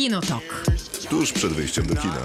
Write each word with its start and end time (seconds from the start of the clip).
Kinotok. 0.00 0.64
Tuż 1.10 1.32
przed 1.32 1.52
wyjściem 1.52 1.86
do 1.86 1.96
kina. 1.96 2.20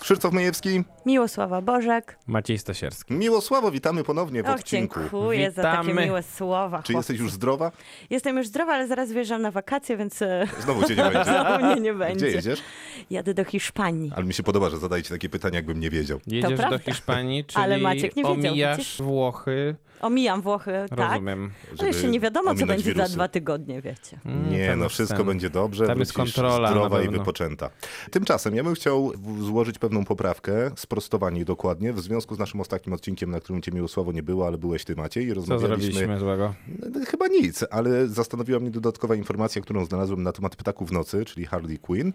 Krzysztof 0.00 0.32
Majewski. 0.32 0.84
Miłosława 1.06 1.62
Bożek. 1.62 2.18
Maciej 2.26 2.58
Stasierski. 2.58 3.14
Miłosławo, 3.14 3.70
witamy 3.70 4.04
ponownie 4.04 4.42
w 4.42 4.46
Och, 4.46 4.54
odcinku. 4.54 5.00
dziękuję 5.00 5.50
za 5.50 5.62
takie 5.62 5.82
Witamy. 5.88 6.06
miłe 6.06 6.22
słowa. 6.22 6.82
Czy 6.82 6.92
chłopcy. 6.92 7.12
jesteś 7.12 7.18
już 7.20 7.32
zdrowa? 7.32 7.72
Jestem 8.10 8.36
już 8.36 8.46
zdrowa, 8.46 8.72
ale 8.72 8.88
zaraz 8.88 9.12
wjeżdżam 9.12 9.42
na 9.42 9.50
wakacje, 9.50 9.96
więc 9.96 10.22
e, 10.22 10.46
Znowu 10.60 10.88
cię 10.88 10.96
nie 10.96 11.02
będzie. 11.02 11.24
znowu 11.32 11.64
mnie 11.66 11.80
nie 11.80 11.94
będzie. 11.94 12.26
Gdzie 12.26 12.36
jedziesz? 12.36 12.62
Jadę 13.10 13.34
do 13.34 13.44
Hiszpanii. 13.44 14.12
Ale 14.16 14.24
mi 14.24 14.34
się 14.34 14.42
podoba, 14.42 14.70
że 14.70 14.78
zadajecie 14.78 15.10
takie 15.10 15.28
pytania, 15.28 15.56
jakbym 15.56 15.80
nie 15.80 15.90
wiedział. 15.90 16.20
Jedziesz 16.26 16.60
do. 16.70 16.78
Hiszpanii, 16.78 17.44
czyli 17.44 17.64
Ale 17.64 17.78
Maciek 17.78 18.16
nie 18.16 18.22
wiedział, 18.22 18.32
omijasz? 18.50 19.02
Włochy. 19.02 19.76
Omijam 20.02 20.42
Włochy, 20.42 20.72
tak? 20.90 20.98
Rozumiem. 21.12 21.50
Ale 21.78 21.88
jeszcze 21.88 22.08
nie 22.08 22.20
wiadomo, 22.20 22.54
co 22.54 22.66
będzie 22.66 22.84
wirusy. 22.84 23.08
za 23.08 23.14
dwa 23.14 23.28
tygodnie, 23.28 23.82
wiecie. 23.82 24.20
Mm, 24.24 24.50
Nie, 24.50 24.66
ten 24.66 24.78
no 24.78 24.88
wszystko 24.88 25.16
sen. 25.18 25.26
będzie 25.26 25.50
dobrze, 25.50 25.86
Tam 25.86 25.98
jest 25.98 26.12
kontrola 26.12 26.70
zdrowa 26.70 27.02
i 27.02 27.08
wypoczęta. 27.08 27.70
Tymczasem 28.10 28.54
ja 28.54 28.64
bym 28.64 28.74
chciał 28.74 29.12
złożyć 29.40 29.78
pewną 29.78 30.04
poprawkę, 30.04 30.70
sprostowanie 30.76 31.44
dokładnie, 31.44 31.92
w 31.92 32.00
związku 32.00 32.34
z 32.34 32.38
naszym 32.38 32.60
ostatnim 32.60 32.92
odcinkiem, 32.92 33.30
na 33.30 33.40
którym 33.40 33.62
cię 33.62 33.72
Miłosławo 33.72 34.12
nie 34.12 34.22
było, 34.22 34.46
ale 34.46 34.58
byłeś 34.58 34.84
ty 34.84 34.96
Maciej 34.96 35.24
i 35.24 35.28
Co 35.28 35.34
rozmawialiśmy... 35.34 35.92
zrobiliśmy 35.92 36.18
złego? 36.18 36.54
No, 36.78 37.00
Chyba 37.06 37.26
nic, 37.26 37.64
ale 37.70 38.08
zastanowiła 38.08 38.58
mnie 38.60 38.70
dodatkowa 38.70 39.14
informacja, 39.14 39.62
którą 39.62 39.84
znalazłem 39.84 40.22
na 40.22 40.32
temat 40.32 40.56
Ptaków 40.56 40.92
Nocy, 40.92 41.24
czyli 41.24 41.46
Harley 41.46 41.78
Quinn, 41.78 42.12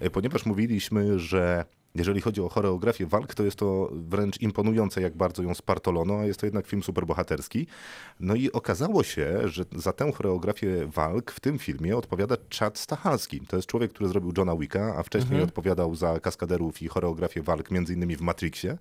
e, 0.00 0.10
ponieważ 0.10 0.46
mówiliśmy, 0.46 1.18
że 1.18 1.64
jeżeli 1.94 2.20
chodzi 2.20 2.40
o 2.40 2.48
choreografię 2.48 3.06
walk, 3.06 3.34
to 3.34 3.42
jest 3.44 3.56
to 3.56 3.88
wręcz 3.92 4.40
imponujące, 4.40 5.00
jak 5.00 5.16
bardzo 5.16 5.42
ją 5.42 5.54
spartolono, 5.54 6.18
a 6.18 6.24
jest 6.24 6.40
to 6.40 6.46
jednak 6.46 6.66
film 6.66 6.82
superbohaterski. 6.82 7.66
No 8.20 8.34
i 8.34 8.52
okazało 8.52 9.02
się, 9.02 9.48
że 9.48 9.64
za 9.76 9.92
tę 9.92 10.12
choreografię 10.12 10.86
walk 10.86 11.30
w 11.30 11.40
tym 11.40 11.58
filmie 11.58 11.96
odpowiada 11.96 12.36
Chad 12.58 12.78
Stahelski. 12.78 13.40
To 13.40 13.56
jest 13.56 13.68
człowiek, 13.68 13.92
który 13.92 14.08
zrobił 14.08 14.32
Johna 14.38 14.56
Wicka, 14.56 14.94
a 14.98 15.02
wcześniej 15.02 15.42
odpowiadał 15.42 15.94
za 15.94 16.20
kaskaderów 16.20 16.82
i 16.82 16.88
choreografię 16.88 17.42
walk, 17.42 17.70
między 17.70 17.92
innymi 17.94 18.16
w 18.16 18.20
Matrixie. 18.20 18.78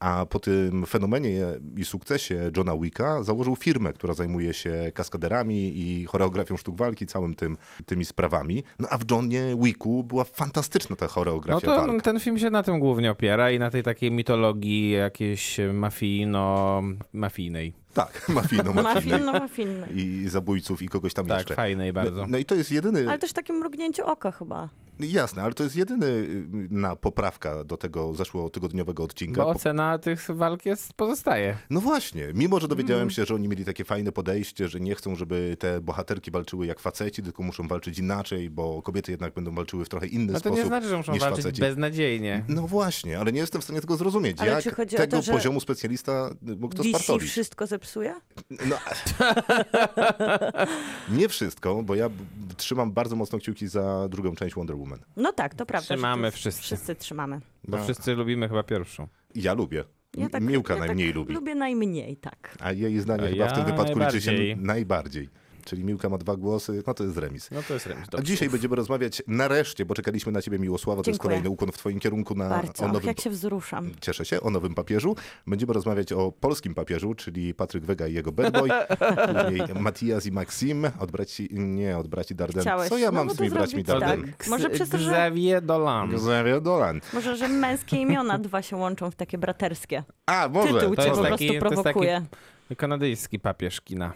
A 0.00 0.26
po 0.26 0.40
tym 0.40 0.86
fenomenie 0.86 1.46
i 1.76 1.84
sukcesie 1.84 2.50
Johna 2.56 2.76
Wicka 2.76 3.22
założył 3.22 3.56
firmę, 3.56 3.92
która 3.92 4.14
zajmuje 4.14 4.54
się 4.54 4.92
kaskaderami 4.94 5.78
i 5.78 6.04
choreografią 6.04 6.56
sztuk 6.56 6.76
walki, 6.76 7.06
całym 7.06 7.34
tym, 7.34 7.56
tymi 7.86 8.04
sprawami. 8.04 8.64
No 8.78 8.88
a 8.90 8.98
w 8.98 9.10
Johnie 9.10 9.56
Wicku 9.62 10.04
była 10.04 10.24
fantastyczna 10.24 10.96
ta 10.96 11.04
No 11.06 11.12
choreografia 11.12 11.66
to 11.66 11.86
walk. 11.86 12.02
ten 12.02 12.20
film 12.20 12.38
się 12.38 12.47
na 12.50 12.62
tym 12.62 12.80
głównie 12.80 13.10
opiera 13.10 13.50
i 13.50 13.58
na 13.58 13.70
tej 13.70 13.82
takiej 13.82 14.10
mitologii 14.10 14.90
jakiejś 14.90 15.60
mafijno-mafijnej. 15.72 17.72
Tak, 17.94 18.28
mafijno, 18.28 18.72
mafijno. 18.72 19.32
Mafin, 19.32 19.80
no. 19.80 19.86
I 19.94 20.24
zabójców 20.28 20.82
i 20.82 20.88
kogoś 20.88 21.14
tam 21.14 21.26
Tak, 21.26 21.38
jeszcze. 21.38 21.54
fajnej 21.54 21.92
bardzo. 21.92 22.20
No, 22.20 22.26
no 22.28 22.38
i 22.38 22.44
to 22.44 22.54
jest 22.54 22.72
jedyny, 22.72 23.08
Ale 23.08 23.18
też 23.18 23.32
takie 23.32 23.52
mrugnięcie 23.52 24.04
oka 24.04 24.32
chyba. 24.32 24.68
jasne, 25.00 25.42
ale 25.42 25.52
to 25.54 25.64
jest 25.64 25.76
jedyny 25.76 26.06
y, 26.06 26.46
na 26.70 26.96
poprawka 26.96 27.64
do 27.64 27.76
tego 27.76 28.14
zeszłotygodniowego 28.14 29.02
odcinka. 29.04 29.40
Bo 29.40 29.52
Po- 29.52 29.58
ocena 29.58 29.98
tych 29.98 30.26
walk 30.30 30.66
jest, 30.66 30.92
pozostaje. 30.92 31.56
No 31.70 31.80
właśnie, 31.80 32.28
mimo 32.34 32.60
że 32.60 32.68
dowiedziałem 32.68 33.02
Mm. 33.02 33.10
się, 33.10 33.24
że 33.24 33.34
oni 33.34 33.48
mieli 33.48 33.64
takie 33.64 33.84
fajne 33.84 34.12
podejście, 34.12 34.68
że 34.68 34.80
nie 34.80 34.94
chcą, 34.94 35.16
żeby 35.16 35.56
te 35.58 35.80
bohaterki 35.80 36.30
walczyły 36.30 36.66
jak 36.66 36.80
faceci, 36.80 37.22
tylko 37.22 37.42
muszą 37.42 37.68
walczyć 37.68 37.98
inaczej, 37.98 38.50
bo 38.50 38.82
kobiety 38.82 39.10
jednak 39.12 39.34
będą 39.34 39.54
walczyły 39.54 39.84
w 39.84 39.88
trochę 39.88 40.06
inny 40.06 40.26
No 40.32 40.32
to 40.32 40.40
sposób 40.40 40.58
nie 40.58 40.64
znaczy, 40.66 40.88
że 40.88 40.96
muszą 40.96 41.12
niż 41.12 41.20
walczyć 41.20 41.44
faceci. 41.44 41.60
beznadziejnie. 41.60 42.44
No 42.48 42.62
właśnie, 42.66 43.18
ale 43.18 43.32
nie 43.32 43.40
jestem 43.40 43.60
w 43.60 43.64
stanie 43.64 43.80
tego 43.80 43.96
zrozumieć. 43.96 44.40
Ale 44.40 44.50
jak 44.50 44.62
czy 44.62 44.70
chodzi 44.74 44.96
o 44.96 44.98
tego 44.98 45.16
to, 45.16 45.22
że 45.22 45.32
poziomu 45.32 45.60
specjalista 45.60 46.30
mógł 46.42 46.74
to 46.76 46.82
DC 46.82 46.88
spartolić? 46.98 47.30
wszystko 47.30 47.66
zepsuje? 47.88 48.14
No, 48.50 48.76
nie 51.18 51.28
wszystko, 51.28 51.82
bo 51.82 51.94
ja 51.94 52.10
trzymam 52.56 52.92
bardzo 52.92 53.16
mocno 53.16 53.38
kciuki 53.38 53.68
za 53.68 54.08
drugą 54.08 54.34
część 54.34 54.54
Wonder 54.54 54.76
Woman. 54.76 54.98
No 55.16 55.32
tak, 55.32 55.54
to 55.54 55.66
prawda. 55.66 55.86
Trzymamy 55.86 56.30
wszyscy. 56.30 56.62
Wszyscy 56.62 56.94
trzymamy. 56.94 57.40
Bo 57.68 57.82
wszyscy 57.82 58.14
lubimy 58.14 58.48
chyba 58.48 58.62
pierwszą. 58.62 59.08
Ja 59.34 59.54
lubię. 59.54 59.84
Ja 60.16 60.28
tak, 60.28 60.42
Miłka 60.42 60.74
ja 60.74 60.80
najmniej 60.80 61.08
tak 61.08 61.16
lubi. 61.16 61.34
Lubię 61.34 61.54
najmniej, 61.54 62.16
tak. 62.16 62.56
A 62.60 62.72
jej 62.72 63.00
zdanie 63.00 63.24
A 63.24 63.28
chyba 63.28 63.48
w 63.48 63.52
tym 63.52 63.68
ja 63.68 63.72
wypadku 63.74 63.98
liczy 63.98 64.20
się 64.20 64.32
najbardziej. 64.56 65.28
Czyli 65.68 65.84
Miłka 65.84 66.08
ma 66.08 66.18
dwa 66.18 66.36
głosy, 66.36 66.82
no 66.86 66.94
to 66.94 67.04
jest 67.04 67.16
remis. 67.16 67.50
No 67.50 67.62
to 67.68 67.74
jest 67.74 67.86
remis. 67.86 68.06
A 68.18 68.22
dzisiaj 68.22 68.50
będziemy 68.50 68.76
rozmawiać 68.76 69.22
nareszcie, 69.26 69.84
bo 69.84 69.94
czekaliśmy 69.94 70.32
na 70.32 70.42
ciebie 70.42 70.58
Miłosława, 70.58 71.02
to 71.02 71.10
jest 71.10 71.20
kolejny 71.20 71.48
ukłon 71.50 71.72
w 71.72 71.78
twoim 71.78 72.00
kierunku 72.00 72.34
na 72.34 72.48
Bardzo. 72.48 72.82
o 72.82 72.86
Och, 72.86 72.92
nowym... 72.92 73.06
jak 73.08 73.20
się 73.20 73.30
wzruszam. 73.30 73.90
Cieszę 74.00 74.24
się, 74.24 74.40
o 74.40 74.50
nowym 74.50 74.74
papieżu. 74.74 75.16
Będziemy 75.46 75.72
rozmawiać 75.72 76.12
o 76.12 76.32
polskim 76.32 76.74
papieżu, 76.74 77.14
czyli 77.14 77.54
Patryk 77.54 77.84
Wega 77.84 78.06
i 78.06 78.12
jego 78.14 78.32
bad 78.32 78.52
boy, 78.52 78.68
później 79.42 79.62
Matias 79.80 80.26
i 80.26 80.32
Maxim, 80.32 80.86
od 80.98 81.10
braci, 81.10 81.48
nie, 81.52 81.98
od 81.98 82.08
braci 82.08 82.34
Darden. 82.34 82.62
Chciałeś 82.62 82.88
Co 82.88 82.98
ja 82.98 83.12
mam 83.12 83.22
znowu 83.24 83.34
z 83.34 83.38
tymi 83.38 83.50
braćmi 83.50 83.84
zrobić, 83.84 83.86
Darden? 83.86 84.32
tak? 84.32 84.46
Może 84.48 84.70
przez 84.70 84.88
to, 84.88 84.98
że- 84.98 85.10
Xavier 85.10 85.62
Dolan. 85.62 86.14
Xavier 86.14 86.62
Dolan. 86.62 87.00
Może, 87.12 87.36
że 87.36 87.48
męskie 87.48 87.96
imiona 87.96 88.38
dwa 88.38 88.62
się 88.62 88.76
łączą 88.76 89.10
w 89.10 89.14
takie 89.16 89.38
braterskie. 89.38 90.02
A, 90.26 90.48
może. 90.48 90.74
Tytuł 90.74 90.96
To 90.96 91.02
cię 91.02 91.08
jest 91.08 91.20
po 91.20 91.26
taki- 91.28 91.58
prostu 91.58 91.82
taki- 91.82 91.82
prowokuje. 91.82 92.26
Kanadyjski 92.76 93.38
papież 93.40 93.80
kina. 93.80 94.12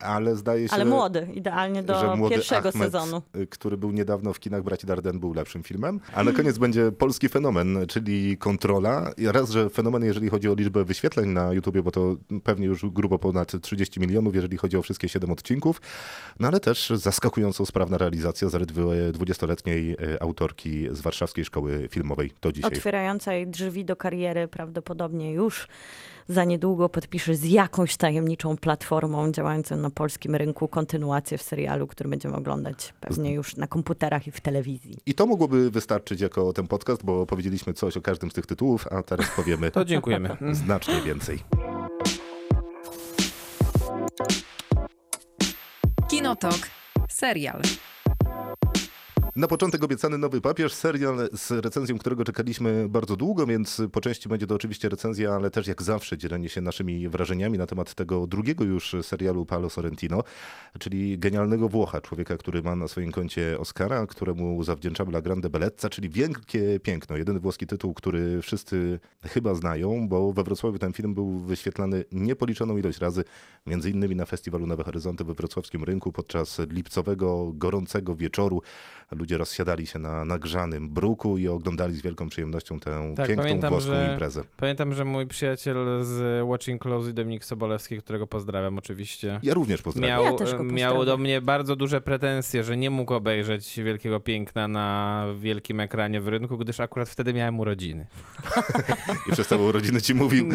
Ale 0.00 0.36
zdaje 0.36 0.68
się, 0.68 0.74
Ale 0.74 0.84
młody, 0.84 1.28
idealnie 1.34 1.82
do 1.82 2.16
pierwszego 2.30 2.68
Ahmed, 2.68 2.84
sezonu. 2.92 3.22
y, 3.36 3.46
który 3.46 3.76
był 3.76 3.90
niedawno 3.90 4.32
w 4.32 4.40
kinach 4.40 4.62
Braci 4.62 4.86
Darden, 4.86 5.20
był 5.20 5.34
lepszym 5.34 5.62
filmem. 5.62 6.00
A 6.14 6.24
na 6.24 6.32
koniec 6.32 6.58
będzie 6.58 6.92
polski 6.92 7.28
fenomen, 7.28 7.78
czyli 7.88 8.38
Kontrola. 8.38 9.10
I 9.16 9.26
raz, 9.26 9.50
że 9.50 9.70
fenomen, 9.70 10.04
jeżeli 10.04 10.28
chodzi 10.28 10.48
o 10.48 10.54
liczbę 10.54 10.84
wyświetleń 10.84 11.28
na 11.28 11.52
YouTubie, 11.52 11.82
bo 11.82 11.90
to 11.90 12.16
pewnie 12.44 12.66
już 12.66 12.86
grubo 12.86 13.18
ponad 13.18 13.52
30 13.62 14.00
milionów, 14.00 14.34
jeżeli 14.34 14.56
chodzi 14.56 14.76
o 14.76 14.82
wszystkie 14.82 15.08
7 15.08 15.30
odcinków. 15.30 15.80
No 16.40 16.48
ale 16.48 16.60
też 16.60 16.92
zaskakująco 16.94 17.66
sprawna 17.66 17.98
realizacja 17.98 18.48
zaledwie 18.48 18.82
20-letniej 19.12 19.92
y, 19.92 20.20
autorki 20.20 20.88
z 20.90 21.00
Warszawskiej 21.00 21.44
Szkoły 21.44 21.88
Filmowej. 21.90 22.32
To 22.40 22.52
dzisiaj. 22.52 22.72
Otwierającej 22.72 23.46
drzwi 23.46 23.84
do 23.84 23.96
kariery 23.96 24.48
prawdopodobnie 24.48 25.32
już 25.32 25.68
za 26.28 26.44
niedługo 26.44 26.88
podpisze 26.88 27.34
z 27.34 27.44
jakąś 27.44 27.96
tajemniczą 27.96 28.56
platformą 28.56 29.32
działającą 29.32 29.76
na 29.76 29.90
polskim 29.90 30.34
rynku 30.34 30.68
kontynuację 30.68 31.38
w 31.38 31.42
serialu, 31.42 31.86
który 31.86 32.10
będziemy 32.10 32.36
oglądać 32.36 32.94
pewnie 33.00 33.32
już 33.32 33.56
na 33.56 33.66
komputerach 33.66 34.26
i 34.26 34.30
w 34.30 34.40
telewizji. 34.40 34.98
I 35.06 35.14
to 35.14 35.26
mogłoby 35.26 35.70
wystarczyć 35.70 36.20
jako 36.20 36.52
ten 36.52 36.66
podcast, 36.66 37.04
bo 37.04 37.26
powiedzieliśmy 37.26 37.74
coś 37.74 37.96
o 37.96 38.00
każdym 38.00 38.30
z 38.30 38.34
tych 38.34 38.46
tytułów, 38.46 38.86
a 38.90 39.02
teraz 39.02 39.26
powiemy 39.36 39.70
To 39.76 39.84
dziękujemy. 39.84 40.36
znacznie 40.52 41.00
więcej. 41.02 41.38
Kinotok. 46.08 46.58
Serial. 47.08 47.60
Na 49.36 49.46
początek 49.48 49.84
obiecany 49.84 50.18
nowy 50.18 50.40
papież, 50.40 50.72
serial 50.72 51.28
z 51.32 51.50
recenzją, 51.50 51.98
którego 51.98 52.24
czekaliśmy 52.24 52.88
bardzo 52.88 53.16
długo, 53.16 53.46
więc 53.46 53.82
po 53.92 54.00
części 54.00 54.28
będzie 54.28 54.46
to 54.46 54.54
oczywiście 54.54 54.88
recenzja, 54.88 55.32
ale 55.32 55.50
też 55.50 55.66
jak 55.66 55.82
zawsze 55.82 56.18
dzielenie 56.18 56.48
się 56.48 56.60
naszymi 56.60 57.08
wrażeniami 57.08 57.58
na 57.58 57.66
temat 57.66 57.94
tego 57.94 58.26
drugiego 58.26 58.64
już 58.64 58.96
serialu 59.02 59.46
Paolo 59.46 59.70
Sorrentino, 59.70 60.24
czyli 60.78 61.18
genialnego 61.18 61.68
Włocha, 61.68 62.00
człowieka, 62.00 62.36
który 62.36 62.62
ma 62.62 62.76
na 62.76 62.88
swoim 62.88 63.12
koncie 63.12 63.58
Oscara, 63.58 64.06
któremu 64.06 64.64
zawdzięczamy 64.64 65.10
La 65.10 65.22
Grande 65.22 65.50
Bellezza, 65.50 65.88
czyli 65.90 66.08
wielkie 66.08 66.80
piękno. 66.80 67.16
Jedyny 67.16 67.40
włoski 67.40 67.66
tytuł, 67.66 67.94
który 67.94 68.42
wszyscy 68.42 69.00
chyba 69.22 69.54
znają, 69.54 70.08
bo 70.08 70.32
we 70.32 70.44
Wrocławiu 70.44 70.78
ten 70.78 70.92
film 70.92 71.14
był 71.14 71.38
wyświetlany 71.38 72.04
niepoliczoną 72.12 72.76
ilość 72.76 72.98
razy, 72.98 73.24
między 73.66 73.90
innymi 73.90 74.16
na 74.16 74.26
festiwalu 74.26 74.66
Nowe 74.66 74.84
Horyzonty 74.84 75.24
we 75.24 75.34
wrocławskim 75.34 75.84
rynku 75.84 76.12
podczas 76.12 76.58
lipcowego, 76.70 77.52
gorącego 77.54 78.14
wieczoru. 78.14 78.62
Ludzie 79.26 79.38
rozsiadali 79.38 79.86
się 79.86 79.98
na 79.98 80.24
nagrzanym 80.24 80.88
bruku 80.88 81.38
i 81.38 81.48
oglądali 81.48 81.94
z 81.96 82.02
wielką 82.02 82.28
przyjemnością 82.28 82.80
tę 82.80 83.12
Tak, 83.16 83.26
piękną 83.26 83.42
pamiętam, 83.44 83.70
włoską 83.70 83.90
że- 83.94 84.08
imprezę. 84.12 84.42
Pamiętam, 84.56 84.94
że 84.94 85.04
mój 85.04 85.26
przyjaciel 85.26 85.76
z 86.02 86.42
Watching 86.48 86.82
Close, 86.82 87.12
Dominik 87.12 87.44
Sobolewski, 87.44 87.98
którego 87.98 88.26
pozdrawiam 88.26 88.78
oczywiście, 88.78 89.40
Ja 89.42 89.54
również 89.54 89.82
pozdrawiam. 89.82 90.10
miał, 90.24 90.24
Ja 90.32 90.38
też 90.38 90.54
go 90.54 90.64
miał 90.64 91.04
do 91.04 91.16
mnie 91.16 91.40
bardzo 91.40 91.76
duże 91.76 92.00
pretensje, 92.00 92.64
że 92.64 92.76
nie 92.76 92.90
mógł 92.90 93.14
obejrzeć 93.14 93.80
Wielkiego 93.84 94.20
Piękna 94.20 94.68
na 94.68 95.26
wielkim 95.38 95.80
ekranie 95.80 96.20
w 96.20 96.28
rynku, 96.28 96.58
gdyż 96.58 96.80
akurat 96.80 97.08
wtedy 97.08 97.34
miałem 97.34 97.60
urodziny. 97.60 98.06
I 99.28 99.32
przez 99.32 99.48
całe 99.48 99.62
urodziny 99.62 100.02
ci 100.02 100.14
mówił, 100.14 100.48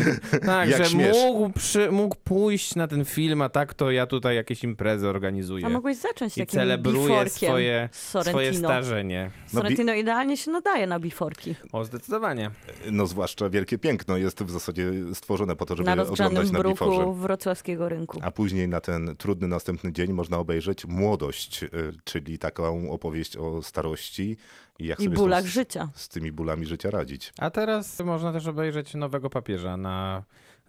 Tak, 0.45 0.69
jak 0.69 0.83
że 0.83 0.89
śmiesz. 0.89 1.17
mógł, 1.17 1.49
przy, 1.49 1.91
mógł 1.91 2.15
pójść 2.23 2.75
na 2.75 2.87
ten 2.87 3.05
film, 3.05 3.41
a 3.41 3.49
tak 3.49 3.73
to 3.73 3.91
ja 3.91 4.05
tutaj 4.07 4.35
jakieś 4.35 4.63
imprezy 4.63 5.07
organizuję. 5.07 5.65
A 5.65 5.69
mogłeś 5.69 5.97
zacząć 5.97 6.37
I 6.37 6.41
takim 6.41 6.59
celebruję 6.59 7.29
swoje, 7.29 7.89
swoje. 7.91 8.51
Starzenie. 8.67 9.31
Sorrentino 9.47 9.93
idealnie 9.93 10.37
się 10.37 10.51
nadaje 10.51 10.87
na 10.87 10.99
biforki. 10.99 11.55
O, 11.71 11.85
zdecydowanie. 11.85 12.51
no 12.91 13.07
zwłaszcza 13.07 13.49
wielkie 13.49 13.77
piękno 13.77 14.17
jest 14.17 14.43
w 14.43 14.49
zasadzie 14.49 14.91
stworzone 15.13 15.55
po 15.55 15.65
to, 15.65 15.75
żeby 15.75 15.95
Na 15.95 16.03
oglądać 16.03 16.51
na 16.51 16.63
biforze. 16.63 17.13
wrocławskiego 17.15 17.89
rynku. 17.89 18.19
A 18.23 18.31
później 18.31 18.67
na 18.67 18.81
ten 18.81 19.15
trudny 19.17 19.47
następny 19.47 19.91
dzień 19.93 20.13
można 20.13 20.37
obejrzeć 20.37 20.85
Młodość, 20.85 21.63
y, 21.63 21.69
czyli 22.03 22.39
taką 22.39 22.91
opowieść 22.91 23.37
o 23.37 23.61
starości 23.61 24.37
I 24.79 24.87
jak 24.87 24.99
I 24.99 25.03
sobie 25.03 25.15
bólach 25.15 25.43
z, 25.43 25.47
życia. 25.47 25.89
z 25.95 26.09
tymi 26.09 26.31
bólami 26.31 26.65
życia 26.65 26.89
radzić. 26.91 27.33
A 27.39 27.49
teraz 27.49 27.99
można 27.99 28.33
też 28.33 28.47
obejrzeć 28.47 28.93
nowego 28.93 29.29
papieża 29.29 29.77
na 29.77 30.23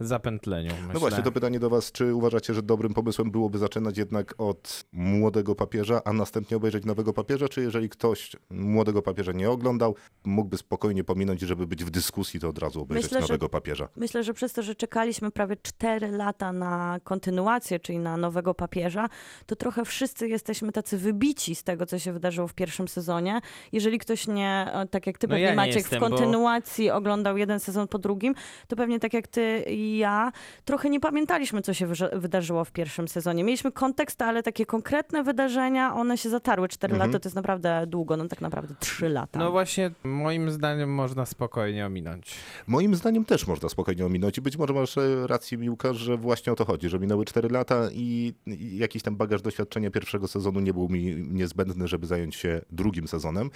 zapętleniu. 0.06 0.70
Myślę. 0.70 0.90
No 0.94 1.00
właśnie, 1.00 1.22
to 1.22 1.32
pytanie 1.32 1.58
do 1.60 1.70
was, 1.70 1.92
czy 1.92 2.14
uważacie, 2.14 2.54
że 2.54 2.62
dobrym 2.62 2.94
pomysłem 2.94 3.30
byłoby 3.30 3.58
zaczynać 3.58 3.98
jednak 3.98 4.34
od 4.38 4.84
młodego 4.92 5.54
papieża, 5.54 6.00
a 6.04 6.12
następnie 6.12 6.56
obejrzeć 6.56 6.84
nowego 6.84 7.12
papieża, 7.12 7.48
czy 7.48 7.60
jeżeli 7.60 7.88
ktoś 7.88 8.36
młodego 8.50 9.02
papieża 9.02 9.32
nie 9.32 9.50
oglądał, 9.50 9.94
mógłby 10.24 10.56
spokojnie 10.56 11.04
pominąć, 11.04 11.40
żeby 11.40 11.66
być 11.66 11.84
w 11.84 11.90
dyskusji, 11.90 12.40
to 12.40 12.48
od 12.48 12.58
razu 12.58 12.82
obejrzeć 12.82 13.04
Myślę, 13.10 13.18
że- 13.18 13.22
nowego 13.32 13.48
papieża? 13.48 13.88
Myślę, 13.96 14.24
że 14.24 14.34
przez 14.34 14.52
to, 14.52 14.62
że 14.62 14.74
czekaliśmy 14.74 15.30
prawie 15.30 15.56
4 15.62 16.10
lata 16.10 16.52
na 16.52 17.00
kontynuację, 17.04 17.80
czyli 17.80 17.98
na 17.98 18.16
nowego 18.16 18.54
papieża, 18.54 19.08
to 19.46 19.56
trochę 19.56 19.84
wszyscy 19.84 20.28
jesteśmy 20.28 20.72
tacy 20.72 20.98
wybici 20.98 21.54
z 21.54 21.64
tego, 21.64 21.86
co 21.86 21.98
się 21.98 22.12
wydarzyło 22.12 22.48
w 22.48 22.54
pierwszym 22.54 22.88
sezonie. 22.88 23.40
Jeżeli 23.72 23.98
ktoś 23.98 24.26
nie, 24.28 24.66
e, 24.72 24.86
tak 24.86 25.06
jak 25.06 25.18
ty 25.18 25.26
No 25.26 25.30
pewnie 25.30 25.44
ja 25.44 25.54
Maciek, 25.54 25.74
jestem, 25.76 25.98
w 25.98 26.00
bo- 26.00 26.08
kontynuacji 26.08 26.90
oglądał 26.90 27.36
jeden 27.36 27.60
sezon 27.60 27.88
po 27.88 27.98
drugim, 27.98 28.34
to 28.68 28.76
pewnie 28.76 29.00
tak 29.00 29.14
jak 29.14 29.28
ty 29.28 29.64
i 29.68 29.91
ja, 29.98 30.32
trochę 30.64 30.90
nie 30.90 31.00
pamiętaliśmy, 31.00 31.62
co 31.62 31.74
się 31.74 31.86
wydarzyło 32.12 32.64
w 32.64 32.72
pierwszym 32.72 33.08
sezonie. 33.08 33.44
Mieliśmy 33.44 33.72
kontekst, 33.72 34.22
ale 34.22 34.42
takie 34.42 34.66
konkretne 34.66 35.22
wydarzenia, 35.22 35.94
one 35.94 36.18
się 36.18 36.28
zatarły. 36.30 36.68
4 36.68 36.92
Mhm. 36.92 37.10
lata 37.10 37.20
to 37.20 37.28
jest 37.28 37.36
naprawdę 37.36 37.84
długo, 37.86 38.16
no 38.16 38.28
tak 38.28 38.40
naprawdę 38.40 38.74
3 38.80 39.08
lata. 39.08 39.38
No 39.38 39.50
właśnie, 39.50 39.90
moim 40.04 40.50
zdaniem 40.50 40.94
można 40.94 41.26
spokojnie 41.26 41.86
ominąć. 41.86 42.34
Moim 42.66 42.94
zdaniem 42.94 43.24
też 43.24 43.46
można 43.46 43.68
spokojnie 43.68 44.06
ominąć 44.06 44.38
i 44.38 44.40
być 44.40 44.56
może 44.56 44.74
masz 44.74 44.98
e, 44.98 45.26
rację, 45.26 45.58
Miłka, 45.58 45.92
że 45.92 46.16
właśnie 46.16 46.52
o 46.52 46.56
to 46.56 46.64
chodzi, 46.64 46.88
że 46.88 46.98
minęły 46.98 47.24
4 47.24 47.48
lata 47.48 47.88
i 47.92 48.32
i 48.46 48.76
jakiś 48.78 49.02
tam 49.02 49.16
bagaż 49.16 49.42
doświadczenia 49.42 49.90
pierwszego 49.90 50.28
sezonu 50.28 50.60
nie 50.60 50.72
był 50.74 50.88
mi 50.88 51.14
niezbędny, 51.30 51.88
żeby 51.88 52.06
zająć 52.06 52.34
się 52.36 52.60
drugim 52.70 53.08
sezonem. 53.08 53.50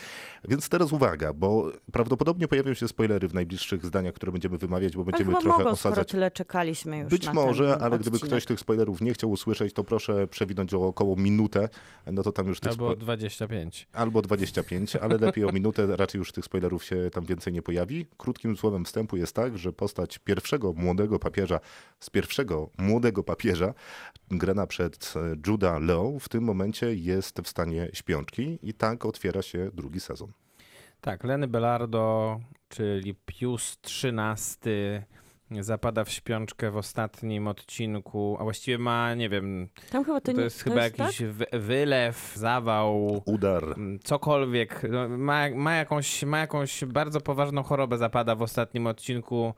Więc 0.48 0.68
teraz 0.68 0.92
uwaga, 0.92 1.32
bo 1.32 1.72
prawdopodobnie 1.92 2.48
pojawią 2.48 2.74
się 2.74 2.88
spoilery 2.88 3.28
w 3.28 3.34
najbliższych 3.34 3.86
zdaniach, 3.86 4.14
które 4.14 4.32
będziemy 4.32 4.58
wymawiać, 4.58 4.96
bo 4.96 5.04
będziemy 5.04 5.32
trochę 5.32 5.58
mogą, 5.58 5.70
osadzać 5.70 6.12
tyle 6.16 6.30
czekaliśmy 6.30 6.98
już 6.98 7.10
Być 7.10 7.26
na 7.26 7.32
może, 7.32 7.72
ten 7.72 7.82
ale 7.82 7.98
gdyby 7.98 8.20
ktoś 8.20 8.44
tych 8.44 8.60
spoilerów 8.60 9.00
nie 9.00 9.14
chciał 9.14 9.30
usłyszeć, 9.30 9.72
to 9.72 9.84
proszę 9.84 10.26
przewinąć 10.26 10.74
o 10.74 10.86
około 10.86 11.16
minutę, 11.16 11.68
no 12.06 12.22
to 12.22 12.32
tam 12.32 12.46
już 12.46 12.60
tych 12.60 12.72
Albo 12.72 12.90
spo... 12.92 12.96
25. 12.96 13.88
albo 13.92 14.22
25, 14.22 14.96
ale 14.96 15.18
lepiej 15.26 15.44
o 15.44 15.52
minutę, 15.52 15.96
raczej 15.96 16.18
już 16.18 16.32
tych 16.32 16.44
spoilerów 16.44 16.84
się 16.84 17.10
tam 17.12 17.24
więcej 17.24 17.52
nie 17.52 17.62
pojawi. 17.62 18.06
Krótkim 18.16 18.56
słowem 18.56 18.84
wstępu 18.84 19.16
jest 19.16 19.34
tak, 19.34 19.58
że 19.58 19.72
postać 19.72 20.18
pierwszego 20.18 20.72
młodego 20.72 21.18
papieża 21.18 21.60
z 22.00 22.10
pierwszego 22.10 22.70
młodego 22.78 23.22
papieża, 23.22 23.74
grana 24.30 24.66
przed 24.66 25.14
e, 25.16 25.36
Judah 25.46 25.82
Law, 25.82 26.22
w 26.22 26.28
tym 26.28 26.44
momencie 26.44 26.94
jest 26.94 27.40
w 27.40 27.48
stanie 27.48 27.88
śpiączki 27.92 28.58
i 28.62 28.74
tak 28.74 29.06
otwiera 29.06 29.42
się 29.42 29.70
drugi 29.74 30.00
sezon. 30.00 30.32
Tak, 31.00 31.24
Lenny 31.24 31.48
Belardo, 31.48 32.40
czyli 32.68 33.14
Pius 33.26 33.78
XIII 33.84 35.16
zapada 35.50 36.04
w 36.04 36.10
śpiączkę 36.10 36.70
w 36.70 36.76
ostatnim 36.76 37.48
odcinku, 37.48 38.36
a 38.40 38.42
właściwie 38.44 38.78
ma, 38.78 39.14
nie 39.14 39.28
wiem, 39.28 39.68
Tam 39.90 40.04
chyba 40.04 40.20
to, 40.20 40.32
to 40.32 40.38
nie, 40.38 40.44
jest 40.44 40.62
chyba 40.62 40.82
jakiś 40.82 41.18
tak? 41.18 41.26
wy- 41.28 41.46
wylew, 41.60 42.32
zawał, 42.36 43.22
Udar. 43.24 43.64
cokolwiek. 44.04 44.82
No, 44.90 45.08
Ma, 45.08 45.44
ma, 45.54 45.74
jakąś, 45.74 46.22
ma 46.24 46.38
jakąś 46.38 46.84
bardzo 46.84 47.20
poważną 47.20 47.62
chorobę, 47.62 47.98
zapada 47.98 48.34
w 48.34 48.42
ostatnim 48.42 48.86
odcinku 48.86 49.54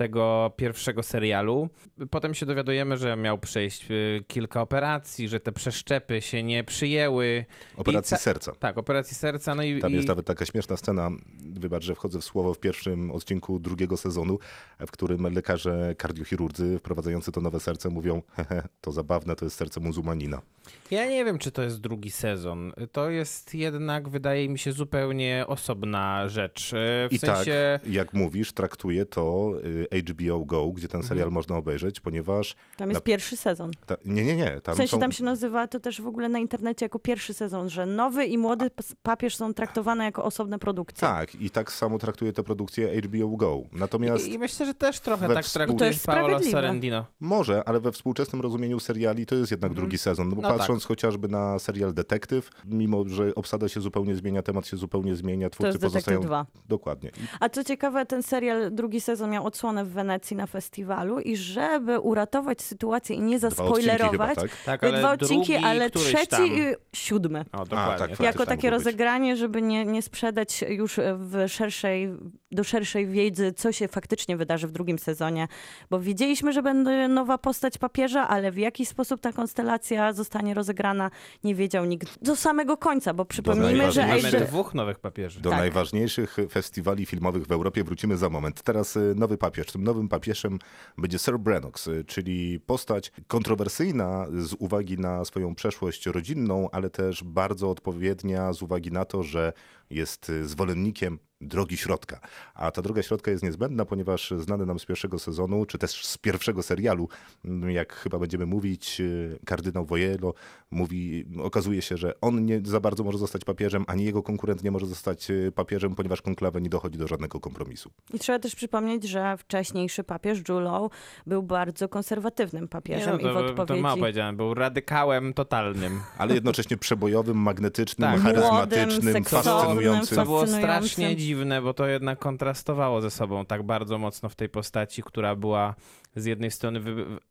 tego 0.00 0.52
pierwszego 0.56 1.02
serialu. 1.02 1.68
Potem 2.10 2.34
się 2.34 2.46
dowiadujemy, 2.46 2.96
że 2.96 3.16
miał 3.16 3.38
przejść 3.38 3.90
y, 3.90 4.24
kilka 4.26 4.62
operacji, 4.62 5.28
że 5.28 5.40
te 5.40 5.52
przeszczepy 5.52 6.20
się 6.20 6.42
nie 6.42 6.64
przyjęły. 6.64 7.44
Operacji 7.76 8.16
serca. 8.16 8.52
Tak, 8.52 8.78
operacji 8.78 9.16
serca. 9.16 9.54
No 9.54 9.62
i, 9.62 9.80
Tam 9.80 9.92
i... 9.92 9.94
jest 9.94 10.08
nawet 10.08 10.26
taka 10.26 10.46
śmieszna 10.46 10.76
scena, 10.76 11.10
wybacz, 11.52 11.84
że 11.84 11.94
wchodzę 11.94 12.18
w 12.20 12.24
słowo 12.24 12.54
w 12.54 12.58
pierwszym 12.60 13.10
odcinku 13.10 13.58
drugiego 13.58 13.96
sezonu, 13.96 14.38
w 14.78 14.90
którym 14.90 15.34
lekarze 15.34 15.94
kardiochirurdzy 15.98 16.78
wprowadzający 16.78 17.32
to 17.32 17.40
nowe 17.40 17.60
serce 17.60 17.88
mówią, 17.88 18.22
hehe, 18.36 18.62
to 18.80 18.92
zabawne, 18.92 19.36
to 19.36 19.44
jest 19.44 19.56
serce 19.56 19.80
muzułmanina. 19.80 20.42
Ja 20.90 21.06
nie 21.06 21.24
wiem, 21.24 21.38
czy 21.38 21.50
to 21.50 21.62
jest 21.62 21.80
drugi 21.80 22.10
sezon. 22.10 22.72
To 22.92 23.10
jest 23.10 23.54
jednak, 23.54 24.08
wydaje 24.08 24.48
mi 24.48 24.58
się, 24.58 24.72
zupełnie 24.72 25.44
osobna 25.46 26.28
rzecz. 26.28 26.72
E, 26.74 27.08
W 27.08 27.12
I 27.12 27.18
sensie. 27.18 27.78
tak, 27.82 27.92
jak 27.92 28.14
mówisz, 28.14 28.52
traktuje 28.52 29.06
to 29.06 29.52
y, 29.64 29.86
HBO 30.08 30.44
Go, 30.44 30.66
gdzie 30.66 30.88
ten 30.88 31.02
serial 31.02 31.18
Mhm. 31.28 31.34
można 31.34 31.56
obejrzeć, 31.56 32.00
ponieważ... 32.00 32.54
Tam 32.76 32.88
jest 32.88 32.96
na- 33.00 33.04
pierwszy 33.04 33.36
sezon. 33.36 33.70
Ta, 33.86 33.96
nie, 34.04 34.24
nie, 34.24 34.36
nie. 34.36 34.60
Tam 34.60 34.74
W 34.74 34.76
sensie 34.76 34.90
są, 34.90 35.00
tam 35.00 35.12
się 35.12 35.24
nazywa 35.24 35.66
to 35.68 35.80
też 35.80 36.00
w 36.00 36.06
ogóle 36.06 36.28
na 36.28 36.38
internecie 36.38 36.84
jako 36.84 36.98
pierwszy 36.98 37.34
sezon, 37.34 37.68
że 37.68 37.86
nowy 37.86 38.24
i 38.26 38.38
młody 38.38 38.70
papież 39.02 39.36
są 39.36 39.54
traktowane 39.54 40.04
jako 40.04 40.24
osobne 40.24 40.58
produkcje. 40.58 41.00
Tak, 41.00 41.34
i 41.34 41.50
tak 41.50 41.72
samo 41.72 41.98
traktuje 41.98 42.32
te 42.32 42.42
produkcje 42.42 43.00
HBO 43.02 43.28
Go. 43.36 43.60
Natomiast 43.72 44.28
I 44.28 44.38
myślę, 44.38 44.66
że 44.66 44.74
też 44.74 45.00
trochę 45.00 45.28
tak 45.34 45.44
współ- 45.44 45.52
traktuje 45.52 45.78
To 45.78 45.84
jest 45.84 46.06
Paolo. 46.06 46.40
Sorrentino. 46.42 47.06
może, 47.20 47.62
ale 47.68 47.80
we 47.80 47.92
współczesnym 47.92 48.42
rozumieniu 48.42 48.80
seriali 48.80 49.26
to 49.26 49.34
jest 49.34 49.50
jednak 49.50 49.74
drugi 49.74 49.98
sezon. 49.98 50.28
No 50.28 50.36
bo 50.36 50.42
No 50.42 50.48
tak. 50.48 50.58
patrząc 50.58 50.84
chociażby 50.84 51.28
na 51.28 51.58
serial 51.58 51.94
Detektyw, 51.94 52.50
mimo 52.64 53.04
że 53.08 53.34
obsada 53.34 53.68
się 53.68 53.80
zupełnie 53.80 54.14
zmienia, 54.14 54.42
temat 54.42 54.66
się 54.66 54.76
zupełnie 54.76 55.16
zmienia, 55.16 55.50
To 55.50 55.54
twórcy 55.54 55.66
jest 55.68 55.78
Detektyw 55.78 55.92
pozostają... 56.04 56.20
2. 56.20 56.46
Dokładnie. 56.68 57.10
I 57.10 57.20
A 57.40 57.48
co 57.48 57.64
ciekawe, 57.64 58.06
ten 58.06 58.22
serial 58.22 58.74
drugi 58.74 59.00
sezon 59.00 59.30
miał 59.30 59.46
odsłonę 59.46 59.79
w 59.84 59.88
Wenecji 59.88 60.36
na 60.36 60.46
festiwalu 60.46 61.20
i 61.20 61.36
żeby 61.36 62.00
uratować 62.00 62.62
sytuację 62.62 63.16
i 63.16 63.20
nie 63.20 63.38
dwa 63.38 63.48
odcinki 63.48 63.62
chyba, 63.62 63.76
zaspoilerować, 63.86 64.36
tak? 64.36 64.50
Tak, 64.64 64.84
ale 64.84 64.98
dwa 64.98 65.12
odcinki, 65.12 65.52
drugi, 65.52 65.66
ale 65.66 65.90
trzeci 65.90 66.26
tam. 66.26 66.46
i 66.46 66.74
siódmy. 66.92 67.44
O, 67.52 67.64
dokładnie. 67.64 68.16
tak. 68.16 68.20
Jako 68.20 68.46
takie 68.46 68.70
rozegranie, 68.70 69.36
żeby 69.36 69.62
nie, 69.62 69.84
nie 69.84 70.02
sprzedać 70.02 70.64
już 70.68 71.00
w 71.16 71.48
szerszej, 71.48 72.10
do 72.52 72.64
szerszej 72.64 73.06
wiedzy, 73.06 73.52
co 73.52 73.72
się 73.72 73.88
faktycznie 73.88 74.36
wydarzy 74.36 74.66
w 74.66 74.72
drugim 74.72 74.98
sezonie. 74.98 75.48
Bo 75.90 76.00
wiedzieliśmy, 76.00 76.52
że 76.52 76.62
będzie 76.62 77.08
nowa 77.08 77.38
postać 77.38 77.78
papieża, 77.78 78.28
ale 78.28 78.52
w 78.52 78.58
jaki 78.58 78.86
sposób 78.86 79.20
ta 79.20 79.32
konstelacja 79.32 80.12
zostanie 80.12 80.54
rozegrana, 80.54 81.10
nie 81.44 81.54
wiedział 81.54 81.84
nikt 81.84 82.24
do 82.24 82.36
samego 82.36 82.76
końca, 82.76 83.14
bo 83.14 83.24
przypomnijmy, 83.24 83.92
że 83.92 84.06
Mamy 84.06 84.46
dwóch 84.46 84.74
nowych 84.74 84.98
papieży. 84.98 85.40
Do 85.40 85.50
Tak. 85.50 85.58
najważniejszych 85.58 86.36
festiwali 86.50 87.06
filmowych 87.06 87.46
w 87.46 87.52
Europie 87.52 87.84
wrócimy 87.84 88.16
za 88.16 88.28
moment. 88.28 88.62
Teraz 88.62 88.96
y, 88.96 89.14
nowy 89.16 89.38
papież. 89.60 89.72
Tym 89.72 89.84
nowym 89.84 90.08
papieżem 90.08 90.58
będzie 90.98 91.18
Sir 91.18 91.38
Brenox, 91.38 91.86
y, 91.86 92.04
czyli 92.04 92.60
postać 92.60 93.12
kontrowersyjna 93.26 94.26
z 94.38 94.54
uwagi 94.58 94.98
na 94.98 95.24
swoją 95.24 95.54
przeszłość 95.54 96.06
rodzinną, 96.06 96.68
ale 96.72 96.90
też 96.90 97.24
bardzo 97.24 97.70
odpowiednia 97.70 98.52
z 98.52 98.62
uwagi 98.62 98.92
na 98.92 99.04
to, 99.04 99.22
że 99.22 99.52
jest 99.90 100.30
y, 100.30 100.48
zwolennikiem 100.48 101.18
drogi 101.40 101.76
środka. 101.76 102.20
A 102.54 102.70
ta 102.70 102.82
droga 102.82 103.02
środka 103.02 103.30
jest 103.30 103.42
niezbędna, 103.42 103.84
ponieważ 103.84 104.30
znany 104.38 104.66
nam 104.66 104.78
z 104.78 104.86
pierwszego 104.86 105.18
sezonu, 105.18 105.66
czy 105.66 105.78
też 105.78 106.06
z 106.06 106.18
pierwszego 106.18 106.62
serialu, 106.62 107.08
m, 107.44 107.70
jak 107.70 107.92
chyba 107.92 108.18
będziemy 108.18 108.46
mówić, 108.46 109.00
y, 109.00 109.38
kardynał 109.46 109.84
Wojelo 109.84 110.34
mówi, 110.70 111.24
okazuje 111.42 111.82
się, 111.82 111.96
że 111.96 112.20
on 112.20 112.44
nie 112.44 112.60
za 112.64 112.80
bardzo 112.80 113.04
może 113.04 113.18
zostać 113.18 113.44
papieżem, 113.44 113.84
ani 113.86 114.04
jego 114.04 114.22
konkurent 114.22 114.64
nie 114.64 114.70
może 114.70 114.86
zostać 114.86 115.30
y, 115.30 115.52
papieżem, 115.54 115.94
ponieważ 115.94 116.22
konklawę 116.22 116.60
nie 116.60 116.68
dochodzi 116.68 116.98
do 116.98 117.06
żadnego 117.08 117.40
kompromisu. 117.40 117.90
I 118.14 118.18
trzeba 118.18 118.38
też 118.38 118.54
przypomnieć, 118.54 119.04
że 119.04 119.36
wcześniejszy 119.36 120.04
papież 120.04 120.38
Julo 120.48 120.90
był 121.26 121.42
bardzo 121.42 121.88
konserwatywnym 121.88 122.62
Nie, 122.62 122.68
papieżem 122.68 123.18
no, 123.22 123.30
i 123.30 123.32
w 123.32 123.34
to, 123.34 123.40
to 123.42 123.46
odpowiedzi... 123.62 123.82
mało 123.82 123.96
powiedziałem, 123.96 124.36
był 124.36 124.54
radykałem 124.54 125.34
totalnym. 125.34 126.00
Ale 126.18 126.34
jednocześnie 126.34 126.76
przebojowym, 126.76 127.36
magnetycznym, 127.36 128.10
Tak. 128.12 128.20
charyzmatycznym, 128.20 129.04
Młodym, 129.04 129.24
fascynującym. 129.24 130.16
To 130.16 130.24
było 130.24 130.46
strasznie 130.46 131.16
dziwne, 131.16 131.29
bo 131.62 131.74
to 131.74 131.86
jednak 131.86 132.18
kontrastowało 132.18 133.00
ze 133.00 133.10
sobą 133.10 133.46
tak 133.46 133.62
bardzo 133.62 133.98
mocno 133.98 134.28
w 134.28 134.34
tej 134.34 134.48
postaci, 134.48 135.02
która 135.02 135.36
była 135.36 135.74
z 136.16 136.24
jednej 136.24 136.50
strony 136.50 136.80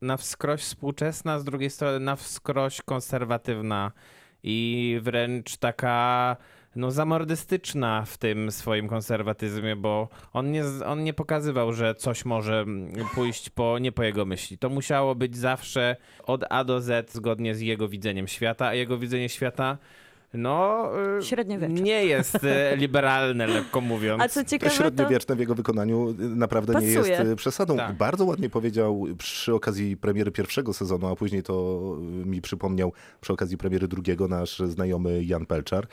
na 0.02 0.16
wskroś 0.16 0.60
współczesna, 0.60 1.38
z 1.38 1.44
drugiej 1.44 1.70
strony 1.70 2.00
na 2.00 2.16
wskroś 2.16 2.82
konserwatywna 2.82 3.92
i 4.42 4.98
wręcz 5.02 5.56
taka 5.56 6.36
no 6.76 6.90
zamordystyczna 6.90 8.04
w 8.06 8.18
tym 8.18 8.52
swoim 8.52 8.88
konserwatyzmie, 8.88 9.76
bo 9.76 10.08
on 10.32 10.50
nie, 10.50 10.64
on 10.86 11.04
nie 11.04 11.14
pokazywał, 11.14 11.72
że 11.72 11.94
coś 11.94 12.24
może 12.24 12.60
mm, 12.60 12.92
pójść 13.14 13.50
po, 13.50 13.78
nie 13.78 13.92
po 13.92 14.02
jego 14.02 14.24
myśli. 14.24 14.58
To 14.58 14.68
musiało 14.68 15.14
być 15.14 15.36
zawsze 15.36 15.96
od 16.24 16.44
A 16.50 16.64
do 16.64 16.80
Z 16.80 17.12
zgodnie 17.12 17.54
z 17.54 17.60
jego 17.60 17.88
widzeniem 17.88 18.28
świata, 18.28 18.66
a 18.66 18.74
jego 18.74 18.98
widzenie 18.98 19.28
świata 19.28 19.78
no, 20.34 20.90
y, 21.18 21.68
nie 21.68 22.04
jest 22.04 22.34
y, 22.34 22.76
liberalne, 22.76 23.46
lekko 23.46 23.80
mówiąc. 23.80 24.22
A 24.22 24.28
co 24.28 24.42
To 24.42 24.48
ciekawe, 24.50 24.70
to... 24.70 24.76
średniowieczne 24.76 25.36
w 25.36 25.38
jego 25.38 25.54
wykonaniu 25.54 26.10
y, 26.10 26.14
naprawdę 26.18 26.72
nie 26.72 26.96
Pasuje. 26.96 27.14
jest 27.16 27.32
y, 27.32 27.36
przesadą. 27.36 27.76
Tak. 27.76 27.96
Bardzo 27.96 28.24
ładnie 28.24 28.50
powiedział 28.50 29.06
przy 29.18 29.54
okazji 29.54 29.96
premiery 29.96 30.30
pierwszego 30.30 30.72
sezonu, 30.72 31.06
a 31.06 31.16
później 31.16 31.42
to 31.42 31.80
mi 32.24 32.40
przypomniał 32.40 32.92
przy 33.20 33.32
okazji 33.32 33.58
premiery 33.58 33.88
drugiego 33.88 34.28
nasz 34.28 34.58
znajomy 34.58 35.24
Jan 35.24 35.46
Pelczar. 35.46 35.86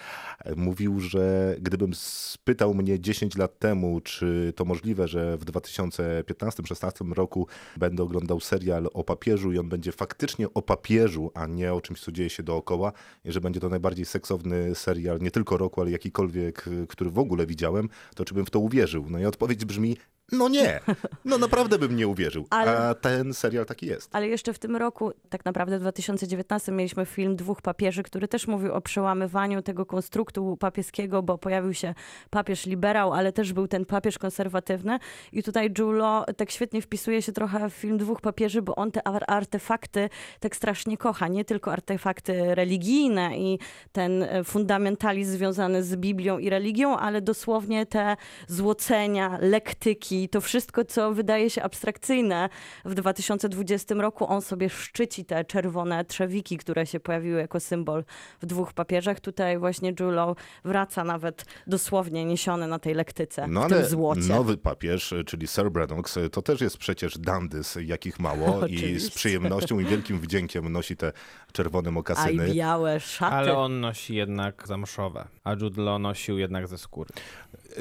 Mówił, 0.56 1.00
że 1.00 1.56
gdybym 1.60 1.94
spytał 1.94 2.74
mnie 2.74 3.00
10 3.00 3.38
lat 3.38 3.60
temu, 3.60 4.01
czy 4.01 4.53
to 4.56 4.65
możliwe, 4.65 5.08
że 5.08 5.38
w 5.38 5.46
2015-16 5.46 7.13
roku 7.13 7.48
będę 7.77 8.03
oglądał 8.03 8.39
serial 8.39 8.89
o 8.94 9.03
papieżu 9.03 9.51
i 9.51 9.60
on 9.60 9.70
będzie 9.70 9.91
faktycznie 9.91 10.53
o 10.53 10.62
papieżu, 10.62 11.32
a 11.34 11.46
nie 11.48 11.74
o 11.74 11.82
czymś, 11.82 12.01
co 12.01 12.12
dzieje 12.12 12.29
się 12.29 12.44
dookoła 12.44 12.91
i 13.25 13.32
że 13.32 13.41
będzie 13.41 13.60
to 13.60 13.70
najbardziej 13.70 14.06
seksy 14.06 14.26
seksowny 14.27 14.75
serial, 14.75 15.19
nie 15.22 15.31
tylko 15.31 15.57
roku, 15.57 15.81
ale 15.81 15.91
jakikolwiek, 15.91 16.67
y, 16.67 16.88
który 16.88 17.10
w 17.10 17.19
ogóle 17.19 17.46
widziałem, 17.46 17.89
to 18.15 18.25
czy 18.25 18.34
bym 18.34 18.46
w 18.46 18.50
to 18.50 18.60
uwierzył? 18.60 19.05
No 19.10 19.19
i 19.19 19.25
odpowiedź 19.25 19.65
brzmi, 19.65 19.98
no 20.31 20.50
nie. 20.50 20.79
No 21.25 21.38
naprawdę 21.38 21.77
bym 21.79 21.96
nie 21.96 22.07
uwierzył. 22.07 22.48
Ale- 22.50 22.77
A 22.77 22.93
ten 22.93 23.34
serial 23.34 23.65
taki 23.65 23.86
jest. 23.86 24.10
Ale 24.15 24.27
jeszcze 24.27 24.53
w 24.53 24.60
tym 24.60 24.75
roku, 24.75 25.12
tak 25.29 25.46
naprawdę 25.46 25.77
w 25.77 25.81
2019, 25.81 26.72
mieliśmy 26.72 27.05
film 27.05 27.36
Dwóch 27.36 27.62
Papieży, 27.62 28.03
który 28.03 28.27
też 28.27 28.48
mówił 28.48 28.74
o 28.74 28.81
przełamywaniu 28.81 29.62
tego 29.62 29.86
konstruktu 29.86 30.57
papieskiego, 30.57 31.24
bo 31.24 31.38
pojawił 31.38 31.74
się 31.74 31.93
papież 32.29 32.65
liberał, 32.65 33.13
ale 33.13 33.34
też 33.34 33.53
był 33.53 33.67
ten 33.67 33.86
papież 33.86 34.17
konserwatywny. 34.19 35.00
I 35.31 35.43
tutaj 35.43 35.74
Julo 35.79 36.25
tak 36.38 36.51
świetnie 36.51 36.81
wpisuje 36.81 37.22
się 37.22 37.31
trochę 37.31 37.69
w 37.69 37.74
film 37.74 37.98
Dwóch 37.98 38.22
Papieży, 38.22 38.62
bo 38.62 38.75
on 38.75 38.91
te 38.91 39.07
ar- 39.07 39.24
artefakty 39.27 40.10
tak 40.39 40.55
strasznie 40.55 40.98
kocha. 40.98 41.27
Nie 41.27 41.46
tylko 41.46 41.72
artefakty 41.72 42.55
religijne 42.55 43.38
i 43.38 43.60
ten 43.91 44.24
e, 44.24 44.43
fundamentalizm 44.43 45.31
związany 45.31 45.84
z 45.84 45.96
Biblią 45.96 46.38
i 46.39 46.50
religią, 46.50 46.98
ale 46.98 47.22
dosłownie 47.22 47.86
te 47.86 48.17
złocenia, 48.48 49.38
lektyki, 49.41 50.16
to 50.29 50.41
wszystko, 50.41 50.86
co 50.86 51.13
wydaje 51.13 51.50
się 51.50 51.63
abstrakcyjne 51.63 52.50
w 52.86 52.93
2020 52.93 53.95
roku, 53.95 54.27
on 54.27 54.41
sobie 54.41 54.69
szczyci 54.69 55.25
te 55.25 55.45
czerwone 55.45 56.05
trzewiki, 56.05 56.57
które 56.57 56.86
się 56.86 57.00
pojawiły 57.00 57.39
jako 57.41 57.59
symbol 57.59 58.03
w 58.41 58.45
dwóch 58.45 58.74
papieżach. 58.74 59.19
Tutaj 59.19 59.57
właśnie 59.57 59.93
Julo 60.00 60.36
wraca 60.65 61.03
nawet 61.03 61.45
dosłownie 61.67 62.25
niesiony 62.25 62.67
na 62.67 62.79
tej 62.79 62.93
lektyce, 62.93 63.47
No 63.47 63.62
w 63.62 63.67
tym 63.67 63.77
ale 63.77 63.89
złocie. 63.89 64.21
nowy 64.21 64.57
papież, 64.57 65.13
czyli 65.25 65.47
Sir 65.47 65.71
Braddock, 65.71 66.09
to 66.31 66.41
też 66.41 66.62
jest 66.62 66.77
przecież 66.77 67.17
dandys, 67.17 67.77
jakich 67.81 68.19
mało 68.19 68.65
i 68.67 69.00
z 69.00 69.09
przyjemnością 69.09 69.79
i 69.79 69.86
wielkim 69.86 70.19
wdziękiem 70.19 70.71
nosi 70.71 70.97
te 70.97 71.12
czerwone 71.53 71.88
A 71.88 71.91
i 71.91 71.93
mokasyny. 71.93 72.53
białe 72.53 73.00
szaty. 73.00 73.36
Ale 73.36 73.57
on 73.57 73.79
nosi 73.79 74.15
jednak 74.15 74.63
zamszowe, 74.67 75.27
a 75.43 75.53
Jude 75.53 75.81
Law 75.81 76.01
nosił 76.01 76.38
jednak 76.38 76.67
ze 76.67 76.77
skóry. 76.77 77.09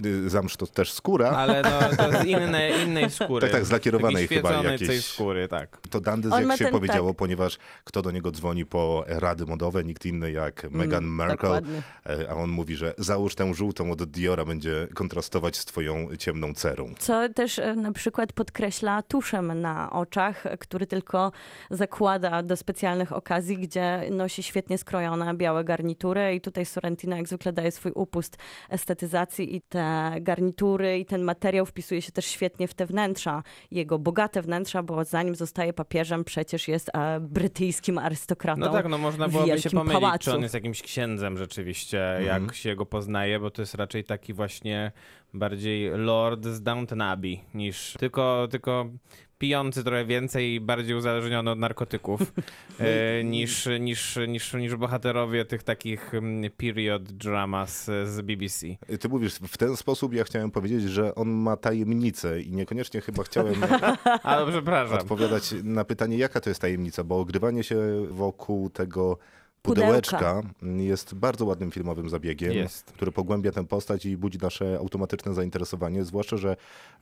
Y, 0.04 0.30
Zamsz 0.30 0.56
to 0.56 0.66
też 0.66 0.92
skóra. 0.92 1.30
Ale 1.30 1.62
no, 1.62 1.96
to 1.96 2.24
z 2.26 2.82
innej, 2.86 3.10
skóry. 3.10 3.40
Tak, 3.40 3.50
tak, 3.50 3.64
z 3.64 3.70
lakierowanej 3.70 4.28
chyba 4.28 4.52
jakiejś- 4.62 4.88
tej 4.90 5.02
skóry, 5.02 5.48
tak. 5.48 5.78
To 5.90 6.00
dandys, 6.00 6.32
On 6.32 6.48
jak 6.48 6.58
się 6.58 6.64
ten- 6.64 6.72
powiedziało, 6.72 7.08
tak. 7.08 7.16
ponieważ 7.16 7.58
kto 7.84 8.02
do 8.02 8.10
niego 8.10 8.30
dzwoni 8.30 8.66
po 8.66 9.04
rady 9.06 9.46
modowe, 9.46 9.84
nikt 9.84 10.06
inny 10.06 10.32
jak 10.32 10.70
Meghan 10.70 11.04
Markle, 11.04 11.36
dokładnie. 11.36 11.82
e, 12.06 12.30
a 12.30 12.34
on 12.34 12.50
mówi, 12.50 12.76
że 12.76 12.94
załóż 12.98 13.34
tę 13.34 13.54
żółtą 13.54 13.90
od 13.90 14.04
Diora, 14.04 14.44
będzie 14.44 14.88
kontrastować 14.94 15.56
z 15.56 15.64
twoją 15.64 16.08
ciemną 16.18 16.54
cerą. 16.54 16.94
Co 16.98 17.28
też 17.28 17.58
e, 17.58 17.74
na 17.76 17.92
przykład 17.92 18.32
podkreśla 18.32 19.02
tuszem 19.02 19.60
na 19.60 19.92
oczach, 19.92 20.44
który 20.58 20.86
tylko 20.86 21.32
zakłada 21.70 22.42
do 22.42 22.56
specjalnych 22.56 23.12
okazji, 23.12 23.56
gdzie 23.58 24.02
nosi 24.10 24.42
świetnie 24.42 24.78
skrojone 24.78 25.34
białe 25.34 25.64
garnitury 25.64 26.34
i 26.34 26.40
tutaj 26.40 26.66
Sorrentino 26.66 27.16
jak 27.16 27.28
zwykle 27.28 27.52
daje 27.52 27.70
swój 27.72 27.92
upust 27.92 28.36
estetyzacji 28.70 29.56
i 29.56 29.60
te 29.60 30.14
garnitury 30.20 30.98
i 30.98 31.06
ten 31.06 31.22
materiał 31.22 31.66
wpisuje 31.66 32.02
się 32.02 32.12
też 32.16 32.26
świetnie 32.26 32.68
w 32.68 32.74
te 32.74 32.86
wnętrza, 32.86 33.42
jego 33.70 33.98
bogate 33.98 34.42
wnętrza, 34.42 34.82
bo 34.82 35.04
zanim 35.04 35.34
zostaje 35.34 35.72
papieżem 35.72 36.24
przecież 36.24 36.68
jest 36.68 36.90
e, 36.94 37.20
brytyjskim 37.20 37.98
arystokratą. 37.98 38.60
No 38.60 38.72
tak, 38.72 38.88
no 38.88 38.98
można 38.98 39.28
byłoby 39.28 39.60
się 39.60 39.70
pomylić, 39.70 40.00
pałacu. 40.00 40.24
czy 40.24 40.34
on 40.34 40.42
jest 40.42 40.54
jakimś 40.54 40.82
księdzem 40.82 41.38
rzeczywiście, 41.38 41.98
jak 42.26 42.54
się 42.54 42.76
go 42.76 42.86
poznaje, 42.86 43.40
bo 43.40 43.50
to 43.50 43.62
jest 43.62 43.74
raczej 43.74 44.04
taki 44.04 44.32
właśnie 44.32 44.92
bardziej 45.34 45.90
lord 45.90 46.44
z 46.46 46.62
Downton 46.62 47.00
Abbey 47.00 47.44
niż 47.54 47.94
tylko, 47.98 48.48
tylko 48.50 48.90
pijący 49.38 49.84
trochę 49.84 50.04
więcej 50.04 50.54
i 50.54 50.60
bardziej 50.60 50.96
uzależniony 50.96 51.50
od 51.50 51.58
narkotyków 51.58 52.20
e, 52.78 53.24
niż, 53.24 53.68
niż, 53.80 54.18
niż, 54.28 54.54
niż 54.54 54.76
bohaterowie 54.76 55.44
tych 55.44 55.62
takich 55.62 56.14
mm, 56.14 56.50
period 56.56 57.02
dramas 57.02 57.84
z 57.84 58.20
BBC. 58.20 58.66
Ty 59.00 59.08
mówisz 59.08 59.34
w 59.34 59.56
ten 59.56 59.76
sposób, 59.76 60.14
ja 60.14 60.24
chciałem 60.24 60.50
powiedzieć, 60.50 60.82
że 60.82 61.14
on 61.14 61.28
ma 61.28 61.56
tajemnicę 61.56 62.40
i 62.40 62.52
niekoniecznie 62.52 63.00
chyba 63.00 63.22
chciałem 63.22 63.54
Ale 64.22 64.52
przepraszam. 64.52 64.98
odpowiadać 64.98 65.54
na 65.64 65.84
pytanie, 65.84 66.16
jaka 66.16 66.40
to 66.40 66.50
jest 66.50 66.60
tajemnica, 66.60 67.04
bo 67.04 67.18
ogrywanie 67.18 67.62
się 67.62 67.76
wokół 68.10 68.70
tego 68.70 69.18
Pudełka. 69.66 69.86
pudełeczka 69.86 70.42
jest 70.62 71.14
bardzo 71.14 71.44
ładnym 71.44 71.70
filmowym 71.70 72.08
zabiegiem, 72.08 72.52
Jest. 72.52 72.84
który 72.92 73.12
pogłębia 73.12 73.52
tę 73.52 73.66
postać 73.66 74.06
i 74.06 74.16
budzi 74.16 74.38
nasze 74.42 74.76
automatyczne 74.78 75.34
zainteresowanie, 75.34 76.04
zwłaszcza, 76.04 76.36
że 76.36 76.56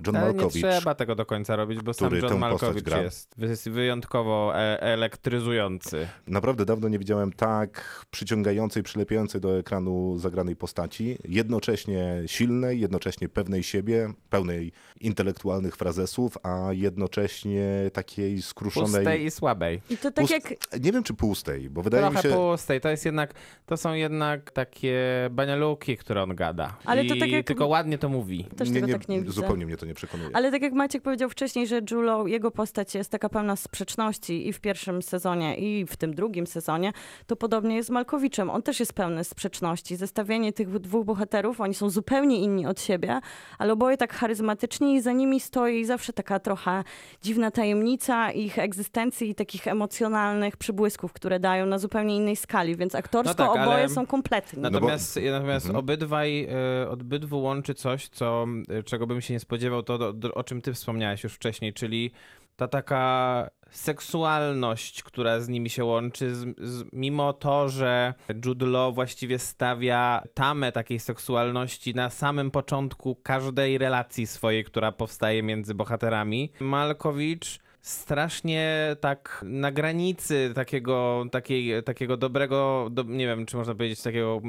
John 0.06 0.16
Ale 0.16 0.26
nie 0.28 0.32
Malkovich 0.34 0.64
trzeba 0.78 0.94
tego 0.94 1.14
do 1.14 1.26
końca 1.26 1.56
robić, 1.56 1.80
bo 1.82 1.94
sam 1.94 2.08
który 2.08 2.20
John 2.20 2.28
tę 2.32 2.40
postać 2.40 2.60
Malkovich 2.62 2.82
gra. 2.84 3.02
jest, 3.02 3.34
jest 3.38 3.68
wyjątkowo 3.68 4.52
e- 4.58 4.80
elektryzujący. 4.80 6.08
Naprawdę 6.26 6.64
dawno 6.64 6.88
nie 6.88 6.98
widziałem 6.98 7.32
tak 7.32 8.04
przyciągającej, 8.10 8.82
przylepiającej 8.82 9.40
do 9.40 9.58
ekranu 9.58 10.18
zagranej 10.18 10.56
postaci. 10.56 11.18
Jednocześnie 11.28 12.22
silnej, 12.26 12.80
jednocześnie 12.80 13.28
pewnej 13.28 13.62
siebie, 13.62 14.12
pełnej 14.30 14.72
intelektualnych 15.00 15.76
frazesów, 15.76 16.38
a 16.42 16.68
jednocześnie 16.72 17.90
takiej 17.92 18.42
skruszonej. 18.42 18.92
Pustej 18.92 19.24
i 19.24 19.30
słabej. 19.30 19.80
I 19.90 19.96
to 19.96 20.10
tak 20.10 20.24
Pust- 20.24 20.30
jak 20.30 20.54
Nie 20.84 20.92
wiem, 20.92 21.02
czy 21.02 21.14
pustej, 21.14 21.70
bo 21.70 21.82
wydaje 21.82 22.02
Trochę 22.10 22.28
mi 22.28 22.34
się. 22.34 22.38
Pustej. 22.54 22.80
To 22.80 22.88
jest 22.88 23.04
jednak, 23.04 23.34
to 23.66 23.76
są 23.76 23.92
jednak 23.94 24.50
takie 24.50 24.98
banialuki, 25.30 25.96
które 25.96 26.22
on 26.22 26.34
gada. 26.34 26.76
Ale 26.84 27.04
to 27.04 27.14
I 27.14 27.18
tak 27.18 27.30
jak- 27.30 27.46
tylko 27.46 27.66
ładnie 27.66 27.98
to 27.98 28.08
mówi. 28.08 28.44
też 28.56 28.70
tego 28.70 28.88
tak 28.88 29.08
nie 29.08 29.20
widzę. 29.20 29.32
zupełnie 29.32 29.66
mnie 29.66 29.76
to 29.76 29.86
nie 29.86 29.94
przekonuje. 29.94 30.30
Ale 30.32 30.50
tak 30.50 30.62
jak 30.62 30.72
Maciek 30.72 31.02
powiedział 31.02 31.28
wcześniej, 31.28 31.66
że 31.66 31.80
Julo, 31.90 32.26
jego 32.26 32.50
postać 32.50 32.94
jest 32.94 33.10
taka 33.10 33.28
pełna 33.28 33.56
sprzeczności 33.56 34.48
i 34.48 34.52
w 34.52 34.60
pierwszym 34.60 35.02
sezonie, 35.02 35.56
i 35.56 35.86
w 35.86 35.96
tym 35.96 36.14
drugim 36.14 36.46
sezonie, 36.46 36.92
to 37.26 37.36
podobnie 37.36 37.76
jest 37.76 37.86
z 37.88 37.90
Malkowiczem. 37.90 38.50
On 38.50 38.62
też 38.62 38.80
jest 38.80 38.92
pełny 38.92 39.24
sprzeczności. 39.24 39.96
Zestawienie 39.96 40.52
tych 40.52 40.78
dwóch 40.78 41.04
bohaterów, 41.04 41.60
oni 41.60 41.74
są 41.74 41.90
zupełnie 41.90 42.40
inni 42.40 42.66
od 42.66 42.80
siebie, 42.80 43.20
ale 43.58 43.72
oboje 43.72 43.96
tak 43.96 44.12
charyzmatyczni 44.12 44.94
i 44.94 45.00
za 45.00 45.12
nimi 45.12 45.40
stoi 45.40 45.84
zawsze 45.84 46.12
taka 46.12 46.38
trochę 46.40 46.84
dziwna 47.22 47.50
tajemnica 47.50 48.30
ich 48.32 48.58
egzystencji 48.58 49.30
i 49.30 49.34
takich 49.34 49.66
emocjonalnych 49.68 50.56
przybłysków, 50.56 51.12
które 51.12 51.40
dają 51.40 51.66
na 51.66 51.78
zupełnie 51.78 52.16
innej 52.16 52.36
skali, 52.44 52.76
więc 52.76 52.94
aktorsko 52.94 53.28
No 53.28 53.34
tak, 53.52 53.56
ale- 53.62 53.70
oboje 53.70 53.88
są 53.88 54.06
kompletni. 54.06 54.62
No 54.62 54.70
bo- 54.70 54.74
Natomiast, 54.74 55.18
natomiast 55.32 55.66
Mhm. 55.66 55.84
obydwaj, 55.84 56.44
e, 56.82 56.88
obydwu 56.90 57.42
łączy 57.42 57.74
coś, 57.74 58.08
co, 58.08 58.46
e, 58.68 58.82
czego 58.82 59.06
bym 59.06 59.20
się 59.20 59.34
nie 59.34 59.40
spodziewał, 59.40 59.82
to 59.82 59.98
do, 59.98 60.12
do, 60.12 60.34
o 60.34 60.44
czym 60.44 60.62
ty 60.62 60.72
wspomniałeś 60.72 61.24
już 61.24 61.34
wcześniej, 61.34 61.72
czyli 61.72 62.10
ta 62.56 62.68
taka 62.68 63.50
seksualność, 63.70 65.02
która 65.02 65.40
z 65.40 65.48
nimi 65.48 65.70
się 65.70 65.84
łączy, 65.84 66.34
z, 66.34 66.40
z, 66.58 66.84
mimo 66.92 67.32
to, 67.32 67.68
że 67.68 68.14
Jude 68.44 68.66
Law 68.66 68.94
właściwie 68.94 69.38
stawia 69.38 70.22
tamę 70.34 70.72
takiej 70.72 70.98
seksualności 71.00 71.94
na 71.94 72.10
samym 72.10 72.50
początku 72.50 73.14
każdej 73.22 73.78
relacji 73.78 74.26
swojej, 74.26 74.64
która 74.64 74.92
powstaje 74.92 75.42
między 75.42 75.74
bohaterami, 75.74 76.52
Malkowicz 76.60 77.58
strasznie 77.84 78.96
tak 79.00 79.40
na 79.48 79.72
granicy 79.72 80.52
takiego, 80.54 81.24
takiej, 81.30 81.82
takiego 81.82 82.16
dobrego, 82.16 82.88
do, 82.90 83.02
nie 83.02 83.26
wiem, 83.26 83.46
czy 83.46 83.56
można 83.56 83.74
powiedzieć 83.74 84.02
takiego 84.02 84.40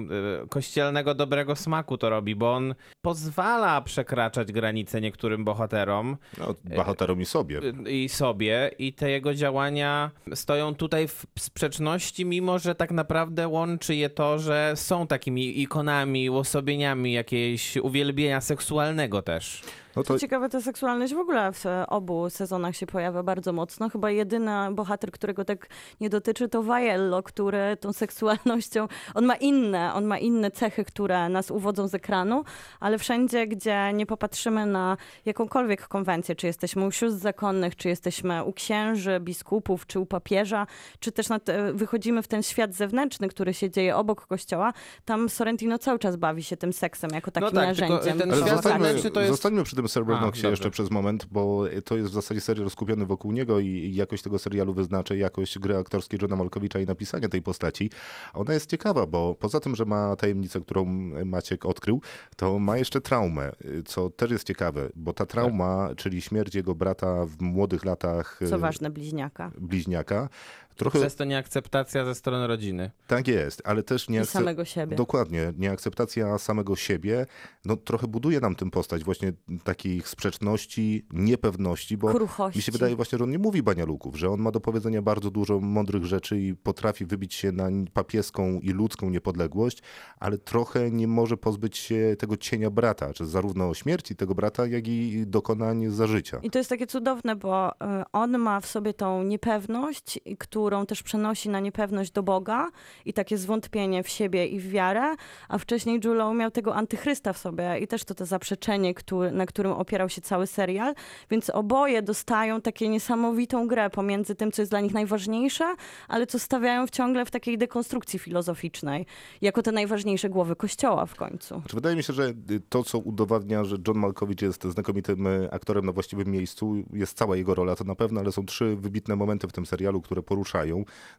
e, 0.44 0.48
kościelnego 0.48 1.14
dobrego 1.16 1.56
smaku 1.56 1.98
to 1.98 2.10
robi, 2.10 2.36
bo 2.36 2.54
on 2.54 2.76
pozwala 3.02 3.82
przekraczać 3.82 4.52
granice 4.52 5.02
niektórym 5.02 5.44
bohaterom 5.46 6.18
No, 6.38 6.56
bohaterom 6.76 7.22
i 7.22 7.26
sobie. 7.26 7.60
y, 7.88 7.92
i 7.92 8.10
sobie 8.10 8.72
i 8.80 8.94
te 8.94 9.10
jego 9.10 9.34
działania 9.34 10.12
stoją 10.34 10.76
tutaj 10.76 11.08
w 11.08 11.26
sprzeczności, 11.40 12.26
mimo 12.26 12.60
że 12.60 12.76
tak 12.76 12.92
naprawdę 12.92 13.48
łączy 13.48 13.96
je 13.96 14.10
to, 14.10 14.40
że 14.40 14.72
są 14.76 15.08
takimi 15.08 15.62
ikonami, 15.62 16.30
uosobieniami 16.30 17.14
jakiejś 17.14 17.78
uwielbienia 17.78 18.42
seksualnego 18.42 19.22
też. 19.22 19.62
No 19.96 20.04
to 20.04 20.14
Co 20.14 20.20
ciekawe, 20.20 20.50
ta 20.50 20.62
seksualność 20.62 21.14
w 21.14 21.18
ogóle 21.18 21.52
w 21.54 21.66
e, 21.66 21.88
obu 21.88 22.30
sezonach 22.30 22.76
się 22.76 22.86
pojawia 22.86 23.24
bardzo 23.24 23.54
mocno. 23.54 23.90
Chyba 23.90 24.12
jedyny 24.12 24.52
bohater, 24.72 25.12
którego 25.12 25.46
tak 25.46 25.68
nie 26.02 26.10
dotyczy, 26.10 26.50
to 26.50 26.64
Vaiello, 26.64 27.24
który 27.24 27.78
tą 27.80 27.94
seksualnością, 27.94 28.88
on 29.14 29.26
ma 29.26 29.36
inne, 29.36 29.94
on 29.94 30.06
ma 30.06 30.18
inne 30.18 30.52
cechy, 30.52 30.86
które 30.86 31.30
nas 31.30 31.52
uwodzą 31.52 31.88
z 31.88 31.96
ekranu, 31.96 32.44
ale 32.80 32.98
wszędzie, 32.98 33.48
gdzie 33.48 33.92
nie 33.94 34.06
popatrzymy 34.06 34.66
na 34.66 34.98
jakąkolwiek 35.26 35.88
konwencję, 35.88 36.36
czy 36.36 36.48
jesteśmy 36.48 36.86
u 36.86 36.92
sióstr 36.92 37.20
zakonnych, 37.20 37.76
czy 37.76 37.90
jesteśmy 37.90 38.44
u 38.44 38.54
księży, 38.54 39.20
biskupów, 39.20 39.88
czy 39.88 40.00
u 40.00 40.06
papieża, 40.06 40.68
czy 41.00 41.12
też 41.12 41.28
te, 41.44 41.74
wychodzimy 41.74 42.22
w 42.22 42.28
ten 42.28 42.44
świat 42.44 42.74
zewnętrzny, 42.74 43.28
który 43.30 43.54
się 43.54 43.70
dzieje 43.70 43.96
obok 43.96 44.28
kościoła, 44.28 44.74
tam 45.06 45.30
Sorrentino 45.30 45.78
cały 45.78 46.00
czas 46.00 46.16
bawi 46.16 46.44
się 46.44 46.58
tym 46.58 46.74
seksem 46.74 47.10
jako 47.14 47.32
takim 47.32 47.50
tak, 47.52 47.76
tylko 47.76 47.94
narzędziem. 47.94 48.18
ten 48.20 48.32
Ale 48.32 48.42
świat 48.42 48.50
zostańmy, 48.56 48.86
zewnętrzny 48.86 49.12
to 49.12 49.20
jest- 49.20 49.32
zostańmy 49.32 49.64
przy 49.64 49.76
tym 49.76 49.85
Braddocksie 50.06 50.42
dobrze. 50.42 50.50
jeszcze 50.50 50.72
przez 50.72 50.92
moment, 50.92 51.26
bo 51.32 51.64
to 51.86 51.98
jest 51.98 52.10
w 52.10 52.14
zasadzie 52.14 52.42
serial 52.42 52.70
skupiony 52.70 53.06
wokół 53.06 53.32
niego 53.32 53.60
i 53.60 53.92
jakość 53.96 54.24
tego 54.24 54.40
serialu 54.40 54.74
wyznaczy 54.74 55.18
jakość 55.18 55.60
gry 55.60 55.78
aktorskiej 55.78 56.20
Johna 56.22 56.36
Malkowicza 56.36 56.80
i 56.80 56.86
napisania 56.86 57.30
tej 57.30 57.42
postaci. 57.42 57.90
Ona 58.34 58.54
jest 58.54 58.70
ciekawa, 58.70 59.06
bo 59.06 59.36
poza 59.36 59.60
tym, 59.60 59.76
że 59.76 59.86
ma 59.86 60.16
tajemnicę, 60.16 60.62
którą 60.62 60.86
Maciek 61.26 61.66
odkrył, 61.66 62.02
to 62.36 62.60
ma 62.60 62.78
jeszcze 62.78 63.02
traumę, 63.02 63.52
co 63.86 64.10
też 64.10 64.32
jest 64.32 64.48
ciekawe, 64.48 64.90
bo 64.96 65.14
ta 65.14 65.26
trauma, 65.26 65.90
czyli 65.98 66.22
śmierć 66.22 66.56
jego 66.56 66.76
brata 66.76 67.26
w 67.26 67.42
młodych 67.42 67.86
latach 67.86 68.40
Co 68.50 68.56
y, 68.56 68.60
ważne, 68.60 68.90
bliźniaka. 68.90 69.52
bliźniaka, 69.58 70.30
trochę 70.76 71.00
Przez 71.00 71.16
to 71.16 71.24
nieakceptacja 71.24 72.06
ze 72.06 72.16
strony 72.16 72.48
rodziny. 72.48 72.92
tak 73.08 73.28
jest, 73.28 73.62
ale 73.66 73.84
też 73.84 74.10
nie 74.10 74.18
I 74.20 74.22
akce- 74.22 74.26
samego 74.26 74.66
siebie. 74.66 74.96
Dokładnie, 74.96 75.54
nieakceptacja 75.58 76.38
samego 76.38 76.76
siebie, 76.76 77.26
no 77.66 77.76
trochę 77.78 78.08
buduje 78.08 78.40
nam 78.40 78.56
tę 78.56 78.70
postać 78.72 79.04
właśnie 79.04 79.34
takich 79.64 80.08
sprzeczności, 80.10 81.06
niepewności, 81.14 81.98
bo 81.98 82.08
Kruchości. 82.14 82.58
mi 82.60 82.64
się 82.64 82.72
wydaje 82.72 82.96
właśnie, 82.96 83.18
że 83.18 83.24
on 83.24 83.30
nie 83.30 83.40
mówi 83.40 83.64
banialuków, 83.64 84.16
że 84.16 84.30
on 84.30 84.40
ma 84.42 84.52
do 84.52 84.60
powiedzenia 84.62 85.02
bardzo 85.02 85.32
dużo 85.32 85.60
mądrych 85.60 86.06
rzeczy 86.06 86.40
i 86.42 86.56
potrafi 86.56 87.06
wybić 87.06 87.34
się 87.34 87.52
na 87.52 87.70
papieską 87.94 88.60
i 88.60 88.70
ludzką 88.70 89.10
niepodległość, 89.10 89.82
ale 90.20 90.38
trochę 90.38 90.92
nie 90.92 91.08
może 91.08 91.38
pozbyć 91.38 91.78
się 91.78 92.16
tego 92.20 92.38
cienia 92.38 92.70
brata, 92.70 93.14
czy 93.14 93.26
zarówno 93.26 93.74
śmierci 93.74 94.16
tego 94.16 94.36
brata, 94.36 94.68
jak 94.68 94.88
i 94.88 95.24
dokonań 95.28 95.90
za 95.90 96.08
życia. 96.08 96.40
I 96.44 96.52
to 96.52 96.58
jest 96.58 96.70
takie 96.70 96.88
cudowne, 96.88 97.36
bo 97.36 97.72
y, 97.72 97.76
on 98.14 98.38
ma 98.38 98.60
w 98.62 98.66
sobie 98.68 98.94
tą 98.94 99.24
niepewność, 99.24 100.20
i 100.26 100.38
którą 100.66 100.86
też 100.86 101.04
przenosi 101.04 101.50
na 101.50 101.60
niepewność 101.60 102.12
do 102.12 102.24
Boga 102.24 102.70
i 103.06 103.14
takie 103.14 103.38
zwątpienie 103.38 104.04
w 104.04 104.10
siebie 104.10 104.48
i 104.48 104.60
w 104.60 104.70
wiarę, 104.70 105.16
a 105.50 105.58
wcześniej 105.58 106.02
Julo 106.04 106.34
miał 106.34 106.52
tego 106.52 106.76
antychrysta 106.76 107.34
w 107.34 107.38
sobie 107.38 107.80
i 107.80 107.88
też 107.88 108.04
to 108.04 108.16
to 108.16 108.26
zaprzeczenie, 108.26 108.94
który, 108.94 109.32
na 109.32 109.46
którym 109.46 109.72
opierał 109.72 110.10
się 110.10 110.22
cały 110.22 110.48
serial, 110.48 110.94
więc 111.30 111.50
oboje 111.50 112.02
dostają 112.02 112.62
takie 112.62 112.90
niesamowitą 112.90 113.68
grę 113.68 113.90
pomiędzy 113.90 114.36
tym, 114.36 114.52
co 114.52 114.62
jest 114.62 114.72
dla 114.72 114.80
nich 114.80 114.94
najważniejsze, 114.94 115.76
ale 116.08 116.28
co 116.28 116.40
stawiają 116.40 116.88
w 116.88 116.90
ciągle 116.90 117.26
w 117.26 117.32
takiej 117.32 117.58
dekonstrukcji 117.58 118.20
filozoficznej, 118.20 119.06
jako 119.42 119.62
te 119.62 119.72
najważniejsze 119.72 120.30
głowy 120.30 120.56
kościoła 120.56 121.06
w 121.06 121.16
końcu. 121.16 121.60
Znaczy, 121.60 121.76
wydaje 121.76 121.96
mi 121.96 122.04
się, 122.04 122.14
że 122.14 122.24
y, 122.52 122.62
to, 122.70 122.84
co 122.84 122.98
udowadnia, 122.98 123.64
że 123.64 123.78
John 123.88 123.98
Malkovich 123.98 124.42
jest 124.42 124.64
znakomitym 124.64 125.28
y, 125.28 125.52
aktorem 125.52 125.86
na 125.86 125.92
właściwym 125.92 126.28
miejscu, 126.28 126.76
jest 126.94 127.18
cała 127.18 127.38
jego 127.38 127.56
rola, 127.56 127.76
to 127.76 127.84
na 127.84 127.96
pewno, 127.96 128.20
ale 128.20 128.32
są 128.32 128.46
trzy 128.46 128.76
wybitne 128.76 129.16
momenty 129.16 129.48
w 129.48 129.52
tym 129.52 129.66
serialu, 129.66 130.02
które 130.02 130.24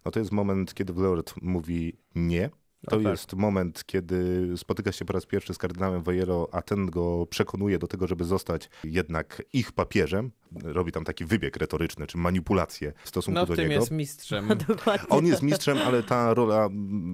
No 0.05 0.11
to 0.11 0.19
jest 0.19 0.33
moment, 0.33 0.75
kiedy 0.75 0.93
Lord 0.93 1.35
mówi 1.43 1.97
nie. 2.15 2.51
To 2.91 2.97
O 2.97 3.01
tak. 3.01 3.11
jest 3.11 3.35
moment, 3.35 3.85
kiedy 3.87 4.51
spotyka 4.57 4.93
się 4.93 5.05
po 5.05 5.13
raz 5.13 5.27
pierwszy 5.27 5.55
z 5.55 5.59
kardynałem 5.59 6.03
Vejero, 6.03 6.49
a 6.53 6.63
ten 6.63 6.87
go 6.87 7.27
przekonuje 7.27 7.79
do 7.79 7.87
tego, 7.87 8.07
żeby 8.07 8.25
zostać 8.25 8.71
jednak 8.85 9.43
ich 9.53 9.73
papieżem. 9.73 10.31
Robi 10.65 10.93
tam 10.93 11.05
taki 11.05 11.25
wybieg 11.25 11.57
retoryczny, 11.57 12.07
czy 12.07 12.19
manipulację 12.19 12.93
w 13.05 13.09
stosunku 13.09 13.41
No 13.41 13.47
do 13.47 13.53
w 13.53 13.57
tym 13.57 13.69
niego. 13.69 13.81
jest 13.81 13.91
mistrzem. 13.91 14.49
Dokładnie. 14.69 15.09
On 15.09 15.27
jest 15.27 15.43
mistrzem, 15.43 15.79
ale 15.87 16.03
ta 16.03 16.35
rola, 16.35 16.69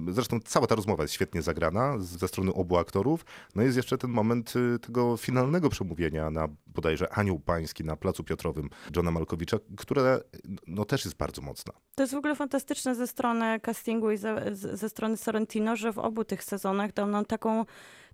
zresztą 0.09 0.39
cała 0.45 0.67
ta 0.67 0.75
rozmowa 0.75 1.03
jest 1.03 1.13
świetnie 1.13 1.41
zagrana 1.41 1.95
ze 1.99 2.27
strony 2.27 2.53
obu 2.53 2.77
aktorów. 2.77 3.25
No 3.55 3.63
jest 3.63 3.77
jeszcze 3.77 3.97
ten 3.97 4.11
moment 4.11 4.53
y, 4.55 4.79
tego 4.79 5.17
finalnego 5.17 5.69
przemówienia 5.69 6.29
na 6.29 6.47
bodajże 6.67 7.13
Anioł 7.13 7.39
Pański 7.39 7.83
na 7.83 7.95
Placu 7.95 8.23
Piotrowym 8.23 8.69
Johna 8.95 9.11
Malkowicza, 9.11 9.57
które 9.77 10.19
no 10.67 10.85
też 10.85 11.05
jest 11.05 11.17
bardzo 11.17 11.41
mocna. 11.41 11.73
To 11.95 12.03
jest 12.03 12.13
w 12.13 12.17
ogóle 12.17 12.35
fantastyczne 12.35 12.95
ze 12.95 13.07
strony 13.07 13.59
castingu 13.59 14.11
i 14.11 14.17
ze, 14.17 14.55
ze 14.55 14.89
strony 14.89 15.17
Sorrentino, 15.17 15.75
że 15.75 15.93
w 15.93 15.97
obu 15.99 16.23
tych 16.23 16.43
sezonach 16.43 16.93
dał 16.93 17.07
nam 17.07 17.25
taką, 17.25 17.65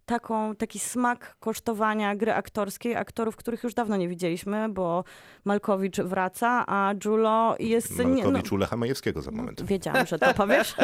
taką, 0.10 0.56
taki 0.56 0.80
smak 0.80 1.36
kosztowania 1.39 2.16
gry 2.16 2.34
aktorskiej, 2.34 2.96
aktorów, 2.96 3.36
których 3.36 3.63
już 3.63 3.74
dawno 3.74 3.98
nie 3.98 4.08
widzieliśmy, 4.08 4.70
bo 4.70 5.04
Malkowicz 5.46 5.98
wraca, 5.98 6.63
a 6.68 6.94
Julo 7.06 7.56
jest... 7.60 8.00
nie, 8.00 8.06
no, 8.06 8.13
Malkowicz 8.16 8.51
u 8.51 8.58
Lecha 8.58 8.78
Majewskiego 8.78 9.22
za 9.22 9.32
moment. 9.32 9.62
wiedziałam, 9.63 10.06
że 10.06 10.20
to 10.20 10.34
powiesz. 10.34 10.75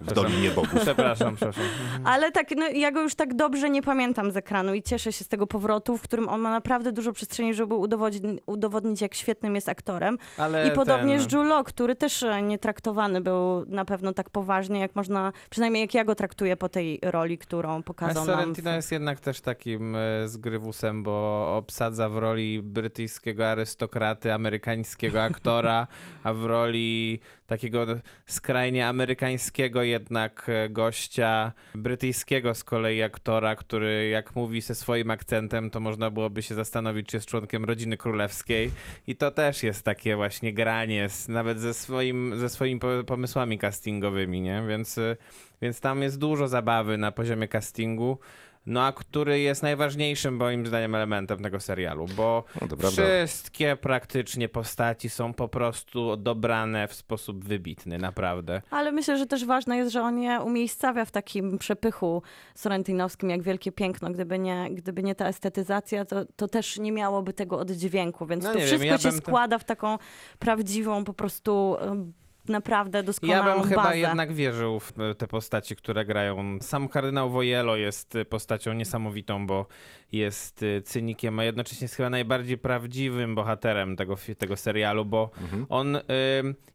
W 0.00 0.12
Dolinie 0.12 0.50
Bogów. 0.50 0.80
Przepraszam, 0.80 1.36
przepraszam. 1.36 1.64
Ale 2.04 2.32
tak, 2.32 2.46
no, 2.56 2.68
ja 2.68 2.92
go 2.92 3.02
już 3.02 3.14
tak 3.14 3.34
dobrze 3.34 3.70
nie 3.70 3.82
pamiętam 3.82 4.32
z 4.32 4.36
ekranu 4.36 4.74
i 4.74 4.82
cieszę 4.82 5.12
się 5.12 5.24
z 5.24 5.28
tego 5.28 5.46
powrotu, 5.46 5.96
w 5.96 6.02
którym 6.02 6.28
on 6.28 6.40
ma 6.40 6.50
naprawdę 6.50 6.92
dużo 6.92 7.12
przestrzeni, 7.12 7.54
żeby 7.54 7.74
udowodnić, 7.74 8.22
udowodnić 8.46 9.00
jak 9.00 9.14
świetnym 9.14 9.54
jest 9.54 9.68
aktorem. 9.68 10.18
Ale 10.38 10.68
I 10.68 10.70
podobnie 10.70 11.18
ten... 11.18 11.30
z 11.30 11.32
Julo, 11.32 11.64
który 11.64 11.96
też 11.96 12.22
e, 12.22 12.42
nie 12.42 12.58
traktowany 12.58 13.20
był 13.20 13.64
na 13.66 13.84
pewno 13.84 14.12
tak 14.12 14.30
poważnie, 14.30 14.80
jak 14.80 14.96
można, 14.96 15.32
przynajmniej 15.50 15.80
jak 15.80 15.94
ja 15.94 16.04
go 16.04 16.14
traktuję 16.14 16.56
po 16.56 16.68
tej 16.68 16.98
roli, 17.02 17.38
którą 17.38 17.82
pokazał 17.82 18.26
nam. 18.26 18.41
Sorrentino 18.42 18.70
w- 18.72 18.74
jest 18.74 18.92
jednak 18.92 19.20
też 19.20 19.40
takim 19.40 19.96
e, 19.96 20.28
zgrywusem, 20.28 21.02
bo 21.02 21.56
obsadza 21.56 22.08
w 22.08 22.16
roli 22.18 22.62
brytyjskiego 22.62 23.48
arystokraty, 23.50 24.32
amerykańskiego 24.32 25.22
aktora, 25.22 25.86
a 26.22 26.32
w 26.32 26.44
roli 26.44 27.20
takiego 27.46 27.86
skrajnie 28.26 28.88
amerykańskiego 28.88 29.82
jednak 29.82 30.46
e, 30.48 30.68
gościa, 30.68 31.52
brytyjskiego 31.74 32.54
z 32.54 32.64
kolei 32.64 33.02
aktora, 33.02 33.56
który 33.56 34.08
jak 34.08 34.36
mówi 34.36 34.60
ze 34.60 34.74
swoim 34.74 35.10
akcentem, 35.10 35.70
to 35.70 35.80
można 35.80 36.10
byłoby 36.10 36.42
się 36.42 36.54
zastanowić, 36.54 37.06
czy 37.08 37.16
jest 37.16 37.26
członkiem 37.28 37.64
rodziny 37.64 37.96
królewskiej. 37.96 38.70
I 39.06 39.16
to 39.16 39.30
też 39.30 39.62
jest 39.62 39.84
takie 39.84 40.16
właśnie 40.16 40.52
granie, 40.54 41.08
z, 41.08 41.28
nawet 41.28 41.60
ze, 41.60 41.74
swoim, 41.74 42.32
ze 42.38 42.48
swoimi 42.48 42.80
po- 42.80 43.04
pomysłami 43.06 43.58
castingowymi, 43.58 44.40
nie? 44.40 44.62
Więc, 44.68 44.98
e, 44.98 45.16
więc 45.62 45.80
tam 45.80 46.02
jest 46.02 46.18
dużo 46.18 46.48
zabawy 46.48 46.98
na 46.98 47.12
poziomie 47.12 47.48
castingu. 47.48 48.18
No 48.66 48.82
a 48.84 48.92
który 48.92 49.40
jest 49.40 49.62
najważniejszym 49.62 50.36
moim 50.36 50.66
zdaniem 50.66 50.94
elementem 50.94 51.42
tego 51.42 51.60
serialu, 51.60 52.06
bo 52.16 52.44
No, 52.60 52.68
prawda. 52.68 52.88
wszystkie 52.88 53.76
praktycznie 53.76 54.48
postaci 54.48 55.08
są 55.10 55.34
po 55.34 55.48
prostu 55.48 56.16
dobrane 56.16 56.88
w 56.88 56.94
sposób 56.94 57.44
wybitny, 57.44 57.98
naprawdę. 57.98 58.62
Ale 58.70 58.92
myślę, 58.92 59.18
że 59.18 59.26
też 59.26 59.44
ważne 59.44 59.76
jest, 59.76 59.92
że 59.92 60.02
on 60.02 60.18
je 60.18 60.40
umiejscawia 60.40 61.04
w 61.04 61.10
takim 61.10 61.58
przepychu 61.58 62.22
sorentinowskim, 62.54 63.30
jak 63.30 63.42
wielkie 63.42 63.72
piękno. 63.72 64.10
Gdyby 64.10 64.38
nie, 64.38 64.68
gdyby 64.70 65.02
nie 65.02 65.14
ta 65.14 65.26
estetyzacja, 65.28 66.04
to, 66.04 66.24
to 66.36 66.48
też 66.48 66.78
nie 66.78 66.92
miałoby 66.92 67.32
tego 67.32 67.58
oddźwięku, 67.58 68.26
więc 68.26 68.44
No 68.44 68.52
to 68.52 68.58
nie 68.58 68.60
wiem, 68.60 68.68
wszystko 68.68 68.86
ja 68.86 68.98
się 68.98 69.12
składa 69.12 69.58
w 69.58 69.64
taką 69.64 69.98
prawdziwą, 70.38 71.04
po 71.04 71.14
prostu 71.14 71.76
naprawdę 72.48 73.02
doskonałą 73.02 73.48
Ja 73.48 73.54
bym 73.54 73.68
chyba 73.68 73.82
bazę. 73.82 73.98
jednak 73.98 74.32
wierzył 74.32 74.80
w 74.80 74.92
te 75.18 75.26
postaci, 75.26 75.76
które 75.76 76.04
grają. 76.04 76.58
Sam 76.60 76.88
kardynał 76.88 77.30
Wojelo 77.30 77.76
jest 77.76 78.16
e, 78.16 78.24
postacią 78.24 78.72
niesamowitą, 78.72 79.46
bo 79.46 79.66
jest 80.12 80.62
e, 80.62 80.82
cynikiem, 80.82 81.38
a 81.38 81.44
jednocześnie 81.44 81.84
jest 81.84 81.94
chyba 81.94 82.10
najbardziej 82.10 82.58
prawdziwym 82.58 83.34
bohaterem 83.34 83.96
tego, 83.96 84.16
tego 84.38 84.56
serialu, 84.56 85.04
bo 85.04 85.30
Mhm. 85.42 85.66
on 85.68 85.96
y, 85.96 86.00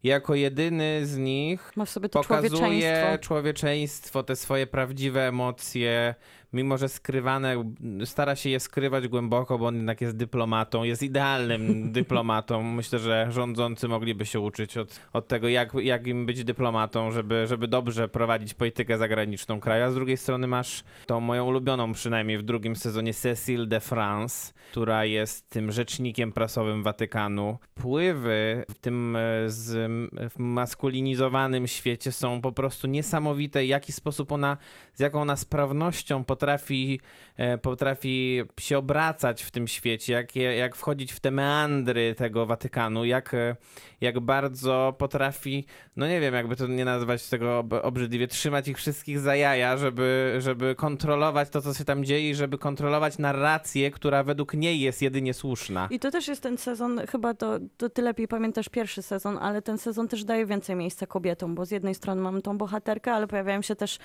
jako 0.04 0.36
jedyny 0.36 1.06
z 1.06 1.18
nich 1.18 1.72
Ma 1.76 1.86
w 1.86 1.90
sobie 1.90 2.10
to 2.10 2.20
pokazuje 2.24 2.50
człowieczeństwo. 2.50 3.18
człowieczeństwo, 3.28 4.24
te 4.24 4.36
swoje 4.36 4.68
prawdziwe 4.68 5.28
emocje, 5.28 6.16
mimo 6.54 6.78
że 6.78 6.90
skrywane, 6.90 7.74
stara 8.06 8.36
się 8.36 8.50
je 8.50 8.60
skrywać 8.60 9.08
głęboko, 9.08 9.58
bo 9.58 9.66
on 9.66 9.76
jednak 9.76 10.02
jest 10.02 10.18
dyplomatą, 10.18 10.84
jest 10.84 11.04
idealnym 11.04 11.68
dyplomatą. 11.98 12.64
Myślę, 12.64 13.00
że 13.00 13.28
rządzący 13.30 13.88
mogliby 13.88 14.26
się 14.26 14.40
uczyć 14.40 14.78
od, 14.78 15.00
od 15.14 15.28
tego, 15.28 15.48
jak, 15.48 15.74
jak 15.74 16.08
im 16.08 16.26
być 16.26 16.44
dyplomatą, 16.44 17.12
żeby, 17.12 17.48
żeby 17.48 17.68
dobrze 17.68 18.08
prowadzić 18.08 18.54
politykę 18.54 18.98
zagraniczną 18.98 19.60
kraju. 19.60 19.86
A 19.86 19.92
z 19.92 19.96
drugiej 19.96 20.18
strony 20.18 20.48
masz 20.48 20.84
tą 21.06 21.20
moją 21.20 21.46
ulubioną, 21.46 21.94
przynajmniej 21.94 22.38
w 22.38 22.44
drugim 22.44 22.76
sezonie, 22.76 23.14
Cecile 23.14 23.66
de 23.66 23.80
France, 23.80 24.54
która 24.72 25.06
jest 25.06 25.50
tym 25.50 25.72
rzecznikiem 25.72 26.32
prasowym 26.32 26.84
Watykanu. 26.84 27.58
Wpływy 27.62 28.66
w 28.70 28.80
tym 28.80 29.16
e, 29.16 29.50
z, 29.50 29.92
w 30.32 30.40
maskulinizowanym 30.40 31.68
świecie 31.68 32.12
są 32.12 32.42
po 32.42 32.52
prostu 32.52 32.88
niesamowite. 32.88 33.64
W 33.64 33.68
jaki 33.68 33.92
sposób 33.92 34.32
ona, 34.32 34.58
z 34.98 35.00
jaką 35.00 35.22
ona 35.22 35.36
sprawnością 35.36 36.24
potrafi, 36.24 37.00
e, 37.38 37.58
potrafi 37.58 38.44
się 38.60 38.78
obracać 38.78 39.44
w 39.44 39.52
tym 39.52 39.68
świecie, 39.68 40.14
jak, 40.14 40.36
jak 40.36 40.76
wchodzić 40.76 41.14
w 41.14 41.20
te 41.20 41.32
meandry 41.32 42.16
tego 42.16 42.46
Watykanu, 42.46 43.06
jak, 43.06 43.34
e, 43.34 43.56
jak 44.02 44.20
bardzo 44.20 44.96
potrafi, 44.98 45.66
no 45.96 46.08
nie 46.08 46.22
wiem, 46.22 46.34
jakby 46.34 46.56
to 46.56 46.68
nie 46.68 46.86
nazwać 46.86 47.30
tego 47.30 47.60
ob- 47.60 47.74
obrzydliwie, 47.74 48.28
trzymać 48.28 48.68
ich 48.68 48.78
wszystkich 48.78 49.20
za 49.20 49.36
jaja, 49.36 49.78
żeby, 49.78 50.36
żeby 50.40 50.76
kontrolować 50.76 51.50
to, 51.50 51.62
co 51.62 51.74
się 51.74 51.86
tam 51.86 52.06
dzieje 52.06 52.30
i 52.30 52.36
żeby 52.36 52.58
kontrolować 52.58 53.18
narrację, 53.18 53.92
która 53.92 54.24
według 54.24 54.54
niej 54.54 54.80
jest 54.80 55.02
jedynie 55.02 55.34
słuszna. 55.34 55.88
I 55.92 56.00
to 56.00 56.12
też 56.12 56.28
jest 56.28 56.44
ten 56.44 56.58
sezon, 56.58 57.02
chyba 57.10 57.34
to, 57.34 57.60
to 57.78 57.90
ty 57.90 58.02
lepiej 58.02 58.28
pamiętasz 58.28 58.70
pierwszy 58.70 59.02
sezon, 59.02 59.38
ale 59.38 59.62
ten 59.62 59.78
sezon 59.78 60.08
też 60.08 60.24
daje 60.24 60.46
więcej 60.46 60.76
miejsca 60.76 61.08
kobietom, 61.08 61.56
bo 61.56 61.66
z 61.66 61.72
jednej 61.72 61.96
strony 61.96 62.22
mamy 62.22 62.42
tą 62.42 62.58
bohaterkę, 62.58 63.14
ale 63.14 63.28
pojawiają 63.28 63.62
się 63.62 63.76
też 63.76 64.00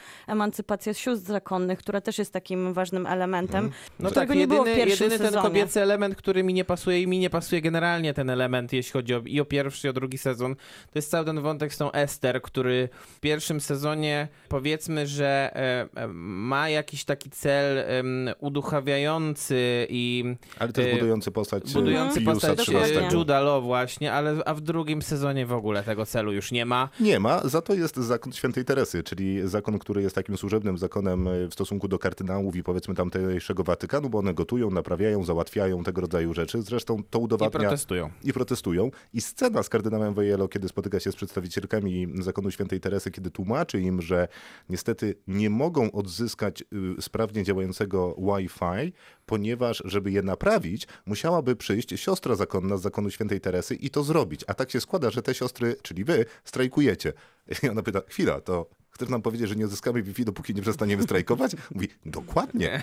emancypacja 0.82 0.94
sióstr 0.94 1.26
zakonnych, 1.26 1.78
która 1.78 2.00
też 2.00 2.18
jest 2.18 2.32
takim 2.32 2.72
ważnym 2.72 3.06
elementem. 3.06 3.70
No 4.00 4.10
którego 4.10 4.32
tak, 4.32 4.38
nie 4.38 4.46
było 4.46 4.64
w 4.64 4.66
jedyny, 4.66 4.86
pierwszym 4.86 5.04
jedyny 5.04 5.18
ten 5.18 5.28
sezonie. 5.28 5.48
kobiecy 5.48 5.82
element, 5.82 6.16
który 6.16 6.42
mi 6.42 6.54
nie 6.54 6.64
pasuje 6.64 7.02
i 7.02 7.06
mi 7.06 7.18
nie 7.18 7.30
pasuje 7.30 7.62
generalnie 7.62 8.14
ten 8.14 8.30
element, 8.30 8.72
jeśli 8.72 8.92
chodzi 8.92 9.14
o, 9.14 9.22
i 9.26 9.40
o 9.40 9.44
pierwszy, 9.44 9.86
i 9.86 9.90
o 9.90 9.92
drugi 9.92 10.18
sezon, 10.18 10.54
to 10.54 10.92
jest 10.94 11.10
cały 11.10 11.26
ten 11.26 11.40
wątek 11.40 11.74
z 11.74 11.78
tą 11.78 11.92
Ester, 11.92 12.42
który 12.42 12.88
w 13.16 13.20
pierwszym 13.20 13.60
sezonie 13.60 14.28
powiedzmy, 14.48 15.06
że 15.06 15.50
e, 15.54 16.02
e, 16.02 16.08
ma 16.08 16.68
jakiś 16.68 17.04
taki 17.04 17.30
cel 17.30 17.78
em, 17.78 18.30
uduchawiający 18.38 19.86
i 19.90 20.24
Ale 20.58 20.72
też 20.72 20.86
e, 20.86 20.92
budujący 20.92 21.30
postać 21.30 21.70
y, 21.70 21.72
budujący 21.72 22.20
Piusa 22.20 22.54
postać 22.54 22.68
e, 22.68 23.08
Juda 23.12 23.40
Law 23.40 23.62
właśnie, 23.64 24.12
ale 24.12 24.36
a 24.44 24.54
w 24.54 24.60
drugim 24.60 25.02
sezonie 25.02 25.46
w 25.46 25.52
ogóle 25.52 25.82
tego 25.82 26.06
celu 26.06 26.32
już 26.32 26.52
nie 26.52 26.66
ma. 26.66 26.88
Nie 27.00 27.20
ma, 27.20 27.40
za 27.48 27.62
to 27.62 27.74
jest 27.74 27.96
zakon 27.96 28.32
świętej 28.32 28.64
Teresy, 28.64 29.02
czyli 29.02 29.48
zakon, 29.48 29.78
który 29.78 30.02
jest 30.02 30.14
takim 30.14 30.36
służebnym 30.36 30.71
zakonem 30.78 31.26
y, 31.26 31.48
w 31.48 31.52
stosunku 31.52 31.88
do 31.88 31.98
kardynałów 31.98 32.56
i 32.56 32.62
powiedzmy 32.62 32.94
tamtejszego 32.94 33.64
Watykanu, 33.64 34.10
bo 34.10 34.18
one 34.18 34.34
gotują, 34.34 34.70
naprawiają, 34.70 35.24
załatwiają 35.24 35.84
tego 35.84 36.00
rodzaju 36.00 36.34
rzeczy. 36.34 36.62
Zresztą 36.62 37.02
to 37.10 37.18
I 37.18 37.22
udowadnia... 37.22 37.60
protestują. 37.60 38.10
I 38.24 38.32
protestują. 38.32 38.90
I 39.12 39.20
scena 39.20 39.62
z 39.62 39.68
kardynałem 39.68 40.14
Wojelo, 40.14 40.48
kiedy 40.48 40.68
spotyka 40.68 41.00
się 41.00 41.12
z 41.12 41.16
przedstawicielkami 41.16 42.06
zakonu 42.20 42.50
świętej 42.50 42.80
Teresy, 42.80 43.10
kiedy 43.10 43.30
tłumaczy 43.30 43.80
im, 43.80 44.02
że 44.02 44.28
niestety 44.68 45.14
nie 45.26 45.50
mogą 45.50 45.92
odzyskać 45.92 46.62
y, 46.98 47.02
sprawnie 47.02 47.44
działającego 47.44 48.16
Wi-Fi, 48.18 48.92
ponieważ 49.26 49.82
żeby 49.84 50.10
je 50.10 50.22
naprawić, 50.22 50.86
musiałaby 51.06 51.56
przyjść 51.56 52.00
siostra 52.00 52.34
zakonna 52.34 52.76
z 52.76 52.82
zakonu 52.82 53.10
świętej 53.10 53.40
Teresy 53.40 53.74
i 53.74 53.90
to 53.90 54.02
zrobić. 54.02 54.44
A 54.46 54.54
tak 54.54 54.70
się 54.70 54.80
składa, 54.80 55.10
że 55.10 55.22
te 55.22 55.34
siostry, 55.34 55.76
czyli 55.82 56.04
wy, 56.04 56.24
strajkujecie. 56.44 57.12
I 57.62 57.68
ona 57.68 57.82
pyta, 57.82 58.00
chwila, 58.08 58.40
to 58.40 58.81
chcesz 59.02 59.10
nam 59.10 59.22
powiedzieć, 59.22 59.48
że 59.48 59.56
nie 59.56 59.64
odzyskamy 59.64 60.02
Wi-Fi, 60.02 60.24
dopóki 60.24 60.54
nie 60.54 60.62
przestaniemy 60.62 61.02
strajkować? 61.02 61.56
Mówi, 61.74 61.88
dokładnie. 62.06 62.82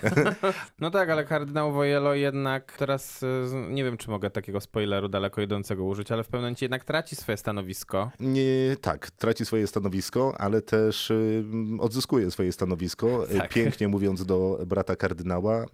No 0.80 0.90
tak, 0.90 1.10
ale 1.10 1.24
kardynał 1.24 1.72
Wojelo 1.72 2.14
jednak 2.14 2.72
teraz, 2.78 3.22
e, 3.22 3.70
nie 3.70 3.84
wiem 3.84 3.96
czy 3.96 4.10
mogę 4.10 4.30
takiego 4.30 4.60
spoileru 4.60 5.08
daleko 5.08 5.40
idącego 5.42 5.84
użyć, 5.84 6.12
ale 6.12 6.24
w 6.24 6.26
pewnym 6.26 6.40
momencie 6.42 6.64
jednak 6.64 6.84
traci 6.84 7.16
swoje 7.16 7.36
stanowisko. 7.36 8.10
Nie, 8.20 8.76
tak, 8.80 9.10
traci 9.10 9.44
swoje 9.44 9.66
stanowisko, 9.66 10.34
ale 10.38 10.62
też 10.62 11.10
y, 11.10 11.44
odzyskuje 11.80 12.30
swoje 12.30 12.52
stanowisko. 12.52 13.30
Y, 13.30 13.38
Tak. 13.38 13.52
Pięknie 13.52 13.88
mówiąc 13.88 14.24
do 14.24 14.58
brata 14.66 14.96
kardynała, 14.96 15.66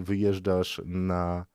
wyjeżdżasz 0.00 0.82
na 0.84 1.46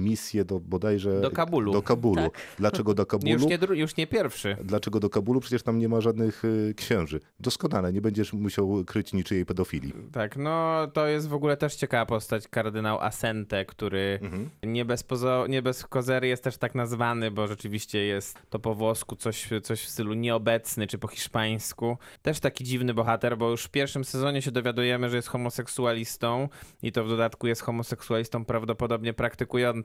misję 0.00 0.44
do 0.44 0.60
bodajże... 0.60 1.20
Do 1.20 1.30
Kabulu. 1.30 1.72
Do 1.72 1.82
Kabulu. 1.82 2.22
Tak. 2.22 2.32
Dlaczego 2.58 2.94
do 2.94 3.06
Kabulu? 3.12 3.32
Już 3.32 3.44
nie, 3.46 3.58
już 3.74 3.96
nie 3.96 4.06
pierwszy. 4.06 4.56
Dlaczego 4.64 5.00
do 5.00 5.10
Kabulu? 5.10 5.40
Przecież 5.40 5.62
tam 5.62 5.78
nie 5.78 5.88
ma 5.88 6.00
żadnych 6.00 6.44
y, 6.44 6.74
księży. 6.76 7.20
Doskonale, 7.40 7.92
nie 7.92 8.00
będziesz 8.00 8.32
musiał 8.32 8.84
kryć 8.86 9.12
niczyjej 9.12 9.46
pedofilii. 9.46 9.92
Tak, 10.12 10.36
no 10.36 10.86
to 10.92 11.06
jest 11.06 11.28
w 11.28 11.34
ogóle 11.34 11.56
też 11.56 11.74
ciekawa 11.74 12.06
postać, 12.06 12.48
kardynał 12.48 13.00
Asente, 13.00 13.64
który 13.64 14.18
Mhm. 14.22 14.50
nie, 14.62 14.84
bez 14.84 15.04
pozo- 15.04 15.48
nie 15.48 15.62
bez 15.62 15.86
kozery 15.86 16.28
jest 16.28 16.44
też 16.44 16.56
tak 16.56 16.74
nazwany, 16.74 17.30
bo 17.30 17.46
rzeczywiście 17.46 17.98
jest 18.04 18.38
to 18.50 18.58
po 18.58 18.74
włosku 18.74 19.16
coś, 19.16 19.48
coś 19.62 19.82
w 19.82 19.88
stylu 19.88 20.14
nieobecny, 20.14 20.86
czy 20.86 20.98
po 20.98 21.08
hiszpańsku. 21.08 21.96
Też 22.22 22.40
taki 22.40 22.64
dziwny 22.64 22.94
bohater, 22.94 23.38
bo 23.38 23.50
już 23.50 23.64
w 23.64 23.68
pierwszym 23.70 24.04
sezonie 24.04 24.42
się 24.42 24.50
dowiadujemy, 24.50 25.10
że 25.10 25.16
jest 25.16 25.28
homoseksualistą 25.28 26.48
i 26.82 26.92
to 26.92 27.04
w 27.04 27.08
dodatku 27.08 27.46
jest 27.46 27.62
homoseksualistą 27.62 28.44
prawdopodobnie 28.44 29.12
praktykującym 29.14 29.79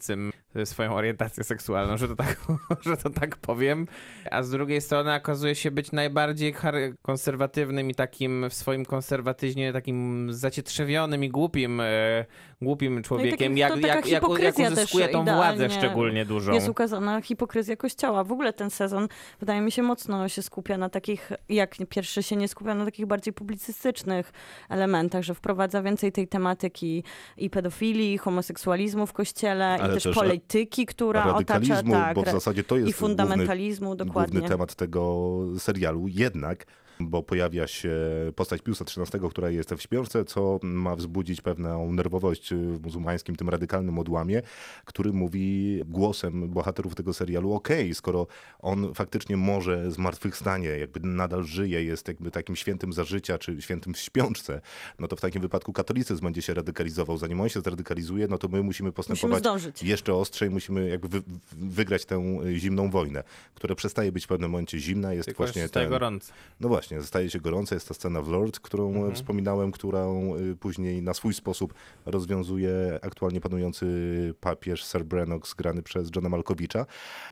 swoją 0.66 0.96
orientację 0.96 1.44
seksualną, 1.44 1.98
że 1.98 2.08
to 2.08 2.16
tak, 2.16 2.38
że 2.86 2.98
to 2.98 3.10
tak 3.10 3.38
powiem. 3.38 3.88
A 4.32 4.44
z 4.44 4.50
drugiej 4.50 4.82
strony 4.82 5.16
okazuje 5.16 5.56
się 5.56 5.72
być 5.72 5.92
najbardziej 5.92 6.56
konserwatywnym 7.02 7.90
i 7.90 7.96
takim 7.96 8.50
w 8.50 8.54
swoim 8.54 8.86
konserwatyzmie 8.86 9.74
takim 9.74 10.28
zacietrzewionym 10.34 11.24
i 11.24 11.30
głupim, 11.30 11.82
e, 11.82 12.26
głupim 12.62 13.04
człowiekiem, 13.04 13.38
takim- 13.38 13.58
jak, 13.58 13.76
jak, 13.82 14.08
jak, 14.08 14.38
jak 14.44 14.72
uzyskuje 14.72 15.08
tą 15.08 15.24
władzę 15.24 15.70
szczególnie 15.70 16.26
dużą. 16.26 16.54
Jest 16.54 16.70
ukazana 16.70 17.22
hipokryzja 17.22 17.76
kościoła. 17.76 18.24
W 18.24 18.32
ogóle 18.32 18.54
ten 18.54 18.70
sezon, 18.70 19.08
wydaje 19.40 19.62
mi 19.62 19.72
się, 19.72 19.84
mocno 19.84 20.30
się 20.30 20.42
skupia 20.42 20.78
na 20.78 20.90
takich, 20.90 21.32
jak 21.50 21.76
pierwszy 21.90 22.24
się 22.24 22.36
nie 22.36 22.48
skupia 22.48 22.76
na 22.76 22.86
takich 22.86 23.06
bardziej 23.06 23.34
publicystycznych 23.34 24.32
elementach, 24.70 25.24
że 25.24 25.34
wprowadza 25.34 25.82
więcej 25.82 26.12
tej 26.12 26.28
tematyki 26.28 27.04
i 27.38 27.50
pedofilii, 27.50 28.14
i 28.14 28.18
homoseksualizmu 28.18 29.08
w 29.08 29.14
kościele, 29.14 29.78
Ale 29.86 29.93
też, 29.93 30.04
też 30.04 30.15
polityki, 30.15 30.86
która 30.86 31.36
otacza, 31.36 31.84
tak, 31.84 32.15
bo 32.15 32.24
w 32.24 32.30
zasadzie 32.32 32.63
to 32.63 32.78
jest 32.78 32.89
i 32.89 32.93
fundamentalizmu, 32.93 33.88
główny, 33.88 34.06
dokładnie. 34.06 34.32
główny 34.32 34.50
temat 34.50 34.76
tego 34.76 35.30
serialu. 35.60 36.08
Jednak, 36.08 36.65
bo 37.00 37.24
pojawia 37.24 37.68
się 37.68 37.92
postać 38.36 38.62
Piusa 38.62 38.86
XIII, 38.86 39.30
która 39.30 39.50
jest 39.50 39.74
w 39.74 39.82
śpiączce, 39.82 40.26
co 40.26 40.60
ma 40.64 40.96
wzbudzić 40.96 41.42
pewną 41.42 41.92
nerwowość 41.92 42.54
w 42.54 42.84
muzułmańskim, 42.84 43.36
tym 43.36 43.50
radykalnym 43.50 44.00
odłamie, 44.00 44.42
który 44.86 45.14
mówi 45.14 45.82
głosem 45.86 46.50
bohaterów 46.50 46.96
tego 46.96 47.14
serialu, 47.14 47.54
okej, 47.54 47.94
skoro 47.96 48.28
on 48.60 48.94
faktycznie 48.94 49.38
może 49.38 49.92
zmartwychwstanie, 49.92 50.70
jakby 50.70 51.00
nadal 51.00 51.44
żyje, 51.44 51.84
jest 51.84 52.08
jakby 52.08 52.32
takim 52.32 52.56
świętym 52.56 52.94
za 52.94 53.04
życia, 53.04 53.38
czy 53.38 53.62
świętym 53.62 53.94
w 53.94 53.98
śpiączce, 54.00 54.62
no 55.00 55.08
to 55.08 55.16
w 55.16 55.22
takim 55.22 55.42
wypadku 55.42 55.74
katolicyzm 55.74 56.24
będzie 56.24 56.42
się 56.42 56.54
radykalizował. 56.54 57.18
Zanim 57.18 57.42
on 57.42 57.50
się 57.50 57.62
zradykalizuje, 57.62 58.28
no 58.28 58.38
to 58.38 58.48
my 58.48 58.64
musimy 58.64 58.92
postępować 58.92 59.40
zdążyć. 59.40 59.84
jeszcze 59.84 60.14
ostrzej, 60.14 60.50
musimy 60.50 60.90
jakby 60.90 61.08
wy, 61.08 61.22
wy- 61.22 61.26
wygrać 61.54 62.06
tę 62.06 62.38
zimną 62.54 62.90
wojnę, 62.90 63.24
która 63.56 63.76
przestaje 63.76 64.12
być 64.12 64.26
w 64.26 64.28
pewnym 64.28 64.52
momencie 64.52 64.80
zimna, 64.80 65.14
jest 65.14 65.26
Tylko 65.26 65.44
właśnie 65.44 65.70
ten... 65.70 65.90
gorąco. 65.90 66.34
No 66.60 66.68
właśnie, 66.68 66.85
staje 67.02 67.30
się 67.30 67.39
gorąca, 67.39 67.76
jest 67.76 67.88
ta 67.88 67.93
scena 67.93 68.21
w 68.21 68.28
Lord, 68.30 68.60
którą 68.60 68.88
Mhm. 68.95 69.15
wspominałem, 69.15 69.71
którą 69.71 70.36
y, 70.36 70.56
później 70.56 71.02
na 71.02 71.13
swój 71.13 71.34
sposób 71.34 71.74
rozwiązuje 72.06 73.00
aktualnie 73.02 73.41
panujący 73.41 73.86
papież 74.39 74.86
Sir 74.86 75.04
Brenox, 75.06 75.54
grany 75.54 75.82
przez 75.84 76.10
Johna 76.15 76.30
Malkowicza. 76.30 76.86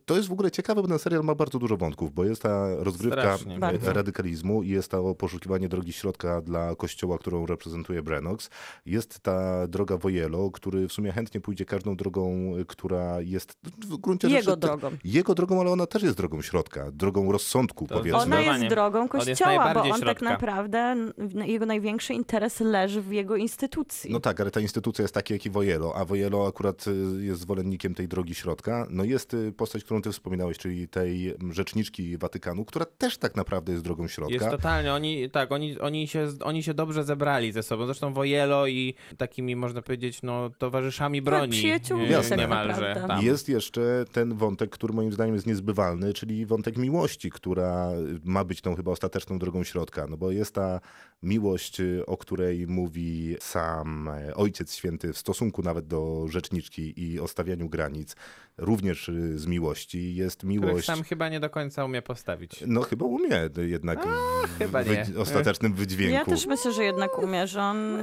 To 0.06 0.16
jest 0.18 0.30
w 0.30 0.32
ogóle 0.32 0.52
ciekawe, 0.52 0.82
bo 0.82 0.88
ten 0.88 1.00
serial 1.00 1.24
ma 1.24 1.36
bardzo 1.36 1.60
dużo 1.60 1.78
wątków, 1.78 2.14
bo 2.14 2.24
jest 2.26 2.42
ta 2.42 2.76
rozgrywka 2.76 3.22
Strasznie. 3.22 3.60
Bardzo. 3.60 3.94
radykalizmu, 3.94 4.64
jest 4.64 4.92
to 4.92 5.16
poszukiwanie 5.16 5.70
drogi 5.70 5.94
środka 5.94 6.42
dla 6.42 6.76
kościoła, 6.76 7.18
którą 7.18 7.46
reprezentuje 7.46 8.04
Brenox, 8.04 8.50
jest 8.86 9.20
ta 9.20 9.68
droga 9.68 9.98
Wojelo, 9.98 10.52
który 10.52 10.88
w 10.88 10.94
sumie 10.94 11.12
chętnie 11.12 11.42
pójdzie 11.42 11.66
każdą 11.66 11.96
drogą, 11.96 12.54
y, 12.58 12.66
która 12.66 13.22
jest 13.22 13.54
w 13.88 13.98
gruncie 13.98 14.28
Jego 14.30 14.42
rzeczy... 14.42 14.58
te- 14.58 14.68
drogą. 14.68 14.92
Jego 15.04 15.36
drogą, 15.36 15.62
ale 15.62 15.72
ona 15.72 15.86
też 15.86 16.04
jest 16.04 16.18
drogą 16.18 16.42
środka, 16.42 16.92
drogą 16.92 17.32
rozsądku, 17.32 17.88
To 17.88 17.96
powiedzmy. 17.98 18.20
Ona 18.22 18.42
jest 18.42 18.66
drogą 18.68 19.00
On 19.00 19.08
kościoła, 19.44 19.74
bo 19.74 19.82
on 19.82 19.90
tak 19.90 20.00
środka. 20.00 20.26
naprawdę, 20.26 20.78
n- 20.80 21.14
jego 21.46 21.66
największy 21.66 22.14
interes 22.14 22.60
leży 22.60 23.02
w 23.02 23.12
jego 23.12 23.36
instytucji. 23.36 24.12
No 24.12 24.20
tak, 24.20 24.42
ale 24.42 24.52
ta 24.52 24.60
instytucja 24.60 25.04
jest 25.04 25.14
taka 25.14 25.34
jak 25.34 25.46
i 25.46 25.50
Wojelo, 25.50 25.96
a 25.96 26.06
Wojelo 26.06 26.48
akurat 26.48 26.86
y, 26.88 27.26
jest 27.26 27.42
zwolennikiem 27.42 27.96
tej 27.96 28.08
drogi 28.08 28.36
środka. 28.36 28.88
No 28.90 29.04
jest 29.04 29.34
y, 29.34 29.52
postać, 29.52 29.84
którą 29.84 30.02
ty 30.02 30.12
wspominałeś, 30.12 30.58
czyli 30.58 30.88
tej 30.88 31.36
rzeczniczki 31.52 32.18
Watykanu, 32.18 32.66
która 32.66 32.86
też 32.86 33.18
tak 33.18 33.36
naprawdę 33.36 33.72
jest 33.72 33.84
drogą 33.84 34.08
środka. 34.08 34.34
Jest 34.34 34.50
totalnie, 34.50 34.94
oni, 34.94 35.30
tak, 35.30 35.52
oni, 35.52 35.80
oni, 35.80 36.08
się, 36.08 36.28
oni 36.44 36.64
się 36.64 36.74
dobrze 36.74 37.04
zebrali 37.04 37.52
ze 37.52 37.64
sobą. 37.64 37.86
Zresztą 37.86 38.14
Wojelo 38.14 38.68
i 38.68 38.94
takimi, 39.18 39.56
można 39.56 39.82
powiedzieć, 39.82 40.22
no, 40.24 40.50
towarzyszami 40.58 41.22
broni. 41.22 41.52
przyjaciółmi 41.52 42.06
e, 42.06 42.18
tak 42.18 42.28
tak 42.30 42.40
niemalże. 42.40 42.82
naprawdę. 42.82 43.08
Tam. 43.08 43.26
Jest 43.26 43.50
jeszcze 43.50 44.06
ten 44.12 44.34
wątek, 44.34 44.70
który 44.72 44.94
moim 44.94 45.12
zdaniem 45.12 45.36
jest 45.36 45.48
niezbywalny, 45.48 46.14
czyli 46.14 46.46
wątek 46.46 46.78
miłości, 46.78 47.30
która 47.30 47.90
ma 48.24 48.44
być 48.44 48.62
tą 48.62 48.76
chyba 48.76 48.92
ostateczną 48.92 49.33
drogą 49.40 49.64
środka. 49.64 50.08
No 50.08 50.18
bo 50.18 50.32
jest 50.32 50.56
ta 50.56 50.80
miłość, 51.24 51.80
y, 51.80 52.06
o 52.06 52.18
której 52.18 52.68
mówi 52.68 53.36
sam 53.40 54.08
e, 54.08 54.36
Ojciec 54.36 54.76
Święty 54.76 55.14
w 55.14 55.18
stosunku 55.18 55.62
nawet 55.62 55.88
do 55.88 56.26
rzeczniczki 56.30 57.04
i 57.04 57.20
o 57.20 57.28
stawianiu 57.28 57.70
granic, 57.70 58.16
również 58.58 59.10
y, 59.10 59.40
z 59.40 59.46
miłości. 59.46 60.16
Jest 60.16 60.38
Których 60.38 60.62
miłość... 60.62 60.86
sam 60.86 61.04
chyba 61.04 61.30
nie 61.30 61.40
do 61.40 61.50
końca 61.50 61.86
umie 61.86 62.02
postawić. 62.02 62.64
No 62.68 62.82
chyba 62.82 63.06
umie 63.06 63.50
jednak 63.58 64.00
w, 64.06 64.58
chyba 64.58 64.84
nie. 64.84 65.06
ostatecznym 65.18 65.74
wydźwięku. 65.74 66.14
Ja 66.14 66.26
też 66.26 66.46
myślę, 66.46 66.74
że 66.74 66.84
jednak 66.84 67.20
umie, 67.20 67.48
że 67.48 67.62
on 67.62 68.02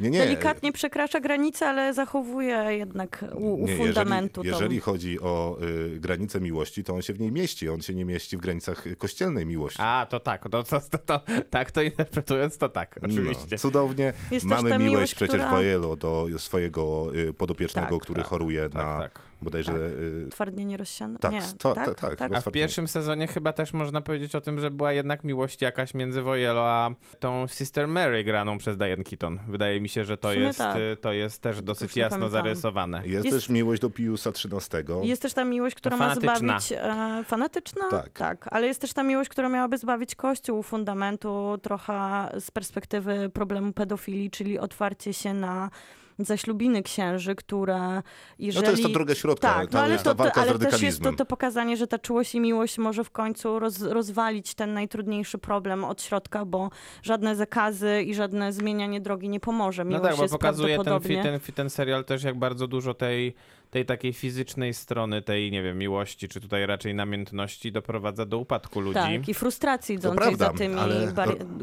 nie, 0.00 0.10
nie. 0.10 0.18
delikatnie 0.18 0.72
przekracza 0.72 1.20
granice, 1.20 1.66
ale 1.68 1.94
zachowuje 1.94 2.56
jednak 2.70 3.24
u, 3.34 3.54
u 3.54 3.66
Nie, 3.66 3.76
fundamentu 3.76 4.40
jeżeli, 4.44 4.52
jeżeli 4.62 4.80
chodzi 4.80 5.20
o 5.20 5.58
y, 5.94 6.00
granicę 6.00 6.40
miłości, 6.40 6.84
to 6.84 6.94
on 6.94 7.02
się 7.02 7.12
w 7.12 7.20
niej 7.20 7.32
mieści. 7.32 7.68
On 7.68 7.80
się 7.82 7.94
nie 7.94 8.04
mieści 8.04 8.36
w 8.36 8.40
granicach 8.40 8.84
kościelnej 8.98 9.46
miłości. 9.46 9.78
A, 9.82 10.06
to 10.10 10.20
tak, 10.20 10.42
to, 10.50 10.62
to, 10.64 10.80
to, 10.80 10.98
to, 10.98 11.20
tak 11.50 11.70
to 11.70 11.82
interpretując, 11.82 12.58
to 12.58 12.68
tak, 12.68 12.98
oczywiście. 13.02 13.46
No, 13.52 13.58
cudownie. 13.58 14.12
Jest 14.30 14.46
Mamy 14.46 14.62
miłość, 14.70 14.84
miłość, 14.84 15.14
przecież 15.14 15.34
która- 15.36 15.50
Wojelo 15.50 15.96
do 15.96 16.26
swojego 16.38 17.10
y, 17.16 17.32
podopiecznego, 17.32 17.96
Tak, 17.96 18.02
który 18.02 18.20
tak, 18.20 18.28
choruje 18.28 18.62
tak, 18.62 18.74
na 18.74 18.98
tak. 19.00 19.20
Bodajże... 19.42 19.72
y, 19.72 20.28
Twardnienie 20.30 20.76
rozsiane? 20.76 21.18
Tak, 21.18 21.32
nie, 21.32 21.42
to- 21.58 21.74
tak, 21.74 21.86
to- 21.86 21.94
tak, 21.94 22.18
chyba 22.18 22.36
A 22.36 22.40
w 22.40 22.50
pierwszym 22.50 22.88
sezonie 22.88 23.26
chyba 23.26 23.52
też 23.52 23.72
można 23.72 24.00
powiedzieć 24.00 24.34
o 24.34 24.40
tym, 24.40 24.60
że 24.60 24.70
była 24.70 24.92
jednak 24.92 25.24
miłość 25.24 25.62
jakaś 25.62 25.94
między 25.94 26.22
Wojelo 26.22 26.68
a 26.68 26.90
tą 27.20 27.46
Sister 27.46 27.88
Mary 27.88 28.24
graną 28.24 28.58
przez 28.58 28.76
Diane 28.76 29.04
Keaton. 29.04 29.38
Wydaje 29.48 29.80
mi 29.80 29.88
się, 29.88 30.04
że 30.04 30.16
to 30.16 30.32
jest, 30.32 30.58
tak. 30.58 30.76
y, 30.76 30.96
to 31.00 31.12
jest 31.12 31.42
też 31.42 31.62
dosyć 31.62 31.90
już 31.90 31.96
jasno 31.96 32.28
zarysowane. 32.28 33.06
Jest, 33.06 33.24
Jest- 33.24 33.36
też 33.36 33.48
miłość 33.48 33.82
do 33.82 33.90
Piusa 33.90 34.30
XIII. 34.30 35.08
Jest 35.08 35.22
też 35.22 35.34
ta 35.34 35.44
miłość, 35.44 35.76
która 35.76 35.96
ma 35.96 36.14
zbawić... 36.14 36.72
E, 36.72 37.24
fanatyczna? 37.24 37.84
Tak. 38.12 38.48
ale 38.50 38.66
jest 38.66 38.80
też 38.80 38.92
ta 38.92 39.02
miłość, 39.02 39.30
która 39.30 39.48
miałaby 39.48 39.78
zbawić 39.78 40.14
Kościół 40.14 40.62
fundamentu 40.62 41.58
trochę 41.62 42.28
z 42.40 42.50
perspektywy 42.50 43.30
problemu 43.34 43.72
pedofilii, 43.72 44.30
czyli 44.30 44.58
otwarcie 44.58 45.12
się 45.12 45.34
na 45.34 45.70
zaślubiny 46.18 46.82
księży, 46.82 47.34
które 47.34 48.02
jeżeli... 48.38 48.66
No 48.66 48.66
to 48.66 48.70
jest 48.70 48.82
ta 48.82 48.88
droga 48.88 49.14
środka, 49.14 49.54
Tak, 49.54 49.70
ta, 49.70 49.78
no 49.78 49.84
ale, 49.84 49.98
to, 49.98 50.14
to, 50.14 50.32
ale 50.34 50.58
też 50.58 50.82
jest 50.82 51.02
to, 51.02 51.12
to 51.12 51.26
pokazanie, 51.26 51.76
że 51.76 51.86
ta 51.86 51.98
czułość 51.98 52.34
i 52.34 52.40
miłość 52.40 52.78
może 52.78 53.04
w 53.04 53.10
końcu 53.10 53.58
roz, 53.58 53.82
rozwalić 53.82 54.54
ten 54.54 54.74
najtrudniejszy 54.74 55.38
problem 55.38 55.84
od 55.84 56.02
środka, 56.02 56.44
bo 56.44 56.70
żadne 57.02 57.36
zakazy 57.36 58.02
i 58.02 58.14
żadne 58.14 58.52
zmienianie 58.52 59.00
drogi 59.00 59.28
nie 59.28 59.40
pomoże. 59.40 59.84
No 59.84 59.90
Miłość 59.90 60.08
tak, 60.08 60.16
bo 60.16 60.22
jest 60.22 60.34
pokazuje 60.34 60.78
ten, 60.78 61.00
ten, 61.22 61.40
ten 61.54 61.70
serial 61.70 62.04
też, 62.04 62.22
jak 62.22 62.38
bardzo 62.38 62.66
dużo 62.66 62.94
tej, 62.94 63.34
tej 63.76 63.86
takiej 63.86 64.12
fizycznej 64.12 64.74
strony 64.74 65.22
tej, 65.22 65.52
nie 65.52 65.62
wiem, 65.62 65.78
miłości, 65.78 66.28
czy 66.28 66.40
tutaj 66.40 66.66
raczej 66.66 66.94
namiętności 66.94 67.72
doprowadza 67.72 68.26
do 68.26 68.38
upadku 68.38 68.80
ludzi. 68.80 68.94
Tak, 68.94 69.28
i 69.28 69.34
frustracji 69.34 69.98
To 69.98 70.00
idącej 70.00 70.18
prawda, 70.18 70.46
za 70.46 70.52
tymi 70.52 70.74
ale 70.74 71.12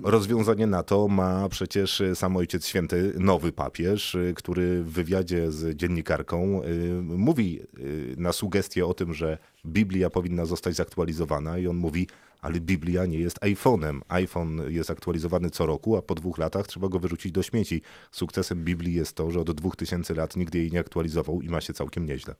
rozwiązanie 0.04 0.68
na 0.68 0.84
to 0.84 1.08
ma 1.08 1.50
przecież 1.50 2.04
sam 2.16 2.38
Ojciec 2.38 2.68
Święty, 2.68 3.14
nowy 3.18 3.52
papież, 3.52 4.18
który 4.36 4.84
w 4.84 4.92
wywiadzie 4.92 5.52
z 5.52 5.78
dziennikarką 5.78 6.64
y, 6.64 6.94
mówi 7.04 7.60
y, 7.80 8.16
na 8.18 8.34
sugestię 8.34 8.86
o 8.86 8.94
tym, 8.94 9.14
że 9.14 9.38
Biblia 9.66 10.10
powinna 10.10 10.46
zostać 10.46 10.76
zaktualizowana 10.76 11.58
i 11.58 11.68
on 11.68 11.76
mówi, 11.76 12.08
ale 12.44 12.60
Biblia 12.60 13.06
nie 13.06 13.20
jest 13.20 13.40
iPhone'em. 13.40 14.00
iPhone 14.08 14.62
jest 14.68 14.90
aktualizowany 14.90 15.50
co 15.50 15.66
roku, 15.66 15.98
a 15.98 16.02
po 16.02 16.16
dwóch 16.16 16.38
latach 16.38 16.68
trzeba 16.68 16.90
go 16.90 17.00
wyrzucić 17.00 17.32
do 17.32 17.44
śmieci. 17.44 17.82
Sukcesem 18.12 18.64
Biblii 18.64 18.94
jest 18.94 19.16
to, 19.16 19.32
że 19.32 19.40
od 19.40 19.52
dwóch 19.52 19.76
tysięcy 19.76 20.16
lat 20.16 20.36
nigdy 20.36 20.58
jej 20.58 20.72
nie 20.72 20.80
aktualizował 20.80 21.42
i 21.42 21.50
ma 21.50 21.62
się 21.62 21.74
całkiem 21.74 22.06
nieźle. 22.06 22.36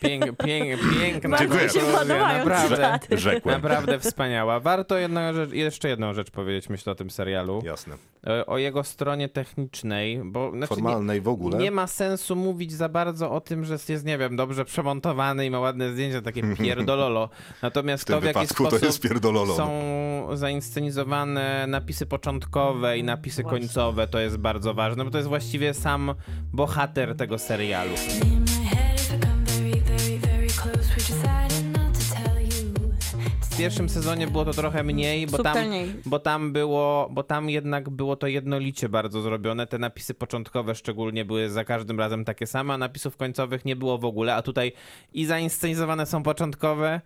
Pięk, 0.00 0.24
pięk, 0.44 0.80
piękna 1.00 1.38
Bardzo 1.38 1.54
mi 1.54 1.70
się 1.70 1.80
podobają 1.80 2.38
naprawdę. 2.38 2.98
Rzekłem. 3.16 3.54
Naprawdę 3.54 3.98
wspaniała. 3.98 4.60
Warto 4.60 4.98
jedną 4.98 5.32
rzecz, 5.32 5.52
jeszcze 5.52 5.88
jedną 5.88 6.14
rzecz 6.14 6.30
powiedzieć, 6.30 6.68
myślę 6.68 6.92
o 6.92 6.94
tym 6.94 7.10
serialu. 7.10 7.62
Jasne. 7.64 7.94
E, 8.26 8.46
O 8.46 8.58
jego 8.58 8.84
stronie 8.84 9.28
technicznej, 9.28 10.20
bo 10.24 10.50
znaczy 10.50 10.66
Formalnej 10.68 11.20
w 11.20 11.28
ogóle. 11.28 11.58
nie, 11.58 11.70
ma 11.70 11.86
sensu 11.86 12.36
mówić 12.36 12.72
za 12.72 12.88
bardzo 12.88 13.30
o 13.30 13.40
tym, 13.40 13.64
że 13.64 13.76
jest, 13.88 14.04
nie 14.04 14.18
wiem, 14.18 14.36
dobrze 14.36 14.64
przemontowany 14.64 15.46
i 15.46 15.50
ma 15.50 15.60
ładne 15.60 15.92
zdjęcia, 15.92 16.22
takie 16.22 16.42
pierdololo. 16.58 17.28
Natomiast 17.62 18.02
W 18.04 18.06
to 18.06 18.20
w 18.20 18.24
jaki 18.24 18.46
sposób 18.46 18.82
jest 18.82 19.00
pierdololo. 19.02 19.56
są 19.56 19.68
zainscenizowane 20.36 21.64
napisy 21.68 22.06
początkowe 22.06 22.98
i 22.98 23.04
napisy 23.04 23.42
końcowe, 23.44 24.08
to 24.08 24.18
jest 24.18 24.36
bardzo 24.36 24.74
ważne, 24.74 25.04
bo 25.04 25.10
to 25.10 25.18
jest 25.18 25.28
właściwie 25.28 25.74
sam 25.74 26.14
bohater 26.52 27.16
tego 27.16 27.38
serialu. 27.38 27.90
Pierwszym 33.58 33.88
sezonie 33.88 34.26
było 34.26 34.44
to 34.44 34.52
trochę 34.52 34.82
mniej, 34.84 35.26
bo 35.26 35.38
tam, 35.38 35.54
Subtelniej. 35.54 35.94
bo 36.06 36.18
tam 36.18 36.52
było, 36.52 37.08
bo 37.12 37.22
tam 37.22 37.50
jednak 37.50 37.90
było 37.90 38.16
to 38.16 38.26
jednolicie 38.26 38.88
bardzo 38.88 39.20
zrobione. 39.20 39.66
Te 39.66 39.78
napisy 39.78 40.14
początkowe 40.14 40.74
szczególnie 40.74 41.24
były 41.24 41.50
za 41.50 41.64
każdym 41.64 41.98
razem 41.98 42.24
takie 42.24 42.46
same, 42.46 42.74
a 42.74 42.78
napisów 42.78 43.16
końcowych 43.16 43.64
nie 43.64 43.76
było 43.76 43.98
w 43.98 44.04
ogóle, 44.04 44.34
a 44.34 44.42
tutaj 44.42 44.72
i 45.12 45.26
zainscenizowane 45.26 46.06
są 46.06 46.22
początkowe 46.22 47.00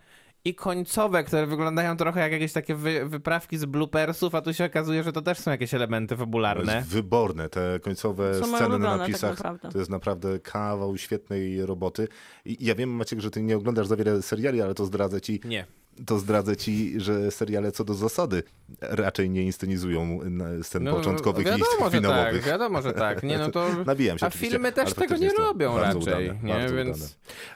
i 0.45 0.55
końcowe, 0.55 1.25
które 1.25 1.47
wyglądają 1.47 1.97
trochę 1.97 2.21
jak 2.21 2.33
jakieś 2.33 2.53
takie 2.53 2.75
wy, 2.75 3.09
wyprawki 3.09 3.59
z 3.59 3.65
bloopersów, 3.65 4.35
a 4.35 4.41
tu 4.41 4.55
się 4.55 4.65
okazuje, 4.65 5.03
że 5.03 5.13
to 5.13 5.23
też 5.23 5.39
są 5.39 5.51
jakieś 5.51 5.75
elementy 5.75 6.15
To 6.15 6.19
fabularne. 6.21 6.77
jest 6.77 6.89
wyborne. 6.89 7.49
Te 7.49 7.81
końcowe 7.83 8.35
Są 8.35 8.57
sceny 8.57 8.79
na 8.79 8.91
tak 8.91 8.99
napisach 8.99 9.31
naprawdę. 9.39 9.69
to 9.71 9.79
jest 9.79 9.91
naprawdę 9.91 10.39
kawał 10.39 10.99
świetnej 10.99 11.67
roboty. 11.67 12.09
I 12.45 12.57
ja 12.67 12.75
wiem, 12.75 12.91
Maciek, 12.91 13.21
że 13.21 13.31
ty 13.31 13.43
nie 13.43 13.57
oglądasz 13.57 13.87
za 13.87 13.97
wiele 13.97 14.23
seriali, 14.23 14.63
ale 14.63 14.75
to 14.75 14.85
zdradzę 14.87 15.21
ci, 15.21 15.41
Nie. 15.45 15.67
To 16.07 16.19
zdradzę 16.19 16.57
ci, 16.57 17.01
że 17.01 17.31
seriale 17.31 17.73
co 17.73 17.85
do 17.85 17.95
zasady 17.95 18.43
raczej 18.81 19.31
nie 19.31 19.43
inscenizują 19.43 20.21
na- 20.31 20.63
scen 20.63 20.87
początkowych 20.87 21.47
i 21.47 21.51
No, 21.51 21.57
wiadomo, 21.57 21.75
że 21.75 21.91
tak, 21.91 21.93
finałowych. 21.93 22.45
wiadomo, 22.45 22.83
że 22.83 22.93
tak. 22.93 23.23
Nie, 23.23 23.39
no 23.39 23.51
to... 23.51 23.67
Nabijam 23.87 24.19
się 24.19 24.27
A 24.27 24.31
filmy 24.31 24.73
też 24.73 24.95
tego 24.95 25.17
nie 25.17 25.31
robią 25.33 25.79
raczej, 25.79 26.03
udane, 26.03 26.23
nie? 26.43 26.75
Więc- 26.77 26.97
udane. 26.99 27.11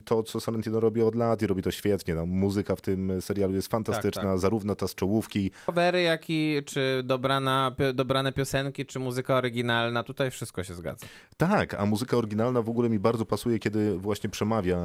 To, 0.05 0.23
co 0.23 0.41
Sorrentino 0.41 0.81
robi 0.81 1.03
od 1.03 1.15
lat 1.15 1.43
i 1.43 1.47
robi 1.47 1.63
to 1.63 1.71
świetnie. 1.71 2.15
No, 2.15 2.27
muzyka 2.27 2.77
w 2.77 2.81
tym 2.81 3.23
serialu 3.23 3.55
jest 3.55 3.69
fantastyczna, 3.69 4.23
tak. 4.23 4.39
zarówno 4.39 4.75
ta 4.75 4.89
z 4.89 4.95
czołówki, 4.95 5.51
Covery, 5.67 6.03
jak 6.03 6.31
i 6.31 6.63
czy 6.67 7.03
dobrana, 7.05 7.77
dobrane 7.95 8.33
piosenki, 8.33 8.87
czy 8.87 8.99
muzyka 8.99 9.35
oryginalna, 9.37 10.03
tutaj 10.03 10.31
wszystko 10.31 10.65
się 10.65 10.75
zgadza. 10.75 11.07
Tak, 11.37 11.75
a 11.75 11.87
muzyka 11.87 12.17
oryginalna 12.17 12.63
w 12.63 12.69
ogóle 12.69 12.89
mi 12.89 12.99
bardzo 12.99 13.27
pasuje, 13.27 13.59
kiedy 13.59 13.99
właśnie 13.99 14.31
przemawia 14.31 14.79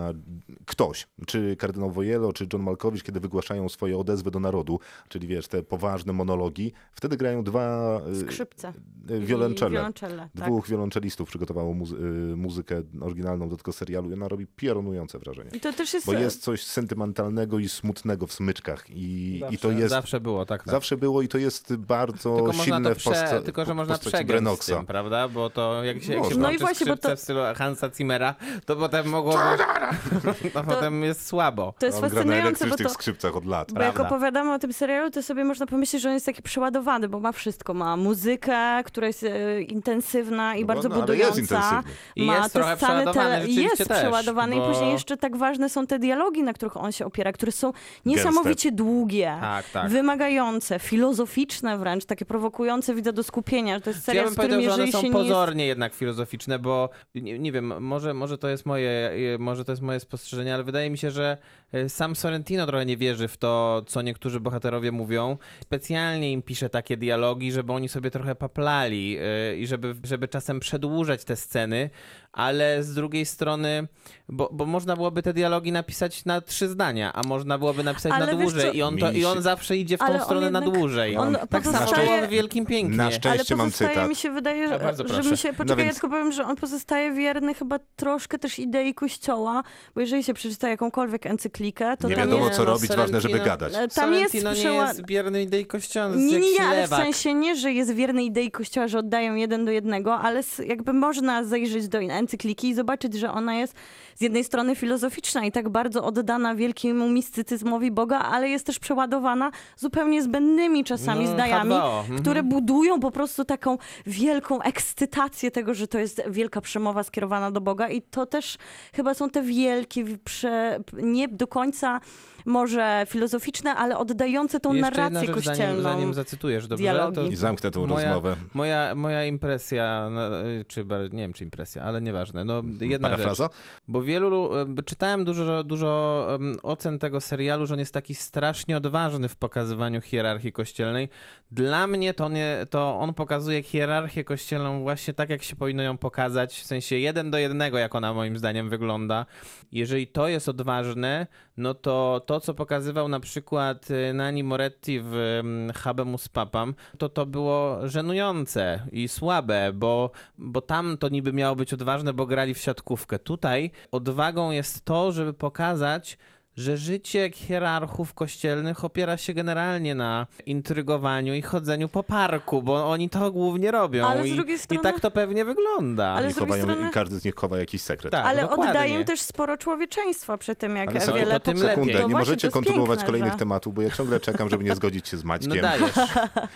ktoś, 0.66 1.08
czy 1.28 1.56
kardynał 1.56 1.92
Wojelo, 1.92 2.34
czy 2.34 2.48
John 2.54 2.62
Malkowicz, 2.64 3.04
kiedy 3.04 3.20
wygłaszają 3.52 3.70
swoje 3.70 3.98
odezwy 3.98 4.32
do 4.32 4.40
narodu, 4.40 4.80
czyli 5.10 5.28
wiesz, 5.28 5.48
te 5.48 5.64
poważne 5.64 6.14
monologi. 6.14 6.74
Wtedy 6.92 7.18
grają 7.18 7.44
dwa 7.44 7.98
y, 8.12 8.22
Skrzypce. 8.22 8.74
y, 9.12 9.20
wiolonczele. 9.20 9.92
tak. 10.40 10.46
Dwóch 10.46 10.68
wiolonczelistów 10.68 11.30
przygotowało 11.30 11.74
muzy- 11.74 11.96
y, 12.34 12.36
muzykę 12.38 12.82
oryginalną 13.02 13.50
do 13.50 13.58
tego 13.58 13.74
serialu 13.74 14.10
i 14.10 14.14
ona 14.14 14.28
robi 14.28 14.48
piorunujące 14.48 15.20
wrażenie. 15.20 15.50
I 15.54 15.60
to 15.60 15.74
też 15.74 15.94
jest... 15.94 16.06
Bo 16.06 16.14
jest 16.14 16.44
coś 16.44 16.64
sentymentalnego 16.64 17.60
i 17.60 17.70
smutnego 17.70 18.28
w 18.28 18.34
smyczkach 18.34 18.90
i, 18.90 19.42
i 19.52 19.58
to 19.58 19.72
jest... 19.72 19.90
Zawsze 19.90 20.20
było, 20.20 20.46
tak, 20.46 20.64
tak. 20.64 20.72
Zawsze 20.72 20.98
było 20.98 21.22
i 21.22 21.28
to 21.28 21.38
jest 21.38 21.76
bardzo 21.76 22.36
tylko 22.36 22.54
silne 22.54 22.90
to 22.90 22.96
w 22.96 22.98
prze, 22.98 23.42
tylko, 23.46 23.66
że 23.66 23.74
można 23.74 23.98
przegrać 23.98 24.62
z 24.62 24.66
tym, 24.66 24.86
prawda? 24.86 25.28
Bo 25.28 25.50
to 25.50 25.84
jak 25.84 26.04
się, 26.04 26.14
jak 26.14 26.26
się. 26.26 26.38
No 26.38 26.52
i 26.52 26.58
właśnie, 26.58 26.86
bo 26.86 26.92
skrzypce 26.94 27.10
to- 27.10 27.16
w 27.16 27.20
stylu 27.20 27.40
Hansa 27.56 27.90
Zimmera, 27.90 28.36
to 28.66 28.76
potem 28.76 29.10
mogło 29.10 29.34
to 30.54 30.64
potem 30.64 31.04
jest 31.04 31.28
słabo. 31.28 31.74
To 31.80 31.86
jest 31.86 32.00
fascynujące, 32.00 32.68
bo 32.68 32.78
to... 32.78 32.84
skrzypcach 33.32 33.36
od 33.38 33.46
lat. 33.46 33.72
Bo 33.74 33.82
jak 33.82 33.94
Prawda. 33.94 34.16
opowiadamy 34.16 34.54
o 34.54 34.60
tym 34.60 34.74
serialu, 34.74 35.12
to 35.12 35.24
sobie 35.24 35.44
można 35.44 35.66
pomyśleć, 35.66 36.02
że 36.02 36.10
on 36.10 36.14
jest 36.14 36.26
taki 36.26 36.42
przeładowany, 36.42 37.10
bo 37.10 37.20
ma 37.20 37.32
wszystko. 37.32 37.74
Ma 37.74 37.98
muzykę, 37.98 38.84
która 38.86 39.08
jest 39.08 39.24
e, 39.24 39.62
intensywna 39.62 40.56
i 40.56 40.62
No, 40.62 40.68
bardzo 40.68 40.90
no, 40.90 40.96
ale 40.96 41.02
budująca. 41.04 41.28
jest 41.28 41.40
intensywny. 41.52 41.94
I 42.16 42.26
ma 42.26 42.38
jest 42.38 42.54
te 42.54 42.60
trochę 42.60 42.76
sceny 42.78 42.92
przeładowany 42.92 43.36
rzeczywiście 43.36 43.62
Jest 43.62 43.88
też, 43.88 43.98
przeładowany 44.00 44.56
bo- 44.56 44.66
i 44.70 44.74
później 44.74 44.92
jeszcze 44.92 45.18
tak 45.18 45.38
ważne 45.38 45.70
są 45.70 45.88
te 45.88 46.00
dialogi, 46.00 46.44
na 46.44 46.54
których 46.54 46.78
on 46.78 46.92
się 46.92 47.06
opiera, 47.06 47.32
które 47.32 47.52
są 47.52 47.74
niesamowicie 48.06 48.72
długie, 48.72 49.38
Tak, 49.42 49.70
tak. 49.70 49.90
wymagające, 49.90 50.80
filozoficzne 50.80 51.78
wręcz, 51.78 52.06
takie 52.06 52.26
prowokujące 52.26 52.96
widza 52.96 53.12
do 53.12 53.24
skupienia. 53.24 53.76
że 53.76 53.82
To 53.82 53.90
jest 53.90 54.00
Ja 54.00 54.06
serial, 54.06 54.26
bym 54.26 54.34
z 54.34 54.38
którym 54.38 54.52
powiedział, 54.52 54.70
że 54.72 54.74
one 54.76 54.86
jeżeli 54.86 54.92
są 54.92 55.02
się 55.02 55.14
nie 55.14 55.20
jest... 55.20 55.30
pozornie 55.30 55.66
jednak 55.68 55.94
filozoficzne, 55.94 56.60
bo 56.60 56.90
nie, 57.16 57.40
nie 57.40 57.52
wiem, 57.52 57.84
może, 57.84 58.14
może, 58.14 58.38
to 58.38 58.48
jest 58.48 58.66
moje, 58.66 59.12
może 59.40 59.66
to 59.66 59.72
jest 59.72 59.82
moje 59.82 60.00
spostrzeżenie, 60.00 60.54
ale 60.54 60.64
wydaje 60.64 60.90
mi 60.90 60.98
się, 60.98 61.12
że 61.12 61.38
e, 61.74 61.90
sam 61.90 62.16
Sorrentino 62.16 62.66
trochę 62.66 62.86
nie 62.86 62.98
wierzy 62.98 63.21
w 63.28 63.38
to, 63.38 63.82
co 63.88 64.02
niektórzy 64.02 64.40
bohaterowie 64.40 64.92
mówią. 64.92 65.38
Specjalnie 65.64 66.32
im 66.32 66.42
pisze 66.42 66.70
takie 66.70 66.98
dialogi, 66.98 67.52
żeby 67.52 67.74
oni 67.74 67.90
sobie 67.90 68.12
trochę 68.12 68.36
paplali 68.36 69.18
e, 69.22 69.58
i 69.58 69.68
żeby, 69.68 69.96
żeby 70.04 70.28
czasem 70.28 70.60
przedłużać 70.60 71.24
te 71.26 71.36
sceny, 71.36 71.90
ale 72.34 72.84
z 72.84 72.94
drugiej 72.94 73.26
strony, 73.26 73.88
bo, 74.30 74.50
bo 74.54 74.66
można 74.66 74.96
byłoby 74.96 75.22
te 75.24 75.34
dialogi 75.34 75.72
napisać 75.72 76.26
na 76.26 76.42
trzy 76.42 76.68
zdania, 76.68 77.14
a 77.14 77.22
można 77.28 77.58
byłoby 77.58 77.84
napisać 77.84 78.12
Ale 78.16 78.26
na 78.26 78.32
dłużej 78.42 78.66
co- 78.72 78.72
i 78.72 78.82
on, 78.82 78.98
to, 78.98 79.12
i 79.12 79.26
on 79.26 79.42
zawsze 79.42 79.78
idzie 79.78 79.98
w 79.98 80.02
Ale 80.02 80.14
tą 80.14 80.20
on 80.20 80.26
stronę 80.26 80.52
na 80.52 80.60
jednak- 80.60 80.80
dłużej. 80.80 81.18
on 81.18 81.38
tak 81.50 81.64
samo 81.64 81.78
pozostaje- 81.78 82.28
w 82.28 82.30
Wielkim 82.30 82.66
Pięknie. 82.66 82.98
Na 82.98 83.12
szczęście 83.12 83.54
Ale 83.54 83.58
mam 83.64 83.72
cytat. 83.72 84.10
mi 84.10 84.16
się 84.16 84.30
wydaje, 84.32 84.68
że, 84.68 84.80
No, 85.10 85.22
że 85.24 85.32
mi 85.32 85.38
się, 85.38 85.50
No 85.50 85.56
poczekaj, 85.58 85.78
ja 85.78 85.84
więc- 85.86 85.96
tylko 85.96 86.10
powiem, 86.10 86.32
że 86.32 86.46
on 86.46 86.56
pozostaje 86.56 87.12
wierny 87.14 87.54
chyba 87.54 87.80
troszkę 87.96 88.40
też 88.40 88.60
idei 88.60 88.94
kościoła, 88.94 89.64
bo 89.96 90.02
jeżeli 90.02 90.24
się 90.24 90.34
przeczyta 90.34 90.70
jakąkolwiek 90.70 91.26
encyklikę, 91.26 91.98
to 91.98 92.10
Nie 92.10 92.16
tam 92.16 92.24
wiadomo, 92.26 92.46
jest... 92.46 92.58
co 92.58 92.64
no, 92.66 92.72
robić, 92.72 92.92
ważne, 92.92 93.22
żeby 93.22 93.40
gadać. 93.40 93.74
E, 93.76 93.88
Tam 93.88 94.14
jest 94.14 94.32
Sorrentino 94.32 94.54
nie 94.54 94.60
przeła... 94.60 94.88
jest 94.88 95.02
bierny 95.06 95.42
idei 95.44 95.66
kościoła, 95.66 96.08
Nie, 96.16 96.40
nie, 96.40 96.52
nie, 96.52 96.64
ale 96.68 96.88
w 96.88 96.90
sensie 96.90 97.34
nie, 97.34 97.56
że 97.56 97.72
jest 97.72 97.94
wierny 97.94 98.24
idei 98.24 98.52
kościoła, 98.52 98.88
że 98.88 99.00
oddają 99.00 99.36
jeden 99.36 99.66
do 99.66 99.72
jednego, 99.72 100.16
ale 100.16 100.44
jakby 100.68 100.94
można 100.94 101.44
zajrzeć 101.44 101.88
do 101.88 102.02
encykliki 102.22 102.70
i 102.70 102.74
zobaczyć, 102.74 103.14
że 103.14 103.32
ona 103.32 103.56
jest 103.56 103.76
z 104.16 104.22
jednej 104.22 104.44
strony 104.44 104.76
filozoficzna 104.76 105.46
i 105.46 105.52
tak 105.52 105.70
bardzo 105.70 106.04
oddana 106.04 106.56
wielkiemu 106.56 107.10
mistycyzmowi 107.10 107.92
Boga, 107.92 108.20
ale 108.20 108.50
jest 108.50 108.66
też 108.66 108.80
przeładowana 108.80 109.52
zupełnie 109.78 110.24
zbędnymi 110.24 110.84
czasami 110.84 111.26
No, 111.26 111.32
zdaniami, 111.32 111.72
H2O, 111.72 112.00
mhm. 112.00 112.22
które 112.22 112.44
budują 112.44 113.00
po 113.00 113.12
prostu 113.12 113.46
taką 113.46 113.78
wielką 114.06 114.62
ekscytację 114.62 115.52
tego, 115.52 115.74
że 115.74 115.88
to 115.88 116.00
jest 116.00 116.22
wielka 116.30 116.62
przemowa 116.62 117.04
skierowana 117.04 117.52
do 117.52 117.62
Boga 117.62 117.90
i 117.90 118.02
to 118.02 118.26
też 118.26 118.58
chyba 118.94 119.14
są 119.14 119.30
te 119.30 119.42
wielkie, 119.42 120.06
prze... 120.24 120.80
nie 120.94 121.28
do 121.28 121.48
końca 121.48 122.02
może 122.46 123.04
filozoficzne, 123.08 123.76
ale 123.76 123.98
oddające 123.98 124.60
tą 124.60 124.74
Jeszcze 124.74 124.86
jedna 124.88 125.10
narrację 125.10 125.34
rzecz, 125.36 125.46
kościelną. 125.46 125.82
zanim, 125.82 125.84
zanim 125.84 126.14
zacytujesz, 126.14 126.68
dobrze? 126.68 126.84
dialogi. 126.84 127.16
To 127.16 127.26
I 127.26 127.36
zamknę 127.36 127.72
tą 127.72 127.88
moja, 127.88 128.06
rozmowę. 128.08 128.36
Moja, 128.54 128.96
moja 128.96 129.26
impresja, 129.26 130.10
no, 130.12 130.22
czy 130.68 130.86
nie 131.12 131.22
wiem 131.22 131.34
czy 131.34 131.44
impresja, 131.44 131.84
ale 131.84 132.02
nieważne. 132.02 132.46
No, 132.46 132.62
jedna 132.82 133.10
Parafraza? 133.10 133.44
rzecz. 133.44 133.54
Bo 133.88 134.02
wielu, 134.02 134.56
em, 134.58 134.76
czytałem 134.86 135.26
dużo, 135.26 135.64
dużo 135.64 136.28
ocen 136.64 137.00
tego 137.00 137.22
serialu, 137.22 137.66
że 137.66 137.74
on 137.74 137.80
jest 137.80 137.94
taki 137.94 138.16
strasznie 138.16 138.78
odważny 138.78 139.30
w 139.30 139.36
pokazywaniu 139.36 140.02
hierarchii 140.02 140.52
kościelnej. 140.52 141.10
Dla 141.52 141.88
mnie 141.88 142.14
to, 142.14 142.30
nie, 142.30 142.66
to 142.70 143.00
on 143.00 143.14
pokazuje 143.14 143.64
hierarchię 143.64 144.24
kościelną 144.24 144.82
właśnie 144.82 145.14
tak, 145.14 145.30
jak 145.30 145.44
się 145.44 145.56
powinno 145.56 145.84
ją 145.84 145.98
pokazać, 145.98 146.54
w 146.60 146.66
sensie 146.66 146.96
jeden 146.98 147.32
do 147.32 147.38
jednego, 147.38 147.78
jak 147.78 147.96
ona 147.96 148.14
moim 148.14 148.38
zdaniem 148.38 148.70
wygląda. 148.70 149.26
Jeżeli 149.72 150.08
to 150.08 150.28
jest 150.28 150.50
odważne, 150.50 151.28
no 151.58 151.74
to 151.74 152.22
to, 152.32 152.40
co 152.40 152.54
pokazywał 152.54 153.08
na 153.08 153.20
przykład 153.20 153.92
y, 153.92 154.14
Nani 154.14 154.44
Moretti 154.44 155.00
w 155.00 155.16
em, 155.16 155.72
Habemus 155.76 156.30
Papam, 156.30 156.76
to 156.98 157.10
to 157.10 157.26
było 157.26 157.88
żenujące 157.88 158.88
i 158.92 159.08
słabe, 159.08 159.72
bo, 159.74 160.12
bo 160.38 160.62
tam 160.62 160.98
to 160.98 161.10
niby 161.10 161.34
miało 161.34 161.56
być 161.56 161.74
odważne, 161.74 162.14
bo 162.14 162.26
grali 162.26 162.54
w 162.54 162.58
siatkówkę. 162.58 163.20
Tutaj 163.20 163.72
odwagą 163.92 164.52
jest 164.52 164.86
to, 164.86 165.12
żeby 165.12 165.34
pokazać, 165.34 166.18
że 166.58 166.78
życie 166.78 167.32
hierarchów 167.34 168.14
kościelnych 168.14 168.86
opiera 168.86 169.18
się 169.18 169.34
generalnie 169.34 169.96
na 169.96 170.28
intrygowaniu 170.46 171.34
i 171.34 171.42
chodzeniu 171.42 171.90
po 171.90 172.04
parku, 172.04 172.62
bo 172.64 172.90
oni 172.90 173.10
to 173.10 173.32
głównie 173.32 173.72
robią. 173.72 174.08
Ale 174.08 174.24
z 174.24 174.26
i, 174.26 174.36
drugiej 174.36 174.56
I 174.56 174.60
strony- 174.60 174.84
tak 174.84 175.00
to 175.00 175.12
pewnie 175.12 175.46
wygląda. 175.46 176.06
Ale 176.08 176.30
I, 176.30 176.32
z 176.34 176.36
drugiej 176.36 176.52
chowają, 176.60 176.74
strony- 176.74 176.90
I 176.90 176.92
każdy 176.94 177.20
z 177.20 177.26
nich 177.26 177.36
chowa 177.36 177.58
jakiś 177.58 177.82
sekret. 177.82 178.12
Tak, 178.12 178.26
Ale 178.26 178.42
dokładnie. 178.42 178.68
oddają 178.70 179.04
też 179.04 179.22
sporo 179.22 179.58
człowieczeństwa 179.58 180.38
przy 180.38 180.56
tym, 180.56 180.76
jak 180.76 180.90
Ale 180.90 181.00
wiele 181.20 181.34
to 181.40 181.40
tym 181.40 181.58
lepiej. 181.58 181.70
Sekundę, 181.76 181.94
To 182.02 182.08
nie 182.08 182.14
możecie 182.14 182.50
kontynuować 182.50 182.88
piękne, 183.00 183.06
kolejnych 183.06 183.32
że- 183.32 183.40
tematów, 183.40 183.74
bo 183.74 183.82
ja 183.82 183.90
ciągle 183.92 184.20
czekam, 184.20 184.50
żeby 184.50 184.64
nie 184.64 184.76
zgodzić 184.76 185.08
się 185.08 185.18
z 185.18 185.24
No 185.24 185.28
Maćkiem. 185.28 185.62
dajesz, 185.62 185.92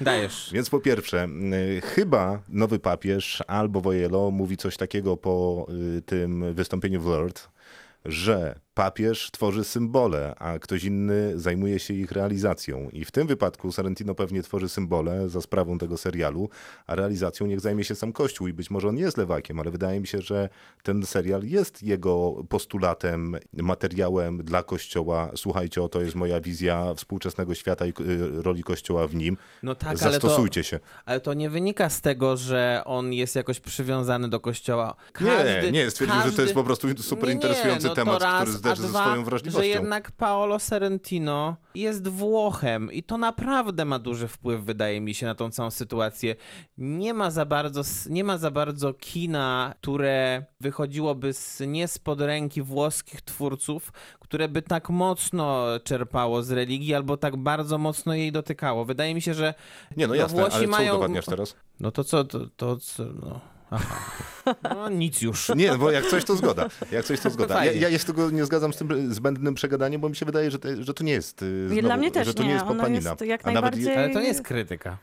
dajesz. 0.02 0.50
Więc 0.54 0.70
po 0.70 0.80
pierwsze, 0.80 1.28
y, 1.78 1.82
chyba 1.82 2.40
nowy 2.50 2.80
papież 2.80 3.44
albo 3.48 3.82
Wojelo 3.82 4.32
mówi 4.32 4.58
coś 4.58 4.78
takiego 4.78 5.18
po 5.18 5.68
y, 5.98 6.02
tym 6.02 6.54
wystąpieniu 6.54 7.02
w 7.02 7.06
Lourdes, 7.08 7.50
że 8.06 8.56
papież 8.76 9.32
tworzy 9.32 9.64
symbole, 9.64 10.36
a 10.40 10.60
ktoś 10.60 10.84
inny 10.84 11.40
zajmuje 11.40 11.80
się 11.80 11.94
ich 11.94 12.12
realizacją. 12.12 12.90
I 12.90 13.06
w 13.06 13.12
tym 13.12 13.28
wypadku 13.28 13.72
Sorrentino 13.72 14.16
pewnie 14.16 14.44
tworzy 14.44 14.70
symbole 14.70 15.30
za 15.30 15.42
sprawą 15.42 15.78
tego 15.78 15.98
serialu, 15.98 16.50
a 16.88 16.96
realizacją 16.96 17.48
niech 17.48 17.60
zajmie 17.60 17.84
się 17.84 17.96
sam 17.96 18.14
Kościół. 18.14 18.48
I 18.48 18.54
być 18.54 18.70
może 18.72 18.88
on 18.90 18.98
jest 18.98 19.18
lewakiem, 19.18 19.60
ale 19.60 19.72
wydaje 19.72 20.00
mi 20.00 20.08
się, 20.08 20.22
że 20.22 20.50
ten 20.84 21.06
serial 21.06 21.44
jest 21.44 21.84
jego 21.84 22.44
postulatem, 22.50 23.38
materiałem 23.54 24.38
dla 24.38 24.64
Kościoła. 24.64 25.32
Słuchajcie, 25.36 25.84
oto 25.84 26.02
jest 26.02 26.16
moja 26.16 26.42
wizja 26.42 26.94
współczesnego 26.94 27.56
świata 27.56 27.86
i 27.86 27.90
y, 27.90 28.42
roli 28.42 28.64
Kościoła 28.64 29.08
w 29.08 29.16
nim. 29.16 29.38
No 29.64 29.76
tak, 29.76 29.90
ale 29.90 29.98
to, 29.98 30.10
Zastosujcie 30.10 30.64
się. 30.64 30.80
ale 31.06 31.20
to 31.20 31.34
nie 31.34 31.50
wynika 31.50 31.90
z 31.90 32.02
tego, 32.02 32.38
że 32.38 32.82
on 32.86 33.14
jest 33.14 33.36
jakoś 33.36 33.60
przywiązany 33.60 34.30
do 34.30 34.40
kościoła. 34.40 34.96
nie, 35.22 35.72
nie, 35.72 35.92
stwierdził, 35.92 36.22
że 36.26 36.32
to 36.32 36.42
jest 36.42 36.54
po 36.54 36.64
prostu 36.64 36.88
super 36.98 37.30
Nie, 37.30 37.36
interesujący 37.36 37.84
nie, 37.84 37.90
no 37.90 37.96
temat, 37.96 38.24
który 38.42 38.65
zderzy 38.66 38.82
a 38.84 38.86
ze 38.86 38.88
dwa, 38.92 39.02
swoją 39.04 39.16
Że 39.20 39.26
wrażliwością. 39.26 39.70
jednak 39.70 40.12
Paolo 40.12 40.60
Sorrentino 40.60 41.56
jest 41.76 42.08
Włochem 42.08 42.92
i 42.92 43.04
to 43.04 43.18
naprawdę 43.18 43.86
ma 43.86 44.00
duży 44.00 44.28
wpływ, 44.28 44.64
wydaje 44.64 45.02
mi 45.02 45.14
się, 45.14 45.26
na 45.26 45.36
tą 45.36 45.52
całą 45.52 45.72
sytuację. 45.72 46.36
Nie 46.78 47.14
ma 47.14 47.32
za 47.32 47.46
bardzo, 47.46 47.82
nie 48.10 48.24
ma 48.24 48.38
za 48.38 48.52
bardzo 48.52 48.94
kina, 48.94 49.74
które 49.82 50.46
wychodziłoby 50.62 51.34
z, 51.34 51.60
nie 51.68 51.88
spod 51.88 52.22
ręki 52.22 52.62
włoskich 52.62 53.22
twórców, 53.22 53.92
które 54.20 54.50
by 54.50 54.62
tak 54.62 54.90
mocno 54.90 55.66
czerpało 55.84 56.44
z 56.44 56.52
religii 56.52 56.94
albo 56.96 57.18
tak 57.18 57.38
bardzo 57.38 57.78
mocno 57.78 58.14
jej 58.14 58.32
dotykało. 58.32 58.86
Wydaje 58.86 59.16
mi 59.16 59.22
się, 59.22 59.34
że 59.34 59.54
Nie, 59.98 60.08
no 60.08 60.14
no 60.14 60.16
jasne, 60.16 60.42
Włosi 60.42 60.56
ale 60.56 60.66
co 60.66 60.72
mają- 60.72 60.92
udowadniasz 60.94 61.26
teraz? 61.26 61.56
no 61.80 61.92
to 61.92 62.04
co, 62.04 62.24
to, 62.24 62.40
to 62.58 62.78
co, 62.78 63.04
no... 63.04 63.40
Aha. 63.76 63.96
No 64.76 64.90
nic 64.90 65.22
już. 65.22 65.50
Nie, 65.56 65.76
bo 65.78 65.92
jak 65.92 66.06
coś 66.06 66.26
to 66.26 66.36
zgoda. 66.36 66.70
Jak 66.92 67.06
coś 67.06 67.20
to 67.20 67.30
zgoda. 67.30 67.66
Ja, 67.66 67.72
ja 67.72 67.90
jeszcze 67.90 68.14
go 68.14 68.30
nie 68.30 68.46
zgadzam 68.46 68.74
z 68.74 68.78
tym 68.78 69.14
zbędnym 69.14 69.56
przegadaniem, 69.56 70.02
bo 70.02 70.10
mi 70.10 70.16
się 70.16 70.26
wydaje, 70.26 70.52
że, 70.52 70.60
te, 70.60 70.84
że 70.84 70.94
to 70.94 71.04
nie 71.04 71.12
jest 71.12 71.42
y, 71.42 71.68
znowu, 71.68 71.82
Dla 71.82 71.98
mnie 71.98 72.12
też 72.12 72.28
że 72.28 72.34
to 72.34 72.42
nie, 72.44 72.48
nie 72.48 72.54
jest 72.54 72.66
ono 72.66 72.74
poplanina. 72.74 73.10
jest 73.10 73.22
jak 73.22 73.48
A 73.48 73.52
nawet 73.52 73.72
najbardziej- 73.76 73.98
Ale 73.98 74.10
to 74.14 74.20
nie 74.20 74.28
jest 74.28 74.42
krytyka. 74.44 74.98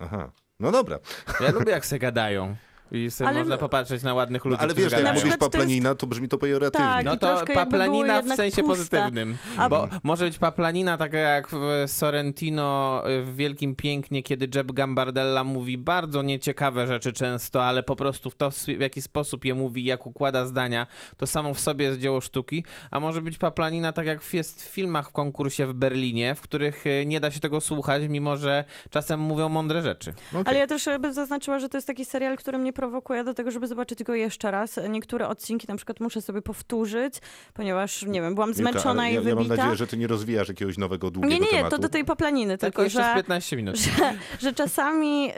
Aha. 0.00 0.30
No 0.60 0.72
dobra. 0.72 0.98
Ja 1.40 1.50
lubię 1.50 1.72
jak 1.72 1.86
se 1.86 1.98
gadają. 1.98 2.56
I 2.92 3.10
sobie 3.10 3.28
Ale- 3.30 3.38
można 3.38 3.58
popatrzeć 3.58 4.02
na 4.02 4.14
ładnych 4.14 4.44
ludzi, 4.44 4.56
No, 4.56 4.62
ale 4.62 4.74
wiesz, 4.74 4.92
jak 4.92 5.02
gadają. 5.02 5.24
mówisz 5.24 5.36
paplanina, 5.36 5.94
to 5.94 6.06
brzmi 6.06 6.28
to 6.28 6.38
pejoratywnie. 6.38 6.86
Tak, 6.86 7.04
No 7.04 7.16
to 7.16 7.44
paplanina 7.54 8.22
w 8.22 8.26
sensie 8.28 8.62
puste. 8.62 8.62
pozytywnym. 8.62 9.36
A- 9.56 9.68
Bo 9.68 9.88
może 10.02 10.24
być 10.24 10.38
paplanina 10.38 10.96
taka 10.96 11.18
jak 11.18 11.48
w 11.50 11.56
Sorrentino 11.86 13.02
y, 13.10 13.22
w 13.22 13.36
Wielkim 13.36 13.74
Pięknie, 13.76 14.22
kiedy 14.22 14.48
Jeb 14.58 14.72
Gambardella 14.72 15.44
mówi 15.44 15.78
bardzo 15.78 16.22
nieciekawe 16.22 16.86
rzeczy 16.86 17.12
często, 17.12 17.64
ale 17.64 17.82
po 17.82 17.96
prostu 17.96 18.30
w 18.30 18.34
to, 18.34 18.50
w 18.50 18.80
jaki 18.80 19.02
sposób 19.02 19.44
je 19.44 19.54
mówi, 19.54 19.84
jak 19.84 20.06
układa 20.06 20.46
zdania, 20.46 20.86
to 21.16 21.26
samo 21.26 21.54
w 21.54 21.60
sobie 21.60 21.84
jest 21.84 21.98
dzieło 22.00 22.20
sztuki. 22.20 22.64
A 22.90 23.00
może 23.00 23.22
być 23.22 23.38
paplanina 23.38 23.92
tak 23.92 24.06
jak 24.06 24.34
jest 24.34 24.62
w 24.64 24.68
filmach 24.68 25.08
w 25.08 25.12
konkursie 25.12 25.66
w 25.66 25.72
Berlinie, 25.72 26.34
w 26.34 26.40
których 26.40 26.86
y, 26.86 27.06
nie 27.06 27.20
da 27.20 27.30
się 27.30 27.40
tego 27.40 27.60
słuchać, 27.60 28.02
mimo 28.08 28.36
że 28.36 28.64
czasem 28.90 29.20
mówią 29.20 29.48
mądre 29.48 29.82
rzeczy. 29.82 30.10
Okej. 30.30 30.42
Ale 30.46 30.58
ja 30.58 30.66
też 30.66 30.88
bym 31.00 31.12
zaznaczyła, 31.12 31.58
że 31.58 31.68
to 31.68 31.76
jest 31.76 31.86
taki 31.86 32.04
serial, 32.04 32.36
który 32.36 32.58
mnie 32.58 32.72
prowokuje 32.78 33.24
do 33.24 33.34
tego, 33.34 33.50
żeby 33.50 33.66
zobaczyć 33.66 34.04
go 34.04 34.14
jeszcze 34.14 34.50
raz. 34.50 34.80
Niektóre 34.88 35.28
odcinki 35.28 35.66
na 35.68 35.76
przykład 35.76 36.00
muszę 36.00 36.22
sobie 36.22 36.42
powtórzyć, 36.42 37.14
ponieważ, 37.54 38.02
nie 38.02 38.22
wiem, 38.22 38.34
byłam 38.34 38.54
zmęczona 38.54 39.02
ale 39.02 39.10
i 39.10 39.14
ja, 39.14 39.20
ja 39.20 39.34
mam 39.34 39.44
wybita. 39.44 39.56
nadzieję, 39.56 39.76
że 39.76 39.86
ty 39.86 39.96
nie 39.96 40.06
rozwijasz 40.06 40.48
jakiegoś 40.48 40.78
nowego, 40.78 41.10
długiego 41.10 41.34
nie, 41.34 41.40
nie, 41.40 41.46
nie, 41.46 41.58
tematu. 41.58 41.76
to 41.76 41.82
do 41.82 41.88
tej 41.88 42.04
paplaniny, 42.04 42.58
Tylko 42.58 42.66
tylko, 42.66 42.82
jeszcze 42.82 43.02
że, 43.02 43.12
z 43.12 43.14
15 43.14 43.56
minut. 43.56 43.76
że, 43.98 44.14
że 44.38 44.52
czasami, 44.52 45.32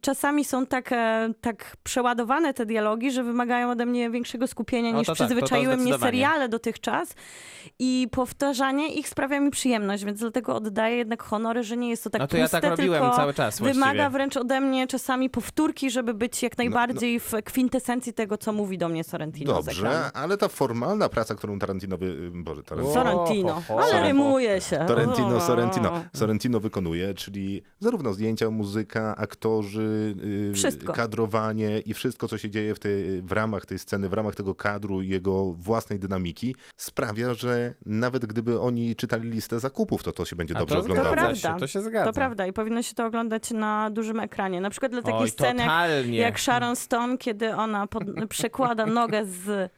czasami 0.00 0.44
są 0.44 0.66
tak, 0.66 0.92
e, 0.92 1.30
tak 1.40 1.76
przeładowane 1.82 2.54
te 2.54 2.66
dialogi, 2.66 3.10
że 3.10 3.24
wymagają 3.24 3.70
ode 3.70 3.86
mnie 3.86 4.10
większego 4.10 4.46
skupienia 4.46 4.92
No 4.92 4.98
niż 4.98 5.06
to 5.06 5.14
tak, 5.14 5.26
przyzwyczaiły 5.26 5.76
mnie 5.76 5.98
seriale 5.98 6.48
dotychczas 6.48 7.14
i 7.78 8.08
powtarzanie 8.10 8.94
ich 8.94 9.08
sprawia 9.08 9.40
mi 9.40 9.50
przyjemność, 9.50 10.04
więc 10.04 10.20
dlatego 10.20 10.56
oddaję 10.56 10.96
jednak 10.96 11.22
honory, 11.22 11.62
że 11.62 11.76
nie 11.76 11.90
jest 11.90 12.04
to 12.04 12.10
tak 12.10 12.20
No 12.20 12.26
to 12.26 12.36
ja 12.36 12.44
puste, 12.44 12.60
tak 12.60 12.70
robiłem 12.70 13.02
tylko 13.02 13.16
cały 13.16 13.34
czas 13.34 13.58
właściwie. 13.58 13.84
wymaga 13.84 14.10
wręcz 14.10 14.36
ode 14.36 14.60
mnie 14.60 14.86
czasami 14.86 15.30
powtórki, 15.30 15.90
żeby 15.90 16.14
być 16.14 16.42
jak 16.42 16.58
najbardziej 16.58 17.20
w 17.20 17.32
kwintesencji 17.44 18.12
tego, 18.12 18.38
co 18.38 18.52
mówi 18.52 18.78
do 18.78 18.88
mnie 18.88 19.04
Sorrentino. 19.04 19.52
Dobrze, 19.52 20.10
ale 20.14 20.36
ta 20.36 20.48
formalna 20.48 21.08
praca, 21.08 21.34
którą 21.34 21.58
Tarantino, 21.58 21.96
wy... 21.96 22.30
Boże, 22.34 22.62
Tarantino, 22.62 22.94
Sorrentino, 22.94 23.62
ale 23.68 24.02
rymuje 24.02 24.60
się. 24.60 24.76
Tarantino. 24.88 25.40
Sorrentino. 25.40 26.04
Sorrentino 26.16 26.60
wykonuje, 26.60 27.14
czyli 27.14 27.62
zarówno 27.80 28.12
zdjęcia, 28.12 28.50
muzyka, 28.50 29.16
aktorzy, 29.16 29.71
yy, 29.80 30.52
Wszystko. 30.54 30.92
kadrowanie 30.92 31.78
i 31.78 31.94
wszystko, 31.94 32.28
co 32.28 32.38
się 32.38 32.50
dzieje 32.50 32.74
w, 32.74 32.78
tej, 32.78 33.22
w 33.22 33.32
ramach 33.32 33.66
tej 33.66 33.78
sceny, 33.78 34.08
w 34.08 34.12
ramach 34.12 34.34
tego 34.34 34.54
kadru 34.54 35.02
i 35.02 35.08
jego 35.08 35.52
własnej 35.52 35.98
dynamiki, 35.98 36.56
sprawia, 36.76 37.34
że 37.34 37.74
nawet 37.86 38.26
gdyby 38.26 38.60
oni 38.60 38.96
czytali 38.96 39.30
listę 39.30 39.60
zakupów, 39.60 40.02
to 40.02 40.12
to 40.12 40.24
się 40.24 40.36
będzie 40.36 40.56
A 40.56 40.58
dobrze 40.58 40.74
to 40.74 40.80
oglądało. 40.80 41.08
zgadza 41.08 41.26
prawda. 41.26 41.54
się, 41.54 41.60
to 41.60 41.66
się 41.66 41.82
zgadza. 41.82 42.04
To 42.06 42.12
prawda 42.12 42.46
i 42.46 42.52
powinno 42.52 42.82
się 42.82 42.94
to 42.94 43.06
oglądać 43.06 43.50
na 43.50 43.90
dużym 43.90 44.20
ekranie. 44.20 44.60
Na 44.60 44.70
przykład 44.70 44.92
dla 44.92 45.02
takiej 45.02 45.20
Oj, 45.20 45.30
sceny, 45.30 45.62
jak, 45.64 46.06
jak 46.06 46.40
Sharon 46.40 46.76
Stone, 46.76 47.18
kiedy 47.18 47.54
ona 47.54 47.86
pod, 47.86 48.04
przekłada 48.28 48.86
nogę 48.86 49.24
z 49.26 49.70